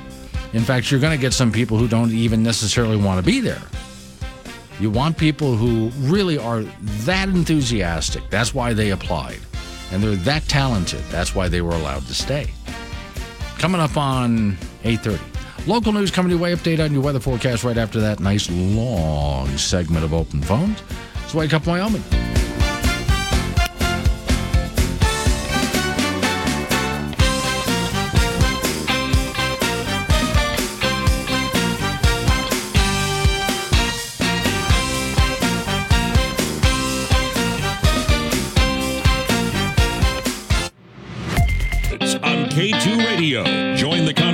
In 0.51 0.63
fact, 0.63 0.91
you're 0.91 0.99
going 0.99 1.17
to 1.17 1.21
get 1.21 1.33
some 1.33 1.51
people 1.51 1.77
who 1.77 1.87
don't 1.87 2.11
even 2.11 2.43
necessarily 2.43 2.97
want 2.97 3.19
to 3.19 3.25
be 3.25 3.39
there. 3.39 3.61
You 4.81 4.89
want 4.89 5.17
people 5.17 5.55
who 5.55 5.89
really 6.09 6.37
are 6.37 6.61
that 7.05 7.29
enthusiastic. 7.29 8.29
That's 8.29 8.53
why 8.53 8.73
they 8.73 8.89
applied 8.89 9.39
and 9.93 10.03
they're 10.03 10.15
that 10.15 10.43
talented. 10.49 11.01
That's 11.11 11.35
why 11.35 11.47
they 11.47 11.61
were 11.61 11.75
allowed 11.75 12.07
to 12.07 12.13
stay. 12.13 12.47
Coming 13.59 13.79
up 13.79 13.95
on 13.95 14.57
8:30. 14.83 15.19
Local 15.67 15.93
news 15.93 16.11
coming 16.11 16.29
to 16.29 16.35
your 16.35 16.43
way. 16.43 16.53
Update 16.53 16.83
on 16.83 16.91
your 16.91 17.01
weather 17.01 17.19
forecast 17.19 17.63
right 17.63 17.77
after 17.77 18.01
that 18.01 18.19
nice 18.19 18.49
long 18.49 19.47
segment 19.57 20.03
of 20.03 20.13
open 20.13 20.41
phones. 20.41 20.81
It's 21.23 21.33
Wake 21.33 21.53
Up 21.53 21.65
Wyoming. 21.65 22.03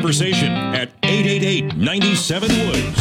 Conversation 0.10 0.52
at 0.52 0.90
888 1.04 1.78
97 1.78 2.50
Woods. 2.50 2.98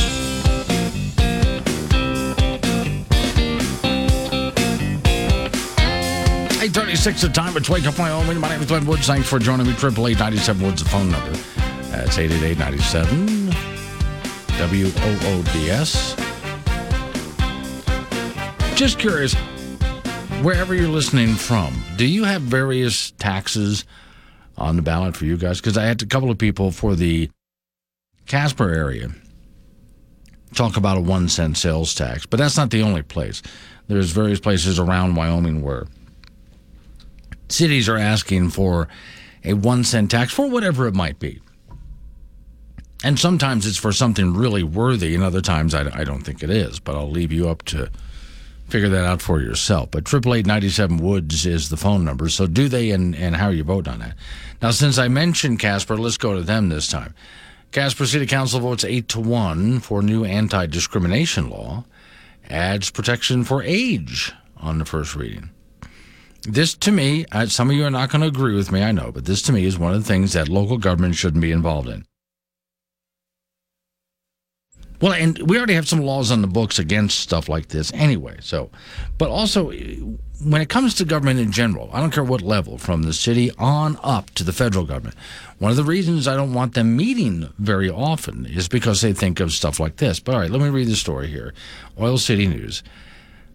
836 6.61 7.23
the 7.23 7.29
time. 7.31 7.57
It's 7.57 7.71
Wake 7.71 7.87
Up 7.87 7.99
Wyoming. 7.99 8.39
My 8.39 8.51
name 8.51 8.61
is 8.61 8.67
Glenn 8.67 8.85
Woods. 8.85 9.07
Thanks 9.07 9.27
for 9.27 9.39
joining 9.39 9.67
me. 9.67 9.73
Triple 9.73 10.07
eight 10.07 10.19
ninety 10.19 10.37
seven 10.37 10.67
Woods, 10.67 10.83
the 10.83 10.91
phone 10.91 11.11
number. 11.11 11.33
That's 11.91 12.19
888 12.19 12.59
97 12.59 13.47
W 14.59 14.93
O 14.95 15.19
O 15.23 15.43
D 15.55 15.71
S. 15.71 16.15
Just 18.75 18.99
curious, 18.99 19.33
wherever 20.43 20.75
you're 20.75 20.89
listening 20.89 21.37
from, 21.37 21.73
do 21.97 22.05
you 22.07 22.25
have 22.25 22.43
various 22.43 23.13
taxes 23.13 23.87
on 24.59 24.77
the 24.77 24.83
ballot 24.83 25.17
for 25.17 25.25
you 25.25 25.37
guys? 25.37 25.61
Because 25.61 25.79
I 25.79 25.85
had 25.85 26.03
a 26.03 26.07
couple 26.07 26.31
of 26.31 26.39
people 26.39 26.71
for 26.71 26.95
the 26.95 27.31
Casper 28.27 28.71
area 28.73 29.09
talk 30.55 30.77
about 30.77 30.97
a 30.97 31.01
one 31.01 31.29
cent 31.29 31.57
sales 31.57 31.95
tax, 31.95 32.27
but 32.27 32.39
that's 32.39 32.57
not 32.57 32.71
the 32.71 32.83
only 32.83 33.03
place. 33.03 33.43
There's 33.87 34.11
various 34.11 34.41
places 34.41 34.79
around 34.79 35.15
Wyoming 35.15 35.63
where 35.63 35.87
cities 37.49 37.89
are 37.89 37.97
asking 37.97 38.51
for 38.51 38.89
a 39.45 39.55
one 39.55 39.85
cent 39.85 40.11
tax 40.11 40.33
for 40.33 40.49
whatever 40.49 40.87
it 40.87 40.95
might 40.95 41.19
be. 41.19 41.41
And 43.05 43.19
sometimes 43.19 43.67
it's 43.67 43.79
for 43.79 43.93
something 43.93 44.35
really 44.35 44.65
worthy, 44.65 45.15
and 45.15 45.23
other 45.23 45.41
times 45.41 45.75
I, 45.75 45.89
I 46.01 46.05
don't 46.05 46.23
think 46.23 46.43
it 46.43 46.51
is, 46.51 46.81
but 46.81 46.97
I'll 46.97 47.11
leave 47.11 47.33
you 47.33 47.49
up 47.49 47.63
to 47.67 47.91
figure 48.69 48.89
that 48.91 49.05
out 49.05 49.23
for 49.23 49.41
yourself. 49.41 49.91
But 49.91 50.13
888 50.13 51.01
Woods 51.01 51.47
is 51.47 51.69
the 51.69 51.77
phone 51.77 52.05
number. 52.05 52.29
So 52.29 52.47
do 52.47 52.69
they 52.69 52.91
and, 52.91 53.15
and 53.17 53.37
how 53.37 53.47
are 53.47 53.53
you 53.53 53.65
voting 53.65 53.95
on 53.95 53.99
that? 54.01 54.15
Now, 54.61 54.71
since 54.71 54.99
I 54.99 55.09
mentioned 55.09 55.59
Casper, 55.59 55.97
let's 55.97 56.19
go 56.19 56.35
to 56.35 56.43
them 56.43 56.69
this 56.69 56.89
time. 56.89 57.15
Casper 57.73 58.07
City 58.07 58.27
Council 58.27 58.61
votes 58.61 58.85
8 58.85 59.09
to 59.09 59.21
1 59.21 59.81
for 59.81 60.03
new 60.03 60.25
anti 60.25 60.67
discrimination 60.67 61.51
law, 61.51 61.85
adds 62.49 62.91
protection 62.91 63.45
for 63.45 63.63
age 63.63 64.33
on 64.57 64.79
the 64.79 64.85
first 64.85 65.15
reading. 65.15 65.51
This, 66.43 66.75
to 66.75 66.93
me, 66.93 67.27
some 67.47 67.69
of 67.69 67.77
you 67.77 67.85
are 67.85 67.91
not 67.91 68.11
going 68.11 68.23
to 68.23 68.29
agree 68.29 68.55
with 68.55 68.73
me, 68.73 68.83
I 68.83 68.93
know, 68.93 69.13
but 69.13 69.27
this 69.27 69.43
to 69.43 69.53
me 69.53 69.65
is 69.65 69.79
one 69.79 69.93
of 69.93 70.03
the 70.03 70.09
things 70.09 70.33
that 70.33 70.49
local 70.49 70.79
government 70.79 71.17
shouldn't 71.17 71.43
be 71.43 71.53
involved 71.53 71.89
in. 71.89 72.07
Well, 75.01 75.13
and 75.13 75.39
we 75.49 75.57
already 75.57 75.75
have 75.75 75.89
some 75.89 76.01
laws 76.01 76.33
on 76.33 76.43
the 76.43 76.49
books 76.49 76.79
against 76.79 77.21
stuff 77.21 77.49
like 77.49 77.69
this 77.69 77.93
anyway. 77.95 78.39
So, 78.41 78.71
but 79.17 79.31
also 79.31 79.71
when 80.43 80.61
it 80.61 80.69
comes 80.69 80.95
to 80.95 81.05
government 81.05 81.41
in 81.41 81.53
general, 81.53 81.91
I 81.93 82.01
don't 82.01 82.13
care 82.13 82.25
what 82.25 82.43
level, 82.43 82.79
from 82.79 83.03
the 83.03 83.13
city 83.13 83.51
on 83.59 83.99
up 84.03 84.31
to 84.33 84.45
the 84.45 84.53
federal 84.53 84.85
government. 84.85 85.17
One 85.59 85.71
of 85.71 85.77
the 85.77 85.85
reasons 85.85 86.29
I 86.29 86.37
don't 86.37 86.55
want 86.55 86.75
them 86.75 86.97
meeting 86.97 87.53
very 87.59 87.91
often 87.91 88.47
is 88.47 88.69
because 88.69 89.01
they 89.01 89.13
think 89.13 89.41
of 89.41 89.53
stuff 89.53 89.81
like 89.81 89.97
this. 89.97 90.21
But 90.21 90.35
all 90.35 90.41
right, 90.41 90.51
let 90.51 90.61
me 90.61 90.69
read 90.69 90.89
the 90.89 90.97
story 90.97 91.29
here. 91.29 91.55
Oil 91.99 92.19
City 92.19 92.47
News. 92.47 92.83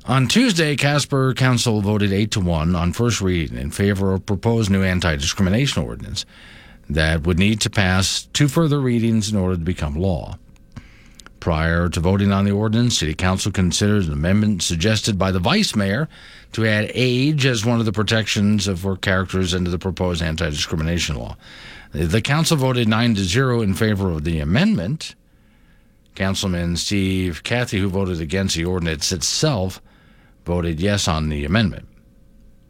On 0.05 0.27
Tuesday, 0.27 0.75
Casper 0.75 1.33
Council 1.33 1.79
voted 1.79 2.11
8 2.11 2.31
to 2.31 2.41
1 2.41 2.75
on 2.75 2.91
first 2.91 3.21
reading 3.21 3.57
in 3.57 3.71
favor 3.71 4.13
of 4.13 4.25
proposed 4.25 4.69
new 4.69 4.83
anti 4.83 5.15
discrimination 5.15 5.83
ordinance 5.83 6.25
that 6.89 7.25
would 7.25 7.39
need 7.39 7.61
to 7.61 7.69
pass 7.69 8.27
two 8.33 8.49
further 8.49 8.81
readings 8.81 9.31
in 9.31 9.37
order 9.37 9.55
to 9.55 9.61
become 9.61 9.95
law. 9.95 10.37
Prior 11.43 11.89
to 11.89 11.99
voting 11.99 12.31
on 12.31 12.45
the 12.45 12.51
ordinance, 12.51 12.99
City 12.99 13.13
Council 13.13 13.51
considered 13.51 14.05
an 14.05 14.13
amendment 14.13 14.63
suggested 14.63 15.19
by 15.19 15.29
the 15.29 15.39
Vice 15.39 15.75
Mayor 15.75 16.07
to 16.53 16.65
add 16.65 16.89
age 16.93 17.45
as 17.45 17.65
one 17.65 17.81
of 17.81 17.85
the 17.85 17.91
protections 17.91 18.65
for 18.79 18.95
characters 18.95 19.53
into 19.53 19.69
the 19.69 19.77
proposed 19.77 20.21
anti 20.21 20.49
discrimination 20.49 21.17
law. 21.17 21.35
The 21.91 22.21
Council 22.21 22.55
voted 22.55 22.87
9 22.87 23.15
to 23.15 23.23
0 23.25 23.61
in 23.61 23.73
favor 23.73 24.09
of 24.09 24.23
the 24.23 24.39
amendment. 24.39 25.15
Councilman 26.15 26.77
Steve 26.77 27.43
Cathey, 27.43 27.77
who 27.77 27.89
voted 27.89 28.21
against 28.21 28.55
the 28.55 28.63
ordinance 28.63 29.11
itself, 29.11 29.81
voted 30.45 30.79
yes 30.79 31.09
on 31.09 31.27
the 31.27 31.43
amendment. 31.43 31.89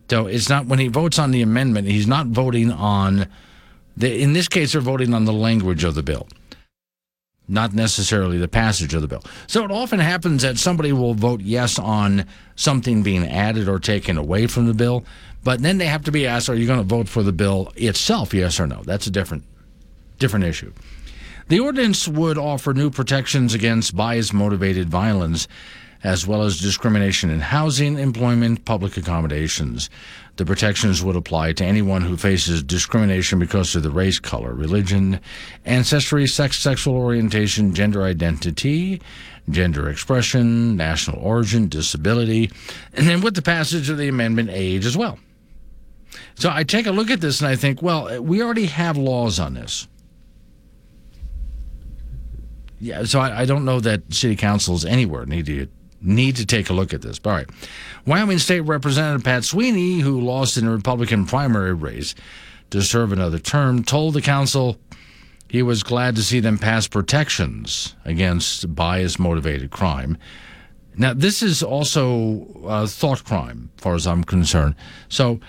So 0.10 0.26
it's 0.26 0.50
not 0.50 0.66
when 0.66 0.80
he 0.80 0.88
votes 0.88 1.20
on 1.20 1.30
the 1.30 1.44
amendment, 1.44 1.88
he's 1.88 2.08
not 2.08 2.26
voting 2.26 2.72
on, 2.72 3.28
the, 3.96 4.20
in 4.20 4.34
this 4.34 4.48
case, 4.48 4.72
they're 4.72 4.82
voting 4.82 5.14
on 5.14 5.26
the 5.26 5.32
language 5.32 5.84
of 5.84 5.94
the 5.94 6.02
bill 6.02 6.28
not 7.48 7.74
necessarily 7.74 8.38
the 8.38 8.48
passage 8.48 8.94
of 8.94 9.02
the 9.02 9.08
bill. 9.08 9.24
So 9.48 9.64
it 9.66 9.72
often 9.72 10.00
happens 10.00 10.44
that 10.44 10.58
somebody 10.58 10.94
will 10.94 11.14
vote 11.14 11.42
yes 11.42 11.78
on 11.78 12.26
something 12.56 13.04
being 13.04 13.28
added 13.28 13.68
or 13.68 13.80
taken 13.80 14.18
away 14.18 14.48
from 14.48 14.68
the 14.68 14.74
bill, 14.74 15.04
but 15.44 15.62
then 15.62 15.78
they 15.78 15.88
have 15.88 16.04
to 16.06 16.12
be 16.12 16.26
asked, 16.26 16.50
are 16.50 16.56
you 16.56 16.68
going 16.68 16.80
to 16.80 16.84
vote 16.84 17.10
for 17.10 17.22
the 17.22 17.34
bill 17.34 17.74
itself, 17.76 18.34
yes 18.34 18.60
or 18.60 18.68
no? 18.68 18.82
That's 18.84 19.08
a 19.08 19.12
different, 19.12 19.44
different 20.20 20.46
issue. 20.46 20.72
The 21.50 21.60
ordinance 21.60 22.08
would 22.08 22.38
offer 22.38 22.74
new 22.74 22.90
protections 22.90 23.54
against 23.54 23.96
bias 23.96 24.32
motivated 24.32 24.90
violence, 24.90 25.48
as 26.04 26.28
well 26.28 26.44
as 26.44 26.60
discrimination 26.60 27.30
in 27.30 27.40
housing, 27.40 27.98
employment, 27.98 28.66
public 28.66 28.98
accommodations. 28.98 29.90
The 30.36 30.46
protections 30.46 31.04
would 31.04 31.16
apply 31.16 31.54
to 31.54 31.66
anyone 31.66 32.02
who 32.02 32.18
faces 32.18 32.64
discrimination 32.64 33.40
because 33.40 33.76
of 33.76 33.84
the 33.84 33.92
race, 33.92 34.20
color, 34.20 34.54
religion, 34.54 35.20
ancestry, 35.66 36.28
sex, 36.28 36.58
sexual 36.60 36.96
orientation, 36.96 37.74
gender 37.74 38.04
identity, 38.04 39.02
gender 39.50 39.90
expression, 39.90 40.76
national 40.76 41.20
origin, 41.22 41.70
disability, 41.70 42.52
and 42.94 43.08
then 43.08 43.22
with 43.22 43.36
the 43.36 43.42
passage 43.42 43.90
of 43.90 43.98
the 43.98 44.08
amendment, 44.08 44.50
age 44.50 44.86
as 44.86 44.98
well. 44.98 45.20
So 46.36 46.50
I 46.52 46.64
take 46.64 46.88
a 46.88 46.92
look 46.92 47.10
at 47.10 47.22
this 47.22 47.40
and 47.40 47.48
I 47.48 47.56
think, 47.56 47.82
well, 47.82 48.22
we 48.22 48.42
already 48.42 48.66
have 48.66 48.98
laws 48.98 49.40
on 49.40 49.54
this. 49.54 49.88
Yeah, 52.80 53.04
so 53.04 53.20
I, 53.20 53.42
I 53.42 53.46
don't 53.46 53.64
know 53.64 53.80
that 53.80 54.14
city 54.14 54.36
councils 54.36 54.84
anywhere 54.84 55.26
need 55.26 55.46
to 55.46 55.68
need 56.04 56.36
to 56.36 56.46
take 56.46 56.70
a 56.70 56.74
look 56.74 56.94
at 56.94 57.02
this. 57.02 57.20
All 57.26 57.32
right. 57.32 57.50
Wyoming 58.06 58.40
State 58.40 58.62
Representative 58.62 59.24
Pat 59.24 59.44
Sweeney, 59.44 60.00
who 60.00 60.22
lost 60.22 60.58
in 60.58 60.68
a 60.68 60.72
Republican 60.72 61.26
primary 61.26 61.74
race 61.74 62.14
to 62.70 62.82
serve 62.82 63.12
another 63.12 63.40
term, 63.40 63.84
told 63.84 64.14
the 64.14 64.22
council 64.22 64.78
he 65.48 65.62
was 65.62 65.84
glad 65.84 66.16
to 66.16 66.24
see 66.24 66.40
them 66.40 66.58
pass 66.58 66.88
protections 66.88 67.96
against 68.06 68.74
bias 68.76 69.20
motivated 69.20 69.72
crime. 69.72 70.18
Now, 70.96 71.14
this 71.14 71.42
is 71.42 71.64
also 71.64 72.46
a 72.66 72.88
thought 72.88 73.24
crime, 73.24 73.70
as 73.78 73.84
far 73.84 73.96
as 73.96 74.06
I'm 74.06 74.24
concerned. 74.24 74.76
So, 75.10 75.40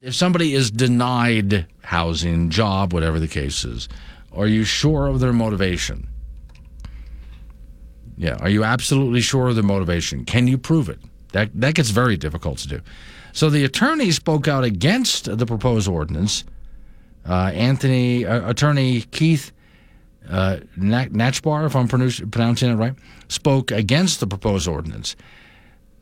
if 0.00 0.14
somebody 0.14 0.54
is 0.54 0.70
denied 0.70 1.66
housing, 1.82 2.50
job, 2.50 2.92
whatever 2.92 3.20
the 3.20 3.28
case 3.28 3.64
is, 3.64 3.88
are 4.32 4.46
you 4.46 4.64
sure 4.64 5.06
of 5.06 5.20
their 5.20 5.32
motivation? 5.32 6.08
Yeah. 8.22 8.36
Are 8.38 8.48
you 8.48 8.62
absolutely 8.62 9.20
sure 9.20 9.48
of 9.48 9.56
the 9.56 9.64
motivation? 9.64 10.24
Can 10.24 10.46
you 10.46 10.56
prove 10.56 10.88
it? 10.88 11.00
That, 11.32 11.50
that 11.60 11.74
gets 11.74 11.90
very 11.90 12.16
difficult 12.16 12.58
to 12.58 12.68
do. 12.68 12.80
So 13.32 13.50
the 13.50 13.64
attorney 13.64 14.12
spoke 14.12 14.46
out 14.46 14.62
against 14.62 15.36
the 15.36 15.44
proposed 15.44 15.88
ordinance. 15.88 16.44
Uh, 17.28 17.50
Anthony, 17.52 18.24
uh, 18.24 18.48
attorney 18.48 19.00
Keith 19.10 19.50
uh, 20.28 20.58
Nachbar, 20.78 21.66
if 21.66 21.74
I'm 21.74 21.88
pronouncing 21.88 22.70
it 22.70 22.76
right, 22.76 22.94
spoke 23.26 23.72
against 23.72 24.20
the 24.20 24.28
proposed 24.28 24.68
ordinance. 24.68 25.16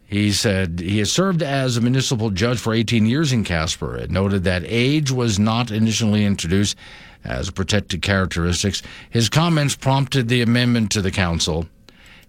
He 0.04 0.30
said 0.32 0.78
he 0.78 0.98
has 0.98 1.10
served 1.10 1.42
as 1.42 1.78
a 1.78 1.80
municipal 1.80 2.28
judge 2.28 2.58
for 2.58 2.74
18 2.74 3.06
years 3.06 3.32
in 3.32 3.44
Casper. 3.44 3.96
It 3.96 4.10
noted 4.10 4.44
that 4.44 4.62
age 4.66 5.10
was 5.10 5.38
not 5.38 5.70
initially 5.70 6.26
introduced 6.26 6.76
as 7.24 7.50
protected 7.50 8.02
characteristics. 8.02 8.82
His 9.08 9.30
comments 9.30 9.74
prompted 9.74 10.28
the 10.28 10.42
amendment 10.42 10.90
to 10.92 11.00
the 11.00 11.10
council. 11.10 11.66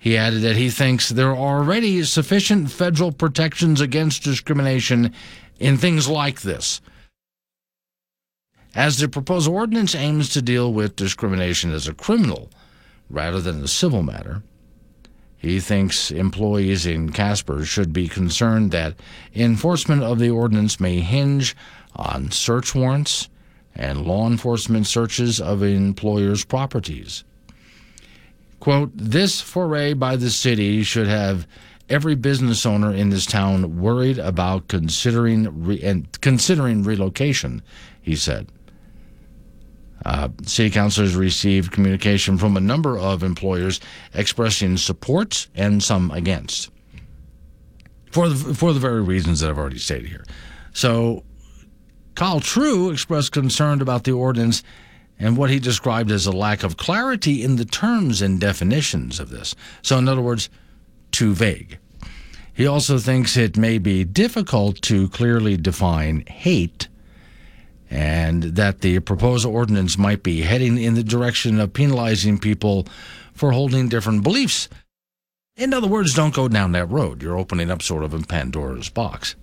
He 0.02 0.18
added 0.18 0.42
that 0.42 0.56
he 0.56 0.72
thinks 0.72 1.10
there 1.10 1.30
are 1.30 1.38
already 1.38 2.02
sufficient 2.06 2.72
federal 2.72 3.12
protections 3.12 3.80
against 3.80 4.24
discrimination 4.24 5.14
in 5.60 5.78
things 5.78 6.08
like 6.08 6.42
this. 6.42 6.82
As 8.74 8.98
the 8.98 9.08
proposed 9.08 9.48
ordinance 9.48 9.94
aims 9.94 10.30
to 10.30 10.42
deal 10.42 10.74
with 10.74 10.96
discrimination 10.96 11.72
as 11.72 11.88
a 11.88 11.94
criminal 11.94 12.50
rather 13.12 13.40
than 13.40 13.64
a 13.64 13.68
civil 13.68 14.02
matter, 14.02 14.42
he 15.38 15.60
thinks 15.60 16.10
employees 16.10 16.88
in 16.88 17.12
Casper 17.12 17.64
should 17.64 17.94
be 17.94 18.08
concerned 18.08 18.72
that 18.72 18.96
enforcement 19.36 20.02
of 20.02 20.18
the 20.18 20.32
ordinance 20.32 20.80
may 20.80 21.02
hinge 21.02 21.56
on 21.96 22.32
search 22.32 22.74
warrants 22.74 23.30
and 23.76 24.08
law 24.08 24.26
enforcement 24.26 24.88
searches 24.88 25.40
of 25.40 25.62
employers' 25.62 26.44
properties. 26.44 27.24
Quote, 28.62 28.92
this 28.94 29.42
foray 29.42 29.94
by 29.94 30.16
the 30.16 30.30
city 30.30 30.84
should 30.84 31.08
have 31.08 31.48
every 31.90 32.14
business 32.14 32.64
owner 32.64 32.94
in 32.94 33.10
this 33.10 33.26
town 33.26 33.82
worried 33.82 34.20
about 34.20 34.68
considering 34.68 35.66
re- 35.66 35.82
and 35.82 36.22
considering 36.22 36.84
relocation, 36.84 37.64
he 38.04 38.16
said. 38.16 38.48
Uh, 40.06 40.30
city 40.46 40.70
councilors 40.70 41.16
received 41.16 41.72
communication 41.72 42.38
from 42.38 42.56
a 42.56 42.62
number 42.62 43.00
of 43.00 43.24
employers 43.24 43.80
expressing 44.14 44.78
support 44.78 45.48
and 45.56 45.82
some 45.82 46.12
against, 46.12 46.70
for 48.12 48.30
the, 48.30 48.54
for 48.54 48.74
the 48.74 48.80
very 48.80 49.02
reasons 49.02 49.40
that 49.40 49.50
I've 49.50 49.58
already 49.58 49.80
stated 49.80 50.08
here. 50.08 50.24
So, 50.72 51.24
Kyle 52.14 52.40
True 52.40 52.92
expressed 52.92 53.32
concern 53.32 53.82
about 53.82 54.04
the 54.04 54.12
ordinance 54.12 54.62
and 55.22 55.38
what 55.38 55.52
he 55.52 55.60
described 55.60 56.12
as 56.12 56.26
a 56.26 56.32
lack 56.32 56.64
of 56.64 56.78
clarity 56.78 57.44
in 57.44 57.56
the 57.56 57.64
terms 57.64 58.22
and 58.22 58.42
definitions 58.42 59.20
of 59.20 59.30
this. 59.30 59.56
So, 59.84 59.98
in 60.00 60.10
other 60.10 60.22
words, 60.22 60.50
too 61.12 61.36
vague. 61.36 61.78
He 62.54 62.66
also 62.66 62.98
thinks 62.98 63.38
it 63.38 63.56
may 63.56 63.78
be 63.78 64.04
difficult 64.04 64.82
to 64.84 65.08
clearly 65.10 65.56
define 65.58 66.26
hate 66.26 66.88
and 67.90 68.44
that 68.44 68.82
the 68.82 69.00
proposed 69.00 69.46
ordinance 69.46 69.98
might 69.98 70.24
be 70.24 70.42
heading 70.42 70.78
in 70.78 70.96
the 70.96 71.04
direction 71.04 71.60
of 71.60 71.74
penalizing 71.74 72.40
people 72.40 72.88
for 73.34 73.52
holding 73.52 73.90
different 73.90 74.24
beliefs. 74.24 74.70
In 75.56 75.74
other 75.74 75.88
words, 75.88 76.14
don't 76.14 76.34
go 76.34 76.48
down 76.48 76.72
that 76.72 76.86
road. 76.86 77.22
You're 77.22 77.38
opening 77.38 77.70
up 77.70 77.82
sort 77.82 78.04
of 78.04 78.14
a 78.14 78.20
Pandora's 78.20 78.90
box. 78.90 79.36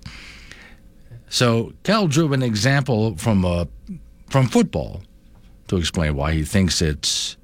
So, 1.28 1.74
Cal 1.84 2.08
drew 2.08 2.32
an 2.32 2.42
example 2.42 3.16
from, 3.16 3.44
uh, 3.44 3.66
from 4.30 4.48
football 4.48 5.02
to 5.68 5.76
explain 5.76 6.16
why 6.16 6.32
he 6.32 6.44
thinks 6.44 6.82
it's 6.82 7.36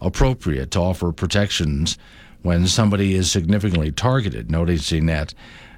appropriate 0.00 0.70
to 0.72 0.80
offer 0.80 1.12
protections 1.12 1.96
when 2.42 2.66
somebody 2.66 3.14
is 3.14 3.30
significantly 3.30 3.90
targeted, 3.90 4.50
noticing 4.50 5.06
that 5.06 5.34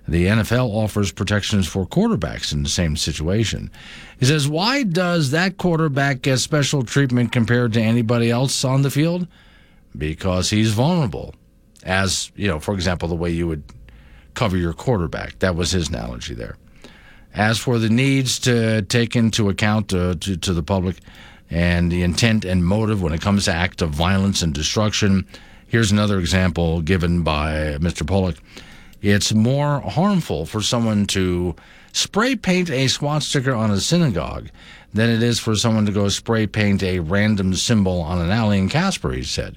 the 0.07 0.27
NFL 0.27 0.70
offers 0.70 1.12
protections 1.12 1.69
for 1.69 1.87
quarterbacks 1.87 2.53
in 2.53 2.62
the 2.62 2.69
same 2.69 2.97
situation. 2.97 3.70
He 4.19 4.27
says, 4.27 4.49
Why 4.49 4.83
does 4.83 5.31
that 5.33 5.59
quarterback 5.59 6.23
get 6.23 6.39
special 6.39 6.83
treatment 6.83 7.31
compared 7.31 7.75
to 7.75 7.81
anybody 7.81 8.31
else 8.31 8.65
on 8.65 8.83
the 8.83 8.91
field? 8.91 9.27
Because 9.97 10.51
he's 10.51 10.73
vulnerable. 10.73 11.35
As, 11.85 12.33
you 12.37 12.49
know, 12.49 12.59
for 12.59 12.75
example, 12.75 13.09
the 13.09 13.15
way 13.15 13.31
you 13.31 13.47
would 13.47 13.65
cover 14.39 14.57
your 14.57 14.73
quarterback. 14.73 15.39
That 15.41 15.57
was 15.57 15.73
his 15.73 15.89
analogy 15.89 16.33
there. 16.33 16.57
As 17.35 17.59
for 17.59 17.79
the 17.79 17.89
needs 17.89 18.39
to 18.41 18.83
take 18.83 19.15
into 19.16 19.49
account 19.49 19.93
uh, 19.93 20.15
to, 20.20 20.37
to 20.37 20.53
the 20.55 20.62
public, 20.62 20.97
and 21.51 21.91
the 21.91 22.03
intent 22.03 22.45
and 22.45 22.65
motive 22.65 23.03
when 23.03 23.12
it 23.12 23.20
comes 23.20 23.45
to 23.47 23.53
acts 23.53 23.83
of 23.83 23.91
violence 23.91 24.43
and 24.43 24.53
destruction. 24.53 25.27
Here's 25.66 25.93
another 25.93 26.19
example 26.19 26.81
given 26.81 27.23
by 27.23 27.77
Mr. 27.79 28.07
Pollock. 28.07 28.37
It's 29.01 29.33
more 29.33 29.81
harmful 29.81 30.45
for 30.45 30.61
someone 30.61 31.07
to 31.09 31.55
spray 31.93 32.37
paint 32.37 32.70
a 32.70 32.89
swastika 32.89 33.53
on 33.53 33.70
a 33.70 33.81
synagogue 33.81 34.49
than 34.93 35.11
it 35.11 35.23
is 35.23 35.39
for 35.39 35.55
someone 35.55 35.87
to 35.87 35.93
go 35.93 36.09
spray 36.09 36.47
paint 36.47 36.83
a 36.83 37.01
random 37.01 37.55
symbol 37.55 38.01
on 38.01 38.20
an 38.20 38.31
alley 38.31 38.59
in 38.59 38.69
Casper, 38.69 39.12
he 39.12 39.23
said. 39.23 39.57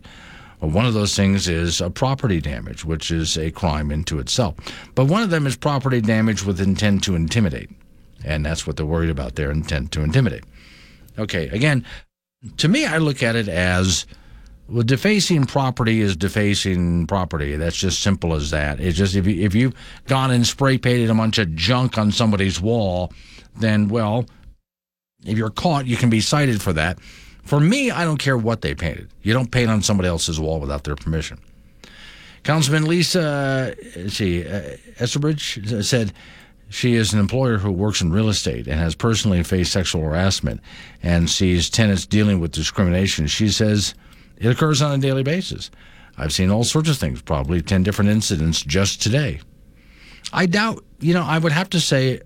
One 0.59 0.85
of 0.85 0.93
those 0.93 1.15
things 1.15 1.47
is 1.47 1.81
a 1.81 1.89
property 1.89 2.39
damage, 2.39 2.85
which 2.85 3.09
is 3.09 3.35
a 3.35 3.49
crime 3.49 3.89
into 3.89 4.19
itself. 4.19 4.55
But 4.93 5.05
one 5.05 5.23
of 5.23 5.31
them 5.31 5.47
is 5.47 5.55
property 5.55 6.01
damage 6.01 6.45
with 6.45 6.61
intent 6.61 7.03
to 7.05 7.15
intimidate. 7.15 7.71
And 8.23 8.45
that's 8.45 8.67
what 8.67 8.77
they're 8.77 8.85
worried 8.85 9.09
about 9.09 9.35
their 9.35 9.49
intent 9.49 9.91
to 9.93 10.03
intimidate. 10.03 10.43
Okay, 11.21 11.47
again, 11.49 11.85
to 12.57 12.67
me, 12.67 12.85
I 12.85 12.97
look 12.97 13.21
at 13.21 13.35
it 13.35 13.47
as 13.47 14.07
well, 14.67 14.83
defacing 14.83 15.45
property 15.45 16.01
is 16.01 16.15
defacing 16.15 17.05
property. 17.05 17.55
That's 17.57 17.75
just 17.75 18.01
simple 18.01 18.33
as 18.33 18.51
that. 18.51 18.79
It's 18.79 18.97
just 18.97 19.15
if, 19.15 19.27
you, 19.27 19.43
if 19.43 19.53
you've 19.53 19.75
gone 20.07 20.31
and 20.31 20.47
spray 20.47 20.77
painted 20.77 21.09
a 21.09 21.13
bunch 21.13 21.37
of 21.37 21.53
junk 21.55 21.97
on 21.97 22.11
somebody's 22.11 22.59
wall, 22.59 23.13
then, 23.59 23.89
well, 23.89 24.25
if 25.25 25.37
you're 25.37 25.49
caught, 25.51 25.85
you 25.85 25.97
can 25.97 26.09
be 26.09 26.21
cited 26.21 26.61
for 26.61 26.73
that. 26.73 26.99
For 27.43 27.59
me, 27.59 27.91
I 27.91 28.05
don't 28.05 28.17
care 28.17 28.37
what 28.37 28.61
they 28.61 28.73
painted. 28.73 29.09
You 29.21 29.33
don't 29.33 29.51
paint 29.51 29.69
on 29.69 29.81
somebody 29.81 30.07
else's 30.09 30.39
wall 30.39 30.59
without 30.59 30.85
their 30.85 30.95
permission. 30.95 31.37
Councilman 32.43 32.85
Lisa, 32.85 33.75
see, 34.07 34.47
uh, 34.47 35.05
said 35.05 36.13
she 36.71 36.95
is 36.95 37.13
an 37.13 37.19
employer 37.19 37.57
who 37.57 37.71
works 37.71 38.01
in 38.01 38.11
real 38.11 38.29
estate 38.29 38.65
and 38.65 38.79
has 38.79 38.95
personally 38.95 39.43
faced 39.43 39.73
sexual 39.73 40.01
harassment 40.01 40.61
and 41.03 41.29
sees 41.29 41.69
tenants 41.69 42.05
dealing 42.05 42.39
with 42.39 42.51
discrimination. 42.51 43.27
She 43.27 43.49
says 43.49 43.93
it 44.37 44.49
occurs 44.49 44.81
on 44.81 44.97
a 44.97 45.01
daily 45.01 45.23
basis. 45.23 45.69
I've 46.17 46.33
seen 46.33 46.49
all 46.49 46.63
sorts 46.63 46.89
of 46.89 46.97
things, 46.97 47.21
probably 47.21 47.61
10 47.61 47.83
different 47.83 48.09
incidents 48.09 48.61
just 48.61 49.01
today. 49.01 49.41
I 50.31 50.45
doubt, 50.45 50.83
you 50.99 51.13
know, 51.13 51.23
I 51.23 51.39
would 51.39 51.51
have 51.51 51.69
to 51.71 51.79
say 51.79 52.21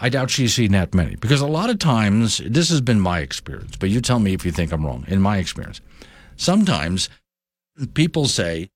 I 0.00 0.10
doubt 0.10 0.30
she's 0.30 0.54
seen 0.54 0.72
that 0.72 0.94
many 0.94 1.16
because 1.16 1.40
a 1.40 1.46
lot 1.46 1.70
of 1.70 1.78
times, 1.78 2.40
this 2.46 2.68
has 2.68 2.80
been 2.80 3.00
my 3.00 3.20
experience, 3.20 3.76
but 3.76 3.90
you 3.90 4.00
tell 4.00 4.20
me 4.20 4.34
if 4.34 4.44
you 4.44 4.52
think 4.52 4.72
I'm 4.72 4.84
wrong. 4.84 5.04
In 5.08 5.20
my 5.20 5.38
experience, 5.38 5.80
sometimes 6.36 7.08
people 7.94 8.26
say, 8.26 8.70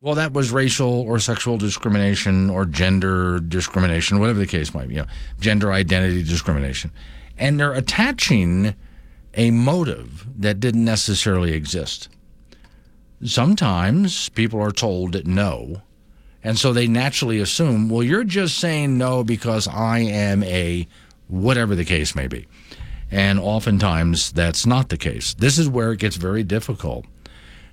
well, 0.00 0.14
that 0.14 0.32
was 0.32 0.50
racial 0.50 1.00
or 1.00 1.18
sexual 1.18 1.58
discrimination 1.58 2.50
or 2.50 2.64
gender 2.64 3.40
discrimination, 3.40 4.20
whatever 4.20 4.38
the 4.38 4.46
case 4.46 4.72
might 4.72 4.88
be, 4.88 4.94
you 4.94 5.02
know, 5.02 5.08
gender 5.40 5.72
identity 5.72 6.22
discrimination. 6.22 6.90
And 7.36 7.58
they're 7.58 7.74
attaching 7.74 8.74
a 9.34 9.50
motive 9.50 10.26
that 10.40 10.60
didn't 10.60 10.84
necessarily 10.84 11.52
exist. 11.52 12.08
Sometimes 13.24 14.28
people 14.30 14.60
are 14.60 14.70
told 14.70 15.26
no 15.26 15.82
and 16.44 16.58
so 16.58 16.72
they 16.72 16.86
naturally 16.86 17.40
assume, 17.40 17.88
well, 17.88 18.02
you're 18.02 18.24
just 18.24 18.58
saying 18.58 18.96
no 18.96 19.24
because 19.24 19.66
I 19.66 19.98
am 19.98 20.42
a 20.44 20.86
whatever 21.26 21.74
the 21.74 21.84
case 21.84 22.14
may 22.14 22.26
be. 22.26 22.46
And 23.10 23.40
oftentimes 23.40 24.32
that's 24.32 24.64
not 24.64 24.88
the 24.88 24.96
case. 24.96 25.34
This 25.34 25.58
is 25.58 25.68
where 25.68 25.92
it 25.92 25.98
gets 25.98 26.16
very 26.16 26.44
difficult 26.44 27.06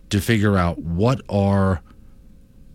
to 0.10 0.20
figure 0.20 0.58
out 0.58 0.80
what 0.80 1.22
are 1.30 1.82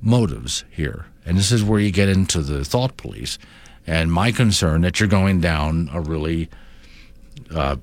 motives 0.01 0.64
here. 0.70 1.06
And 1.24 1.36
this 1.36 1.52
is 1.52 1.62
where 1.62 1.81
you 1.81 1.90
get 1.90 2.09
into 2.09 2.40
the 2.40 2.64
thought 2.64 2.97
police. 2.97 3.39
And 3.86 4.12
my 4.12 4.32
concern 4.32 4.82
that 4.82 5.01
you're 5.01 5.09
going 5.09 5.40
down 5.40 5.90
a 5.93 6.01
really, 6.01 6.48
uh, 7.55 7.77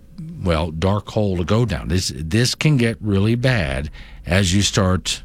well, 0.44 0.72
dark 0.72 1.10
hole 1.10 1.38
to 1.38 1.44
go 1.44 1.66
down. 1.66 1.88
This, 1.88 2.12
this 2.16 2.56
can 2.56 2.78
get 2.78 2.98
really 3.02 3.36
bad 3.36 3.90
as 4.26 4.54
you 4.54 4.62
start 4.62 5.24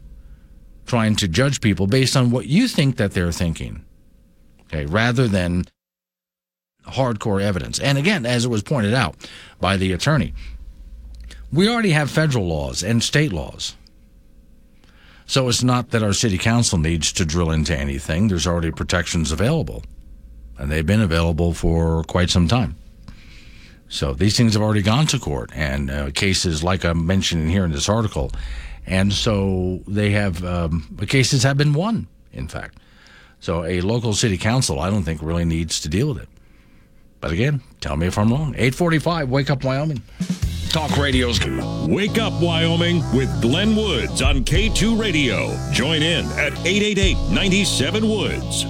trying 0.87 1.17
to 1.17 1.29
judge 1.29 1.61
people 1.61 1.87
based 1.87 2.17
on 2.17 2.31
what 2.31 2.47
you 2.47 2.69
think 2.69 2.97
that 2.97 3.13
they're 3.13 3.33
thinking, 3.33 3.85
okay, 4.63 4.87
rather 4.87 5.29
than 5.29 5.65
hardcore 6.87 7.41
evidence. 7.41 7.79
And 7.79 7.99
again, 7.99 8.27
as 8.27 8.45
it 8.45 8.49
was 8.49 8.63
pointed 8.63 8.95
out 8.95 9.15
by 9.61 9.77
the 9.77 9.93
attorney, 9.93 10.35
we 11.53 11.69
already 11.69 11.91
have 11.91 12.11
federal 12.11 12.47
laws 12.47 12.83
and 12.83 13.03
state 13.03 13.33
laws. 13.33 13.77
So 15.33 15.49
it's 15.49 15.63
not 15.63 15.93
that 15.93 16.03
our 16.03 16.13
city 16.13 16.37
council 16.37 16.77
needs 16.77 17.11
to 17.15 17.25
drill 17.25 17.53
into 17.53 17.75
anything. 17.75 18.29
There's 18.29 18.47
already 18.47 18.71
protections 18.71 19.33
available, 19.33 19.83
and 20.59 20.71
they've 20.71 20.85
been 20.85 21.01
available 21.01 21.55
for 21.55 22.05
quite 22.05 22.29
some 22.29 22.49
time. 22.49 22.77
So 23.89 24.13
these 24.13 24.37
things 24.37 24.53
have 24.53 24.63
already 24.63 24.83
gone 24.83 25.07
to 25.07 25.19
court, 25.19 25.51
and 25.55 25.91
uh, 25.91 26.11
cases 26.11 26.63
like 26.63 26.85
I'm 26.85 27.07
mentioning 27.07 27.49
here 27.49 27.65
in 27.65 27.73
this 27.73 27.89
article 27.89 28.31
and 28.87 29.11
so 29.11 29.81
they 29.87 30.11
have, 30.11 30.45
um, 30.45 30.99
cases 31.09 31.45
have 31.45 31.57
been 31.57 31.73
won, 31.73 32.09
in 32.33 32.47
fact. 32.47 32.77
So 33.41 33.65
a 33.65 33.81
local 33.81 34.13
city 34.13 34.37
council, 34.37 34.81
I 34.81 34.91
don't 34.91 35.03
think, 35.03 35.23
really 35.23 35.47
needs 35.47 35.81
to 35.81 35.89
deal 35.89 36.09
with 36.09 36.19
it. 36.19 36.29
But 37.21 37.33
again, 37.33 37.63
tell 37.81 37.97
me 37.97 38.07
if 38.07 38.19
I'm 38.19 38.31
wrong. 38.31 38.55
845, 38.55 39.31
Wake 39.31 39.49
Up 39.49 39.65
Wyoming. 39.65 40.03
Talk 40.71 40.97
Radio's 40.97 41.39
Wake 41.87 42.19
Up 42.19 42.33
Wyoming 42.41 43.03
with 43.15 43.43
Glenn 43.43 43.77
Woods 43.77 44.23
on 44.23 44.45
K2 44.45 44.99
Radio. 44.99 45.57
Join 45.73 46.03
in 46.03 46.27
at 46.33 46.53
888 46.67 47.17
97 47.31 48.09
Woods. 48.09 48.65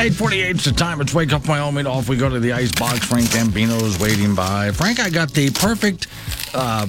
848 0.00 0.56
is 0.56 0.64
the 0.64 0.72
time. 0.72 1.02
It's 1.02 1.12
Wake 1.12 1.34
Up 1.34 1.46
Wyoming. 1.46 1.86
Off 1.86 2.08
we 2.08 2.16
go 2.16 2.30
to 2.30 2.40
the 2.40 2.52
ice 2.52 2.72
box. 2.72 3.04
Frank 3.04 3.26
Gambino's 3.26 3.98
waiting 4.00 4.34
by. 4.34 4.70
Frank, 4.70 4.98
I 4.98 5.10
got 5.10 5.30
the 5.32 5.50
perfect 5.50 6.06
uh, 6.54 6.86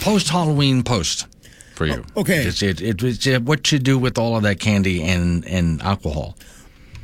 post 0.00 0.28
Halloween 0.28 0.82
post 0.82 1.26
for 1.74 1.86
you. 1.86 2.04
Oh, 2.14 2.20
okay. 2.20 2.44
It's, 2.44 2.62
it, 2.62 2.82
it, 2.82 3.02
it's 3.02 3.26
what 3.46 3.72
you 3.72 3.78
do 3.78 3.98
with 3.98 4.18
all 4.18 4.36
of 4.36 4.42
that 4.42 4.60
candy 4.60 5.02
and, 5.02 5.46
and 5.46 5.80
alcohol. 5.80 6.36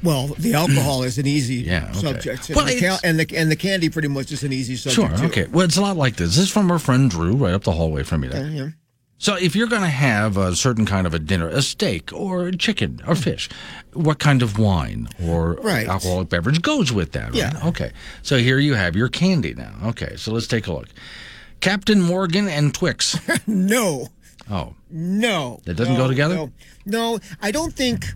Well, 0.03 0.29
the 0.39 0.55
alcohol 0.55 1.03
is 1.03 1.19
an 1.19 1.27
easy 1.27 1.57
Yeah, 1.57 1.89
okay. 1.91 1.99
subject, 2.01 2.49
and, 2.49 2.57
Well, 2.57 2.65
the 2.67 2.73
ca- 2.73 2.87
it's- 2.87 3.01
and 3.05 3.21
the 3.21 3.37
and 3.37 3.51
the 3.51 3.57
candy 3.57 3.89
pretty 3.89 4.09
much 4.09 4.33
is 4.33 4.43
an 4.43 4.53
easy 4.53 4.77
Sure. 4.77 4.93
subject. 4.93 5.21
too. 5.21 5.27
Okay. 5.27 5.47
Well, 5.51 5.65
it's 5.65 5.77
a 5.77 5.83
lot 5.83 5.97
like 5.97 6.17
this. 6.17 6.31
This 6.37 6.45
is 6.45 6.51
from 6.51 6.71
our 6.71 6.79
friend 6.79 7.11
Drew, 7.11 7.35
right 7.35 7.53
up 7.53 7.65
the 7.65 7.73
hallway 7.73 8.03
from 8.03 8.25
you 8.25 8.31
there. 8.31 8.47
Yeah, 8.47 8.65
yeah. 8.65 8.69
So, 9.19 9.35
if 9.35 9.55
you're 9.55 9.67
going 9.67 9.83
to 9.83 9.89
have 9.89 10.39
a 10.39 10.57
certain 10.57 10.87
kind 10.87 11.07
of 11.07 11.13
a 11.13 11.19
dinner, 11.19 11.47
a 11.49 11.61
steak 11.61 12.11
or 12.15 12.51
chicken 12.53 13.01
or 13.07 13.13
mm-hmm. 13.13 13.23
fish, 13.23 13.51
what 13.93 14.19
kind 14.19 14.41
of 14.43 14.59
wine 14.59 15.09
or 15.23 15.57
Right. 15.63 15.87
alcoholic 15.87 16.31
beverage 16.31 16.63
goes 16.63 16.91
with 16.91 17.13
that? 17.13 17.27
Right? 17.33 17.35
Yeah. 17.35 17.61
Okay. 17.67 17.93
So 18.23 18.39
here 18.39 18.59
you 18.59 18.73
have 18.75 18.97
your 18.97 19.09
candy 19.11 19.53
now. 19.53 19.75
Okay. 19.89 20.15
So 20.17 20.33
let's 20.33 20.47
take 20.47 20.67
a 20.69 20.73
look. 20.73 20.89
Captain 21.61 22.01
Morgan 22.01 22.49
and 22.49 22.73
Twix. 22.73 23.19
no, 23.47 24.09
Oh, 24.51 24.75
no, 24.91 25.61
That 25.67 25.75
doesn't 25.75 25.95
no, 25.95 26.01
go 26.01 26.09
together? 26.09 26.35
No, 26.35 26.51
no, 26.87 27.19
I 27.43 27.51
don't 27.53 27.75
think 27.75 28.07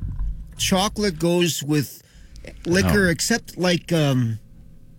chocolate 0.59 1.19
goes 1.19 1.63
with 1.63 2.03
liquor, 2.67 3.07
Oh. 3.07 3.11
except 3.11 3.57
like 3.57 3.93
um, 3.93 4.39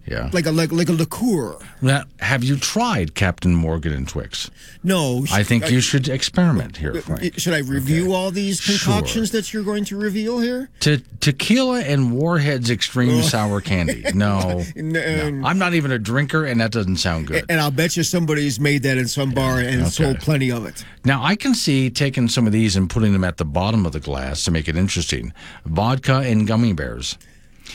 yeah. 0.06 0.30
like 0.34 0.46
a 0.46 0.52
like, 0.52 0.72
like 0.72 0.90
a 0.90 0.94
liqueur. 0.94 1.58
Now, 1.82 2.04
have 2.20 2.44
you 2.44 2.58
tried 2.58 3.16
Captain 3.16 3.54
Morgan 3.56 3.94
and 3.94 4.08
Twix? 4.08 4.50
No, 4.84 5.26
I 5.32 5.44
think 5.44 5.66
I- 5.66 5.68
you 5.70 5.82
should 5.82 6.08
experiment 6.10 6.78
here, 6.78 6.94
Frank. 7.02 7.36
Uh, 7.36 7.40
should 7.40 7.54
I 7.54 7.60
review 7.60 8.14
all 8.14 8.32
these 8.32 8.62
concoctions 8.62 9.32
that 9.32 9.54
you're 9.54 9.64
going 9.64 9.86
to 9.86 9.98
reveal 9.98 10.40
here? 10.40 10.70
Te- 10.80 11.04
tequila 11.20 11.82
and 11.82 12.12
Warhead's 12.14 12.70
Extreme 12.70 13.18
oh. 13.18 13.22
Sour 13.22 13.62
Candy. 13.62 14.04
No, 14.16 14.64
No. 14.76 15.30
no. 15.30 15.48
I'm 15.48 15.58
not 15.58 15.74
even 15.74 15.92
a 15.92 16.00
drinker, 16.00 16.46
and 16.46 16.62
that 16.62 16.72
doesn't 16.72 16.98
sound 16.98 17.28
good. 17.28 17.46
And 17.50 17.60
I'll 17.60 17.72
bet 17.72 17.98
you 17.98 18.04
somebody's 18.04 18.60
made 18.60 18.84
that 18.84 18.98
in 18.98 19.08
some 19.08 19.32
bar 19.32 19.60
and 19.60 19.82
Okay. 19.82 19.90
sold 19.90 20.20
plenty 20.20 20.52
of 20.52 20.66
it. 20.66 20.86
Now, 21.04 21.24
I 21.24 21.36
can 21.36 21.54
see 21.54 21.90
taking 21.90 22.28
some 22.28 22.48
of 22.48 22.54
these 22.54 22.76
and 22.76 22.90
putting 22.90 23.12
them 23.14 23.24
at 23.24 23.38
the 23.38 23.46
bottom 23.46 23.86
of 23.86 23.92
the 23.92 24.00
glass 24.00 24.44
to 24.46 24.52
make 24.52 24.68
it 24.68 24.76
interesting. 24.78 25.34
Vodka 25.66 26.18
and 26.20 26.48
gummy 26.48 26.74
bears. 26.74 27.18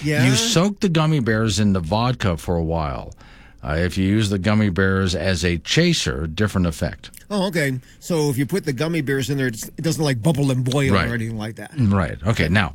Yeah. 0.02 0.26
You 0.26 0.34
soak 0.34 0.80
the 0.80 0.88
gummy 0.88 1.20
bears 1.20 1.58
in 1.60 1.72
the 1.72 1.80
vodka 1.80 2.36
for 2.36 2.56
a 2.56 2.62
while. 2.62 3.14
Uh, 3.62 3.74
if 3.78 3.98
you 3.98 4.06
use 4.08 4.30
the 4.30 4.38
gummy 4.38 4.70
bears 4.70 5.14
as 5.14 5.44
a 5.44 5.58
chaser, 5.58 6.26
different 6.26 6.66
effect. 6.66 7.10
Oh, 7.30 7.46
okay. 7.48 7.78
So 7.98 8.30
if 8.30 8.38
you 8.38 8.46
put 8.46 8.64
the 8.64 8.72
gummy 8.72 9.02
bears 9.02 9.28
in 9.28 9.36
there, 9.36 9.48
it 9.48 9.76
doesn't 9.76 10.02
like 10.02 10.22
bubble 10.22 10.50
and 10.50 10.64
boil 10.64 10.92
Right. 10.94 11.08
or 11.08 11.14
anything 11.14 11.36
like 11.36 11.56
that. 11.56 11.72
Right. 11.76 12.16
Okay. 12.26 12.48
Now, 12.48 12.74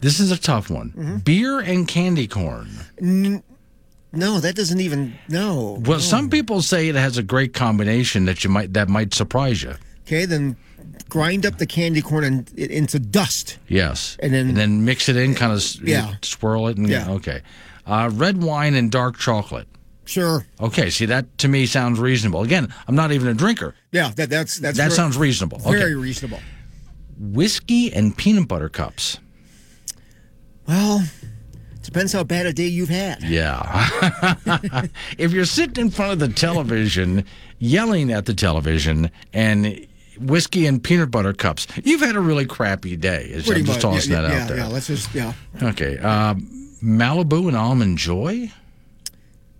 this 0.00 0.18
is 0.18 0.32
a 0.32 0.38
tough 0.38 0.70
one. 0.70 0.90
Mm-hmm. 0.90 1.16
Beer 1.18 1.60
and 1.60 1.86
candy 1.86 2.26
corn. 2.26 2.68
N- 3.00 3.42
no, 4.12 4.40
that 4.40 4.56
doesn't 4.56 4.80
even. 4.80 5.14
No. 5.28 5.78
Well, 5.84 5.98
no. 5.98 5.98
some 5.98 6.28
people 6.28 6.60
say 6.62 6.88
it 6.88 6.96
has 6.96 7.16
a 7.16 7.22
great 7.22 7.54
combination 7.54 8.24
that 8.24 8.42
you 8.44 8.50
might 8.50 8.74
that 8.74 8.88
might 8.88 9.14
surprise 9.14 9.62
you. 9.62 9.74
Okay, 10.06 10.24
then 10.26 10.56
grind 11.08 11.44
up 11.46 11.58
the 11.58 11.66
candy 11.66 12.00
corn 12.02 12.24
and 12.24 12.50
it 12.56 12.70
into 12.70 12.98
dust. 12.98 13.58
Yes. 13.68 14.16
And 14.20 14.32
then- 14.32 14.84
mix 14.84 15.08
it 15.08 15.16
in, 15.16 15.34
kind 15.34 15.52
of 15.52 15.62
Yeah. 15.82 16.14
swirl 16.22 16.68
it. 16.68 16.76
And, 16.78 16.88
Yeah. 16.88 17.10
Okay. 17.10 17.40
Uh, 17.86 18.10
red 18.12 18.42
wine 18.42 18.74
and 18.74 18.90
dark 18.90 19.18
chocolate. 19.18 19.66
Sure. 20.04 20.46
Okay. 20.60 20.90
See, 20.90 21.06
that 21.06 21.38
to 21.38 21.48
me 21.48 21.66
sounds 21.66 21.98
reasonable. 21.98 22.42
Again, 22.42 22.72
I'm 22.88 22.94
not 22.94 23.12
even 23.12 23.28
a 23.28 23.34
drinker. 23.34 23.74
Yeah, 23.92 24.10
that 24.16 24.30
that's 24.30 24.58
that's 24.58 24.76
that 24.78 24.90
ver- 24.90 24.94
sounds 24.94 25.16
reasonable. 25.16 25.58
Okay. 25.64 25.78
Very 25.78 25.94
reasonable. 25.94 26.40
Whiskey 27.18 27.92
and 27.92 28.16
peanut 28.16 28.48
butter 28.48 28.68
cups. 28.68 29.18
Well, 30.66 31.04
depends 31.82 32.12
how 32.12 32.24
bad 32.24 32.46
a 32.46 32.52
day 32.52 32.66
you've 32.66 32.88
had. 32.88 33.22
Yeah. 33.22 33.88
if 35.18 35.32
you're 35.32 35.44
sitting 35.44 35.86
in 35.86 35.90
front 35.90 36.12
of 36.12 36.18
the 36.18 36.28
television, 36.28 37.24
yelling 37.58 38.12
at 38.12 38.26
the 38.26 38.34
television, 38.34 39.10
and 39.32 39.86
whiskey 40.18 40.66
and 40.66 40.82
peanut 40.82 41.10
butter 41.10 41.32
cups, 41.32 41.66
you've 41.84 42.00
had 42.00 42.16
a 42.16 42.20
really 42.20 42.46
crappy 42.46 42.96
day. 42.96 43.32
I'm 43.34 43.42
just 43.42 43.66
much. 43.66 43.80
tossing 43.80 44.12
yeah, 44.12 44.20
that 44.22 44.30
yeah, 44.30 44.42
out 44.42 44.48
there. 44.48 44.56
Yeah, 44.58 44.66
let's 44.68 44.86
just 44.86 45.14
yeah. 45.14 45.32
Okay. 45.62 45.98
Um, 45.98 46.48
Malibu 46.82 47.48
and 47.48 47.56
Almond 47.56 47.98
Joy. 47.98 48.50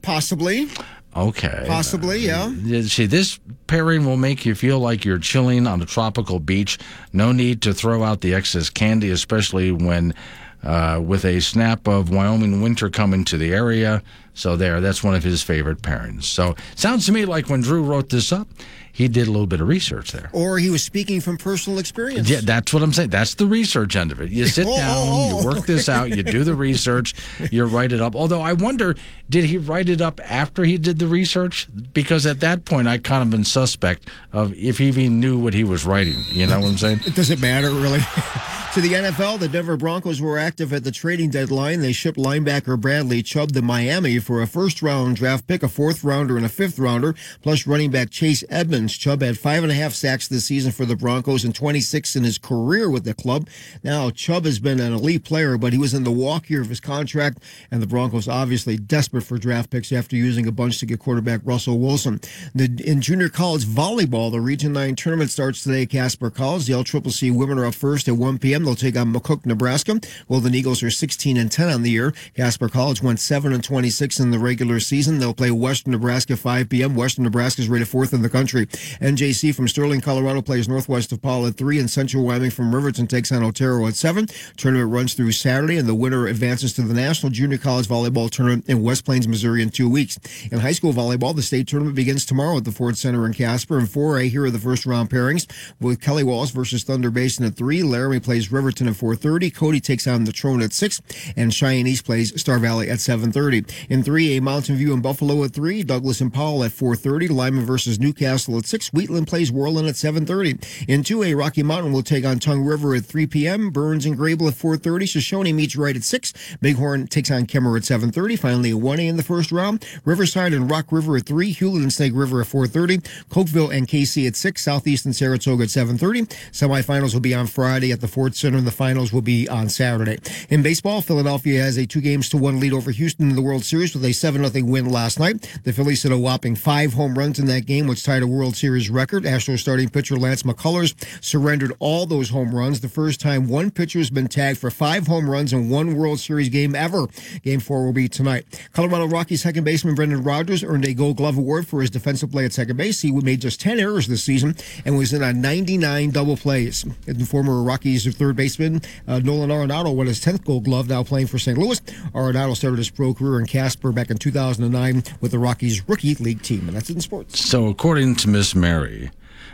Possibly. 0.02 0.68
Okay. 1.14 1.64
Possibly, 1.68 2.20
yeah. 2.20 2.50
See, 2.82 3.06
this 3.06 3.38
pairing 3.66 4.06
will 4.06 4.16
make 4.16 4.46
you 4.46 4.54
feel 4.54 4.80
like 4.80 5.04
you're 5.04 5.18
chilling 5.18 5.66
on 5.66 5.82
a 5.82 5.86
tropical 5.86 6.40
beach. 6.40 6.78
No 7.12 7.32
need 7.32 7.62
to 7.62 7.74
throw 7.74 8.02
out 8.02 8.22
the 8.22 8.34
excess 8.34 8.70
candy, 8.70 9.10
especially 9.10 9.72
when 9.72 10.14
uh, 10.62 11.00
with 11.04 11.24
a 11.24 11.40
snap 11.40 11.86
of 11.86 12.08
Wyoming 12.08 12.62
winter 12.62 12.88
coming 12.88 13.24
to 13.26 13.36
the 13.36 13.52
area. 13.52 14.02
So, 14.34 14.56
there, 14.56 14.80
that's 14.80 15.04
one 15.04 15.14
of 15.14 15.22
his 15.22 15.42
favorite 15.42 15.82
pairings. 15.82 16.24
So, 16.24 16.56
sounds 16.74 17.04
to 17.06 17.12
me 17.12 17.26
like 17.26 17.50
when 17.50 17.60
Drew 17.60 17.82
wrote 17.82 18.08
this 18.08 18.32
up, 18.32 18.48
he 18.92 19.08
did 19.08 19.26
a 19.26 19.30
little 19.30 19.46
bit 19.46 19.60
of 19.60 19.68
research 19.68 20.12
there. 20.12 20.30
Or 20.32 20.58
he 20.58 20.70
was 20.70 20.82
speaking 20.82 21.20
from 21.20 21.38
personal 21.38 21.78
experience. 21.78 22.28
Yeah, 22.28 22.40
that's 22.42 22.72
what 22.72 22.82
I'm 22.82 22.92
saying. 22.92 23.10
That's 23.10 23.34
the 23.34 23.46
research 23.46 23.96
end 23.96 24.12
of 24.12 24.20
it. 24.20 24.30
You 24.30 24.46
sit 24.46 24.66
Oh, 24.72 24.76
down, 24.76 24.96
oh, 24.96 25.28
you 25.28 25.34
oh. 25.36 25.44
work 25.44 25.66
this 25.66 25.88
out, 25.88 26.10
you 26.10 26.22
do 26.22 26.44
the 26.44 26.54
research, 26.54 27.14
you 27.50 27.64
write 27.64 27.92
it 27.92 28.00
up. 28.00 28.14
Although 28.14 28.40
I 28.42 28.52
wonder, 28.52 28.94
did 29.28 29.44
he 29.44 29.58
write 29.58 29.88
it 29.88 30.00
up 30.00 30.20
after 30.28 30.64
he 30.64 30.78
did 30.78 30.98
the 30.98 31.06
research? 31.06 31.68
Because 31.92 32.26
at 32.26 32.40
that 32.40 32.64
point, 32.64 32.86
I 32.88 32.98
kind 32.98 33.22
of 33.22 33.30
been 33.30 33.44
suspect 33.44 34.08
of 34.32 34.54
if 34.54 34.78
he 34.78 34.88
even 34.88 35.20
knew 35.20 35.38
what 35.38 35.54
he 35.54 35.64
was 35.64 35.84
writing. 35.86 36.16
You 36.28 36.46
know 36.46 36.60
what 36.60 36.68
I'm 36.70 36.78
saying? 36.78 37.00
It 37.06 37.14
doesn't 37.14 37.40
matter, 37.40 37.70
really. 37.70 38.00
to 38.74 38.80
the 38.80 38.92
NFL, 38.94 39.38
the 39.38 39.48
Denver 39.48 39.76
Broncos 39.76 40.20
were 40.20 40.38
active 40.38 40.72
at 40.72 40.84
the 40.84 40.90
trading 40.90 41.30
deadline. 41.30 41.80
They 41.80 41.92
shipped 41.92 42.18
linebacker 42.18 42.80
Bradley 42.80 43.22
Chubb 43.22 43.52
to 43.52 43.62
Miami 43.62 44.18
for 44.18 44.42
a 44.42 44.46
first 44.46 44.82
round 44.82 45.16
draft 45.16 45.46
pick, 45.46 45.62
a 45.62 45.68
fourth 45.68 46.02
rounder, 46.04 46.36
and 46.36 46.46
a 46.46 46.48
fifth 46.48 46.78
rounder, 46.78 47.14
plus 47.42 47.66
running 47.66 47.90
back 47.90 48.10
Chase 48.10 48.42
Edmonds. 48.48 48.81
Chubb 48.90 49.22
had 49.22 49.38
five 49.38 49.62
and 49.62 49.72
a 49.72 49.74
half 49.74 49.94
sacks 49.94 50.28
this 50.28 50.44
season 50.44 50.70
for 50.70 50.84
the 50.84 50.94
Broncos 50.94 51.44
and 51.44 51.54
26 51.54 52.14
in 52.14 52.24
his 52.24 52.38
career 52.38 52.90
with 52.90 53.04
the 53.04 53.14
club. 53.14 53.48
Now, 53.82 54.10
Chubb 54.10 54.44
has 54.44 54.58
been 54.58 54.78
an 54.78 54.92
elite 54.92 55.24
player, 55.24 55.58
but 55.58 55.72
he 55.72 55.78
was 55.78 55.94
in 55.94 56.04
the 56.04 56.12
walk 56.12 56.48
year 56.48 56.60
of 56.60 56.68
his 56.68 56.80
contract, 56.80 57.38
and 57.70 57.82
the 57.82 57.86
Broncos 57.86 58.28
obviously 58.28 58.76
desperate 58.76 59.22
for 59.22 59.38
draft 59.38 59.70
picks 59.70 59.90
after 59.90 60.14
using 60.14 60.46
a 60.46 60.52
bunch 60.52 60.78
to 60.80 60.86
get 60.86 61.00
quarterback 61.00 61.40
Russell 61.44 61.78
Wilson. 61.78 62.20
The, 62.54 62.82
in 62.84 63.00
junior 63.00 63.30
college 63.30 63.64
volleyball, 63.64 64.30
the 64.30 64.40
Region 64.40 64.72
9 64.72 64.96
tournament 64.96 65.30
starts 65.30 65.64
today 65.64 65.86
Casper 65.86 66.30
College. 66.30 66.66
The 66.66 66.74
LCCC 66.74 67.34
women 67.34 67.58
are 67.58 67.66
up 67.66 67.74
first 67.74 68.06
at 68.08 68.14
1 68.14 68.38
p.m. 68.38 68.64
They'll 68.64 68.74
take 68.74 68.96
on 68.96 69.12
McCook, 69.12 69.46
Nebraska. 69.46 70.00
Well, 70.28 70.42
Golden 70.42 70.58
Eagles 70.58 70.82
are 70.82 70.90
16 70.90 71.36
and 71.36 71.50
10 71.50 71.68
on 71.68 71.82
the 71.82 71.90
year. 71.90 72.12
Casper 72.34 72.68
College 72.68 73.00
went 73.00 73.20
7 73.20 73.52
and 73.52 73.62
26 73.62 74.18
in 74.18 74.32
the 74.32 74.38
regular 74.40 74.80
season. 74.80 75.18
They'll 75.18 75.32
play 75.32 75.52
Western 75.52 75.92
Nebraska 75.92 76.36
5 76.36 76.68
p.m. 76.68 76.94
Western 76.96 77.22
Nebraska 77.24 77.62
is 77.62 77.68
rated 77.68 77.86
fourth 77.86 78.12
in 78.12 78.22
the 78.22 78.28
country. 78.28 78.66
NJC 79.00 79.54
from 79.54 79.68
Sterling, 79.68 80.00
Colorado 80.00 80.42
plays 80.42 80.68
northwest 80.68 81.12
of 81.12 81.22
Powell 81.22 81.46
at 81.46 81.56
3, 81.56 81.78
and 81.78 81.90
Central 81.90 82.24
Wyoming 82.24 82.50
from 82.50 82.74
Riverton 82.74 83.06
takes 83.06 83.32
on 83.32 83.42
Otero 83.42 83.86
at 83.86 83.94
7. 83.94 84.26
Tournament 84.56 84.90
runs 84.90 85.14
through 85.14 85.32
Saturday, 85.32 85.76
and 85.76 85.88
the 85.88 85.94
winner 85.94 86.26
advances 86.26 86.72
to 86.74 86.82
the 86.82 86.94
National 86.94 87.30
Junior 87.30 87.58
College 87.58 87.86
Volleyball 87.86 88.30
Tournament 88.30 88.68
in 88.68 88.82
West 88.82 89.04
Plains, 89.04 89.28
Missouri 89.28 89.62
in 89.62 89.70
two 89.70 89.88
weeks. 89.88 90.18
In 90.50 90.58
high 90.58 90.72
school 90.72 90.92
volleyball, 90.92 91.34
the 91.34 91.42
state 91.42 91.66
tournament 91.68 91.96
begins 91.96 92.24
tomorrow 92.24 92.56
at 92.56 92.64
the 92.64 92.72
Ford 92.72 92.96
Center 92.96 93.26
in 93.26 93.32
Casper. 93.32 93.78
In 93.78 93.86
4A, 93.86 94.28
here 94.28 94.44
are 94.44 94.50
the 94.50 94.58
first 94.58 94.86
round 94.86 95.10
pairings 95.10 95.50
with 95.80 96.00
Kelly 96.00 96.24
Walsh 96.24 96.50
versus 96.50 96.84
Thunder 96.84 97.10
Basin 97.10 97.44
at 97.44 97.56
3. 97.56 97.82
Laramie 97.82 98.20
plays 98.20 98.52
Riverton 98.52 98.88
at 98.88 98.94
4.30. 98.94 99.54
Cody 99.54 99.80
takes 99.80 100.06
on 100.06 100.26
Natrona 100.26 100.64
at 100.64 100.72
6. 100.72 101.02
And 101.36 101.52
Cheyenne 101.52 101.86
East 101.86 102.04
plays 102.04 102.38
Star 102.40 102.58
Valley 102.58 102.90
at 102.90 102.98
7.30. 102.98 103.88
In 103.88 104.02
3A, 104.02 104.40
Mountain 104.40 104.76
View 104.76 104.92
and 104.92 105.02
Buffalo 105.02 105.42
at 105.44 105.52
3. 105.52 105.82
Douglas 105.82 106.20
and 106.20 106.32
Powell 106.32 106.64
at 106.64 106.72
4.30. 106.72 107.30
Lyman 107.30 107.64
versus 107.64 107.98
Newcastle 107.98 108.56
at 108.62 108.68
6. 108.68 108.92
Wheatland 108.92 109.26
plays 109.26 109.50
Worland 109.50 109.88
at 109.88 109.96
7.30. 109.96 110.88
In 110.88 111.02
2A, 111.02 111.36
Rocky 111.36 111.62
Mountain 111.62 111.92
will 111.92 112.02
take 112.02 112.24
on 112.24 112.38
Tongue 112.38 112.62
River 112.62 112.94
at 112.94 113.04
3 113.04 113.26
p.m. 113.26 113.70
Burns 113.70 114.06
and 114.06 114.16
Greybull 114.16 114.48
at 114.48 114.54
4.30. 114.54 115.02
Shoshoni 115.02 115.54
meets 115.54 115.76
Wright 115.76 115.96
at 115.96 116.04
6. 116.04 116.32
Bighorn 116.60 117.08
takes 117.08 117.30
on 117.30 117.46
Kemmerer 117.46 117.76
at 117.76 117.82
7.30. 117.82 118.38
Finally, 118.38 118.70
a 118.70 118.74
1A 118.74 119.08
in 119.08 119.16
the 119.16 119.22
first 119.22 119.50
round. 119.50 119.84
Riverside 120.04 120.52
and 120.52 120.70
Rock 120.70 120.92
River 120.92 121.16
at 121.16 121.26
3. 121.26 121.52
Hulett 121.54 121.82
and 121.82 121.92
Snake 121.92 122.12
River 122.14 122.40
at 122.40 122.46
4.30. 122.46 123.02
Cokeville 123.28 123.74
and 123.74 123.88
Kaycee 123.88 124.26
at 124.26 124.36
6. 124.36 124.62
Southeast 124.62 125.04
and 125.04 125.16
Saratoga 125.16 125.64
at 125.64 125.68
7.30. 125.68 126.28
Semifinals 126.52 127.14
will 127.14 127.20
be 127.20 127.34
on 127.34 127.46
Friday 127.46 127.90
at 127.90 128.00
the 128.00 128.08
Ford 128.08 128.36
Center, 128.36 128.58
and 128.58 128.66
the 128.66 128.70
finals 128.70 129.12
will 129.12 129.22
be 129.22 129.48
on 129.48 129.68
Saturday. 129.68 130.18
In 130.50 130.62
baseball, 130.62 131.02
Philadelphia 131.02 131.62
has 131.62 131.76
a 131.76 131.86
two 131.86 132.00
games 132.00 132.28
to 132.28 132.36
one 132.36 132.60
lead 132.60 132.72
over 132.72 132.90
Houston 132.90 133.30
in 133.30 133.36
the 133.36 133.42
World 133.42 133.64
Series 133.64 133.94
with 133.94 134.04
a 134.04 134.12
7 134.12 134.44
0 134.44 134.64
win 134.64 134.88
last 134.88 135.18
night. 135.18 135.60
The 135.64 135.72
Phillies 135.72 136.02
hit 136.02 136.12
a 136.12 136.18
whopping 136.18 136.54
five 136.54 136.92
home 136.92 137.18
runs 137.18 137.38
in 137.38 137.46
that 137.46 137.66
game, 137.66 137.86
which 137.86 138.04
tied 138.04 138.22
a 138.22 138.26
World 138.26 138.51
Series 138.54 138.90
record. 138.90 139.24
Astros 139.24 139.58
starting 139.58 139.88
pitcher 139.88 140.16
Lance 140.16 140.42
McCullers 140.42 140.94
surrendered 141.22 141.72
all 141.78 142.06
those 142.06 142.30
home 142.30 142.54
runs. 142.54 142.80
The 142.80 142.88
first 142.88 143.20
time 143.20 143.48
one 143.48 143.70
pitcher 143.70 143.98
has 143.98 144.10
been 144.10 144.28
tagged 144.28 144.58
for 144.58 144.70
five 144.70 145.06
home 145.06 145.28
runs 145.28 145.52
in 145.52 145.68
one 145.68 145.96
World 145.96 146.20
Series 146.20 146.48
game 146.48 146.74
ever. 146.74 147.06
Game 147.42 147.60
four 147.60 147.84
will 147.84 147.92
be 147.92 148.08
tonight. 148.08 148.46
Colorado 148.72 149.06
Rockies 149.08 149.42
second 149.42 149.64
baseman 149.64 149.94
Brendan 149.94 150.22
Rodgers 150.22 150.62
earned 150.62 150.84
a 150.84 150.94
Gold 150.94 151.16
Glove 151.16 151.38
Award 151.38 151.66
for 151.66 151.80
his 151.80 151.90
defensive 151.90 152.30
play 152.30 152.44
at 152.44 152.52
second 152.52 152.76
base. 152.76 153.00
He 153.00 153.12
made 153.12 153.40
just 153.40 153.60
10 153.60 153.80
errors 153.80 154.06
this 154.06 154.24
season 154.24 154.56
and 154.84 154.96
was 154.96 155.12
in 155.12 155.22
on 155.22 155.40
99 155.40 156.10
double 156.10 156.36
plays. 156.36 156.84
And 157.06 157.28
former 157.28 157.62
Rockies 157.62 158.06
third 158.14 158.36
baseman 158.36 158.80
uh, 159.06 159.18
Nolan 159.18 159.50
Arenado 159.50 159.94
won 159.94 160.06
his 160.06 160.24
10th 160.24 160.44
Gold 160.44 160.64
Glove, 160.64 160.88
now 160.88 161.02
playing 161.02 161.26
for 161.26 161.38
St. 161.38 161.58
Louis. 161.58 161.80
Arenado 162.14 162.56
started 162.56 162.78
his 162.78 162.90
pro 162.90 163.14
career 163.14 163.40
in 163.40 163.46
Casper 163.46 163.92
back 163.92 164.10
in 164.10 164.18
2009 164.18 165.02
with 165.20 165.30
the 165.30 165.38
Rockies 165.38 165.88
rookie 165.88 166.14
league 166.16 166.42
team, 166.42 166.68
and 166.68 166.76
that's 166.76 166.90
in 166.90 167.00
sports. 167.00 167.40
So, 167.40 167.68
according 167.68 168.16
to 168.16 168.28
Miss 168.42 168.56
Mary, 168.56 169.08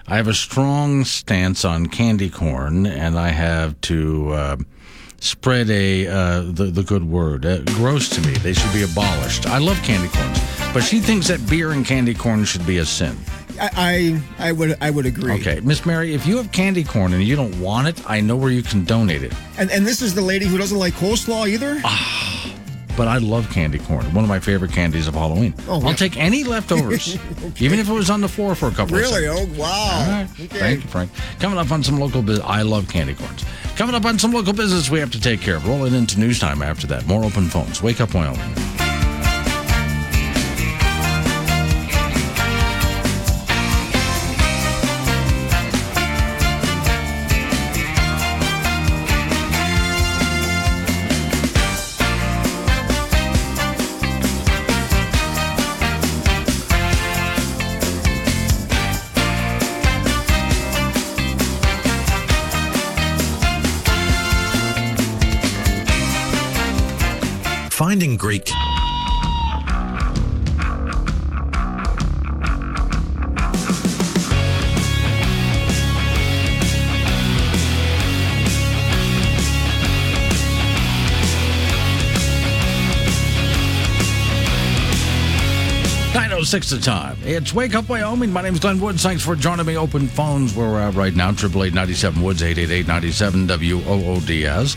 I 0.06 0.16
have 0.16 0.28
a 0.28 0.32
strong 0.32 1.04
stance 1.04 1.62
on 1.62 1.88
candy 1.88 2.30
corn, 2.30 2.86
and 2.86 3.18
I 3.18 3.28
have 3.28 3.78
to 3.82 4.30
uh, 4.30 4.56
spread 5.20 5.68
a 5.68 6.06
uh, 6.06 6.40
the 6.40 6.70
the 6.72 6.82
good 6.82 7.04
word. 7.04 7.44
Uh, 7.44 7.58
gross 7.74 8.08
to 8.08 8.22
me. 8.22 8.32
They 8.38 8.54
should 8.54 8.72
be 8.72 8.84
abolished. 8.84 9.46
I 9.46 9.58
love 9.58 9.76
candy 9.82 10.08
corns, 10.08 10.40
but 10.72 10.80
she 10.80 11.00
thinks 11.00 11.28
that 11.28 11.46
beer 11.50 11.72
and 11.72 11.84
candy 11.84 12.14
corn 12.14 12.46
should 12.46 12.66
be 12.66 12.78
a 12.78 12.86
sin. 12.86 13.14
I 13.60 14.22
I, 14.38 14.48
I 14.48 14.52
would 14.52 14.78
I 14.80 14.88
would 14.88 15.04
agree. 15.04 15.34
Okay, 15.34 15.60
Miss 15.60 15.84
Mary, 15.84 16.14
if 16.14 16.26
you 16.26 16.38
have 16.38 16.50
candy 16.50 16.82
corn 16.82 17.12
and 17.12 17.22
you 17.22 17.36
don't 17.36 17.60
want 17.60 17.88
it, 17.88 18.02
I 18.08 18.22
know 18.22 18.36
where 18.36 18.50
you 18.50 18.62
can 18.62 18.84
donate 18.84 19.22
it. 19.22 19.34
And 19.58 19.70
and 19.70 19.86
this 19.86 20.00
is 20.00 20.14
the 20.14 20.22
lady 20.22 20.46
who 20.46 20.56
doesn't 20.56 20.78
like 20.78 20.94
coleslaw 20.94 21.46
either. 21.46 21.78
But 22.98 23.06
I 23.06 23.18
love 23.18 23.48
candy 23.50 23.78
corn. 23.78 24.04
One 24.12 24.24
of 24.24 24.28
my 24.28 24.40
favorite 24.40 24.72
candies 24.72 25.06
of 25.06 25.14
Halloween. 25.14 25.54
Oh, 25.68 25.80
I'll 25.86 25.94
take 25.94 26.16
any 26.16 26.42
leftovers, 26.42 27.16
even 27.60 27.78
if 27.78 27.88
it 27.88 27.92
was 27.92 28.10
on 28.10 28.20
the 28.20 28.28
floor 28.28 28.56
for 28.56 28.66
a 28.66 28.72
couple 28.72 28.96
Really? 28.96 29.26
of 29.26 29.36
Oh 29.36 29.44
wow! 29.56 29.68
All 29.68 30.06
right. 30.10 30.28
Okay. 30.34 30.46
Thank 30.58 30.82
you, 30.82 30.88
Frank. 30.90 31.12
Coming 31.38 31.58
up 31.58 31.70
on 31.70 31.84
some 31.84 32.00
local 32.00 32.22
business. 32.22 32.44
I 32.44 32.62
love 32.62 32.88
candy 32.88 33.14
corns. 33.14 33.44
Coming 33.76 33.94
up 33.94 34.04
on 34.04 34.18
some 34.18 34.32
local 34.32 34.52
business 34.52 34.90
we 34.90 34.98
have 34.98 35.12
to 35.12 35.20
take 35.20 35.40
care 35.40 35.54
of. 35.56 35.66
Rolling 35.68 35.94
into 35.94 36.18
news 36.18 36.40
time 36.40 36.60
after 36.60 36.88
that. 36.88 37.06
More 37.06 37.24
open 37.24 37.44
phones. 37.46 37.80
Wake 37.84 38.00
up, 38.00 38.12
Wyoming. 38.14 38.77
Finding 67.98 68.16
great. 68.16 68.52
Nine 86.14 86.32
oh 86.32 86.44
six 86.44 86.70
the 86.70 86.78
time. 86.80 87.16
It's 87.24 87.52
Wake 87.52 87.74
Up 87.74 87.88
Wyoming. 87.88 88.32
My 88.32 88.42
name 88.42 88.54
is 88.54 88.60
Glenn 88.60 88.78
Woods. 88.78 89.02
Thanks 89.02 89.24
for 89.24 89.34
joining 89.34 89.66
me. 89.66 89.76
Open 89.76 90.06
phones 90.06 90.54
where 90.54 90.68
we're 90.68 90.78
at 90.78 90.94
right 90.94 91.16
now. 91.16 91.32
Triple 91.32 91.64
eight 91.64 91.74
ninety 91.74 91.94
seven 91.94 92.22
Woods 92.22 92.44
eight 92.44 92.58
eight 92.58 92.70
eight 92.70 92.86
ninety 92.86 93.10
seven 93.10 93.48
W 93.48 93.80
O 93.88 94.14
O 94.14 94.20
D 94.20 94.46
S. 94.46 94.76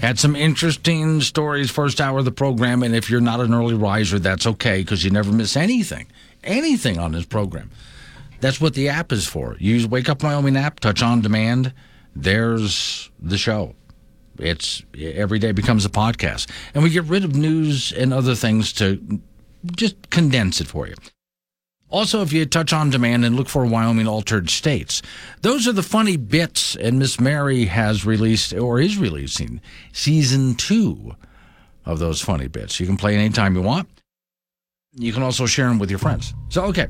Had 0.00 0.18
some 0.18 0.34
interesting 0.34 1.20
stories 1.20 1.70
first 1.70 2.00
hour 2.00 2.20
of 2.20 2.24
the 2.24 2.32
program, 2.32 2.82
and 2.82 2.96
if 2.96 3.10
you're 3.10 3.20
not 3.20 3.40
an 3.40 3.52
early 3.52 3.74
riser, 3.74 4.18
that's 4.18 4.46
okay 4.46 4.80
because 4.80 5.04
you 5.04 5.10
never 5.10 5.30
miss 5.30 5.58
anything, 5.58 6.06
anything 6.42 6.98
on 6.98 7.12
this 7.12 7.26
program. 7.26 7.70
That's 8.40 8.62
what 8.62 8.72
the 8.72 8.88
app 8.88 9.12
is 9.12 9.26
for. 9.26 9.56
Use 9.58 9.86
Wake 9.86 10.08
Up 10.08 10.22
Wyoming 10.22 10.56
app, 10.56 10.80
touch 10.80 11.02
on 11.02 11.20
demand. 11.20 11.74
There's 12.16 13.10
the 13.20 13.36
show. 13.36 13.74
It's 14.38 14.82
every 14.98 15.38
day 15.38 15.52
becomes 15.52 15.84
a 15.84 15.90
podcast, 15.90 16.50
and 16.72 16.82
we 16.82 16.88
get 16.88 17.04
rid 17.04 17.22
of 17.22 17.36
news 17.36 17.92
and 17.92 18.14
other 18.14 18.34
things 18.34 18.72
to 18.74 19.20
just 19.76 20.08
condense 20.08 20.62
it 20.62 20.66
for 20.66 20.88
you. 20.88 20.94
Also, 21.90 22.22
if 22.22 22.32
you 22.32 22.46
touch 22.46 22.72
on 22.72 22.88
demand 22.88 23.24
and 23.24 23.34
look 23.34 23.48
for 23.48 23.66
Wyoming 23.66 24.06
altered 24.06 24.48
states, 24.48 25.02
those 25.42 25.66
are 25.66 25.72
the 25.72 25.82
funny 25.82 26.16
bits. 26.16 26.76
And 26.76 26.98
Miss 26.98 27.18
Mary 27.18 27.64
has 27.64 28.06
released 28.06 28.54
or 28.54 28.80
is 28.80 28.96
releasing 28.96 29.60
season 29.92 30.54
two 30.54 31.16
of 31.84 31.98
those 31.98 32.20
funny 32.20 32.46
bits. 32.46 32.78
You 32.78 32.86
can 32.86 32.96
play 32.96 33.16
anytime 33.16 33.56
you 33.56 33.62
want. 33.62 33.88
You 34.94 35.12
can 35.12 35.22
also 35.22 35.46
share 35.46 35.68
them 35.68 35.78
with 35.78 35.90
your 35.90 35.98
friends. 35.98 36.32
So, 36.48 36.64
okay. 36.66 36.86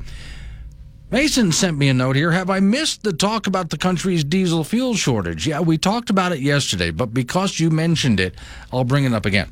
Mason 1.09 1.51
sent 1.51 1.77
me 1.77 1.89
a 1.89 1.93
note 1.93 2.15
here. 2.15 2.31
Have 2.31 2.49
I 2.49 2.61
missed 2.61 3.03
the 3.03 3.11
talk 3.11 3.45
about 3.45 3.69
the 3.69 3.77
country's 3.77 4.23
diesel 4.23 4.63
fuel 4.63 4.93
shortage? 4.93 5.45
Yeah, 5.45 5.59
we 5.59 5.77
talked 5.77 6.09
about 6.09 6.31
it 6.31 6.39
yesterday, 6.39 6.89
but 6.89 7.13
because 7.13 7.59
you 7.59 7.69
mentioned 7.69 8.19
it, 8.19 8.35
I'll 8.71 8.85
bring 8.85 9.03
it 9.03 9.13
up 9.13 9.25
again. 9.25 9.51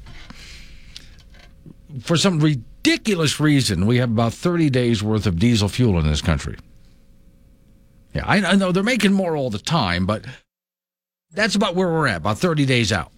For 2.01 2.15
some 2.15 2.39
ridiculous 2.79 3.39
reason, 3.39 3.85
we 3.85 3.97
have 3.97 4.09
about 4.09 4.33
30 4.33 4.69
days 4.69 5.03
worth 5.03 5.25
of 5.25 5.37
diesel 5.37 5.67
fuel 5.69 5.99
in 5.99 6.07
this 6.07 6.21
country. 6.21 6.57
Yeah, 8.13 8.23
I, 8.25 8.37
I 8.37 8.55
know 8.55 8.71
they're 8.71 8.83
making 8.83 9.13
more 9.13 9.35
all 9.35 9.49
the 9.49 9.59
time, 9.59 10.05
but 10.05 10.25
that's 11.31 11.55
about 11.55 11.75
where 11.75 11.89
we're 11.89 12.07
at, 12.07 12.17
about 12.17 12.39
30 12.39 12.65
days 12.65 12.91
out. 12.91 13.11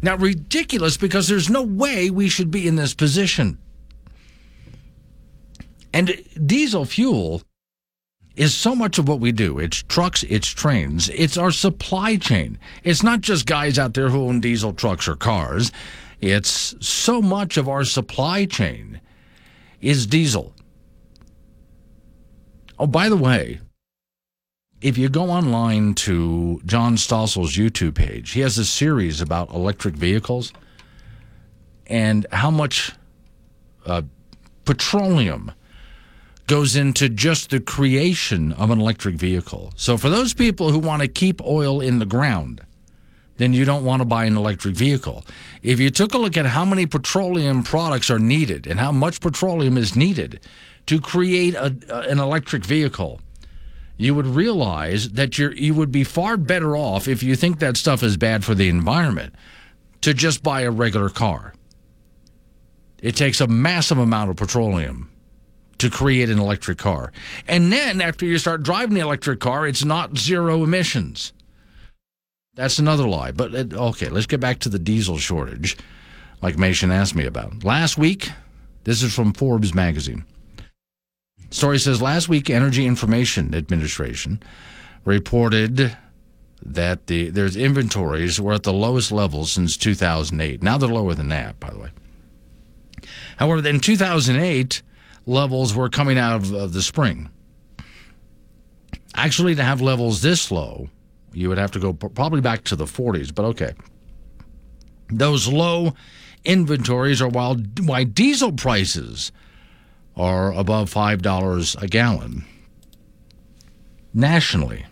Now, 0.00 0.16
ridiculous 0.16 0.96
because 0.96 1.28
there's 1.28 1.50
no 1.50 1.62
way 1.62 2.10
we 2.10 2.28
should 2.28 2.50
be 2.50 2.66
in 2.66 2.76
this 2.76 2.94
position. 2.94 3.58
And 5.92 6.22
diesel 6.46 6.84
fuel 6.84 7.42
is 8.36 8.54
so 8.54 8.74
much 8.74 8.98
of 8.98 9.08
what 9.08 9.20
we 9.20 9.32
do. 9.32 9.58
It's 9.58 9.82
trucks, 9.82 10.22
it's 10.24 10.48
trains, 10.48 11.08
it's 11.10 11.36
our 11.36 11.50
supply 11.50 12.16
chain. 12.16 12.58
It's 12.84 13.02
not 13.02 13.20
just 13.20 13.46
guys 13.46 13.78
out 13.78 13.94
there 13.94 14.08
who 14.08 14.22
own 14.22 14.40
diesel 14.40 14.72
trucks 14.72 15.08
or 15.08 15.16
cars. 15.16 15.72
It's 16.20 16.74
so 16.86 17.22
much 17.22 17.56
of 17.56 17.68
our 17.68 17.84
supply 17.84 18.44
chain 18.44 19.00
is 19.80 20.06
diesel. 20.06 20.54
Oh, 22.78 22.86
by 22.86 23.08
the 23.08 23.16
way, 23.16 23.60
if 24.80 24.96
you 24.96 25.08
go 25.08 25.30
online 25.30 25.94
to 25.94 26.60
John 26.64 26.96
Stossel's 26.96 27.56
YouTube 27.56 27.94
page, 27.94 28.32
he 28.32 28.40
has 28.40 28.58
a 28.58 28.64
series 28.64 29.20
about 29.20 29.52
electric 29.52 29.94
vehicles 29.94 30.52
and 31.86 32.26
how 32.32 32.50
much 32.50 32.92
uh, 33.86 34.02
petroleum 34.64 35.52
goes 36.46 36.76
into 36.76 37.08
just 37.08 37.50
the 37.50 37.60
creation 37.60 38.52
of 38.52 38.70
an 38.70 38.80
electric 38.80 39.16
vehicle. 39.16 39.72
So, 39.76 39.96
for 39.96 40.08
those 40.08 40.32
people 40.32 40.70
who 40.70 40.78
want 40.78 41.02
to 41.02 41.08
keep 41.08 41.40
oil 41.42 41.80
in 41.80 41.98
the 41.98 42.06
ground, 42.06 42.62
then 43.38 43.52
you 43.52 43.64
don't 43.64 43.84
want 43.84 44.00
to 44.00 44.04
buy 44.04 44.24
an 44.24 44.36
electric 44.36 44.76
vehicle. 44.76 45.24
If 45.62 45.80
you 45.80 45.90
took 45.90 46.12
a 46.12 46.18
look 46.18 46.36
at 46.36 46.46
how 46.46 46.64
many 46.64 46.86
petroleum 46.86 47.62
products 47.62 48.10
are 48.10 48.18
needed 48.18 48.66
and 48.66 48.78
how 48.78 48.92
much 48.92 49.20
petroleum 49.20 49.78
is 49.78 49.96
needed 49.96 50.40
to 50.86 51.00
create 51.00 51.54
a, 51.54 51.74
an 52.08 52.18
electric 52.18 52.64
vehicle, 52.64 53.20
you 53.96 54.14
would 54.14 54.26
realize 54.26 55.10
that 55.10 55.38
you're, 55.38 55.52
you 55.52 55.74
would 55.74 55.90
be 55.90 56.04
far 56.04 56.36
better 56.36 56.76
off 56.76 57.08
if 57.08 57.22
you 57.22 57.34
think 57.34 57.58
that 57.58 57.76
stuff 57.76 58.02
is 58.02 58.16
bad 58.16 58.44
for 58.44 58.54
the 58.54 58.68
environment 58.68 59.34
to 60.02 60.14
just 60.14 60.42
buy 60.42 60.62
a 60.62 60.70
regular 60.70 61.08
car. 61.08 61.54
It 63.00 63.16
takes 63.16 63.40
a 63.40 63.46
massive 63.46 63.98
amount 63.98 64.30
of 64.30 64.36
petroleum 64.36 65.10
to 65.78 65.90
create 65.90 66.28
an 66.28 66.38
electric 66.38 66.78
car. 66.78 67.12
And 67.46 67.72
then 67.72 68.00
after 68.00 68.26
you 68.26 68.38
start 68.38 68.64
driving 68.64 68.94
the 68.94 69.00
electric 69.00 69.40
car, 69.40 69.66
it's 69.66 69.84
not 69.84 70.18
zero 70.18 70.64
emissions. 70.64 71.32
That's 72.58 72.80
another 72.80 73.06
lie. 73.06 73.30
But 73.30 73.54
uh, 73.54 73.88
okay, 73.90 74.08
let's 74.08 74.26
get 74.26 74.40
back 74.40 74.58
to 74.60 74.68
the 74.68 74.80
diesel 74.80 75.16
shortage, 75.16 75.76
like 76.42 76.58
Mason 76.58 76.90
asked 76.90 77.14
me 77.14 77.24
about. 77.24 77.62
Last 77.62 77.96
week, 77.96 78.30
this 78.82 79.00
is 79.00 79.14
from 79.14 79.32
Forbes 79.32 79.76
magazine. 79.76 80.24
Story 81.50 81.78
says 81.78 82.02
last 82.02 82.28
week, 82.28 82.50
Energy 82.50 82.84
Information 82.84 83.54
Administration 83.54 84.42
reported 85.04 85.96
that 86.60 87.06
the 87.06 87.30
there's 87.30 87.54
inventories 87.56 88.40
were 88.40 88.54
at 88.54 88.64
the 88.64 88.72
lowest 88.72 89.12
level 89.12 89.46
since 89.46 89.76
2008. 89.76 90.60
Now 90.60 90.78
they're 90.78 90.88
lower 90.88 91.14
than 91.14 91.28
that, 91.28 91.60
by 91.60 91.70
the 91.70 91.78
way. 91.78 91.90
However, 93.36 93.66
in 93.68 93.78
2008, 93.78 94.82
levels 95.26 95.76
were 95.76 95.88
coming 95.88 96.18
out 96.18 96.34
of, 96.34 96.52
of 96.52 96.72
the 96.72 96.82
spring. 96.82 97.30
Actually, 99.14 99.54
to 99.54 99.62
have 99.62 99.80
levels 99.80 100.22
this 100.22 100.50
low, 100.50 100.88
you 101.32 101.48
would 101.48 101.58
have 101.58 101.70
to 101.72 101.78
go 101.78 101.92
probably 101.92 102.40
back 102.40 102.64
to 102.64 102.76
the 102.76 102.84
40s, 102.84 103.34
but 103.34 103.44
okay. 103.46 103.72
Those 105.10 105.48
low 105.48 105.94
inventories 106.44 107.22
are 107.22 107.28
while 107.28 107.56
why 107.82 108.04
diesel 108.04 108.52
prices 108.52 109.32
are 110.16 110.52
above 110.52 110.92
$5 110.92 111.82
a 111.82 111.86
gallon 111.86 112.44
nationally. 114.12 114.84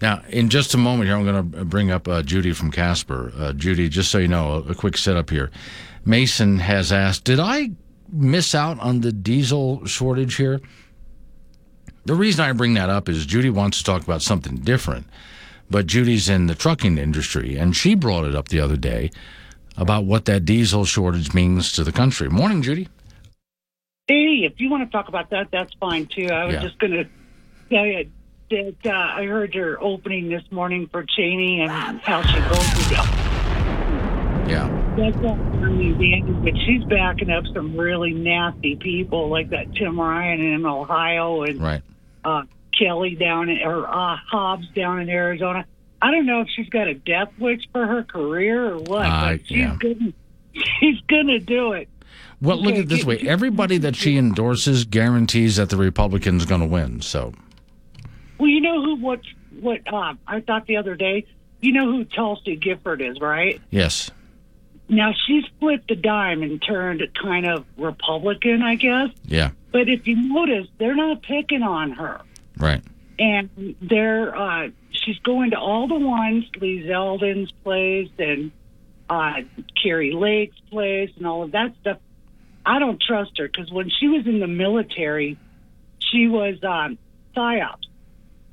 Now, 0.00 0.22
in 0.28 0.48
just 0.48 0.74
a 0.74 0.78
moment 0.78 1.08
here, 1.08 1.16
I'm 1.16 1.24
going 1.24 1.52
to 1.52 1.64
bring 1.64 1.90
up 1.90 2.06
uh, 2.06 2.22
Judy 2.22 2.52
from 2.52 2.70
Casper. 2.70 3.32
Uh, 3.36 3.52
Judy, 3.52 3.88
just 3.88 4.10
so 4.10 4.18
you 4.18 4.28
know, 4.28 4.64
a, 4.68 4.70
a 4.70 4.74
quick 4.74 4.96
setup 4.96 5.30
here. 5.30 5.50
Mason 6.04 6.58
has 6.60 6.92
asked, 6.92 7.24
Did 7.24 7.40
I 7.40 7.70
miss 8.12 8.54
out 8.54 8.78
on 8.78 9.00
the 9.00 9.12
diesel 9.12 9.84
shortage 9.86 10.36
here? 10.36 10.60
The 12.08 12.14
reason 12.14 12.42
I 12.42 12.52
bring 12.52 12.72
that 12.72 12.88
up 12.88 13.06
is 13.10 13.26
Judy 13.26 13.50
wants 13.50 13.76
to 13.78 13.84
talk 13.84 14.02
about 14.02 14.22
something 14.22 14.56
different, 14.56 15.04
but 15.70 15.86
Judy's 15.86 16.30
in 16.30 16.46
the 16.46 16.54
trucking 16.54 16.96
industry, 16.96 17.56
and 17.58 17.76
she 17.76 17.94
brought 17.94 18.24
it 18.24 18.34
up 18.34 18.48
the 18.48 18.60
other 18.60 18.78
day 18.78 19.10
about 19.76 20.06
what 20.06 20.24
that 20.24 20.46
diesel 20.46 20.86
shortage 20.86 21.34
means 21.34 21.70
to 21.72 21.84
the 21.84 21.92
country. 21.92 22.30
Morning, 22.30 22.62
Judy. 22.62 22.88
Hey, 24.06 24.40
if 24.50 24.54
you 24.58 24.70
want 24.70 24.88
to 24.88 24.90
talk 24.90 25.08
about 25.08 25.28
that, 25.30 25.48
that's 25.52 25.74
fine 25.78 26.06
too. 26.06 26.28
I 26.32 26.46
was 26.46 26.54
Yeah. 26.54 26.62
just 26.62 26.78
going 26.78 26.92
to 26.92 27.04
tell 27.68 27.84
you 27.84 28.08
that 28.52 28.86
uh, 28.86 28.90
I 29.20 29.26
heard 29.26 29.52
your 29.52 29.76
opening 29.84 30.30
this 30.30 30.44
morning 30.50 30.88
for 30.90 31.04
Cheney 31.04 31.60
and 31.60 32.00
how 32.00 32.22
she 32.22 32.38
voted. 32.40 32.90
Yeah. 34.50 34.94
That's 34.96 35.16
not 35.18 35.36
funny, 35.60 35.92
Danny, 35.92 36.22
but 36.42 36.54
she's 36.64 36.82
backing 36.84 37.28
up 37.28 37.44
some 37.52 37.76
really 37.76 38.14
nasty 38.14 38.76
people 38.76 39.28
like 39.28 39.50
that 39.50 39.74
Tim 39.74 40.00
Ryan 40.00 40.40
in 40.40 40.64
Ohio 40.64 41.42
and 41.42 41.60
Right. 41.60 41.82
Uh, 42.28 42.42
Kelly 42.78 43.14
down 43.16 43.48
in, 43.48 43.58
or 43.66 43.86
uh, 43.88 44.16
Hobbs 44.30 44.68
down 44.74 45.00
in 45.00 45.08
Arizona. 45.08 45.64
I 46.00 46.10
don't 46.12 46.26
know 46.26 46.42
if 46.42 46.48
she's 46.54 46.68
got 46.68 46.86
a 46.86 46.94
death 46.94 47.32
wish 47.38 47.62
for 47.72 47.84
her 47.86 48.04
career 48.04 48.72
or 48.74 48.78
what, 48.78 49.06
Uh, 49.06 49.30
but 49.36 49.46
she's 49.46 49.58
yeah. 49.58 49.76
gonna 49.80 50.12
she's 50.52 51.00
gonna 51.08 51.40
do 51.40 51.72
it. 51.72 51.88
Well, 52.40 52.56
look 52.62 52.74
at 52.74 52.80
it 52.82 52.88
this 52.88 53.04
way 53.04 53.18
everybody 53.18 53.78
that 53.78 53.96
she 53.96 54.16
endorses 54.16 54.84
guarantees 54.84 55.56
that 55.56 55.70
the 55.70 55.76
Republican's 55.76 56.44
going 56.46 56.60
to 56.60 56.66
win. 56.68 57.00
So, 57.00 57.32
Well, 58.38 58.48
you 58.48 58.60
know 58.60 58.80
who 58.82 58.96
what 58.96 59.20
what 59.60 59.80
uh, 59.92 60.14
I 60.26 60.40
thought 60.40 60.66
the 60.66 60.76
other 60.76 60.94
day. 60.94 61.26
You 61.60 61.72
know 61.72 61.86
who 61.90 62.04
Tulsi 62.04 62.54
Gabbard 62.54 63.02
is, 63.02 63.20
right? 63.20 63.60
yes. 63.70 64.10
Now 64.88 65.12
she's 65.26 65.44
flipped 65.60 65.88
the 65.88 65.96
dime 65.96 66.42
and 66.42 66.62
turned 66.62 67.02
kind 67.20 67.46
of 67.46 67.66
Republican, 67.76 68.62
I 68.62 68.76
guess. 68.76 69.10
Yeah. 69.24 69.50
But 69.70 69.88
if 69.88 70.06
you 70.06 70.16
notice, 70.32 70.66
they're 70.78 70.96
not 70.96 71.22
picking 71.22 71.62
on 71.62 71.90
her, 71.92 72.20
Right. 72.56 72.82
and 73.18 73.50
they're 73.82 74.34
uh, 74.34 74.68
she's 74.92 75.18
going 75.18 75.50
to 75.50 75.58
all 75.58 75.88
the 75.88 75.98
ones 75.98 76.44
Lee 76.60 76.84
Zeldin's 76.88 77.52
place 77.64 78.08
and 78.18 78.50
uh, 79.10 79.42
Kari 79.82 80.12
Lake's 80.12 80.58
place 80.70 81.10
and 81.18 81.26
all 81.26 81.42
of 81.42 81.52
that 81.52 81.74
stuff. 81.80 81.98
I 82.64 82.78
don't 82.78 83.00
trust 83.00 83.36
her 83.38 83.46
because 83.46 83.70
when 83.70 83.90
she 83.90 84.08
was 84.08 84.26
in 84.26 84.40
the 84.40 84.46
military, 84.46 85.36
she 85.98 86.28
was 86.28 86.56
um, 86.64 86.96
psyops, 87.36 87.86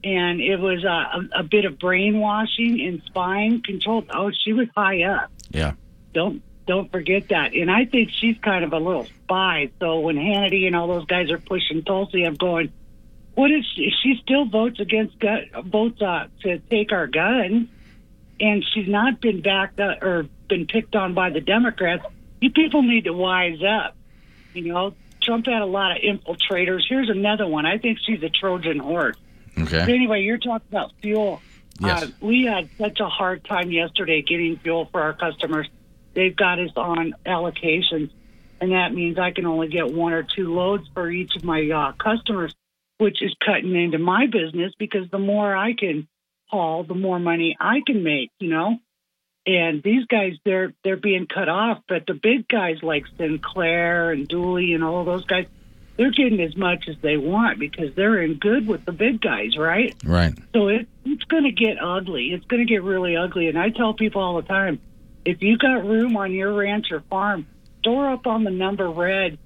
and 0.04 0.42
it 0.42 0.58
was 0.58 0.84
uh, 0.84 1.38
a, 1.38 1.40
a 1.40 1.44
bit 1.44 1.64
of 1.66 1.80
brainwashing 1.80 2.82
and 2.86 3.02
spying 3.06 3.62
control. 3.64 4.04
Oh, 4.14 4.32
she 4.44 4.52
was 4.54 4.68
high 4.76 5.04
up. 5.04 5.32
Yeah. 5.52 5.74
Don't 6.16 6.42
don't 6.66 6.92
forget 6.92 7.28
that. 7.30 7.54
And 7.54 7.70
I 7.70 7.86
think 7.86 8.10
she's 8.10 8.38
kind 8.40 8.64
of 8.66 8.74
a 8.74 8.80
little 8.80 9.06
spy. 9.06 9.70
So 9.80 10.00
when 10.00 10.16
Hannity 10.16 10.66
and 10.66 10.76
all 10.76 10.88
those 10.88 11.06
guys 11.06 11.30
are 11.30 11.38
pushing 11.38 11.84
Tulsi, 11.84 12.24
I'm 12.24 12.34
going, 12.34 12.72
what 13.36 13.52
is 13.52 13.64
she? 13.76 13.92
She 14.02 14.20
still 14.24 14.46
votes 14.46 14.80
against 14.80 15.20
gun, 15.20 15.46
votes 15.66 16.02
uh, 16.02 16.26
to 16.42 16.58
take 16.58 16.92
our 16.92 17.06
guns, 17.06 17.68
and 18.40 18.66
she's 18.74 18.88
not 18.88 19.22
been 19.22 19.42
backed 19.42 19.80
up 19.80 20.02
or 20.02 20.28
been 20.50 20.66
picked 20.66 20.96
on 20.96 21.14
by 21.14 21.30
the 21.30 21.42
Democrats. 21.42 22.04
You 22.42 22.50
people 22.50 22.82
need 22.82 23.04
to 23.04 23.14
wise 23.14 23.60
up. 23.62 23.96
You 24.56 24.74
know, 24.74 24.94
Trump 25.22 25.46
had 25.46 25.62
a 25.62 25.66
lot 25.68 25.92
of 25.92 25.98
infiltrators. 26.02 26.82
Here's 26.90 27.10
another 27.10 27.46
one. 27.46 27.66
I 27.68 27.78
think 27.78 28.00
she's 28.04 28.24
a 28.24 28.30
Trojan 28.30 28.80
horse. 28.80 29.18
But 29.56 29.72
Okay. 29.74 29.94
anyway, 29.94 30.22
you're 30.24 30.38
talking 30.38 30.68
about 30.72 30.94
fuel. 31.02 31.42
Yes. 31.80 32.04
Uh, 32.04 32.08
we 32.22 32.46
had 32.46 32.70
such 32.78 33.00
a 33.02 33.08
hard 33.08 33.44
time 33.44 33.70
yesterday 33.72 34.22
getting 34.22 34.58
fuel 34.58 34.86
for 34.92 35.02
our 35.02 35.14
customers. 35.14 35.68
They've 36.16 36.36
got 36.36 36.60
us 36.60 36.72
on 36.78 37.14
allocations, 37.26 38.10
and 38.62 38.72
that 38.72 38.94
means 38.94 39.20
I 39.20 39.32
can 39.32 39.46
only 39.46 39.68
get 39.68 39.94
one 39.94 40.14
or 40.14 40.24
two 40.24 40.56
loads 40.56 40.88
for 40.94 41.10
each 41.10 41.36
of 41.36 41.44
my 41.44 41.70
uh, 41.70 41.92
customers, 42.02 42.56
which 42.98 43.22
is 43.22 43.36
cutting 43.46 43.76
into 43.76 44.00
my 44.00 44.26
business 44.28 44.74
because 44.80 45.10
the 45.12 45.20
more 45.20 45.56
I 45.56 45.74
can 45.74 46.08
haul, 46.48 46.84
the 46.84 46.96
more 46.96 47.20
money 47.20 47.58
I 47.60 47.82
can 47.86 48.02
make. 48.02 48.32
You 48.40 48.50
know, 48.50 48.78
and 49.46 49.84
these 49.84 50.06
guys 50.06 50.34
they're 50.44 50.74
they're 50.84 50.98
being 50.98 51.28
cut 51.28 51.50
off, 51.50 51.82
but 51.88 52.06
the 52.08 52.14
big 52.14 52.48
guys 52.48 52.78
like 52.82 53.06
Sinclair 53.18 54.12
and 54.12 54.28
Dooley 54.28 54.74
and 54.74 54.84
all 54.84 55.04
those 55.04 55.26
guys, 55.26 55.46
they're 55.98 56.12
getting 56.12 56.42
as 56.42 56.56
much 56.56 56.88
as 56.88 56.96
they 57.02 57.18
want 57.18 57.60
because 57.60 57.94
they're 57.94 58.22
in 58.22 58.36
good 58.36 58.68
with 58.68 58.86
the 58.86 58.92
big 58.92 59.22
guys, 59.22 59.58
right? 59.58 59.94
Right. 60.04 60.34
So 60.54 60.70
it, 60.70 60.88
it's 61.04 61.26
going 61.26 61.44
to 61.44 61.52
get 61.52 61.78
ugly. 61.82 62.34
It's 62.34 62.46
going 62.46 62.66
to 62.66 62.72
get 62.72 62.84
really 62.84 63.16
ugly. 63.16 63.48
And 63.48 63.58
I 63.58 63.70
tell 63.70 63.94
people 63.94 64.22
all 64.22 64.36
the 64.38 64.48
time, 64.48 64.80
if 65.26 65.42
you 65.42 65.58
got 65.58 65.86
room 65.86 66.16
on 66.18 66.32
your 66.32 66.54
ranch 66.54 66.92
or 66.92 67.02
farm, 67.02 67.48
store 67.80 68.12
up 68.12 68.28
on 68.28 68.44
the 68.44 68.52
number 68.52 68.90
red 68.90 69.38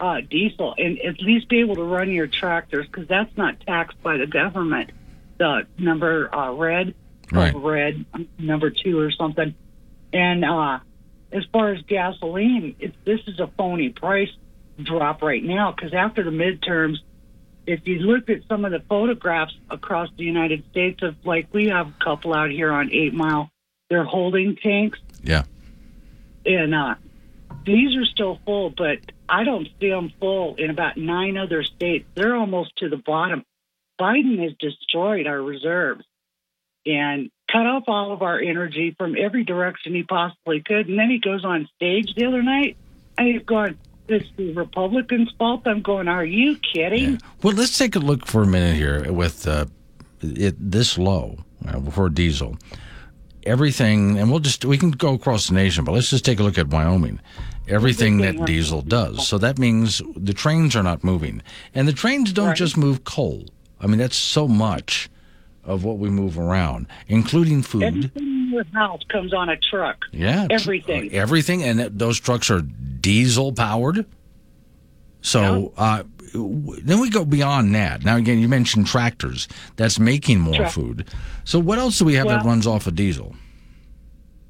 uh, 0.00 0.20
diesel 0.28 0.74
and 0.76 0.98
at 1.00 1.20
least 1.20 1.48
be 1.48 1.60
able 1.60 1.76
to 1.76 1.82
run 1.82 2.10
your 2.10 2.26
tractors 2.26 2.86
because 2.86 3.08
that's 3.08 3.34
not 3.36 3.60
taxed 3.60 4.00
by 4.02 4.16
the 4.16 4.26
government. 4.26 4.90
The 5.38 5.66
number 5.78 6.34
uh, 6.34 6.52
red, 6.52 6.94
Right. 7.30 7.54
red 7.54 8.06
number 8.38 8.70
two 8.70 8.98
or 8.98 9.10
something. 9.10 9.54
And 10.12 10.44
uh, 10.44 10.78
as 11.30 11.44
far 11.52 11.72
as 11.72 11.82
gasoline, 11.82 12.74
it, 12.80 12.94
this 13.04 13.20
is 13.26 13.38
a 13.38 13.46
phony 13.48 13.90
price 13.90 14.30
drop 14.82 15.20
right 15.22 15.42
now 15.42 15.72
because 15.72 15.92
after 15.92 16.22
the 16.22 16.30
midterms, 16.30 16.96
if 17.66 17.86
you 17.86 17.98
look 17.98 18.30
at 18.30 18.40
some 18.48 18.64
of 18.64 18.72
the 18.72 18.80
photographs 18.88 19.54
across 19.68 20.08
the 20.16 20.24
United 20.24 20.64
States 20.70 21.02
of 21.02 21.16
like 21.24 21.48
we 21.52 21.68
have 21.68 21.88
a 21.88 22.04
couple 22.04 22.32
out 22.32 22.50
here 22.50 22.72
on 22.72 22.90
Eight 22.92 23.12
Mile, 23.12 23.50
they're 23.90 24.04
holding 24.04 24.56
tanks 24.56 24.98
Yeah. 25.22 25.44
and 26.46 26.74
uh, 26.74 26.94
these 27.64 27.96
are 27.96 28.04
still 28.06 28.38
full, 28.44 28.70
but 28.70 28.98
I 29.28 29.44
don't 29.44 29.68
see 29.80 29.90
them 29.90 30.12
full 30.20 30.54
in 30.56 30.70
about 30.70 30.96
nine 30.96 31.36
other 31.36 31.62
states. 31.62 32.06
They're 32.14 32.36
almost 32.36 32.76
to 32.78 32.88
the 32.88 32.96
bottom. 32.96 33.44
Biden 34.00 34.42
has 34.42 34.52
destroyed 34.58 35.26
our 35.26 35.42
reserves 35.42 36.04
and 36.86 37.30
cut 37.50 37.66
off 37.66 37.84
all 37.88 38.12
of 38.12 38.22
our 38.22 38.38
energy 38.38 38.94
from 38.96 39.16
every 39.18 39.44
direction 39.44 39.94
he 39.94 40.02
possibly 40.04 40.62
could. 40.62 40.88
And 40.88 40.98
then 40.98 41.10
he 41.10 41.18
goes 41.18 41.44
on 41.44 41.68
stage 41.76 42.14
the 42.14 42.24
other 42.26 42.42
night 42.42 42.76
and 43.18 43.26
he's 43.28 43.42
going, 43.42 43.76
"It's 44.06 44.28
the 44.36 44.52
Republicans' 44.52 45.30
fault." 45.38 45.62
I'm 45.66 45.82
going, 45.82 46.08
"Are 46.08 46.24
you 46.24 46.56
kidding?" 46.56 47.20
Well, 47.42 47.54
let's 47.54 47.76
take 47.76 47.96
a 47.96 47.98
look 47.98 48.24
for 48.24 48.42
a 48.44 48.46
minute 48.46 48.76
here 48.76 49.12
with 49.12 49.46
uh, 49.46 49.66
it 50.22 50.54
this 50.58 50.96
low 50.96 51.38
uh, 51.66 51.80
for 51.90 52.08
diesel. 52.08 52.56
Everything, 53.48 54.18
and 54.18 54.30
we'll 54.30 54.40
just 54.40 54.64
we 54.64 54.76
can 54.76 54.90
go 54.90 55.14
across 55.14 55.48
the 55.48 55.54
nation, 55.54 55.84
but 55.84 55.92
let's 55.92 56.10
just 56.10 56.24
take 56.24 56.38
a 56.38 56.42
look 56.42 56.58
at 56.58 56.68
Wyoming. 56.68 57.18
Everything 57.66 58.18
that 58.18 58.44
diesel 58.44 58.82
does. 58.82 59.26
So 59.26 59.38
that 59.38 59.58
means 59.58 60.02
the 60.16 60.34
trains 60.34 60.76
are 60.76 60.82
not 60.82 61.02
moving, 61.02 61.42
and 61.74 61.88
the 61.88 61.92
trains 61.92 62.32
don't 62.32 62.56
just 62.56 62.76
move 62.76 63.04
coal. 63.04 63.46
I 63.80 63.86
mean, 63.86 63.98
that's 63.98 64.16
so 64.16 64.46
much 64.48 65.08
of 65.64 65.84
what 65.84 65.98
we 65.98 66.10
move 66.10 66.38
around, 66.38 66.86
including 67.08 67.62
food. 67.62 67.84
Everything 67.84 68.10
in 68.22 68.50
your 68.52 68.64
house 68.74 69.02
comes 69.10 69.32
on 69.32 69.48
a 69.48 69.56
truck. 69.70 69.96
Yeah, 70.12 70.46
everything. 70.50 71.12
everything, 71.12 71.62
and 71.62 71.80
those 71.80 72.20
trucks 72.20 72.50
are 72.50 72.60
diesel 72.60 73.52
powered. 73.52 74.04
So 75.20 75.72
uh, 75.76 75.98
w- 75.98 76.12
then 76.32 77.00
we 77.00 77.10
go 77.10 77.24
beyond 77.24 77.74
that. 77.74 78.04
Now 78.04 78.16
again, 78.16 78.38
you 78.38 78.48
mentioned 78.48 78.86
tractors. 78.86 79.48
That's 79.76 79.98
making 79.98 80.40
more 80.40 80.54
Trac- 80.54 80.72
food. 80.72 81.08
So 81.44 81.58
what 81.58 81.78
else 81.78 81.98
do 81.98 82.04
we 82.04 82.14
have 82.14 82.28
that 82.28 82.44
runs 82.44 82.66
off 82.66 82.86
of 82.86 82.94
diesel? 82.94 83.34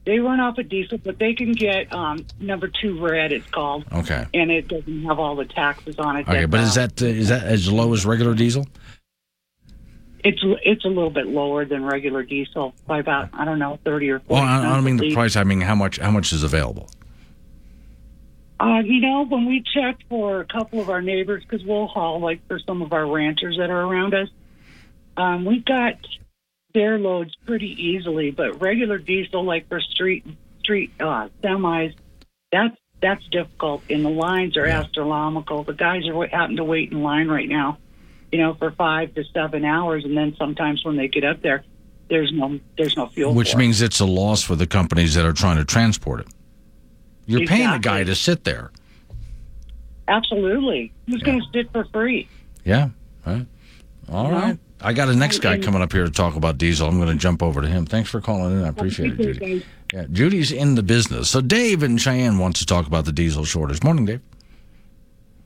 They 0.05 0.21
run 0.21 0.41
off 0.41 0.57
of 0.57 0.69
diesel, 0.71 0.97
but 0.97 1.19
they 1.19 1.35
can 1.35 1.53
get 1.53 1.93
um, 1.93 2.25
number 2.41 2.69
two 2.69 2.99
red. 2.99 3.31
It's 3.31 3.49
called. 3.51 3.85
Okay. 3.93 4.25
and 4.33 4.51
it 4.51 4.67
doesn't 4.69 5.05
have 5.05 5.19
all 5.19 5.37
the 5.37 5.45
taxes 5.45 5.97
on 5.99 6.17
it. 6.17 6.29
Okay, 6.29 6.47
but 6.47 6.61
is 6.61 6.75
that 6.77 7.03
uh, 7.03 7.07
is 7.07 7.29
that 7.29 7.45
as 7.45 7.71
low 7.71 7.93
as 7.93 8.07
regular 8.07 8.35
diesel? 8.35 8.67
it's 10.25 10.41
it's 10.65 10.85
a 10.85 10.89
little 10.89 11.11
bit 11.11 11.27
lower 11.27 11.65
than 11.65 11.85
regular 11.85 12.23
diesel 12.23 12.75
by 12.87 12.99
about 12.99 13.31
I 13.33 13.45
don't 13.45 13.59
know 13.59 13.79
thirty 13.85 14.11
or 14.11 14.21
Well, 14.29 14.41
forty. 14.41 14.47
I, 14.47 14.71
I 14.71 14.75
don't 14.75 14.85
mean 14.85 14.97
the 14.97 15.15
price. 15.15 15.37
I 15.37 15.45
mean 15.45 15.61
how 15.61 15.75
much 15.75 15.99
how 15.99 16.11
much 16.11 16.33
is 16.33 16.43
available. 16.43 16.91
Uh, 18.60 18.80
you 18.85 19.01
know, 19.01 19.24
when 19.24 19.47
we 19.47 19.62
checked 19.62 20.02
for 20.09 20.40
a 20.40 20.44
couple 20.44 20.80
of 20.80 20.90
our 20.90 21.01
neighbors, 21.01 21.44
because 21.44 21.64
we'll 21.64 21.86
haul 21.86 22.20
like 22.20 22.47
for 22.48 22.59
some 22.59 22.82
of 22.82 22.93
our 22.93 23.06
ranchers 23.06 23.56
that 23.59 23.70
are 23.70 23.82
around 23.82 24.14
us, 24.14 24.28
um, 25.16 25.44
we 25.44 25.60
got 25.60 25.94
their 26.74 26.98
loads 26.98 27.35
pretty 27.47 27.70
easily. 27.70 28.30
But 28.32 28.60
regular 28.60 28.98
diesel, 28.98 29.44
like 29.44 29.68
for 29.68 29.80
street 29.80 30.26
street 30.60 30.90
uh, 30.98 31.28
semis, 31.43 31.94
that's 32.51 32.76
that's 33.01 33.24
difficult, 33.28 33.85
and 33.89 34.05
the 34.05 34.10
lines 34.10 34.56
are 34.56 34.66
astronomical. 34.66 35.62
The 35.62 35.74
guys 35.74 36.02
are 36.09 36.26
having 36.26 36.56
to 36.56 36.64
wait 36.64 36.90
in 36.90 37.02
line 37.02 37.28
right 37.28 37.48
now, 37.48 37.78
you 38.32 38.40
know, 38.40 38.55
for 38.55 38.72
five 38.72 39.14
to 39.14 39.24
seven 39.32 39.64
hours, 39.64 40.05
and 40.05 40.16
then 40.16 40.35
sometimes 40.36 40.85
when 40.85 40.97
they 40.97 41.06
get 41.06 41.22
up 41.22 41.43
there, 41.43 41.64
there's 42.10 42.32
no 42.32 42.59
there's 42.76 42.97
no 42.97 43.06
fuel. 43.06 43.35
Which 43.35 43.52
for 43.52 43.59
it. 43.59 43.60
means 43.60 43.82
it's 43.82 44.01
a 44.01 44.06
loss 44.06 44.43
for 44.43 44.56
the 44.56 44.66
companies 44.66 45.14
that 45.14 45.24
are 45.24 45.32
trying 45.32 45.59
to 45.59 45.64
transport 45.64 46.20
it. 46.20 46.26
You're 47.29 47.47
paying 47.47 47.71
the 47.71 47.79
guy 47.79 48.03
to 48.05 48.15
sit 48.17 48.43
there. 48.45 48.71
absolutely, 50.09 50.93
who's 51.07 51.23
going 51.23 51.41
to 51.41 51.47
sit 51.53 51.71
for 51.73 51.85
free? 51.93 52.29
Yeah. 52.65 52.89
Right. 53.27 53.47
All 54.11 54.31
No. 54.31 54.37
right. 54.39 54.59
I 54.81 54.93
got 54.93 55.09
a 55.09 55.15
next 55.15 55.41
guy 55.41 55.59
coming 55.59 55.83
up 55.83 55.93
here 55.93 56.05
to 56.05 56.11
talk 56.11 56.37
about 56.37 56.57
diesel. 56.57 56.89
I'm 56.89 56.99
going 56.99 57.09
to 57.11 57.17
jump 57.21 57.43
over 57.43 57.61
to 57.61 57.67
him. 57.69 57.85
Thanks 57.85 58.09
for 58.11 58.21
calling 58.21 58.53
in. 58.59 58.65
I 58.65 58.69
appreciate 58.69 59.19
it, 59.19 59.35
Judy. 59.35 59.65
Yeah, 59.93 60.07
Judy's 60.13 60.53
in 60.53 60.77
the 60.77 60.83
business. 60.85 61.29
So 61.31 61.41
Dave 61.41 61.83
and 61.83 62.01
Cheyenne 62.01 62.39
wants 62.39 62.61
to 62.61 62.67
talk 62.67 62.87
about 62.87 63.05
the 63.05 63.11
diesel 63.13 63.45
shortage. 63.45 63.83
Morning, 63.83 64.05
Dave. 64.07 64.21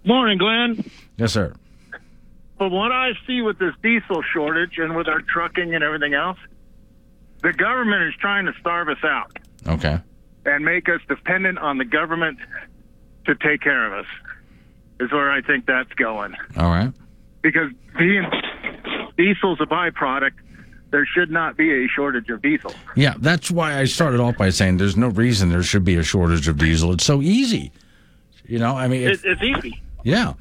Morning, 0.04 0.36
Glenn. 0.36 0.84
Yes, 1.16 1.32
sir. 1.32 1.54
From 2.58 2.72
what 2.72 2.92
I 2.92 3.12
see 3.26 3.40
with 3.40 3.58
this 3.58 3.74
diesel 3.82 4.22
shortage 4.34 4.78
and 4.78 4.94
with 4.96 5.08
our 5.08 5.20
trucking 5.20 5.74
and 5.74 5.82
everything 5.82 6.12
else, 6.12 6.38
the 7.42 7.52
government 7.54 8.02
is 8.02 8.14
trying 8.20 8.44
to 8.46 8.52
starve 8.60 8.88
us 8.88 9.02
out 9.02 9.36
Okay. 9.66 9.98
And 10.44 10.64
make 10.64 10.88
us 10.88 11.00
dependent 11.08 11.58
on 11.58 11.78
the 11.78 11.84
government 11.84 12.38
to 13.26 13.34
take 13.36 13.60
care 13.60 13.86
of 13.86 14.04
us. 14.04 14.10
Is 15.00 15.10
where 15.10 15.30
I 15.32 15.40
think 15.42 15.66
that's 15.66 15.92
going. 15.94 16.34
All 16.56 16.70
right. 16.70 16.92
Because 17.42 17.70
being 17.98 18.24
diesel's 19.16 19.60
a 19.60 19.64
byproduct, 19.66 20.32
there 20.90 21.04
should 21.06 21.30
not 21.30 21.56
be 21.56 21.84
a 21.84 21.88
shortage 21.88 22.28
of 22.28 22.40
diesel. 22.42 22.72
Yeah, 22.94 23.14
that's 23.18 23.50
why 23.50 23.78
I 23.78 23.84
started 23.84 24.20
off 24.20 24.36
by 24.36 24.50
saying 24.50 24.76
there's 24.76 24.96
no 24.96 25.08
reason 25.08 25.48
there 25.48 25.62
should 25.62 25.84
be 25.84 25.96
a 25.96 26.02
shortage 26.04 26.46
of 26.46 26.58
diesel. 26.58 26.92
It's 26.92 27.04
so 27.04 27.20
easy. 27.20 27.72
You 28.46 28.58
know, 28.58 28.76
I 28.76 28.86
mean, 28.88 29.02
It, 29.02 29.12
it's, 29.12 29.22
it's 29.24 29.42
easy. 29.42 29.82
yeah. 30.04 30.34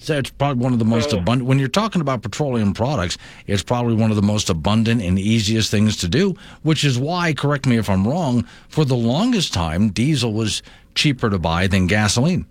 So 0.00 0.16
it's 0.16 0.30
probably 0.30 0.62
one 0.62 0.72
of 0.72 0.78
the 0.78 0.84
most 0.86 1.10
So- 1.10 1.18
abundant. 1.18 1.46
When 1.46 1.58
you're 1.58 1.68
talking 1.68 2.00
about 2.00 2.22
petroleum 2.22 2.72
products, 2.72 3.18
it's 3.46 3.62
probably 3.62 3.94
one 3.94 4.10
of 4.10 4.16
the 4.16 4.22
most 4.22 4.48
abundant 4.48 5.02
and 5.02 5.18
easiest 5.18 5.70
things 5.70 5.96
to 5.98 6.08
do, 6.08 6.34
which 6.62 6.84
is 6.84 6.98
why, 6.98 7.34
correct 7.34 7.66
me 7.66 7.76
if 7.76 7.90
I'm 7.90 8.08
wrong, 8.08 8.46
for 8.68 8.86
the 8.86 8.96
longest 8.96 9.52
time, 9.52 9.90
diesel 9.90 10.32
was 10.32 10.62
cheaper 10.94 11.28
to 11.28 11.38
buy 11.38 11.66
than 11.66 11.86
gasoline. 11.86 12.46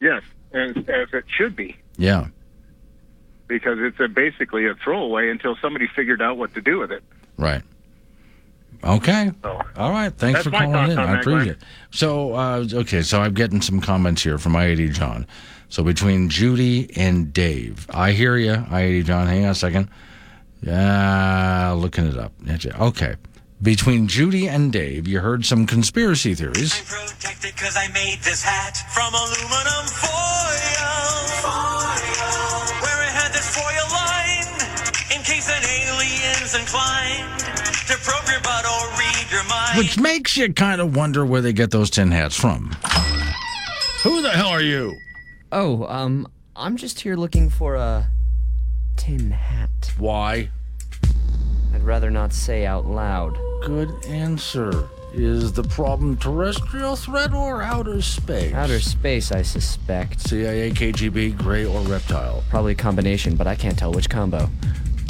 Yes, 0.00 0.22
as, 0.52 0.76
as 0.76 1.08
it 1.12 1.24
should 1.26 1.56
be. 1.56 1.76
Yeah. 1.96 2.28
Because 3.48 3.78
it's 3.80 3.98
a, 3.98 4.06
basically 4.06 4.66
a 4.66 4.74
throwaway 4.76 5.30
until 5.30 5.56
somebody 5.60 5.88
figured 5.88 6.22
out 6.22 6.36
what 6.38 6.54
to 6.54 6.60
do 6.60 6.78
with 6.78 6.92
it. 6.92 7.02
Right. 7.36 7.62
Okay. 8.84 9.32
All 9.76 9.90
right. 9.90 10.12
Thanks 10.14 10.44
for 10.44 10.50
calling 10.50 10.92
in. 10.92 10.98
I 10.98 11.18
appreciate 11.18 11.56
it. 11.56 11.62
So, 11.90 12.34
uh, 12.34 12.64
okay. 12.72 13.02
So 13.02 13.20
I'm 13.20 13.34
getting 13.34 13.60
some 13.60 13.80
comments 13.80 14.22
here 14.22 14.38
from 14.38 14.54
I-80 14.54 14.92
John. 14.92 15.26
So 15.68 15.82
between 15.84 16.28
Judy 16.30 16.90
and 16.96 17.32
Dave, 17.32 17.86
I 17.90 18.12
hear 18.12 18.36
you, 18.36 18.52
I-80 18.52 19.04
John. 19.04 19.26
Hang 19.26 19.44
on 19.44 19.50
a 19.50 19.54
second. 19.54 19.88
Yeah, 20.62 21.72
looking 21.72 22.06
it 22.06 22.16
up. 22.18 22.32
Okay. 22.80 23.16
Between 23.60 24.08
Judy 24.08 24.48
and 24.48 24.72
Dave, 24.72 25.06
you 25.06 25.20
heard 25.20 25.44
some 25.44 25.66
conspiracy 25.66 26.34
theories. 26.34 26.80
protected 26.80 27.54
because 27.54 27.76
I 27.76 27.88
made 27.88 28.18
this 28.22 28.42
hat 28.42 28.76
from 28.94 29.12
aluminum 29.12 29.84
foil. 29.92 30.88
Foil. 31.42 32.58
Where 32.82 33.02
it 33.02 33.12
had 33.12 33.32
this 33.32 33.50
foil 33.54 33.88
line 33.92 35.18
in 35.18 35.22
case 35.24 35.50
an 35.50 35.62
alien's 35.64 36.54
inclined 36.54 37.40
to 37.88 37.96
probe 38.04 38.28
your 38.30 38.40
butt 38.40 38.64
or 38.64 38.88
read 38.98 39.26
your 39.30 39.44
mind. 39.44 39.78
Which 39.78 39.98
makes 39.98 40.36
you 40.36 40.52
kind 40.54 40.80
of 40.80 40.96
wonder 40.96 41.26
where 41.26 41.40
they 41.40 41.52
get 41.52 41.70
those 41.70 41.90
tin 41.90 42.10
hats 42.10 42.36
from. 42.36 42.70
Who 44.02 44.22
the 44.22 44.30
hell 44.30 44.48
are 44.48 44.62
you? 44.62 44.98
Oh, 45.50 45.86
um, 45.86 46.28
I'm 46.54 46.76
just 46.76 47.00
here 47.00 47.16
looking 47.16 47.48
for 47.48 47.76
a 47.76 48.08
tin 48.96 49.30
hat. 49.30 49.92
Why? 49.96 50.50
I'd 51.72 51.82
rather 51.82 52.10
not 52.10 52.34
say 52.34 52.66
out 52.66 52.86
loud. 52.86 53.38
Good 53.64 53.90
answer. 54.06 54.88
Is 55.14 55.54
the 55.54 55.62
problem 55.62 56.18
terrestrial 56.18 56.96
threat 56.96 57.32
or 57.32 57.62
outer 57.62 58.02
space? 58.02 58.52
Outer 58.52 58.78
space, 58.78 59.32
I 59.32 59.40
suspect. 59.40 60.20
CIA, 60.20 60.70
KGB, 60.70 61.38
gray, 61.38 61.64
or 61.64 61.80
reptile? 61.80 62.44
Probably 62.50 62.72
a 62.72 62.74
combination, 62.74 63.34
but 63.34 63.46
I 63.46 63.54
can't 63.54 63.78
tell 63.78 63.92
which 63.92 64.10
combo. 64.10 64.50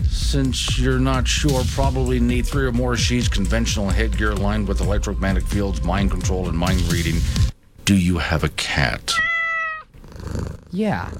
Since 0.09 0.79
you're 0.79 1.01
not 1.01 1.27
sure, 1.27 1.65
probably 1.73 2.21
need 2.21 2.47
three 2.47 2.67
or 2.67 2.73
more 2.73 2.97
sheets, 2.97 3.27
conventional 3.27 3.91
headgear 3.91 4.35
lined 4.35 4.69
with 4.69 4.81
electromagnetic 4.81 5.45
fields, 5.47 5.83
mind 5.83 6.13
control, 6.13 6.49
and 6.49 6.57
mind 6.57 6.81
reading. 6.93 7.17
Do 7.85 7.97
you 7.97 8.19
have 8.19 8.45
a 8.45 8.51
cat? 8.51 9.13
Yeah, 10.71 11.11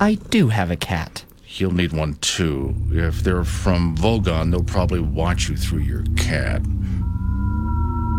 I 0.00 0.14
do 0.14 0.48
have 0.48 0.70
a 0.70 0.76
cat. 0.76 1.24
He'll 1.42 1.72
need 1.72 1.92
one 1.92 2.14
too. 2.14 2.74
If 2.90 3.22
they're 3.22 3.44
from 3.44 3.96
Vogon, 3.96 4.50
they'll 4.50 4.62
probably 4.62 5.00
watch 5.00 5.48
you 5.48 5.56
through 5.56 5.80
your 5.80 6.04
cat. 6.16 6.62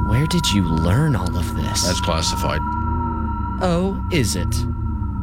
Where 0.10 0.26
did 0.28 0.46
you 0.52 0.64
learn 0.64 1.16
all 1.16 1.38
of 1.38 1.56
this? 1.56 1.86
That's 1.86 2.02
classified. 2.02 2.60
Oh, 3.62 4.04
is 4.12 4.36
it? 4.36 4.48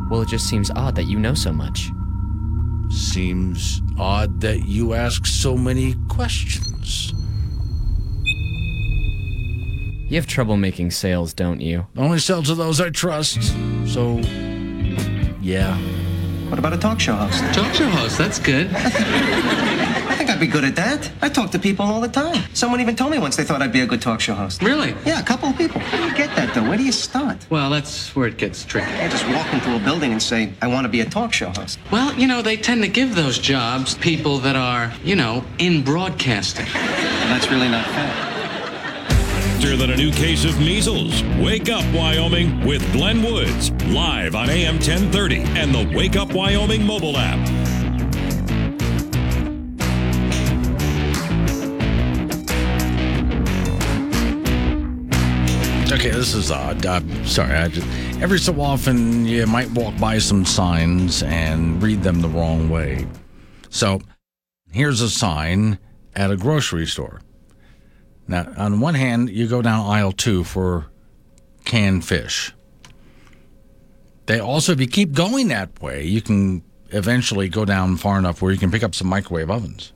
Well, 0.08 0.22
it 0.22 0.28
just 0.28 0.48
seems 0.48 0.70
odd 0.70 0.94
that 0.94 1.04
you 1.04 1.18
know 1.18 1.34
so 1.34 1.52
much. 1.52 1.90
Seems 2.90 3.82
odd 3.98 4.40
that 4.42 4.66
you 4.66 4.94
ask 4.94 5.26
so 5.26 5.56
many 5.56 5.94
questions. 6.08 7.12
You 10.08 10.14
have 10.14 10.28
trouble 10.28 10.56
making 10.56 10.92
sales, 10.92 11.34
don't 11.34 11.60
you? 11.60 11.88
Only 11.96 12.20
sell 12.20 12.44
to 12.44 12.54
those 12.54 12.80
I 12.80 12.90
trust. 12.90 13.42
So, 13.86 14.20
Yeah. 15.46 15.76
What 16.48 16.58
about 16.58 16.72
a 16.72 16.76
talk 16.76 16.98
show 16.98 17.14
host? 17.14 17.38
Talk 17.54 17.72
show 17.72 17.86
host, 17.88 18.18
that's 18.18 18.40
good. 18.40 18.68
I 18.74 20.16
think 20.16 20.28
I'd 20.28 20.40
be 20.40 20.48
good 20.48 20.64
at 20.64 20.74
that. 20.74 21.08
I 21.22 21.28
talk 21.28 21.52
to 21.52 21.58
people 21.60 21.86
all 21.86 22.00
the 22.00 22.08
time. 22.08 22.42
Someone 22.52 22.80
even 22.80 22.96
told 22.96 23.12
me 23.12 23.20
once 23.20 23.36
they 23.36 23.44
thought 23.44 23.62
I'd 23.62 23.72
be 23.72 23.82
a 23.82 23.86
good 23.86 24.02
talk 24.02 24.20
show 24.20 24.34
host. 24.34 24.60
Really? 24.60 24.96
Yeah, 25.04 25.20
a 25.20 25.22
couple 25.22 25.48
of 25.48 25.56
people. 25.56 25.80
How 25.82 25.98
do 25.98 26.04
you 26.08 26.16
get 26.16 26.34
that, 26.34 26.52
though? 26.52 26.68
Where 26.68 26.76
do 26.76 26.82
you 26.82 26.90
start? 26.90 27.46
Well, 27.48 27.70
that's 27.70 28.14
where 28.16 28.26
it 28.26 28.38
gets 28.38 28.64
tricky. 28.64 28.90
You 28.90 29.08
just 29.08 29.24
walk 29.28 29.52
into 29.54 29.76
a 29.76 29.78
building 29.78 30.10
and 30.10 30.20
say, 30.20 30.52
I 30.60 30.66
want 30.66 30.84
to 30.84 30.88
be 30.88 31.00
a 31.00 31.08
talk 31.08 31.32
show 31.32 31.50
host. 31.50 31.78
Well, 31.92 32.12
you 32.18 32.26
know, 32.26 32.42
they 32.42 32.56
tend 32.56 32.82
to 32.82 32.88
give 32.88 33.14
those 33.14 33.38
jobs 33.38 33.94
people 33.94 34.38
that 34.38 34.56
are, 34.56 34.92
you 35.04 35.14
know, 35.14 35.44
in 35.58 35.84
broadcasting. 35.84 36.66
Well, 36.74 37.28
that's 37.28 37.52
really 37.52 37.68
not 37.68 37.86
fair. 37.86 38.25
Faster 39.56 39.74
than 39.74 39.90
a 39.90 39.96
new 39.96 40.12
case 40.12 40.44
of 40.44 40.58
measles. 40.58 41.22
Wake 41.40 41.70
up, 41.70 41.82
Wyoming, 41.94 42.66
with 42.66 42.82
Glenn 42.92 43.22
Woods, 43.22 43.70
live 43.86 44.34
on 44.34 44.50
AM 44.50 44.74
1030 44.74 45.38
and 45.58 45.74
the 45.74 45.96
Wake 45.96 46.14
Up 46.14 46.34
Wyoming 46.34 46.84
mobile 46.84 47.16
app. 47.16 47.38
Okay, 55.90 56.10
this 56.10 56.34
is 56.34 56.50
odd. 56.50 56.84
Uh, 56.84 57.00
sorry, 57.24 57.54
I 57.54 57.68
just, 57.68 57.86
every 58.20 58.38
so 58.38 58.60
often 58.60 59.24
you 59.24 59.46
might 59.46 59.70
walk 59.70 59.96
by 59.98 60.18
some 60.18 60.44
signs 60.44 61.22
and 61.22 61.82
read 61.82 62.02
them 62.02 62.20
the 62.20 62.28
wrong 62.28 62.68
way. 62.68 63.06
So 63.70 64.02
here's 64.70 65.00
a 65.00 65.08
sign 65.08 65.78
at 66.14 66.30
a 66.30 66.36
grocery 66.36 66.86
store. 66.86 67.22
Now, 68.28 68.52
on 68.56 68.80
one 68.80 68.94
hand, 68.94 69.30
you 69.30 69.46
go 69.46 69.62
down 69.62 69.86
aisle 69.86 70.12
two 70.12 70.44
for 70.44 70.86
canned 71.64 72.04
fish. 72.04 72.52
They 74.26 74.40
also, 74.40 74.72
if 74.72 74.80
you 74.80 74.88
keep 74.88 75.12
going 75.12 75.48
that 75.48 75.80
way, 75.80 76.04
you 76.04 76.20
can 76.20 76.62
eventually 76.90 77.48
go 77.48 77.64
down 77.64 77.96
far 77.96 78.18
enough 78.18 78.42
where 78.42 78.52
you 78.52 78.58
can 78.58 78.70
pick 78.70 78.82
up 78.82 78.94
some 78.94 79.08
microwave 79.08 79.50
ovens. 79.50 79.92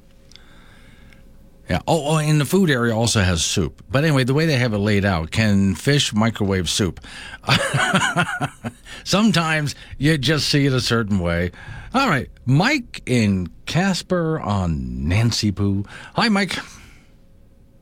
Yeah. 1.68 1.80
Oh, 1.86 2.14
oh, 2.14 2.18
and 2.18 2.40
the 2.40 2.44
food 2.44 2.68
area 2.68 2.96
also 2.96 3.20
has 3.20 3.44
soup. 3.44 3.84
But 3.88 4.02
anyway, 4.02 4.24
the 4.24 4.34
way 4.34 4.44
they 4.44 4.56
have 4.56 4.72
it 4.72 4.78
laid 4.78 5.04
out, 5.04 5.30
can 5.30 5.76
fish 5.76 6.12
microwave 6.12 6.68
soup? 6.68 6.98
Sometimes 9.04 9.76
you 9.96 10.18
just 10.18 10.48
see 10.48 10.66
it 10.66 10.72
a 10.72 10.80
certain 10.80 11.20
way. 11.20 11.52
All 11.94 12.08
right, 12.08 12.28
Mike 12.44 13.02
in 13.06 13.50
Casper 13.66 14.40
on 14.40 15.06
Nancy 15.08 15.52
Poo. 15.52 15.84
Hi, 16.14 16.28
Mike. 16.28 16.58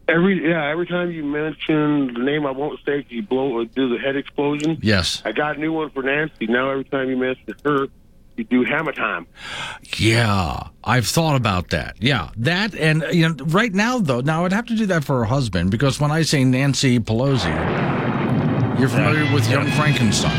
Every 0.09 0.49
yeah, 0.49 0.71
every 0.71 0.87
time 0.87 1.11
you 1.11 1.23
mention 1.23 2.15
the 2.15 2.21
name 2.21 2.47
I 2.47 2.51
won't 2.51 2.81
say, 2.87 3.05
you 3.11 3.23
blow 3.23 3.53
or 3.59 3.65
do 3.67 3.91
the 3.91 3.99
head 3.99 4.17
explosion. 4.17 4.79
Yes. 4.81 5.21
I 5.25 5.33
got 5.33 5.57
a 5.57 5.61
new 5.61 5.73
one 5.73 5.91
for 5.91 6.03
Nancy. 6.03 6.47
Now 6.47 6.71
every 6.71 6.85
time 6.85 7.11
you 7.11 7.17
mention 7.17 7.55
her, 7.65 7.89
you 8.37 8.45
do 8.45 8.65
hammer 8.65 8.93
time. 8.93 9.27
Yeah, 9.99 10.69
I've 10.83 11.07
thought 11.07 11.37
about 11.37 11.69
that. 11.71 11.97
Yeah, 12.01 12.31
that 12.39 12.75
and 12.75 13.05
you 13.13 13.29
know, 13.29 13.35
right 13.47 13.73
now 13.75 13.99
though, 13.99 14.21
now 14.21 14.45
I'd 14.47 14.53
have 14.53 14.67
to 14.67 14.77
do 14.77 14.87
that 14.87 15.05
for 15.05 15.19
her 15.19 15.25
husband 15.27 15.71
because 15.71 16.01
when 16.01 16.11
I 16.11 16.23
say 16.23 16.43
Nancy 16.43 16.99
Pelosi, 17.01 17.53
you're 18.81 18.89
familiar 18.89 19.25
Yeah. 19.25 19.35
with 19.35 19.51
Young 19.51 19.67
Frankenstein. 19.73 20.37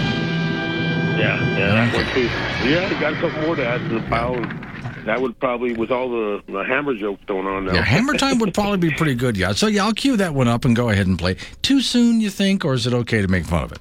Yeah, 1.20 1.38
yeah, 1.60 2.14
too. 2.14 2.22
Yeah, 2.68 2.90
you 2.90 3.00
got 3.00 3.14
a 3.14 3.16
couple 3.18 3.42
more 3.42 3.56
to 3.56 3.68
add 3.68 3.82
to 3.90 4.00
the 4.00 4.08
pile. 4.08 4.36
That 5.06 5.22
would 5.22 5.40
probably, 5.40 5.74
with 5.74 5.92
all 5.92 6.10
the, 6.10 6.42
the 6.48 6.64
hammer 6.64 6.94
jokes 6.96 7.24
going 7.26 7.48
on 7.48 7.66
now. 7.66 7.74
Yeah, 7.74 7.84
Hammer 7.84 8.14
Time 8.16 8.38
would 8.40 8.54
probably 8.54 8.78
be 8.78 8.92
pretty 8.92 9.16
good. 9.16 9.38
Yeah, 9.38 9.54
so 9.54 9.68
yeah, 9.68 9.86
I'll 9.86 9.94
cue 9.94 10.18
that 10.18 10.34
one 10.34 10.48
up 10.48 10.66
and 10.66 10.76
go 10.76 10.90
ahead 10.90 11.08
and 11.08 11.18
play. 11.18 11.38
Too 11.62 11.82
soon, 11.82 12.20
you 12.22 12.30
think, 12.30 12.64
or 12.66 12.74
is 12.74 12.86
it 12.88 12.94
okay 12.94 13.22
to 13.22 13.28
make 13.28 13.46
fun 13.46 13.64
of 13.64 13.72
it? 13.72 13.80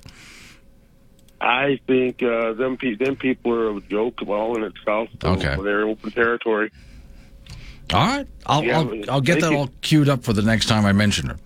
I 1.41 1.79
think 1.87 2.23
uh, 2.23 2.53
them 2.55 2.77
pe- 2.77 2.97
them 2.97 3.15
people 3.17 3.53
are 3.53 3.77
a 3.77 3.81
joke 3.83 4.21
all 4.27 4.57
in 4.57 4.65
itself. 4.65 5.09
So 5.23 5.29
Okay. 5.31 5.57
they're 5.63 5.87
open 5.87 6.11
territory. 6.11 6.73
All 7.95 8.07
right, 8.07 8.27
I'll 8.47 8.65
Yeah, 8.65 8.79
I'll, 8.81 9.11
I'll 9.11 9.21
get 9.21 9.41
that 9.41 9.53
you. 9.53 9.57
all 9.59 9.71
queued 9.81 10.09
up 10.09 10.23
for 10.25 10.33
the 10.33 10.43
next 10.43 10.67
time 10.67 10.85
I 10.85 10.93
mention 10.93 11.29
her. 11.29 11.37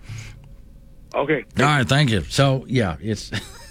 Okay. 1.15 1.45
All 1.59 1.65
right, 1.65 1.87
thank 1.87 2.09
you. 2.09 2.21
So, 2.23 2.65
yeah, 2.67 2.97
it's 3.01 3.29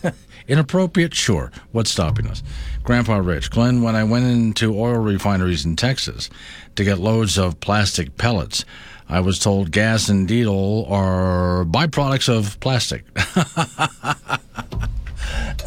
inappropriate, 0.48 1.14
sure. 1.14 1.51
What's 1.73 1.90
stopping 1.90 2.27
us? 2.27 2.43
Grandpa 2.82 3.19
Rich, 3.19 3.51
Glenn, 3.51 3.82
when 3.82 3.97
I 3.97 4.05
went 4.05 4.24
into 4.24 4.78
oil 4.78 4.97
refineries 4.97 5.64
in 5.64 5.77
Texas 5.77 6.31
to 6.77 6.85
get 6.85 6.98
loads 6.98 7.39
of 7.39 7.60
plastic 7.60 8.16
pellets, 8.16 8.64
I 9.09 9.20
was 9.20 9.39
told 9.39 9.70
gas 9.70 10.09
and 10.09 10.27
diesel 10.27 10.86
are 10.89 11.64
byproducts 11.64 12.28
of 12.28 12.59
plastic. 12.60 13.05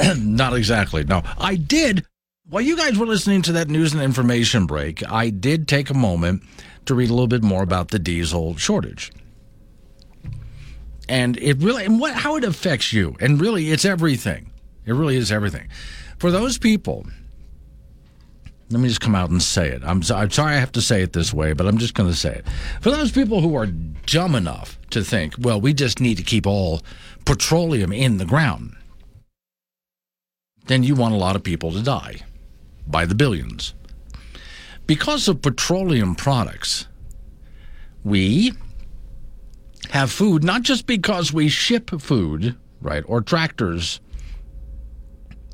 Not 0.17 0.55
exactly. 0.55 1.03
No, 1.03 1.23
I 1.37 1.55
did. 1.55 2.05
While 2.49 2.61
you 2.61 2.75
guys 2.77 2.97
were 2.97 3.05
listening 3.05 3.41
to 3.43 3.51
that 3.53 3.69
news 3.69 3.93
and 3.93 4.01
information 4.01 4.65
break, 4.65 5.09
I 5.11 5.29
did 5.29 5.67
take 5.67 5.89
a 5.89 5.95
moment 5.95 6.43
to 6.85 6.95
read 6.95 7.09
a 7.09 7.13
little 7.13 7.27
bit 7.27 7.43
more 7.43 7.63
about 7.63 7.89
the 7.89 7.99
diesel 7.99 8.55
shortage 8.55 9.11
and 11.09 11.37
it 11.37 11.57
really 11.61 11.85
and 11.85 11.99
what 11.99 12.13
how 12.13 12.35
it 12.35 12.43
affects 12.43 12.93
you 12.93 13.15
and 13.19 13.39
really 13.39 13.71
it's 13.71 13.85
everything 13.85 14.49
it 14.85 14.93
really 14.93 15.17
is 15.17 15.31
everything. 15.31 15.69
For 16.17 16.31
those 16.31 16.57
people 16.57 17.05
let 18.71 18.79
me 18.79 18.87
just 18.87 19.01
come 19.01 19.13
out 19.13 19.29
and 19.29 19.43
say 19.43 19.69
it. 19.69 19.83
I'm, 19.83 20.01
I'm 20.09 20.31
sorry 20.31 20.55
i 20.55 20.59
have 20.59 20.71
to 20.71 20.81
say 20.81 21.03
it 21.03 21.13
this 21.13 21.33
way 21.33 21.53
but 21.53 21.67
i'm 21.67 21.77
just 21.77 21.93
going 21.93 22.09
to 22.09 22.15
say 22.15 22.35
it. 22.35 22.45
For 22.81 22.89
those 22.89 23.11
people 23.11 23.41
who 23.41 23.55
are 23.55 23.67
dumb 23.67 24.35
enough 24.35 24.79
to 24.91 25.03
think 25.03 25.35
well 25.37 25.61
we 25.61 25.73
just 25.73 25.99
need 25.99 26.17
to 26.17 26.23
keep 26.23 26.47
all 26.47 26.81
petroleum 27.25 27.91
in 27.91 28.17
the 28.17 28.25
ground 28.25 28.75
then 30.67 30.83
you 30.83 30.95
want 30.95 31.13
a 31.13 31.17
lot 31.17 31.35
of 31.35 31.43
people 31.43 31.71
to 31.71 31.81
die 31.81 32.21
by 32.87 33.05
the 33.05 33.15
billions. 33.15 33.73
Because 34.87 35.27
of 35.27 35.41
petroleum 35.41 36.15
products 36.15 36.87
we 38.03 38.53
have 39.89 40.11
food, 40.11 40.43
not 40.43 40.61
just 40.61 40.85
because 40.85 41.33
we 41.33 41.49
ship 41.49 41.89
food, 41.99 42.55
right, 42.81 43.03
or 43.07 43.21
tractors, 43.21 43.99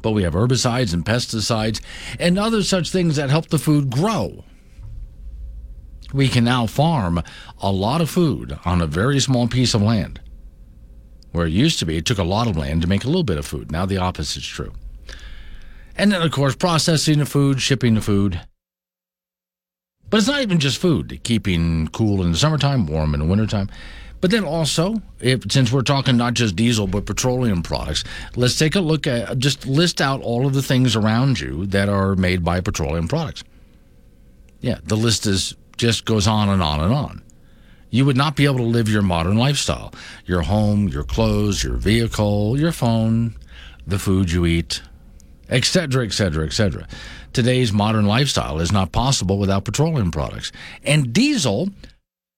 but 0.02 0.12
we 0.12 0.24
have 0.24 0.34
herbicides 0.34 0.94
and 0.94 1.06
pesticides 1.06 1.82
and 2.20 2.38
other 2.38 2.64
such 2.64 2.92
things 2.92 3.16
that 3.16 3.30
help 3.30 3.50
the 3.50 3.60
food 3.60 3.90
grow. 3.90 4.44
We 6.14 6.28
can 6.28 6.44
now 6.44 6.68
farm 6.68 7.24
a 7.60 7.72
lot 7.72 8.02
of 8.02 8.10
food 8.10 8.58
on 8.66 8.82
a 8.82 8.88
very 8.88 9.20
small 9.20 9.48
piece 9.48 9.74
of 9.74 9.82
land. 9.82 10.20
Where 11.32 11.48
it 11.48 11.54
used 11.54 11.80
to 11.80 11.86
be, 11.86 11.98
it 11.98 12.06
took 12.06 12.18
a 12.18 12.24
lot 12.24 12.48
of 12.48 12.58
land 12.58 12.82
to 12.82 12.88
make 12.88 13.06
a 13.06 13.08
little 13.08 13.24
bit 13.24 13.38
of 13.38 13.46
food. 13.46 13.72
Now 13.72 13.86
the 13.86 13.98
opposite 13.98 14.42
is 14.42 14.48
true. 14.48 14.74
And 15.96 16.12
then, 16.12 16.22
of 16.22 16.32
course, 16.32 16.56
processing 16.56 17.20
the 17.20 17.26
food, 17.26 17.62
shipping 17.62 17.96
the 17.96 18.02
food. 18.02 18.42
But 20.10 20.18
it's 20.18 20.28
not 20.28 20.42
even 20.42 20.60
just 20.60 20.78
food, 20.78 21.22
keeping 21.24 21.88
cool 21.90 22.22
in 22.22 22.34
the 22.34 22.38
summertime, 22.38 22.86
warm 22.86 23.14
in 23.14 23.22
the 23.22 23.26
wintertime. 23.26 23.70
But 24.22 24.30
then 24.30 24.46
also, 24.46 25.02
if, 25.20 25.52
since 25.52 25.72
we're 25.72 25.82
talking 25.82 26.16
not 26.16 26.36
just 26.36 26.56
diesel 26.56 26.88
but 26.88 27.06
petroleum 27.06 27.64
products, 27.64 28.04
let's 28.36 28.58
take 28.58 28.76
a 28.76 28.80
look 28.80 29.08
at 29.08 29.40
just 29.40 29.66
list 29.66 30.00
out 30.00 30.22
all 30.22 30.46
of 30.46 30.54
the 30.54 30.62
things 30.62 30.96
around 30.96 31.40
you 31.40 31.66
that 31.68 31.90
are 31.90 32.16
made 32.16 32.44
by 32.44 32.62
petroleum 32.62 33.08
products. 33.08 33.44
Yeah, 34.62 34.78
the 34.84 34.96
list 34.96 35.26
is 35.26 35.56
just 35.76 36.06
goes 36.06 36.28
on 36.28 36.50
and 36.50 36.62
on 36.62 36.80
and 36.80 36.94
on. 36.94 37.24
You 37.90 38.06
would 38.06 38.16
not 38.16 38.36
be 38.36 38.46
able 38.46 38.58
to 38.58 38.64
live 38.64 38.88
your 38.88 39.02
modern 39.02 39.38
lifestyle. 39.38 39.92
Your 40.26 40.44
home, 40.44 40.88
your 40.88 41.04
clothes, 41.04 41.64
your 41.64 41.76
vehicle, 41.76 42.58
your 42.58 42.72
phone, 42.72 43.36
the 43.86 44.00
food 44.00 44.32
you 44.32 44.46
eat, 44.46 44.82
etc., 45.50 46.06
etc., 46.06 46.46
etc. 46.46 46.88
Today's 47.34 47.74
modern 47.74 48.06
lifestyle 48.06 48.60
is 48.60 48.72
not 48.72 48.92
possible 48.92 49.38
without 49.40 49.66
petroleum 49.66 50.12
products. 50.12 50.52
And 50.84 51.12
diesel, 51.12 51.70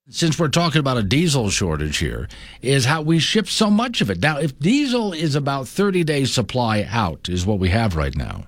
since 0.10 0.38
we're 0.38 0.50
talking 0.50 0.80
about 0.80 0.98
a 0.98 1.04
diesel 1.04 1.50
shortage 1.50 1.98
here, 1.98 2.28
is 2.62 2.86
how 2.86 3.02
we 3.02 3.20
ship 3.20 3.48
so 3.48 3.70
much 3.70 4.02
of 4.02 4.10
it. 4.10 4.22
Now, 4.22 4.38
if 4.38 4.58
diesel 4.60 5.14
is 5.14 5.36
about 5.36 5.68
30 5.68 6.04
days 6.04 6.34
supply 6.34 6.86
out, 6.90 7.30
is 7.30 7.46
what 7.46 7.60
we 7.60 7.70
have 7.70 7.96
right 7.96 8.16
now. 8.16 8.46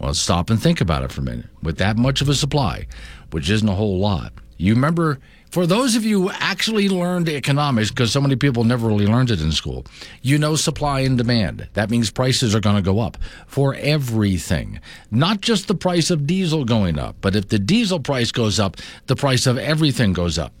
Well, 0.00 0.14
stop 0.14 0.50
and 0.50 0.60
think 0.60 0.80
about 0.80 1.04
it 1.04 1.12
for 1.12 1.20
a 1.20 1.24
minute. 1.24 1.46
With 1.62 1.78
that 1.78 1.96
much 1.96 2.20
of 2.20 2.28
a 2.28 2.34
supply, 2.34 2.86
which 3.30 3.50
isn't 3.50 3.68
a 3.68 3.74
whole 3.74 3.98
lot, 3.98 4.32
you 4.56 4.74
remember, 4.74 5.20
for 5.50 5.66
those 5.66 5.96
of 5.96 6.04
you 6.04 6.22
who 6.22 6.30
actually 6.30 6.88
learned 6.88 7.28
economics, 7.28 7.90
because 7.90 8.12
so 8.12 8.20
many 8.20 8.36
people 8.36 8.64
never 8.64 8.86
really 8.86 9.06
learned 9.06 9.30
it 9.30 9.40
in 9.40 9.52
school, 9.52 9.86
you 10.22 10.38
know 10.38 10.56
supply 10.56 11.00
and 11.00 11.16
demand. 11.16 11.68
That 11.74 11.90
means 11.90 12.10
prices 12.10 12.54
are 12.54 12.60
going 12.60 12.76
to 12.76 12.82
go 12.82 13.00
up 13.00 13.16
for 13.46 13.74
everything, 13.74 14.80
not 15.10 15.40
just 15.40 15.68
the 15.68 15.74
price 15.74 16.10
of 16.10 16.26
diesel 16.26 16.64
going 16.64 16.98
up, 16.98 17.16
but 17.20 17.34
if 17.34 17.48
the 17.48 17.58
diesel 17.58 18.00
price 18.00 18.30
goes 18.30 18.60
up, 18.60 18.76
the 19.06 19.16
price 19.16 19.46
of 19.46 19.58
everything 19.58 20.12
goes 20.12 20.38
up. 20.38 20.52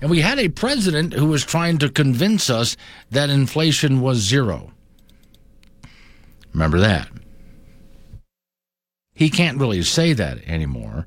And 0.00 0.10
we 0.10 0.20
had 0.20 0.38
a 0.38 0.48
president 0.48 1.12
who 1.12 1.26
was 1.26 1.44
trying 1.44 1.78
to 1.78 1.88
convince 1.88 2.50
us 2.50 2.76
that 3.10 3.30
inflation 3.30 4.00
was 4.00 4.18
zero. 4.18 4.72
Remember 6.52 6.80
that? 6.80 7.08
He 9.14 9.30
can't 9.30 9.58
really 9.58 9.82
say 9.82 10.12
that 10.14 10.38
anymore, 10.48 11.06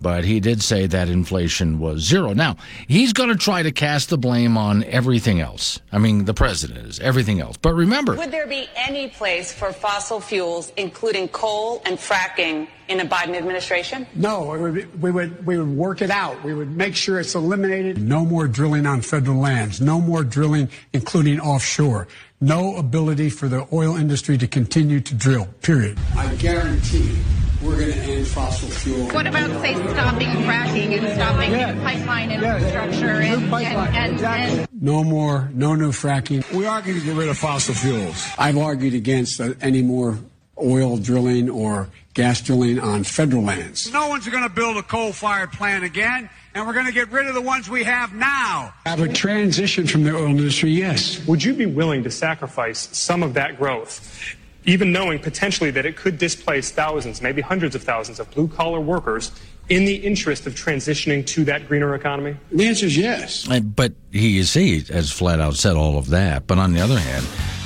But 0.00 0.24
he 0.24 0.38
did 0.38 0.62
say 0.62 0.86
that 0.86 1.08
inflation 1.08 1.80
was 1.80 2.02
zero. 2.02 2.32
Now, 2.32 2.56
he's 2.86 3.12
going 3.12 3.30
to 3.30 3.36
try 3.36 3.62
to 3.62 3.72
cast 3.72 4.10
the 4.10 4.18
blame 4.18 4.56
on 4.56 4.84
everything 4.84 5.40
else. 5.40 5.80
I 5.90 5.98
mean, 5.98 6.24
the 6.24 6.34
president 6.34 6.86
is 6.86 7.00
everything 7.00 7.40
else. 7.40 7.56
But 7.56 7.74
remember, 7.74 8.14
Would 8.14 8.30
there 8.30 8.46
be 8.46 8.68
any 8.76 9.08
place 9.08 9.52
for 9.52 9.72
fossil 9.72 10.20
fuels, 10.20 10.72
including 10.76 11.28
coal 11.28 11.82
and 11.84 11.98
fracking, 11.98 12.68
in 12.88 13.00
a 13.00 13.04
Biden 13.04 13.36
administration? 13.36 14.06
No, 14.14 14.54
it 14.54 14.60
would 14.60 14.74
be- 14.74 14.84
we 15.00 15.10
would 15.10 15.44
we 15.44 15.58
would 15.58 15.68
work 15.76 16.00
it 16.00 16.10
out. 16.10 16.42
We 16.44 16.54
would 16.54 16.74
make 16.74 16.94
sure 16.96 17.20
it's 17.20 17.34
eliminated. 17.34 18.00
No 18.00 18.24
more 18.24 18.48
drilling 18.48 18.86
on 18.86 19.02
federal 19.02 19.36
lands. 19.38 19.80
No 19.80 20.00
more 20.00 20.24
drilling, 20.24 20.70
including 20.92 21.38
offshore. 21.40 22.08
No 22.40 22.76
ability 22.76 23.30
for 23.30 23.48
the 23.48 23.66
oil 23.72 23.96
industry 23.96 24.38
to 24.38 24.46
continue 24.46 25.00
to 25.00 25.14
drill. 25.14 25.48
Period. 25.60 25.98
I 26.16 26.34
guarantee 26.36 27.18
we're 27.62 27.76
going 27.78 27.92
to 27.92 27.98
end 27.98 28.26
fossil 28.26 28.68
fuel. 28.68 29.06
What 29.08 29.26
about, 29.26 29.50
say, 29.60 29.74
stopping 29.74 30.28
fracking 30.28 30.98
and 30.98 31.14
stopping 31.14 31.52
new 31.52 31.82
pipeline 31.82 32.30
infrastructure 32.30 33.20
and, 33.20 33.52
and, 33.52 33.96
and, 33.96 34.20
and 34.20 34.68
No 34.80 35.02
more, 35.02 35.50
no 35.52 35.74
new 35.74 35.90
fracking. 35.90 36.50
We 36.52 36.66
are 36.66 36.80
going 36.80 36.98
to 36.98 37.04
get 37.04 37.16
rid 37.16 37.28
of 37.28 37.36
fossil 37.36 37.74
fuels. 37.74 38.26
I've 38.38 38.56
argued 38.56 38.94
against 38.94 39.40
uh, 39.40 39.54
any 39.60 39.82
more 39.82 40.18
oil 40.60 40.98
drilling 40.98 41.48
or 41.50 41.88
gas 42.14 42.40
drilling 42.40 42.78
on 42.78 43.04
federal 43.04 43.42
lands. 43.42 43.92
No 43.92 44.08
one's 44.08 44.28
going 44.28 44.42
to 44.42 44.48
build 44.48 44.76
a 44.76 44.82
coal 44.82 45.12
fired 45.12 45.52
plant 45.52 45.84
again, 45.84 46.28
and 46.54 46.66
we're 46.66 46.74
going 46.74 46.86
to 46.86 46.92
get 46.92 47.10
rid 47.12 47.26
of 47.26 47.34
the 47.34 47.40
ones 47.40 47.68
we 47.68 47.84
have 47.84 48.12
now. 48.12 48.74
Have 48.86 49.00
a 49.00 49.12
transition 49.12 49.86
from 49.86 50.04
the 50.04 50.14
oil 50.16 50.26
industry, 50.26 50.70
yes. 50.70 51.24
Would 51.26 51.44
you 51.44 51.54
be 51.54 51.66
willing 51.66 52.02
to 52.04 52.10
sacrifice 52.10 52.88
some 52.96 53.22
of 53.22 53.34
that 53.34 53.56
growth, 53.56 54.36
even 54.64 54.92
knowing 54.92 55.18
potentially 55.18 55.70
that 55.70 55.86
it 55.86 55.96
could 55.96 56.18
displace 56.18 56.70
thousands, 56.70 57.22
maybe 57.22 57.40
hundreds 57.40 57.74
of 57.74 57.82
thousands 57.82 58.20
of 58.20 58.30
blue 58.30 58.48
collar 58.48 58.80
workers 58.80 59.32
in 59.68 59.84
the 59.84 59.96
interest 59.96 60.46
of 60.46 60.54
transitioning 60.54 61.24
to 61.26 61.44
that 61.44 61.68
greener 61.68 61.94
economy? 61.94 62.36
The 62.50 62.66
answer 62.66 62.86
is 62.86 62.96
yes. 62.96 63.46
But 63.46 63.92
he, 64.10 64.28
you 64.30 64.44
see, 64.44 64.80
has 64.92 65.12
flat 65.12 65.40
out 65.40 65.54
said 65.54 65.76
all 65.76 65.98
of 65.98 66.08
that. 66.10 66.46
But 66.46 66.58
on 66.58 66.72
the 66.72 66.80
other 66.80 66.98
hand, 66.98 67.24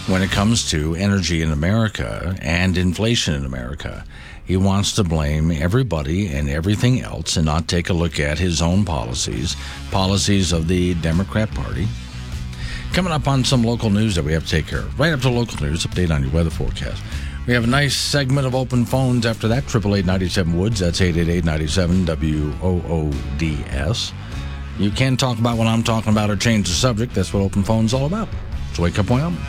when 0.08 0.22
it 0.22 0.30
comes 0.30 0.68
to 0.70 0.94
energy 0.96 1.42
in 1.42 1.50
America 1.50 2.36
and 2.40 2.76
inflation 2.76 3.34
in 3.34 3.44
America, 3.44 4.04
he 4.44 4.56
wants 4.56 4.92
to 4.96 5.04
blame 5.04 5.52
everybody 5.52 6.26
and 6.26 6.48
everything 6.50 7.00
else 7.00 7.36
and 7.36 7.46
not 7.46 7.68
take 7.68 7.88
a 7.88 7.92
look 7.92 8.18
at 8.18 8.38
his 8.38 8.60
own 8.60 8.84
policies, 8.84 9.56
policies 9.90 10.52
of 10.52 10.66
the 10.66 10.94
Democrat 10.94 11.50
Party. 11.52 11.86
Coming 12.92 13.12
up 13.12 13.26
on 13.26 13.42
some 13.42 13.62
local 13.62 13.88
news 13.88 14.14
that 14.16 14.24
we 14.24 14.32
have 14.34 14.44
to 14.44 14.50
take 14.50 14.66
care 14.66 14.80
of. 14.80 15.00
Right 15.00 15.14
up 15.14 15.20
to 15.20 15.30
local 15.30 15.64
news, 15.64 15.86
update 15.86 16.10
on 16.14 16.22
your 16.22 16.30
weather 16.30 16.50
forecast. 16.50 17.02
We 17.46 17.54
have 17.54 17.64
a 17.64 17.66
nice 17.66 17.96
segment 17.96 18.46
of 18.46 18.54
open 18.54 18.84
phones 18.84 19.24
after 19.24 19.48
that. 19.48 19.64
888 19.74 20.46
Woods, 20.48 20.80
that's 20.80 21.00
888 21.00 21.42
97 21.42 22.04
WOODS. 22.60 24.12
You 24.78 24.90
can 24.90 25.16
talk 25.16 25.38
about 25.38 25.56
what 25.56 25.66
I'm 25.68 25.82
talking 25.82 26.12
about 26.12 26.28
or 26.28 26.36
change 26.36 26.68
the 26.68 26.74
subject. 26.74 27.14
That's 27.14 27.32
what 27.32 27.40
open 27.40 27.62
phone's 27.62 27.94
all 27.94 28.04
about. 28.04 28.28
It's 28.68 28.78
Wake 28.78 28.98
Up 28.98 29.08
Wyoming. 29.08 29.40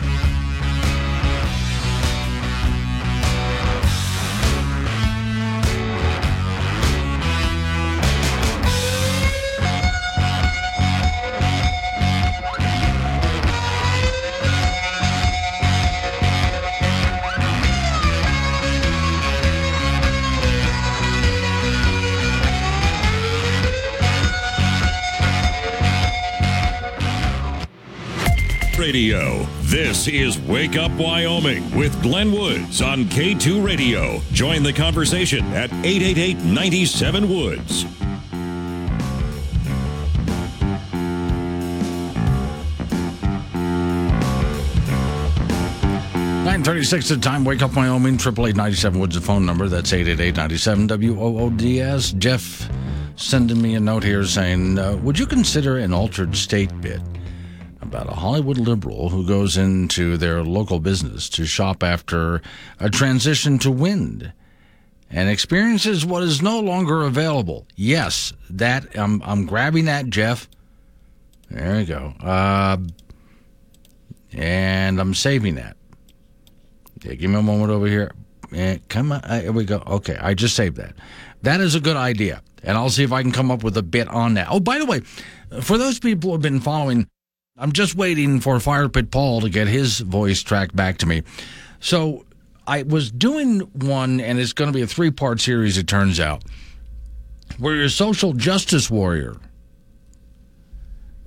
Radio. 29.03 29.45
This 29.63 30.07
is 30.07 30.39
Wake 30.39 30.77
Up 30.77 30.89
Wyoming 30.93 31.69
with 31.75 32.01
Glenn 32.01 32.31
Woods 32.31 32.81
on 32.81 33.03
K2 33.03 33.61
Radio. 33.61 34.21
Join 34.31 34.63
the 34.63 34.71
conversation 34.71 35.43
at 35.47 35.69
888 35.73 36.37
97 36.37 37.27
Woods. 37.27 37.83
Nine 46.45 46.63
thirty-six 46.63 47.11
at 47.11 47.17
the 47.17 47.21
time. 47.21 47.43
Wake 47.43 47.61
up, 47.61 47.75
Wyoming. 47.75 48.17
Triple 48.17 48.47
eight 48.47 48.55
ninety-seven 48.55 49.01
Woods. 49.01 49.15
The 49.15 49.21
phone 49.21 49.45
number. 49.45 49.67
That's 49.67 49.91
eight 49.91 50.07
eight 50.07 50.21
eight 50.21 50.37
ninety-seven 50.37 50.87
W 50.87 51.19
O 51.19 51.39
O 51.39 51.49
D 51.49 51.81
S. 51.81 52.13
Jeff 52.13 52.69
sending 53.17 53.61
me 53.61 53.75
a 53.75 53.81
note 53.81 54.03
here 54.03 54.23
saying, 54.23 54.79
uh, 54.79 54.95
"Would 55.03 55.19
you 55.19 55.25
consider 55.25 55.77
an 55.79 55.91
altered 55.91 56.37
state 56.37 56.71
bit 56.79 57.01
about 57.83 58.09
a 58.09 58.15
Hollywood 58.15 58.57
liberal 58.57 59.09
who 59.09 59.25
goes 59.25 59.57
into 59.57 60.17
their 60.17 60.43
local 60.43 60.79
business 60.79 61.29
to 61.29 61.45
shop 61.45 61.83
after 61.83 62.41
a 62.79 62.89
transition 62.89 63.59
to 63.59 63.71
wind?" 63.71 64.33
And 65.09 65.29
experiences 65.29 66.05
what 66.05 66.23
is 66.23 66.41
no 66.41 66.59
longer 66.59 67.03
available. 67.03 67.67
Yes, 67.75 68.33
that 68.49 68.97
I'm. 68.97 69.21
I'm 69.23 69.45
grabbing 69.45 69.85
that, 69.85 70.07
Jeff. 70.07 70.49
There 71.51 71.79
you 71.79 71.85
go. 71.85 72.13
Uh, 72.19 72.77
and 74.33 74.99
I'm 74.99 75.13
saving 75.13 75.55
that. 75.55 75.77
Yeah, 77.03 77.13
give 77.13 77.29
me 77.29 77.37
a 77.37 77.43
moment 77.43 77.69
over 77.69 77.85
here. 77.85 78.11
Eh, 78.53 78.77
come 78.89 79.11
on. 79.11 79.21
Uh, 79.21 79.41
here 79.41 79.51
we 79.51 79.65
go. 79.65 79.83
Okay, 79.85 80.17
I 80.19 80.33
just 80.33 80.55
saved 80.55 80.77
that. 80.77 80.95
That 81.43 81.59
is 81.59 81.75
a 81.75 81.79
good 81.79 81.97
idea. 81.97 82.41
And 82.63 82.77
I'll 82.77 82.89
see 82.89 83.03
if 83.03 83.11
I 83.11 83.21
can 83.21 83.31
come 83.31 83.51
up 83.51 83.63
with 83.63 83.77
a 83.77 83.83
bit 83.83 84.07
on 84.07 84.35
that. 84.35 84.47
Oh, 84.49 84.59
by 84.59 84.77
the 84.77 84.85
way, 84.85 85.01
for 85.61 85.77
those 85.77 85.99
people 85.99 86.29
who 86.29 86.35
have 86.35 86.41
been 86.41 86.61
following, 86.61 87.07
I'm 87.55 87.71
just 87.71 87.93
waiting 87.93 88.39
for 88.39 88.59
Fire 88.59 88.89
Pit 88.89 89.11
Paul 89.11 89.41
to 89.41 89.49
get 89.49 89.67
his 89.67 89.99
voice 89.99 90.41
tracked 90.41 90.75
back 90.75 90.97
to 90.97 91.05
me. 91.05 91.21
So 91.79 92.25
I 92.65 92.81
was 92.81 93.11
doing 93.11 93.59
one, 93.59 94.19
and 94.19 94.39
it's 94.39 94.53
going 94.53 94.71
to 94.71 94.75
be 94.75 94.81
a 94.81 94.87
three 94.87 95.11
part 95.11 95.39
series, 95.39 95.77
it 95.77 95.87
turns 95.87 96.19
out, 96.19 96.43
where 97.59 97.75
your 97.75 97.89
social 97.89 98.33
justice 98.33 98.89
warrior 98.89 99.35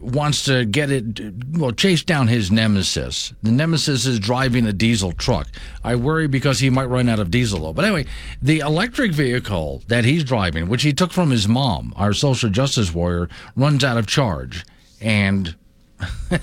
wants 0.00 0.44
to 0.46 0.64
get 0.64 0.90
it, 0.90 1.32
well, 1.52 1.70
chase 1.70 2.02
down 2.02 2.26
his 2.26 2.50
nemesis. 2.50 3.32
The 3.44 3.52
nemesis 3.52 4.04
is 4.04 4.18
driving 4.18 4.66
a 4.66 4.72
diesel 4.72 5.12
truck. 5.12 5.46
I 5.84 5.94
worry 5.94 6.26
because 6.26 6.58
he 6.58 6.70
might 6.70 6.86
run 6.86 7.08
out 7.08 7.20
of 7.20 7.30
diesel, 7.30 7.60
though. 7.60 7.72
But 7.72 7.84
anyway, 7.84 8.06
the 8.42 8.58
electric 8.58 9.12
vehicle 9.12 9.84
that 9.86 10.04
he's 10.04 10.24
driving, 10.24 10.68
which 10.68 10.82
he 10.82 10.92
took 10.92 11.12
from 11.12 11.30
his 11.30 11.46
mom, 11.46 11.94
our 11.94 12.12
social 12.12 12.50
justice 12.50 12.92
warrior, 12.92 13.28
runs 13.54 13.84
out 13.84 13.96
of 13.96 14.08
charge. 14.08 14.64
And. 15.00 15.54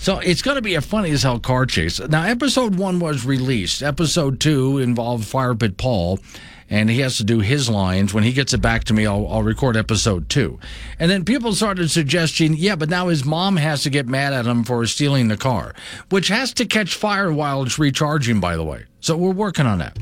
So 0.00 0.18
it's 0.20 0.42
going 0.42 0.54
to 0.54 0.62
be 0.62 0.76
a 0.76 0.80
funny 0.80 1.10
as 1.10 1.24
hell 1.24 1.40
car 1.40 1.66
chase. 1.66 1.98
Now, 1.98 2.22
episode 2.22 2.76
one 2.76 3.00
was 3.00 3.26
released. 3.26 3.82
Episode 3.82 4.38
two 4.38 4.78
involved 4.78 5.26
Fire 5.26 5.56
Pit 5.56 5.76
Paul, 5.76 6.20
and 6.70 6.88
he 6.88 7.00
has 7.00 7.16
to 7.16 7.24
do 7.24 7.40
his 7.40 7.68
lines. 7.68 8.14
When 8.14 8.22
he 8.22 8.32
gets 8.32 8.54
it 8.54 8.62
back 8.62 8.84
to 8.84 8.94
me, 8.94 9.06
I'll, 9.06 9.26
I'll 9.26 9.42
record 9.42 9.76
episode 9.76 10.28
two. 10.28 10.60
And 11.00 11.10
then 11.10 11.24
people 11.24 11.52
started 11.52 11.90
suggesting, 11.90 12.54
yeah, 12.54 12.76
but 12.76 12.88
now 12.88 13.08
his 13.08 13.24
mom 13.24 13.56
has 13.56 13.82
to 13.82 13.90
get 13.90 14.06
mad 14.06 14.32
at 14.32 14.46
him 14.46 14.62
for 14.62 14.86
stealing 14.86 15.26
the 15.26 15.36
car, 15.36 15.74
which 16.10 16.28
has 16.28 16.54
to 16.54 16.64
catch 16.64 16.94
fire 16.94 17.32
while 17.32 17.64
it's 17.64 17.78
recharging, 17.78 18.38
by 18.38 18.56
the 18.56 18.64
way. 18.64 18.84
So 19.00 19.16
we're 19.16 19.32
working 19.32 19.66
on 19.66 19.78
that. 19.78 19.98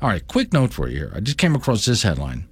All 0.00 0.08
right, 0.08 0.26
quick 0.26 0.54
note 0.54 0.72
for 0.72 0.88
you 0.88 0.96
here. 0.96 1.12
I 1.14 1.20
just 1.20 1.38
came 1.38 1.54
across 1.54 1.84
this 1.84 2.02
headline. 2.02 2.47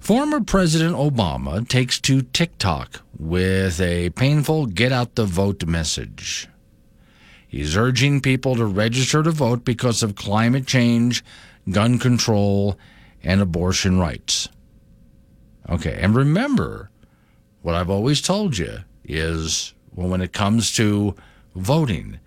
Former 0.00 0.40
President 0.40 0.96
Obama 0.96 1.68
takes 1.68 2.00
to 2.00 2.22
TikTok 2.22 3.02
with 3.18 3.80
a 3.80 4.10
painful 4.10 4.66
get 4.66 4.92
out 4.92 5.16
the 5.16 5.24
vote 5.24 5.66
message. 5.66 6.48
He's 7.46 7.76
urging 7.76 8.20
people 8.20 8.56
to 8.56 8.64
register 8.64 9.22
to 9.22 9.30
vote 9.30 9.64
because 9.64 10.02
of 10.02 10.14
climate 10.14 10.66
change, 10.66 11.24
gun 11.70 11.98
control, 11.98 12.78
and 13.22 13.40
abortion 13.40 13.98
rights. 13.98 14.48
Okay, 15.68 15.98
and 16.00 16.14
remember 16.14 16.90
what 17.62 17.74
I've 17.74 17.90
always 17.90 18.22
told 18.22 18.56
you 18.56 18.78
is 19.04 19.74
well, 19.94 20.08
when 20.08 20.20
it 20.20 20.32
comes 20.32 20.72
to 20.76 21.16
voting, 21.54 22.20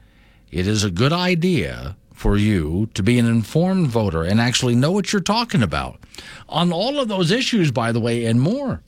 it 0.52 0.68
is 0.68 0.84
a 0.84 0.92
good 0.92 1.14
idea 1.14 1.96
for 2.22 2.38
you 2.38 2.88
to 2.94 3.02
be 3.02 3.18
an 3.18 3.26
informed 3.26 3.88
voter 3.88 4.22
and 4.22 4.40
actually 4.40 4.76
know 4.76 4.92
what 4.92 5.12
you're 5.12 5.20
talking 5.24 5.64
about 5.64 6.00
on 6.48 6.72
all 6.72 7.00
of 7.00 7.08
those 7.08 7.32
issues, 7.32 7.72
by 7.72 7.92
the 7.92 8.00
way, 8.00 8.26
and 8.26 8.40
more. 8.40 8.84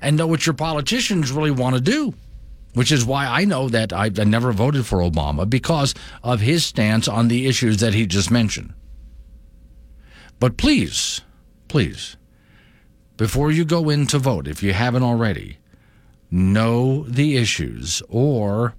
And 0.00 0.16
know 0.16 0.26
what 0.26 0.44
your 0.44 0.56
politicians 0.56 1.30
really 1.30 1.52
want 1.52 1.76
to 1.76 1.80
do, 1.80 2.14
which 2.74 2.90
is 2.90 3.04
why 3.04 3.26
I 3.26 3.44
know 3.44 3.68
that 3.68 3.92
I, 3.92 4.08
never 4.08 4.50
voted 4.50 4.84
for 4.84 4.98
Obama 4.98 5.48
because 5.48 5.94
of 6.24 6.40
his 6.40 6.66
stance 6.66 7.06
on 7.06 7.28
the 7.28 7.46
issues 7.46 7.76
that 7.76 7.94
he 7.94 8.04
just 8.04 8.32
mentioned. 8.32 8.74
But 10.40 10.56
please, 10.56 11.20
please, 11.68 12.16
before 13.16 13.52
you 13.52 13.64
go 13.64 13.90
in 13.90 14.08
to 14.08 14.18
vote, 14.18 14.48
if 14.48 14.60
you 14.60 14.72
haven't 14.72 15.04
already, 15.04 15.58
know 16.32 17.04
the 17.04 17.36
issues 17.36 18.02
or 18.08 18.74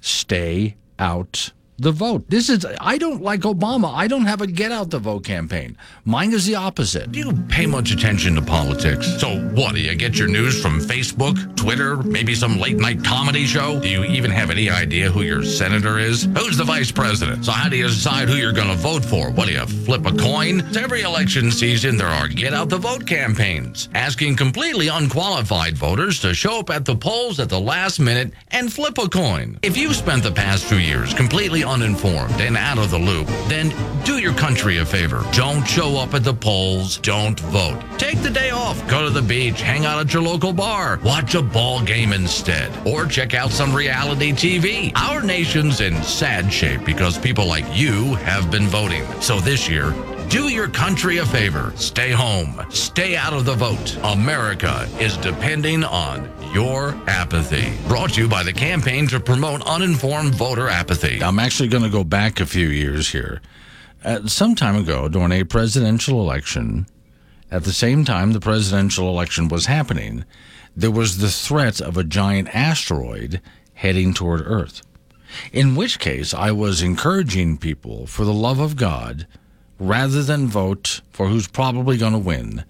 stay 0.00 0.76
out 0.98 1.52
the 1.78 1.92
vote. 1.92 2.24
This 2.28 2.48
is, 2.48 2.66
I 2.80 2.98
don't 2.98 3.22
like 3.22 3.40
Obama. 3.40 3.92
I 3.94 4.06
don't 4.06 4.26
have 4.26 4.40
a 4.40 4.46
get 4.46 4.70
out 4.70 4.90
the 4.90 4.98
vote 4.98 5.24
campaign. 5.24 5.76
Mine 6.04 6.32
is 6.32 6.46
the 6.46 6.54
opposite. 6.54 7.10
Do 7.12 7.18
you 7.18 7.32
pay 7.48 7.66
much 7.66 7.90
attention 7.90 8.34
to 8.36 8.42
politics? 8.42 9.20
So, 9.20 9.40
what? 9.54 9.74
Do 9.74 9.80
you 9.80 9.94
get 9.94 10.18
your 10.18 10.28
news 10.28 10.60
from 10.60 10.80
Facebook, 10.80 11.56
Twitter, 11.56 11.96
maybe 11.96 12.34
some 12.34 12.58
late 12.58 12.76
night 12.76 13.04
comedy 13.04 13.44
show? 13.44 13.80
Do 13.80 13.88
you 13.88 14.04
even 14.04 14.30
have 14.30 14.50
any 14.50 14.70
idea 14.70 15.10
who 15.10 15.22
your 15.22 15.42
senator 15.42 15.98
is? 15.98 16.24
Who's 16.24 16.56
the 16.56 16.64
vice 16.64 16.92
president? 16.92 17.44
So, 17.44 17.52
how 17.52 17.68
do 17.68 17.76
you 17.76 17.88
decide 17.88 18.28
who 18.28 18.36
you're 18.36 18.52
going 18.52 18.68
to 18.68 18.76
vote 18.76 19.04
for? 19.04 19.30
What 19.30 19.48
do 19.48 19.54
you 19.54 19.66
flip 19.66 20.06
a 20.06 20.16
coin? 20.16 20.62
Every 20.76 21.02
election 21.02 21.50
season, 21.50 21.96
there 21.96 22.06
are 22.06 22.28
get 22.28 22.54
out 22.54 22.68
the 22.68 22.78
vote 22.78 23.06
campaigns 23.06 23.88
asking 23.94 24.36
completely 24.36 24.88
unqualified 24.88 25.76
voters 25.76 26.20
to 26.20 26.34
show 26.34 26.60
up 26.60 26.70
at 26.70 26.84
the 26.84 26.94
polls 26.94 27.40
at 27.40 27.48
the 27.48 27.60
last 27.60 27.98
minute 27.98 28.32
and 28.50 28.72
flip 28.72 28.98
a 28.98 29.08
coin. 29.08 29.58
If 29.62 29.76
you've 29.76 29.96
spent 29.96 30.22
the 30.22 30.32
past 30.32 30.68
two 30.68 30.78
years 30.78 31.12
completely 31.14 31.63
uninformed 31.64 32.40
and 32.40 32.56
out 32.56 32.78
of 32.78 32.90
the 32.90 32.98
loop, 32.98 33.26
then 33.48 33.74
do 34.04 34.18
your 34.18 34.34
country 34.34 34.78
a 34.78 34.84
favor. 34.84 35.24
Don't 35.32 35.64
show 35.64 35.96
up 35.96 36.14
at 36.14 36.24
the 36.24 36.34
polls. 36.34 36.98
Don't 36.98 37.38
vote. 37.40 37.82
Take 37.98 38.22
the 38.22 38.30
day 38.30 38.50
off. 38.50 38.86
Go 38.88 39.04
to 39.04 39.10
the 39.10 39.22
beach. 39.22 39.60
Hang 39.60 39.84
out 39.84 39.98
at 39.98 40.12
your 40.12 40.22
local 40.22 40.52
bar. 40.52 40.98
Watch 41.02 41.34
a 41.34 41.42
ball 41.42 41.82
game 41.82 42.12
instead. 42.12 42.70
Or 42.86 43.06
check 43.06 43.34
out 43.34 43.50
some 43.50 43.74
reality 43.74 44.32
TV. 44.32 44.92
Our 44.94 45.22
nation's 45.22 45.80
in 45.80 46.02
sad 46.02 46.52
shape 46.52 46.84
because 46.84 47.18
people 47.18 47.46
like 47.46 47.64
you 47.72 48.14
have 48.16 48.50
been 48.50 48.66
voting. 48.66 49.04
So 49.20 49.40
this 49.40 49.68
year, 49.68 49.92
do 50.34 50.48
your 50.48 50.66
country 50.66 51.18
a 51.18 51.24
favor. 51.24 51.72
Stay 51.76 52.10
home. 52.10 52.60
Stay 52.68 53.14
out 53.14 53.32
of 53.32 53.44
the 53.44 53.54
vote. 53.54 53.96
America 54.02 54.88
is 54.98 55.16
depending 55.18 55.84
on 55.84 56.28
your 56.52 56.88
apathy. 57.06 57.72
Brought 57.86 58.14
to 58.14 58.22
you 58.22 58.28
by 58.28 58.42
the 58.42 58.52
campaign 58.52 59.06
to 59.06 59.20
promote 59.20 59.64
uninformed 59.64 60.34
voter 60.34 60.68
apathy. 60.68 61.22
I'm 61.22 61.38
actually 61.38 61.68
going 61.68 61.84
to 61.84 61.88
go 61.88 62.02
back 62.02 62.40
a 62.40 62.46
few 62.46 62.66
years 62.66 63.10
here. 63.10 63.42
Uh, 64.04 64.26
some 64.26 64.56
time 64.56 64.74
ago, 64.74 65.06
during 65.06 65.30
a 65.30 65.44
presidential 65.44 66.20
election, 66.20 66.88
at 67.52 67.62
the 67.62 67.72
same 67.72 68.04
time 68.04 68.32
the 68.32 68.40
presidential 68.40 69.08
election 69.08 69.46
was 69.46 69.66
happening, 69.66 70.24
there 70.74 70.90
was 70.90 71.18
the 71.18 71.30
threat 71.30 71.80
of 71.80 71.96
a 71.96 72.02
giant 72.02 72.52
asteroid 72.52 73.40
heading 73.74 74.12
toward 74.12 74.42
Earth. 74.44 74.82
In 75.52 75.76
which 75.76 76.00
case, 76.00 76.34
I 76.34 76.50
was 76.50 76.82
encouraging 76.82 77.56
people, 77.56 78.08
for 78.08 78.24
the 78.24 78.32
love 78.32 78.58
of 78.58 78.74
God, 78.74 79.28
rather 79.84 80.22
than 80.22 80.46
vote 80.46 81.02
for 81.10 81.28
who's 81.28 81.46
probably 81.46 81.96
going 81.96 82.12
to 82.12 82.18
win, 82.18 82.64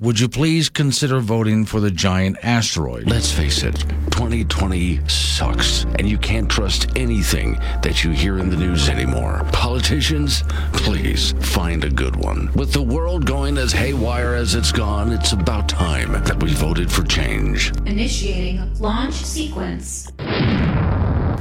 would 0.00 0.18
you 0.18 0.28
please 0.28 0.68
consider 0.68 1.20
voting 1.20 1.64
for 1.64 1.78
the 1.78 1.90
giant 1.90 2.36
asteroid? 2.42 3.08
Let's 3.08 3.30
face 3.30 3.62
it, 3.62 3.76
2020 4.10 5.08
sucks, 5.08 5.84
and 5.98 6.08
you 6.08 6.18
can't 6.18 6.50
trust 6.50 6.88
anything 6.96 7.52
that 7.82 8.02
you 8.02 8.10
hear 8.10 8.38
in 8.38 8.50
the 8.50 8.56
news 8.56 8.88
anymore. 8.88 9.46
Politicians, 9.52 10.42
please 10.72 11.32
find 11.40 11.84
a 11.84 11.90
good 11.90 12.16
one. 12.16 12.52
With 12.54 12.72
the 12.72 12.82
world 12.82 13.24
going 13.24 13.56
as 13.56 13.72
haywire 13.72 14.34
as 14.34 14.56
it's 14.56 14.72
gone, 14.72 15.12
it's 15.12 15.32
about 15.32 15.68
time 15.68 16.12
that 16.24 16.42
we 16.42 16.52
voted 16.52 16.90
for 16.90 17.04
change. 17.04 17.70
Initiating 17.86 18.74
launch 18.80 19.14
sequence. 19.14 20.10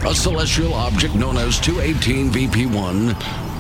A 0.02 0.14
celestial 0.14 0.74
object 0.74 1.16
known 1.16 1.38
as 1.38 1.60
218 1.60 2.30
VP1, 2.32 3.14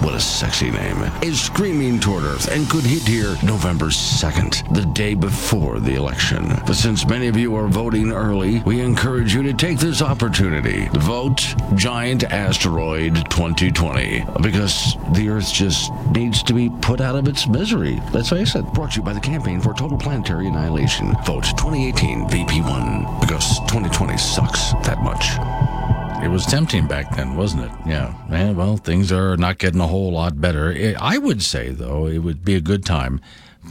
what 0.03 0.13
a 0.13 0.19
sexy 0.19 0.71
name, 0.71 0.97
is 1.21 1.41
screaming 1.41 1.99
toward 1.99 2.25
Earth 2.25 2.51
and 2.51 2.69
could 2.69 2.83
hit 2.83 3.07
here 3.07 3.37
November 3.43 3.85
2nd, 3.85 4.73
the 4.73 4.85
day 4.87 5.13
before 5.13 5.79
the 5.79 5.93
election. 5.95 6.45
But 6.65 6.73
since 6.73 7.07
many 7.07 7.27
of 7.27 7.37
you 7.37 7.55
are 7.55 7.67
voting 7.67 8.11
early, 8.11 8.59
we 8.61 8.81
encourage 8.81 9.33
you 9.33 9.41
to 9.43 9.53
take 9.53 9.77
this 9.77 10.01
opportunity 10.01 10.89
to 10.89 10.99
vote 10.99 11.55
Giant 11.75 12.25
Asteroid 12.25 13.15
2020 13.29 14.25
because 14.41 14.97
the 15.13 15.29
Earth 15.29 15.53
just 15.53 15.93
needs 16.11 16.43
to 16.43 16.53
be 16.53 16.69
put 16.81 16.99
out 16.99 17.15
of 17.15 17.29
its 17.29 17.47
misery. 17.47 18.01
Let's 18.11 18.29
face 18.29 18.55
it. 18.55 18.65
Brought 18.73 18.91
to 18.91 18.97
you 18.97 19.03
by 19.03 19.13
the 19.13 19.21
Campaign 19.21 19.61
for 19.61 19.73
Total 19.73 19.97
Planetary 19.97 20.47
Annihilation. 20.47 21.13
Vote 21.25 21.45
2018 21.45 22.27
VP1 22.27 23.21
because 23.21 23.59
2020 23.59 24.17
sucks 24.17 24.73
that 24.83 25.01
much. 25.01 25.37
It 26.23 26.29
was 26.29 26.45
tempting 26.45 26.87
back 26.87 27.15
then, 27.15 27.35
wasn't 27.35 27.65
it? 27.65 27.71
Yeah. 27.85 28.13
Eh, 28.31 28.51
well, 28.51 28.77
things 28.77 29.11
are 29.11 29.35
not 29.35 29.57
getting 29.57 29.81
a 29.81 29.87
whole 29.87 30.11
lot 30.11 30.39
better. 30.39 30.71
Eh, 30.71 30.93
I 30.99 31.17
would 31.17 31.43
say, 31.43 31.69
though, 31.69 32.07
it 32.07 32.19
would 32.19 32.45
be 32.45 32.55
a 32.55 32.61
good 32.61 32.85
time 32.85 33.19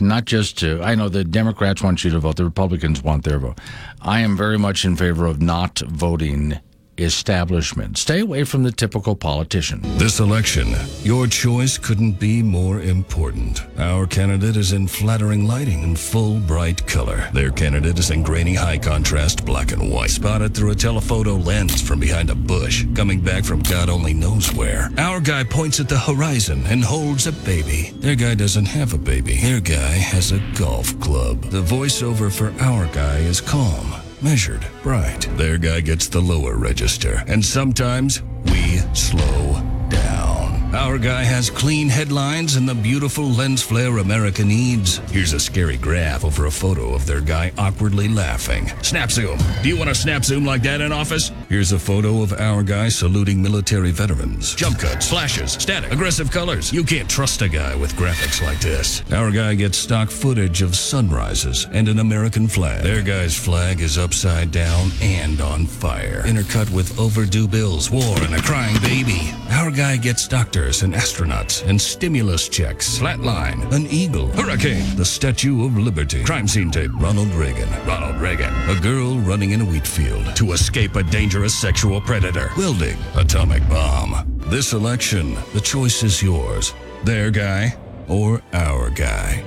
not 0.00 0.24
just 0.24 0.58
to, 0.58 0.82
I 0.82 0.94
know 0.94 1.08
the 1.08 1.24
Democrats 1.24 1.82
want 1.82 2.04
you 2.04 2.10
to 2.10 2.18
vote, 2.18 2.36
the 2.36 2.44
Republicans 2.44 3.02
want 3.02 3.24
their 3.24 3.38
vote. 3.38 3.58
I 4.00 4.20
am 4.20 4.36
very 4.36 4.58
much 4.58 4.84
in 4.84 4.96
favor 4.96 5.26
of 5.26 5.40
not 5.40 5.80
voting 5.80 6.58
establishment. 6.98 7.98
Stay 7.98 8.20
away 8.20 8.44
from 8.44 8.62
the 8.62 8.72
typical 8.72 9.16
politician. 9.16 9.80
This 9.98 10.20
election, 10.20 10.74
your 11.02 11.26
choice 11.26 11.78
couldn't 11.78 12.18
be 12.18 12.42
more 12.42 12.80
important. 12.80 13.62
Our 13.78 14.06
candidate 14.06 14.56
is 14.56 14.72
in 14.72 14.88
flattering 14.88 15.46
lighting 15.46 15.82
and 15.82 15.98
full 15.98 16.38
bright 16.40 16.86
color. 16.86 17.28
Their 17.32 17.50
candidate 17.50 17.98
is 17.98 18.10
in 18.10 18.22
grainy 18.22 18.54
high 18.54 18.78
contrast 18.78 19.44
black 19.44 19.72
and 19.72 19.90
white, 19.90 20.10
spotted 20.10 20.54
through 20.54 20.72
a 20.72 20.74
telephoto 20.74 21.36
lens 21.36 21.80
from 21.80 22.00
behind 22.00 22.30
a 22.30 22.34
bush, 22.34 22.84
coming 22.94 23.20
back 23.20 23.44
from 23.44 23.60
God 23.60 23.88
only 23.88 24.14
knows 24.14 24.52
where. 24.52 24.90
Our 24.98 25.20
guy 25.20 25.44
points 25.44 25.80
at 25.80 25.88
the 25.88 25.98
horizon 25.98 26.64
and 26.66 26.84
holds 26.84 27.26
a 27.26 27.32
baby. 27.32 27.92
Their 27.96 28.16
guy 28.16 28.34
doesn't 28.34 28.66
have 28.66 28.92
a 28.92 28.98
baby. 28.98 29.36
Their 29.36 29.60
guy 29.60 29.92
has 29.92 30.32
a 30.32 30.42
golf 30.58 30.98
club. 31.00 31.42
The 31.44 31.62
voiceover 31.62 32.30
for 32.30 32.52
our 32.62 32.86
guy 32.92 33.18
is 33.18 33.40
calm 33.40 34.01
measured, 34.22 34.66
bright. 34.82 35.28
Their 35.36 35.58
guy 35.58 35.80
gets 35.80 36.08
the 36.08 36.20
lower 36.20 36.56
register. 36.56 37.22
And 37.26 37.44
sometimes 37.44 38.22
we 38.44 38.78
slow 38.94 39.62
down. 39.88 40.31
Our 40.72 40.96
guy 40.96 41.22
has 41.22 41.50
clean 41.50 41.90
headlines 41.90 42.56
and 42.56 42.66
the 42.66 42.74
beautiful 42.74 43.24
lens 43.24 43.62
flare 43.62 43.98
America 43.98 44.42
needs. 44.42 44.98
Here's 45.10 45.34
a 45.34 45.40
scary 45.40 45.76
graph 45.76 46.24
over 46.24 46.46
a 46.46 46.50
photo 46.50 46.94
of 46.94 47.04
their 47.04 47.20
guy 47.20 47.52
awkwardly 47.58 48.08
laughing. 48.08 48.68
Snap 48.82 49.10
zoom. 49.10 49.38
Do 49.62 49.68
you 49.68 49.76
want 49.76 49.90
a 49.90 49.94
snap 49.94 50.24
zoom 50.24 50.46
like 50.46 50.62
that 50.62 50.80
in 50.80 50.90
office? 50.90 51.30
Here's 51.50 51.72
a 51.72 51.78
photo 51.78 52.22
of 52.22 52.32
our 52.32 52.62
guy 52.62 52.88
saluting 52.88 53.42
military 53.42 53.90
veterans. 53.90 54.54
Jump 54.54 54.78
cuts, 54.78 55.10
flashes, 55.10 55.52
static, 55.52 55.92
aggressive 55.92 56.30
colors. 56.30 56.72
You 56.72 56.84
can't 56.84 57.08
trust 57.08 57.42
a 57.42 57.50
guy 57.50 57.76
with 57.76 57.92
graphics 57.92 58.42
like 58.42 58.60
this. 58.60 59.02
Our 59.12 59.30
guy 59.30 59.54
gets 59.54 59.76
stock 59.76 60.10
footage 60.10 60.62
of 60.62 60.74
sunrises 60.74 61.66
and 61.72 61.86
an 61.86 61.98
American 61.98 62.48
flag. 62.48 62.82
Their 62.82 63.02
guy's 63.02 63.36
flag 63.38 63.80
is 63.82 63.98
upside 63.98 64.50
down 64.50 64.90
and 65.02 65.38
on 65.42 65.66
fire. 65.66 66.22
Intercut 66.22 66.70
with 66.70 66.98
overdue 66.98 67.46
bills, 67.46 67.90
war, 67.90 68.16
and 68.22 68.34
a 68.34 68.40
crying 68.40 68.80
baby. 68.80 69.34
Our 69.50 69.70
guy 69.70 69.98
gets 69.98 70.26
doctors 70.62 70.82
and 70.82 70.94
astronauts 70.94 71.66
and 71.68 71.80
stimulus 71.80 72.48
checks. 72.48 72.98
Flatline, 72.98 73.70
an 73.72 73.86
eagle, 73.88 74.28
hurricane, 74.28 74.84
the 74.96 75.04
Statue 75.04 75.64
of 75.66 75.76
Liberty, 75.76 76.22
crime 76.22 76.46
scene 76.46 76.70
tape, 76.70 76.90
Ronald 76.98 77.34
Reagan. 77.34 77.68
Ronald 77.84 78.20
Reagan, 78.20 78.54
a 78.68 78.78
girl 78.80 79.18
running 79.18 79.50
in 79.50 79.60
a 79.60 79.64
wheat 79.64 79.86
field 79.86 80.36
to 80.36 80.52
escape 80.52 80.94
a 80.94 81.02
dangerous 81.02 81.54
sexual 81.54 82.00
predator. 82.00 82.50
Wielding 82.56 82.96
atomic 83.16 83.68
bomb. 83.68 84.14
This 84.46 84.72
election, 84.72 85.36
the 85.52 85.60
choice 85.60 86.04
is 86.04 86.22
yours. 86.22 86.74
Their 87.04 87.30
guy 87.30 87.76
or 88.08 88.40
our 88.52 88.90
guy. 88.90 89.42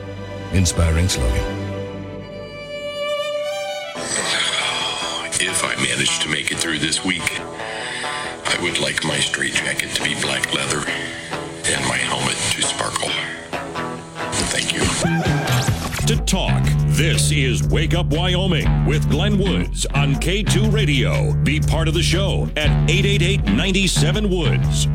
Inspiring 0.52 1.08
slogan. 1.08 1.46
If 5.38 5.64
I 5.64 5.76
manage 5.76 6.20
to 6.20 6.30
make 6.30 6.52
it 6.52 6.58
through 6.58 6.80
this 6.80 7.06
week, 7.06 7.40
I 8.48 8.58
would 8.62 8.80
like 8.80 9.04
my 9.04 9.20
straitjacket 9.20 9.90
to 9.96 10.04
be 10.04 10.14
black 10.22 10.54
leather 10.54 10.84
and 11.66 11.86
my 11.88 11.98
helmet 11.98 12.36
to 12.54 12.62
sparkle. 12.62 13.10
Thank 14.50 14.74
you. 14.74 14.82
To 16.08 16.24
talk, 16.26 16.64
this 16.96 17.32
is 17.32 17.68
Wake 17.68 17.94
Up 17.96 18.08
Wyoming 18.08 18.86
with 18.86 19.10
Glenn 19.10 19.38
Woods 19.40 19.86
on 19.88 20.16
K2 20.16 20.72
Radio. 20.72 21.34
Be 21.44 21.60
part 21.60 21.88
of 21.88 21.94
the 21.96 22.04
show 22.04 22.48
at 22.56 22.70
888 22.90 23.46
97 23.46 24.30
Woods. 24.30 24.88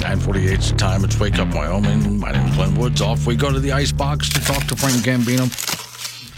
948 0.00 0.58
is 0.58 0.70
the 0.70 0.76
time. 0.76 1.04
It's 1.04 1.18
Wake 1.20 1.38
Up 1.38 1.54
Wyoming. 1.54 2.18
My 2.18 2.32
name 2.32 2.46
is 2.48 2.56
Glenn 2.56 2.74
Woods. 2.76 3.00
Off 3.00 3.26
we 3.26 3.36
go 3.36 3.52
to 3.52 3.60
the 3.60 3.72
ice 3.72 3.92
box 3.92 4.28
to 4.30 4.40
talk 4.40 4.64
to 4.64 4.76
Frank 4.76 4.96
Gambino. 4.96 5.50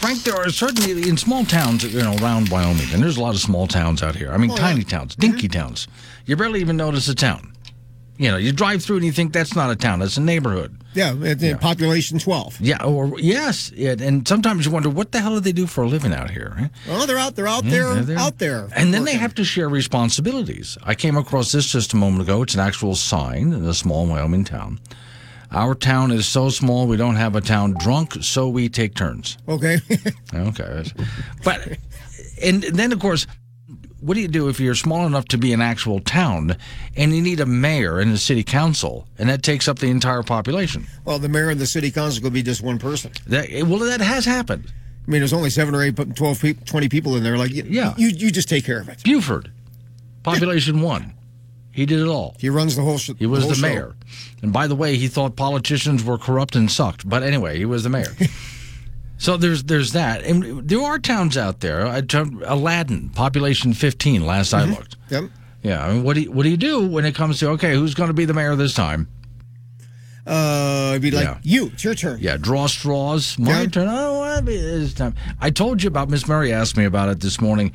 Frank, 0.05 0.21
there 0.21 0.35
are 0.35 0.51
certainly 0.51 1.09
in 1.09 1.17
small 1.17 1.43
towns, 1.45 1.83
you 1.83 1.99
know, 1.99 2.15
around 2.17 2.49
Wyoming, 2.49 2.93
and 2.93 3.01
there's 3.01 3.17
a 3.17 3.21
lot 3.21 3.33
of 3.33 3.41
small 3.41 3.65
towns 3.65 4.03
out 4.03 4.15
here. 4.15 4.31
I 4.31 4.37
mean, 4.37 4.51
Oh, 4.51 4.55
tiny 4.55 4.81
yeah. 4.81 4.87
towns, 4.99 5.15
dinky 5.15 5.47
towns. 5.47 5.87
You 6.27 6.35
barely 6.35 6.61
even 6.61 6.77
notice 6.77 7.07
a 7.07 7.15
town. 7.15 7.53
You 8.19 8.29
know, 8.29 8.37
you 8.37 8.51
drive 8.51 8.83
through 8.83 8.97
and 8.97 9.05
you 9.05 9.11
think 9.11 9.33
that's 9.33 9.55
not 9.55 9.71
a 9.71 9.75
town; 9.75 9.97
that's 9.97 10.15
a 10.17 10.21
neighborhood. 10.21 10.77
Yeah, 10.93 11.15
it- 11.23 11.41
it- 11.41 11.59
population 11.59 12.19
12. 12.19 12.57
Yeah, 12.61 12.83
or 12.83 13.19
yes, 13.19 13.71
it, 13.75 13.99
and 13.99 14.27
sometimes 14.27 14.67
you 14.67 14.71
wonder 14.71 14.91
what 14.91 15.11
the 15.11 15.21
hell 15.21 15.33
do 15.33 15.39
they 15.39 15.51
do 15.51 15.65
for 15.65 15.83
a 15.83 15.87
living 15.87 16.13
out 16.13 16.29
here? 16.29 16.55
eh? 16.59 16.67
Well, 16.87 17.07
they're 17.07 17.17
out. 17.17 17.35
They're 17.35 17.47
out 17.47 17.63
Yeah, 17.65 17.71
there. 17.71 17.93
they're 17.95 18.03
there. 18.03 18.19
Out 18.19 18.37
there. 18.37 18.67
And 18.75 18.93
then 18.93 19.05
they 19.05 19.15
have 19.15 19.33
to 19.33 19.43
share 19.43 19.67
responsibilities. 19.67 20.77
I 20.83 20.93
came 20.93 21.17
across 21.17 21.51
this 21.51 21.65
just 21.65 21.93
a 21.93 21.97
moment 21.97 22.21
ago. 22.21 22.43
It's 22.43 22.53
an 22.53 22.59
actual 22.59 22.93
sign 22.93 23.53
in 23.53 23.65
a 23.65 23.73
small 23.73 24.05
Wyoming 24.05 24.43
town. 24.43 24.79
Our 25.51 25.75
town 25.75 26.11
is 26.11 26.27
so 26.27 26.49
small 26.49 26.87
we 26.87 26.97
don't 26.97 27.15
have 27.15 27.35
a 27.35 27.41
town 27.41 27.75
drunk, 27.79 28.13
so 28.21 28.49
we 28.49 28.69
take 28.69 28.95
turns. 28.95 29.37
Okay. 29.47 29.79
Okay. 30.33 30.83
But 31.43 31.77
and 32.43 32.61
then 32.63 32.91
of 32.91 32.99
course 32.99 33.25
what 34.05 34.13
do 34.13 34.21
you 34.21 34.27
do 34.27 34.49
if 34.49 34.59
you're 34.59 34.75
small 34.75 35.07
enough 35.07 35.25
to 35.29 35.37
be 35.37 35.51
an 35.51 35.61
actual 35.61 35.99
town 35.99 36.57
and 36.95 37.15
you 37.15 37.21
need 37.23 37.39
a 37.39 37.45
mayor 37.45 37.99
and 37.99 38.13
a 38.13 38.17
city 38.17 38.43
council, 38.43 39.07
and 39.17 39.27
that 39.29 39.41
takes 39.41 39.67
up 39.67 39.79
the 39.79 39.87
entire 39.87 40.21
population? 40.21 40.85
Well, 41.05 41.17
the 41.17 41.27
mayor 41.27 41.49
and 41.49 41.59
the 41.59 41.65
city 41.65 41.89
council 41.89 42.21
could 42.21 42.33
be 42.33 42.43
just 42.43 42.61
one 42.61 42.77
person. 42.77 43.11
That 43.27 43.47
eh, 43.49 43.63
well, 43.63 43.79
that 43.79 44.01
has 44.01 44.25
happened. 44.25 44.71
I 45.07 45.11
mean, 45.11 45.21
there's 45.21 45.33
only 45.33 45.49
seven 45.49 45.73
or 45.73 45.83
eight, 45.83 45.95
12, 45.95 46.41
people, 46.41 46.65
20 46.65 46.89
people 46.89 47.15
in 47.15 47.23
there. 47.23 47.37
Like, 47.37 47.51
yeah, 47.51 47.93
you, 47.97 48.09
you 48.09 48.31
just 48.31 48.49
take 48.49 48.65
care 48.65 48.79
of 48.79 48.89
it. 48.89 49.03
Buford, 49.03 49.51
population 50.23 50.81
one. 50.81 51.13
He 51.75 51.85
did 51.85 51.99
it 51.99 52.07
all. 52.07 52.37
He 52.39 52.49
runs 52.49 52.77
the 52.77 52.83
whole. 52.83 52.97
Sh- 52.97 53.11
he 53.19 53.25
was 53.25 53.45
the, 53.49 53.53
the, 53.53 53.61
mayor, 53.61 53.97
and 54.41 54.53
by 54.53 54.65
the 54.65 54.75
way, 54.75 54.95
he 54.95 55.09
thought 55.09 55.35
politicians 55.35 56.05
were 56.05 56.17
corrupt 56.17 56.55
and 56.55 56.71
sucked. 56.71 57.07
But 57.07 57.21
anyway, 57.21 57.57
he 57.57 57.65
was 57.65 57.83
the 57.83 57.89
mayor. 57.89 58.15
so 59.17 59.35
there's 59.35 59.65
there's 59.65 59.91
that, 59.91 60.23
and 60.23 60.69
there 60.69 60.79
are 60.81 60.97
towns 60.99 61.35
out 61.35 61.59
there. 61.59 61.81
Aladdin, 62.45 63.09
population 63.09 63.73
15. 63.73 64.25
Last 64.25 64.53
I 64.53 64.63
looked. 64.63 64.95
Yep. 65.09 65.25
Yeah. 65.63 65.85
I 65.85 65.91
mean, 65.91 66.03
what 66.03 66.13
do 66.15 66.21
you, 66.21 66.31
what 66.31 66.43
do 66.43 66.49
you 66.49 66.55
do 66.55 66.87
when 66.87 67.03
it 67.03 67.13
comes 67.13 67.39
to 67.39 67.49
okay, 67.49 67.73
who's 67.73 67.93
going 67.93 68.07
to 68.07 68.13
be 68.13 68.23
the 68.23 68.33
mayor 68.33 68.55
this 68.55 68.73
time? 68.73 69.09
Uh, 70.25 70.91
it'd 70.91 71.01
be 71.01 71.11
like 71.11 71.25
Yeah. 71.25 71.37
you. 71.43 71.67
It's 71.73 71.83
your 71.83 71.93
turn. 71.93 72.19
Yeah, 72.21 72.37
draw 72.37 72.67
straws. 72.67 73.37
My 73.37 73.63
Yeah. 73.63 73.67
turn. 73.67 73.87
I 73.89 74.01
don't 74.01 74.17
want 74.17 74.39
to 74.39 74.45
be 74.45 74.57
this 74.57 74.93
time. 74.93 75.13
I 75.41 75.49
told 75.49 75.83
you 75.83 75.87
about 75.89 76.09
Miss 76.09 76.25
Murray 76.25 76.53
asked 76.53 76.77
me 76.77 76.85
about 76.85 77.09
it 77.09 77.19
this 77.19 77.41
morning. 77.41 77.73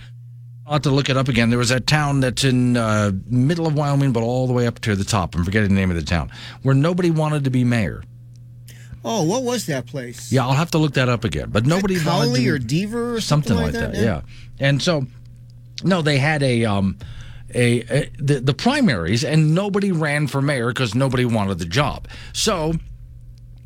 I'll 0.70 0.76
have 0.76 0.82
to 0.82 0.90
look 0.90 1.08
it 1.08 1.16
up 1.16 1.26
again. 1.26 1.50
There 1.50 1.58
was 1.58 1.70
that 1.70 1.88
town 1.88 2.20
that's 2.20 2.44
in 2.44 2.76
uh, 2.76 3.10
middle 3.26 3.66
of 3.66 3.74
Wyoming, 3.74 4.12
but 4.12 4.22
all 4.22 4.46
the 4.46 4.52
way 4.52 4.68
up 4.68 4.78
to 4.82 4.94
the 4.94 5.02
top. 5.02 5.34
I'm 5.34 5.44
forgetting 5.44 5.70
the 5.70 5.74
name 5.74 5.90
of 5.90 5.96
the 5.96 6.04
town 6.04 6.30
where 6.62 6.76
nobody 6.76 7.10
wanted 7.10 7.42
to 7.42 7.50
be 7.50 7.64
mayor. 7.64 8.04
Oh, 9.04 9.24
what 9.24 9.42
was 9.42 9.66
that 9.66 9.86
place? 9.86 10.30
Yeah, 10.30 10.46
I'll 10.46 10.52
have 10.52 10.70
to 10.70 10.78
look 10.78 10.94
that 10.94 11.08
up 11.08 11.24
again. 11.24 11.50
But 11.50 11.66
nobody 11.66 11.94
wanted 11.96 12.04
Cowley 12.04 12.44
to, 12.44 12.50
or 12.50 12.58
Deaver 12.58 13.16
or 13.16 13.20
something, 13.20 13.56
something 13.56 13.56
like 13.56 13.72
that. 13.72 13.96
Yeah. 13.96 14.20
And 14.60 14.80
so, 14.80 15.06
no, 15.82 16.02
they 16.02 16.18
had 16.18 16.40
a 16.44 16.64
um, 16.66 16.98
a, 17.52 17.80
a 17.80 18.10
the 18.18 18.38
the 18.38 18.54
primaries, 18.54 19.24
and 19.24 19.56
nobody 19.56 19.90
ran 19.90 20.28
for 20.28 20.40
mayor 20.40 20.68
because 20.68 20.94
nobody 20.94 21.24
wanted 21.24 21.58
the 21.58 21.64
job. 21.64 22.06
So, 22.32 22.74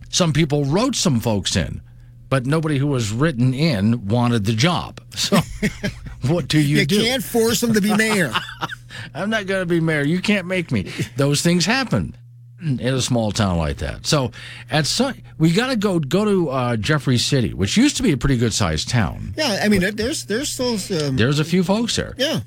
some 0.08 0.32
people 0.32 0.64
wrote 0.64 0.96
some 0.96 1.20
folks 1.20 1.54
in, 1.54 1.82
but 2.28 2.46
nobody 2.46 2.78
who 2.78 2.86
was 2.86 3.12
written 3.12 3.54
in 3.54 4.06
wanted 4.08 4.44
the 4.44 4.52
job. 4.54 5.00
So, 5.16 5.38
what 6.26 6.48
do 6.48 6.58
you, 6.60 6.78
You 6.78 6.86
do? 6.86 7.00
can't 7.02 7.22
force 7.22 7.60
them 7.60 7.74
to 7.74 7.80
be 7.80 7.94
mayor. 7.96 8.32
I'm 9.14 9.30
not 9.30 9.46
going 9.46 9.60
to 9.62 9.66
be 9.66 9.80
mayor. 9.80 10.02
You 10.02 10.20
can't 10.20 10.46
make 10.46 10.72
me. 10.72 10.90
Those 11.16 11.40
things 11.42 11.64
happen 11.66 12.16
in 12.60 12.80
a 12.80 13.00
small 13.00 13.30
town 13.30 13.58
like 13.58 13.76
that. 13.78 14.06
So 14.06 14.32
at 14.70 14.86
some, 14.86 15.14
we 15.38 15.52
got 15.52 15.68
to 15.68 15.76
go 15.76 15.98
go 16.00 16.24
to 16.24 16.48
uh, 16.50 16.76
Jeffrey 16.76 17.18
City, 17.18 17.52
which 17.54 17.76
used 17.76 17.96
to 17.98 18.02
be 18.02 18.12
a 18.12 18.16
pretty 18.16 18.36
good 18.36 18.52
sized 18.54 18.88
town. 18.88 19.34
yeah, 19.36 19.60
I 19.62 19.68
mean, 19.68 19.82
there's 19.94 20.24
there's 20.24 20.48
still. 20.50 20.78
Um, 21.06 21.16
There's 21.16 21.38
a 21.38 21.44
few 21.44 21.62
folks 21.62 21.94
there. 21.96 22.14
yeah. 22.18 22.40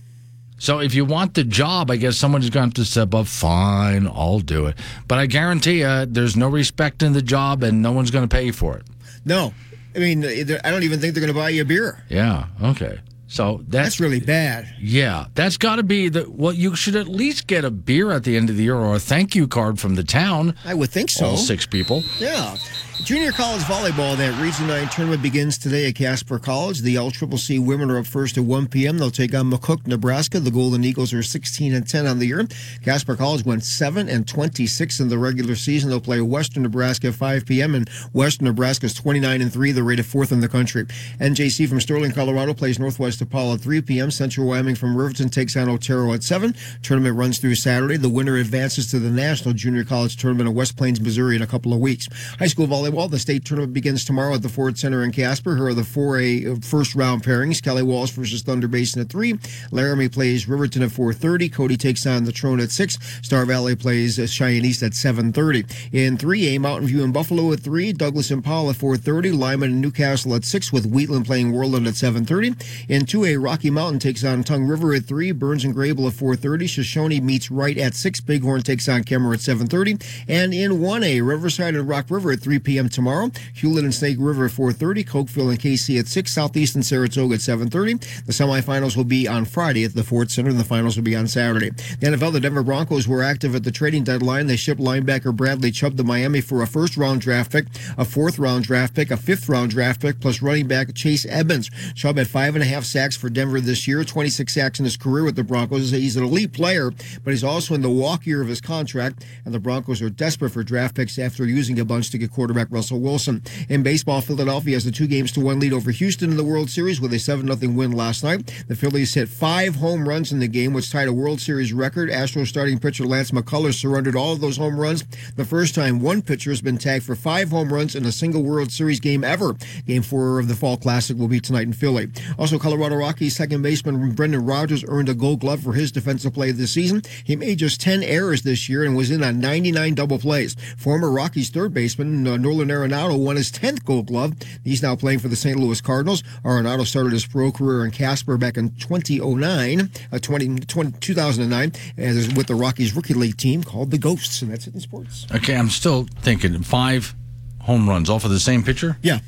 So 0.59 0.79
if 0.79 0.95
you 0.95 1.05
want 1.05 1.35
the 1.35 1.43
job, 1.43 1.91
I 1.91 1.97
guess 1.97 2.17
someone's 2.17 2.49
going 2.49 2.71
to 2.71 2.81
have 2.81 2.85
to 2.85 2.91
step 2.91 3.13
up. 3.13 3.27
Fine, 3.27 4.07
I'll 4.07 4.39
do 4.39 4.65
it. 4.65 4.75
But 5.07 5.19
I 5.19 5.27
guarantee 5.27 5.81
you, 5.81 6.05
there's 6.07 6.35
no 6.35 6.47
respect 6.49 7.03
in 7.03 7.13
the 7.13 7.21
job, 7.21 7.61
and 7.61 7.83
no 7.83 7.91
one's 7.91 8.09
going 8.09 8.27
to 8.27 8.35
pay 8.35 8.49
for 8.51 8.75
it. 8.77 8.83
No, 9.23 9.53
I 9.97 9.99
mean, 9.99 10.23
I 10.23 10.71
don't 10.71 10.83
even 10.83 10.99
think 10.99 11.15
they're 11.15 11.21
going 11.21 11.33
to 11.33 11.39
buy 11.39 11.49
you 11.49 11.63
a 11.63 11.65
beer. 11.65 12.03
Yeah. 12.07 12.45
Okay. 12.61 12.99
So 13.29 13.57
that's, 13.67 13.85
That's 13.87 13.99
really 13.99 14.21
bad. 14.21 14.73
Yeah, 14.79 15.25
that's 15.35 15.57
got 15.57 15.77
to 15.77 15.83
be 15.83 16.07
the. 16.07 16.29
Well, 16.29 16.53
you 16.53 16.75
should 16.77 16.95
at 16.95 17.09
least 17.09 17.47
get 17.47 17.65
a 17.65 17.71
beer 17.71 18.11
at 18.11 18.23
the 18.23 18.37
end 18.37 18.49
of 18.49 18.55
the 18.55 18.63
year 18.63 18.75
or 18.75 18.95
a 18.95 18.99
thank 18.99 19.35
you 19.35 19.49
card 19.49 19.79
from 19.81 19.95
the 19.95 20.03
town. 20.03 20.55
I 20.63 20.73
would 20.73 20.91
think 20.91 21.09
so. 21.09 21.25
All 21.25 21.37
six 21.37 21.65
people. 21.65 22.03
Yeah. 22.19 22.55
Junior 23.03 23.31
college 23.31 23.61
volleyball, 23.61 24.17
that 24.17 24.37
Region 24.41 24.67
9 24.67 24.89
tournament 24.89 25.21
begins 25.21 25.57
today 25.57 25.87
at 25.87 25.95
Casper 25.95 26.39
College. 26.39 26.81
The 26.81 26.95
LCCC 26.95 27.63
women 27.63 27.89
are 27.89 27.99
up 27.99 28.05
first 28.05 28.37
at 28.37 28.43
1 28.43 28.67
p.m. 28.67 28.97
They'll 28.97 29.11
take 29.11 29.33
on 29.33 29.49
McCook, 29.49 29.87
Nebraska. 29.87 30.41
The 30.41 30.51
Golden 30.51 30.83
Eagles 30.83 31.13
are 31.13 31.23
16 31.23 31.73
and 31.73 31.87
10 31.87 32.05
on 32.05 32.19
the 32.19 32.25
year. 32.25 32.45
Casper 32.83 33.15
College 33.15 33.45
went 33.45 33.63
7 33.63 34.09
and 34.09 34.27
26 34.27 34.99
in 34.99 35.07
the 35.07 35.17
regular 35.17 35.55
season. 35.55 35.89
They'll 35.89 36.01
play 36.01 36.19
Western 36.19 36.63
Nebraska 36.63 37.07
at 37.07 37.13
5 37.13 37.45
p.m. 37.45 37.75
and 37.75 37.87
Western 38.11 38.45
Nebraska 38.45 38.87
is 38.87 38.93
29 38.95 39.41
and 39.41 39.53
3. 39.53 39.71
They're 39.71 39.83
rated 39.85 40.05
fourth 40.05 40.33
in 40.33 40.41
the 40.41 40.49
country. 40.49 40.83
NJC 41.21 41.69
from 41.69 41.79
Sterling, 41.79 42.11
Colorado 42.11 42.53
plays 42.53 42.77
Northwest 42.77 43.23
DePaul 43.23 43.53
at 43.53 43.61
3 43.61 43.81
p.m. 43.83 44.11
Central 44.11 44.47
Wyoming 44.47 44.75
from 44.75 44.97
Riverton 44.97 45.29
takes 45.29 45.55
on 45.55 45.69
Otero 45.69 46.11
at 46.13 46.23
7. 46.23 46.53
Tournament 46.81 47.15
runs 47.15 47.37
through 47.37 47.55
Saturday. 47.55 47.95
The 47.95 48.09
winner 48.09 48.35
advances 48.35 48.89
to 48.91 48.99
the 48.99 49.11
National 49.11 49.53
Junior 49.53 49.85
College 49.85 50.17
Tournament 50.17 50.49
in 50.49 50.55
West 50.55 50.75
Plains, 50.75 50.99
Missouri 50.99 51.37
in 51.37 51.41
a 51.41 51.47
couple 51.47 51.73
of 51.73 51.79
weeks. 51.79 52.09
High 52.39 52.47
school 52.47 52.67
volleyball, 52.67 52.96
the 53.05 53.19
state 53.19 53.45
tournament 53.45 53.73
begins 53.73 54.03
tomorrow 54.03 54.33
at 54.33 54.41
the 54.41 54.49
Ford 54.49 54.79
Center 54.79 55.03
in 55.03 55.11
Casper. 55.11 55.55
Here 55.55 55.67
are 55.67 55.73
the 55.75 55.83
4A 55.83 56.65
first 56.65 56.95
round 56.95 57.23
pairings. 57.23 57.61
Kelly 57.61 57.83
Walsh 57.83 58.09
versus 58.09 58.41
Thunder 58.41 58.67
Basin 58.67 59.01
at 59.01 59.09
3. 59.09 59.37
Laramie 59.71 60.09
plays 60.09 60.47
Riverton 60.47 60.81
at 60.81 60.89
4.30. 60.89 61.53
Cody 61.53 61.77
takes 61.77 62.07
on 62.07 62.25
Natrona 62.25 62.63
at 62.63 62.71
6. 62.71 62.97
Star 63.21 63.45
Valley 63.45 63.75
plays 63.75 64.19
Cheyenne 64.31 64.65
East 64.65 64.81
at 64.81 64.93
7.30. 64.93 65.93
In 65.93 66.17
3A, 66.17 66.59
Mountain 66.59 66.87
View 66.87 67.03
and 67.03 67.13
Buffalo 67.13 67.51
at 67.51 67.59
3. 67.59 67.93
Douglas 67.93 68.31
and 68.31 68.43
Powell 68.43 68.71
at 68.71 68.77
4.30. 68.77 69.37
Lyman 69.37 69.73
and 69.73 69.81
Newcastle 69.81 70.33
at 70.33 70.43
6 70.43 70.73
with 70.73 70.87
Wheatland 70.87 71.27
playing 71.27 71.51
Worland 71.51 71.87
at 71.87 71.93
7.30. 71.93 72.87
In 72.89 73.03
2A, 73.03 73.43
Rocky 73.43 73.69
Mountain 73.69 73.99
takes 73.99 74.23
on 74.23 74.43
Tongue 74.43 74.65
River 74.65 74.95
at 74.95 75.03
3. 75.03 75.33
Burns 75.33 75.65
and 75.65 75.75
Greybull 75.75 76.07
at 76.07 76.13
4.30. 76.13 76.63
Shoshoni 76.63 77.21
meets 77.21 77.51
Wright 77.51 77.77
at 77.77 77.93
6. 77.93 78.21
Bighorn 78.21 78.63
takes 78.63 78.89
on 78.89 79.03
Kemmerer 79.03 79.35
at 79.35 79.39
7.30. 79.39 80.03
And 80.27 80.51
in 80.51 80.79
1A, 80.79 81.27
Riverside 81.27 81.75
and 81.75 81.87
Rock 81.87 82.09
River 82.09 82.31
at 82.31 82.39
3 82.39 82.59
p.m. 82.59 82.76
tomorrow. 82.87 83.27
Hulett 83.55 83.79
and 83.79 83.93
Snake 83.93 84.17
River 84.19 84.45
at 84.45 84.51
4.30. 84.51 85.05
Cokeville 85.05 85.49
and 85.49 85.59
Kaycee 85.59 85.99
at 85.99 86.07
6. 86.07 86.31
Southeast 86.31 86.75
and 86.75 86.85
Saratoga 86.85 87.35
at 87.35 87.39
7.30. 87.39 88.25
The 88.25 88.31
semifinals 88.31 88.95
will 88.95 89.03
be 89.03 89.27
on 89.27 89.45
Friday 89.45 89.83
at 89.83 89.95
the 89.95 90.03
Ford 90.03 90.29
Center, 90.29 90.49
and 90.49 90.59
the 90.59 90.63
finals 90.63 90.95
will 90.95 91.03
be 91.03 91.15
on 91.15 91.27
Saturday. 91.27 91.71
The 91.71 92.07
NFL, 92.07 92.33
the 92.33 92.39
Denver 92.39 92.63
Broncos 92.63 93.07
were 93.07 93.23
active 93.23 93.55
at 93.55 93.63
the 93.63 93.71
trading 93.71 94.03
deadline. 94.03 94.47
They 94.47 94.55
shipped 94.55 94.79
linebacker 94.79 95.35
Bradley 95.35 95.71
Chubb 95.71 95.97
to 95.97 96.03
Miami 96.03 96.41
for 96.41 96.61
a 96.61 96.67
first 96.67 96.97
round 96.97 97.21
draft 97.21 97.51
pick, 97.51 97.65
a 97.97 98.05
fourth 98.05 98.37
round 98.37 98.65
draft 98.65 98.93
pick, 98.93 99.09
a 99.11 99.17
fifth 99.17 99.49
round 99.49 99.71
draft 99.71 100.01
pick, 100.01 100.19
plus 100.19 100.41
running 100.41 100.67
back 100.67 100.93
Chase 100.93 101.25
Edmonds. 101.25 101.71
Chubb 101.95 102.17
had 102.17 102.27
five 102.27 102.55
and 102.55 102.63
a 102.63 102.67
half 102.67 102.83
sacks 102.83 103.17
for 103.17 103.29
Denver 103.29 103.59
this 103.59 103.87
year, 103.87 104.03
26 104.03 104.53
sacks 104.53 104.79
in 104.79 104.85
his 104.85 104.97
career 104.97 105.23
with 105.23 105.35
the 105.35 105.43
Broncos. 105.43 105.91
He's 105.91 106.17
an 106.17 106.23
elite 106.23 106.53
player, 106.53 106.91
but 107.23 107.31
he's 107.31 107.43
also 107.43 107.73
in 107.73 107.81
the 107.81 107.89
walk 107.89 108.25
year 108.25 108.41
of 108.41 108.47
his 108.47 108.61
contract, 108.61 109.25
and 109.45 109.53
the 109.53 109.59
Broncos 109.59 110.01
are 110.01 110.09
desperate 110.09 110.51
for 110.51 110.63
draft 110.63 110.95
picks 110.95 111.17
after 111.17 111.45
using 111.45 111.79
a 111.79 111.85
bunch 111.85 112.11
to 112.11 112.17
get 112.17 112.31
quarterback 112.31 112.66
Russell 112.69 112.99
Wilson. 112.99 113.41
In 113.69 113.83
baseball, 113.83 114.21
Philadelphia 114.21 114.75
has 114.75 114.85
a 114.85 114.91
two 114.91 115.07
games 115.07 115.31
to 115.33 115.41
one 115.41 115.59
lead 115.59 115.73
over 115.73 115.91
Houston 115.91 116.31
in 116.31 116.37
the 116.37 116.43
World 116.43 116.69
Series 116.69 117.01
with 117.01 117.13
a 117.13 117.19
7 117.19 117.45
0 117.45 117.73
win 117.73 117.91
last 117.91 118.23
night. 118.23 118.51
The 118.67 118.75
Phillies 118.75 119.13
hit 119.13 119.29
five 119.29 119.75
home 119.75 120.07
runs 120.07 120.31
in 120.31 120.39
the 120.39 120.47
game, 120.47 120.73
which 120.73 120.91
tied 120.91 121.07
a 121.07 121.13
World 121.13 121.39
Series 121.39 121.73
record. 121.73 122.09
Astros 122.09 122.47
starting 122.47 122.79
pitcher 122.79 123.05
Lance 123.05 123.31
McCullers 123.31 123.75
surrendered 123.75 124.15
all 124.15 124.33
of 124.33 124.41
those 124.41 124.57
home 124.57 124.79
runs. 124.79 125.03
The 125.35 125.45
first 125.45 125.75
time 125.75 125.99
one 125.99 126.21
pitcher 126.21 126.51
has 126.51 126.61
been 126.61 126.77
tagged 126.77 127.05
for 127.05 127.15
five 127.15 127.49
home 127.49 127.71
runs 127.71 127.95
in 127.95 128.05
a 128.05 128.11
single 128.11 128.43
World 128.43 128.71
Series 128.71 128.99
game 128.99 129.23
ever. 129.23 129.55
Game 129.85 130.01
four 130.01 130.39
of 130.39 130.47
the 130.47 130.55
Fall 130.55 130.77
Classic 130.77 131.17
will 131.17 131.27
be 131.27 131.39
tonight 131.39 131.67
in 131.67 131.73
Philly. 131.73 132.09
Also, 132.37 132.57
Colorado 132.57 132.95
Rockies 132.95 133.35
second 133.35 133.61
baseman 133.61 134.11
Brendan 134.13 134.45
Rodgers 134.45 134.83
earned 134.87 135.09
a 135.09 135.13
gold 135.13 135.39
glove 135.39 135.61
for 135.61 135.73
his 135.73 135.91
defensive 135.91 136.33
play 136.33 136.51
this 136.51 136.71
season. 136.71 137.01
He 137.23 137.35
made 137.35 137.59
just 137.59 137.81
10 137.81 138.03
errors 138.03 138.41
this 138.41 138.67
year 138.67 138.83
and 138.83 138.95
was 138.95 139.11
in 139.11 139.23
on 139.23 139.39
99 139.39 139.95
double 139.95 140.19
plays. 140.19 140.55
Former 140.77 141.09
Rockies 141.09 141.49
third 141.49 141.73
baseman 141.73 142.27
uh, 142.27 142.37
Arenado 142.65 143.17
won 143.17 143.35
his 143.35 143.51
10th 143.51 143.83
gold 143.85 144.07
glove. 144.07 144.33
He's 144.63 144.81
now 144.81 144.95
playing 144.95 145.19
for 145.19 145.27
the 145.27 145.35
St. 145.35 145.57
Louis 145.57 145.79
Cardinals. 145.81 146.23
Arenado 146.43 146.85
started 146.85 147.13
his 147.13 147.25
pro 147.25 147.51
career 147.51 147.85
in 147.85 147.91
Casper 147.91 148.37
back 148.37 148.57
in 148.57 148.71
2009, 148.75 149.89
uh, 150.11 150.19
20, 150.19 150.59
20 150.61 150.99
2009, 150.99 151.71
as 151.97 152.33
with 152.33 152.47
the 152.47 152.55
Rockies 152.55 152.95
rookie 152.95 153.13
league 153.13 153.37
team 153.37 153.63
called 153.63 153.91
the 153.91 153.97
Ghosts. 153.97 154.41
And 154.41 154.51
that's 154.51 154.67
it 154.67 154.73
in 154.73 154.79
sports. 154.79 155.27
Okay, 155.33 155.55
I'm 155.55 155.69
still 155.69 156.07
thinking 156.21 156.61
five 156.63 157.15
home 157.61 157.87
runs 157.87 158.09
off 158.09 158.23
of 158.25 158.31
the 158.31 158.39
same 158.39 158.63
pitcher. 158.63 158.97
Yeah. 159.01 159.19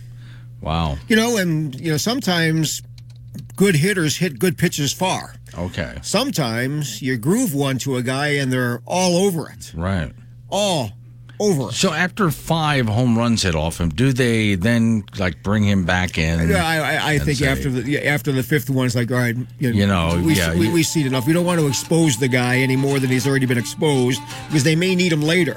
Wow. 0.62 0.98
You 1.08 1.16
know, 1.16 1.38
and, 1.38 1.80
you 1.80 1.92
know, 1.92 1.98
sometimes 1.98 2.82
good 3.56 3.76
hitters 3.76 4.18
hit 4.18 4.40
good 4.40 4.58
pitches 4.58 4.94
far. 4.94 5.36
Okay. 5.58 5.98
Sometimes 6.02 7.02
you 7.02 7.18
groove 7.18 7.54
one 7.54 7.78
to 7.80 7.98
a 7.98 8.02
guy 8.04 8.30
and 8.30 8.52
they're 8.52 8.82
all 8.86 9.18
over 9.18 9.50
it. 9.50 9.74
Right. 9.76 10.12
All 10.50 10.92
over. 11.40 11.72
So 11.72 11.94
after 11.94 12.30
five 12.32 12.88
home 12.88 13.18
runs 13.18 13.44
hit 13.44 13.56
off 13.56 13.80
him, 13.80 13.90
do 13.90 14.12
they 14.14 14.56
then 14.56 15.04
like 15.18 15.42
bring 15.44 15.64
him 15.64 15.86
back 15.86 16.18
in? 16.18 16.50
Yeah, 16.50 16.66
I, 16.66 16.78
I, 16.78 17.14
I 17.14 17.20
think 17.20 17.40
say- 17.40 17.48
after 17.48 17.70
the 17.70 17.90
yeah, 17.90 18.00
after 18.02 18.32
the 18.32 18.44
fifth 18.44 18.70
one, 18.70 18.86
it's 18.86 18.96
like, 18.96 19.12
all 19.12 19.18
right, 19.18 19.36
you 19.60 19.72
know, 19.72 19.78
You 19.78 19.88
know, 19.88 20.22
we, 20.26 20.34
yeah, 20.36 20.54
we, 20.54 20.68
you- 20.68 20.74
we 20.74 20.84
see 20.84 21.02
it 21.02 21.08
enough. 21.08 21.26
We 21.28 21.34
don't 21.34 21.46
want 21.46 21.60
to 21.60 21.68
expose 21.68 22.18
the 22.18 22.28
guy 22.28 22.58
any 22.58 22.76
more 22.76 23.00
than 23.00 23.10
he's 23.10 23.28
already 23.28 23.46
been 23.46 23.58
exposed 23.58 24.22
because 24.48 24.64
they 24.64 24.76
may 24.76 24.96
need 24.96 25.12
him 25.14 25.22
later, 25.22 25.56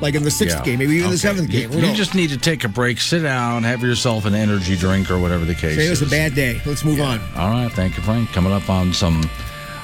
like 0.00 0.14
in 0.14 0.22
the 0.24 0.30
sixth 0.30 0.58
Yeah. 0.58 0.64
game, 0.64 0.78
maybe 0.80 0.96
even 0.96 1.10
the 1.10 1.18
seventh 1.18 1.48
game. 1.50 1.70
Who 1.70 1.80
You, 1.80 1.94
just 1.94 2.14
need 2.14 2.30
to 2.30 2.38
take 2.38 2.64
a 2.64 2.68
break, 2.68 3.00
sit 3.00 3.22
down, 3.22 3.62
have 3.62 3.82
yourself 3.82 4.24
an 4.26 4.34
energy 4.34 4.76
drink 4.76 5.10
or 5.10 5.18
whatever 5.18 5.44
the 5.44 5.54
case 5.54 5.76
Say 5.76 5.86
it 5.86 5.90
was 5.90 6.02
is. 6.02 6.08
a 6.08 6.10
bad 6.10 6.34
day. 6.34 6.60
Let's 6.66 6.84
move 6.84 7.00
on. 7.00 7.20
All 7.36 7.50
right, 7.50 7.70
thank 7.72 7.96
you, 7.96 8.02
Frank. 8.02 8.30
Coming 8.32 8.52
up 8.52 8.68
on 8.68 8.92
some 8.92 9.22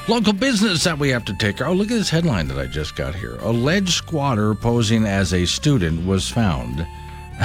local 0.09 0.33
business 0.33 0.83
that 0.85 0.97
we 0.97 1.09
have 1.09 1.23
to 1.25 1.33
take. 1.35 1.61
Oh, 1.61 1.71
look 1.71 1.91
at 1.91 1.93
this 1.93 2.09
headline 2.09 2.47
that 2.47 2.57
I 2.57 2.65
just 2.65 2.95
got 2.95 3.13
here. 3.13 3.35
Alleged 3.41 3.89
squatter 3.93 4.55
posing 4.55 5.05
as 5.05 5.33
a 5.33 5.45
student 5.45 6.05
was 6.05 6.27
found 6.27 6.85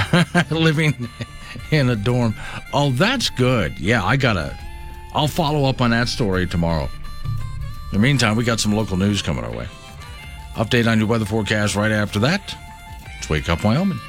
living 0.49 1.07
in 1.71 1.89
a 1.91 1.95
dorm. 1.95 2.33
Oh, 2.73 2.89
that's 2.91 3.29
good. 3.29 3.79
Yeah, 3.79 4.03
I 4.03 4.17
gotta. 4.17 4.57
I'll 5.13 5.27
follow 5.27 5.69
up 5.69 5.79
on 5.79 5.91
that 5.91 6.07
story 6.07 6.47
tomorrow. 6.47 6.89
In 7.25 7.93
the 7.93 7.99
meantime, 7.99 8.35
we 8.35 8.43
got 8.43 8.59
some 8.59 8.73
local 8.73 8.97
news 8.97 9.21
coming 9.21 9.43
our 9.43 9.55
way. 9.55 9.67
Update 10.55 10.91
on 10.91 10.97
your 10.97 11.07
weather 11.07 11.25
forecast 11.25 11.75
right 11.75 11.91
after 11.91 12.17
that. 12.19 12.57
It's 13.19 13.29
Wake 13.29 13.47
Up 13.47 13.63
Wyoming. 13.63 13.99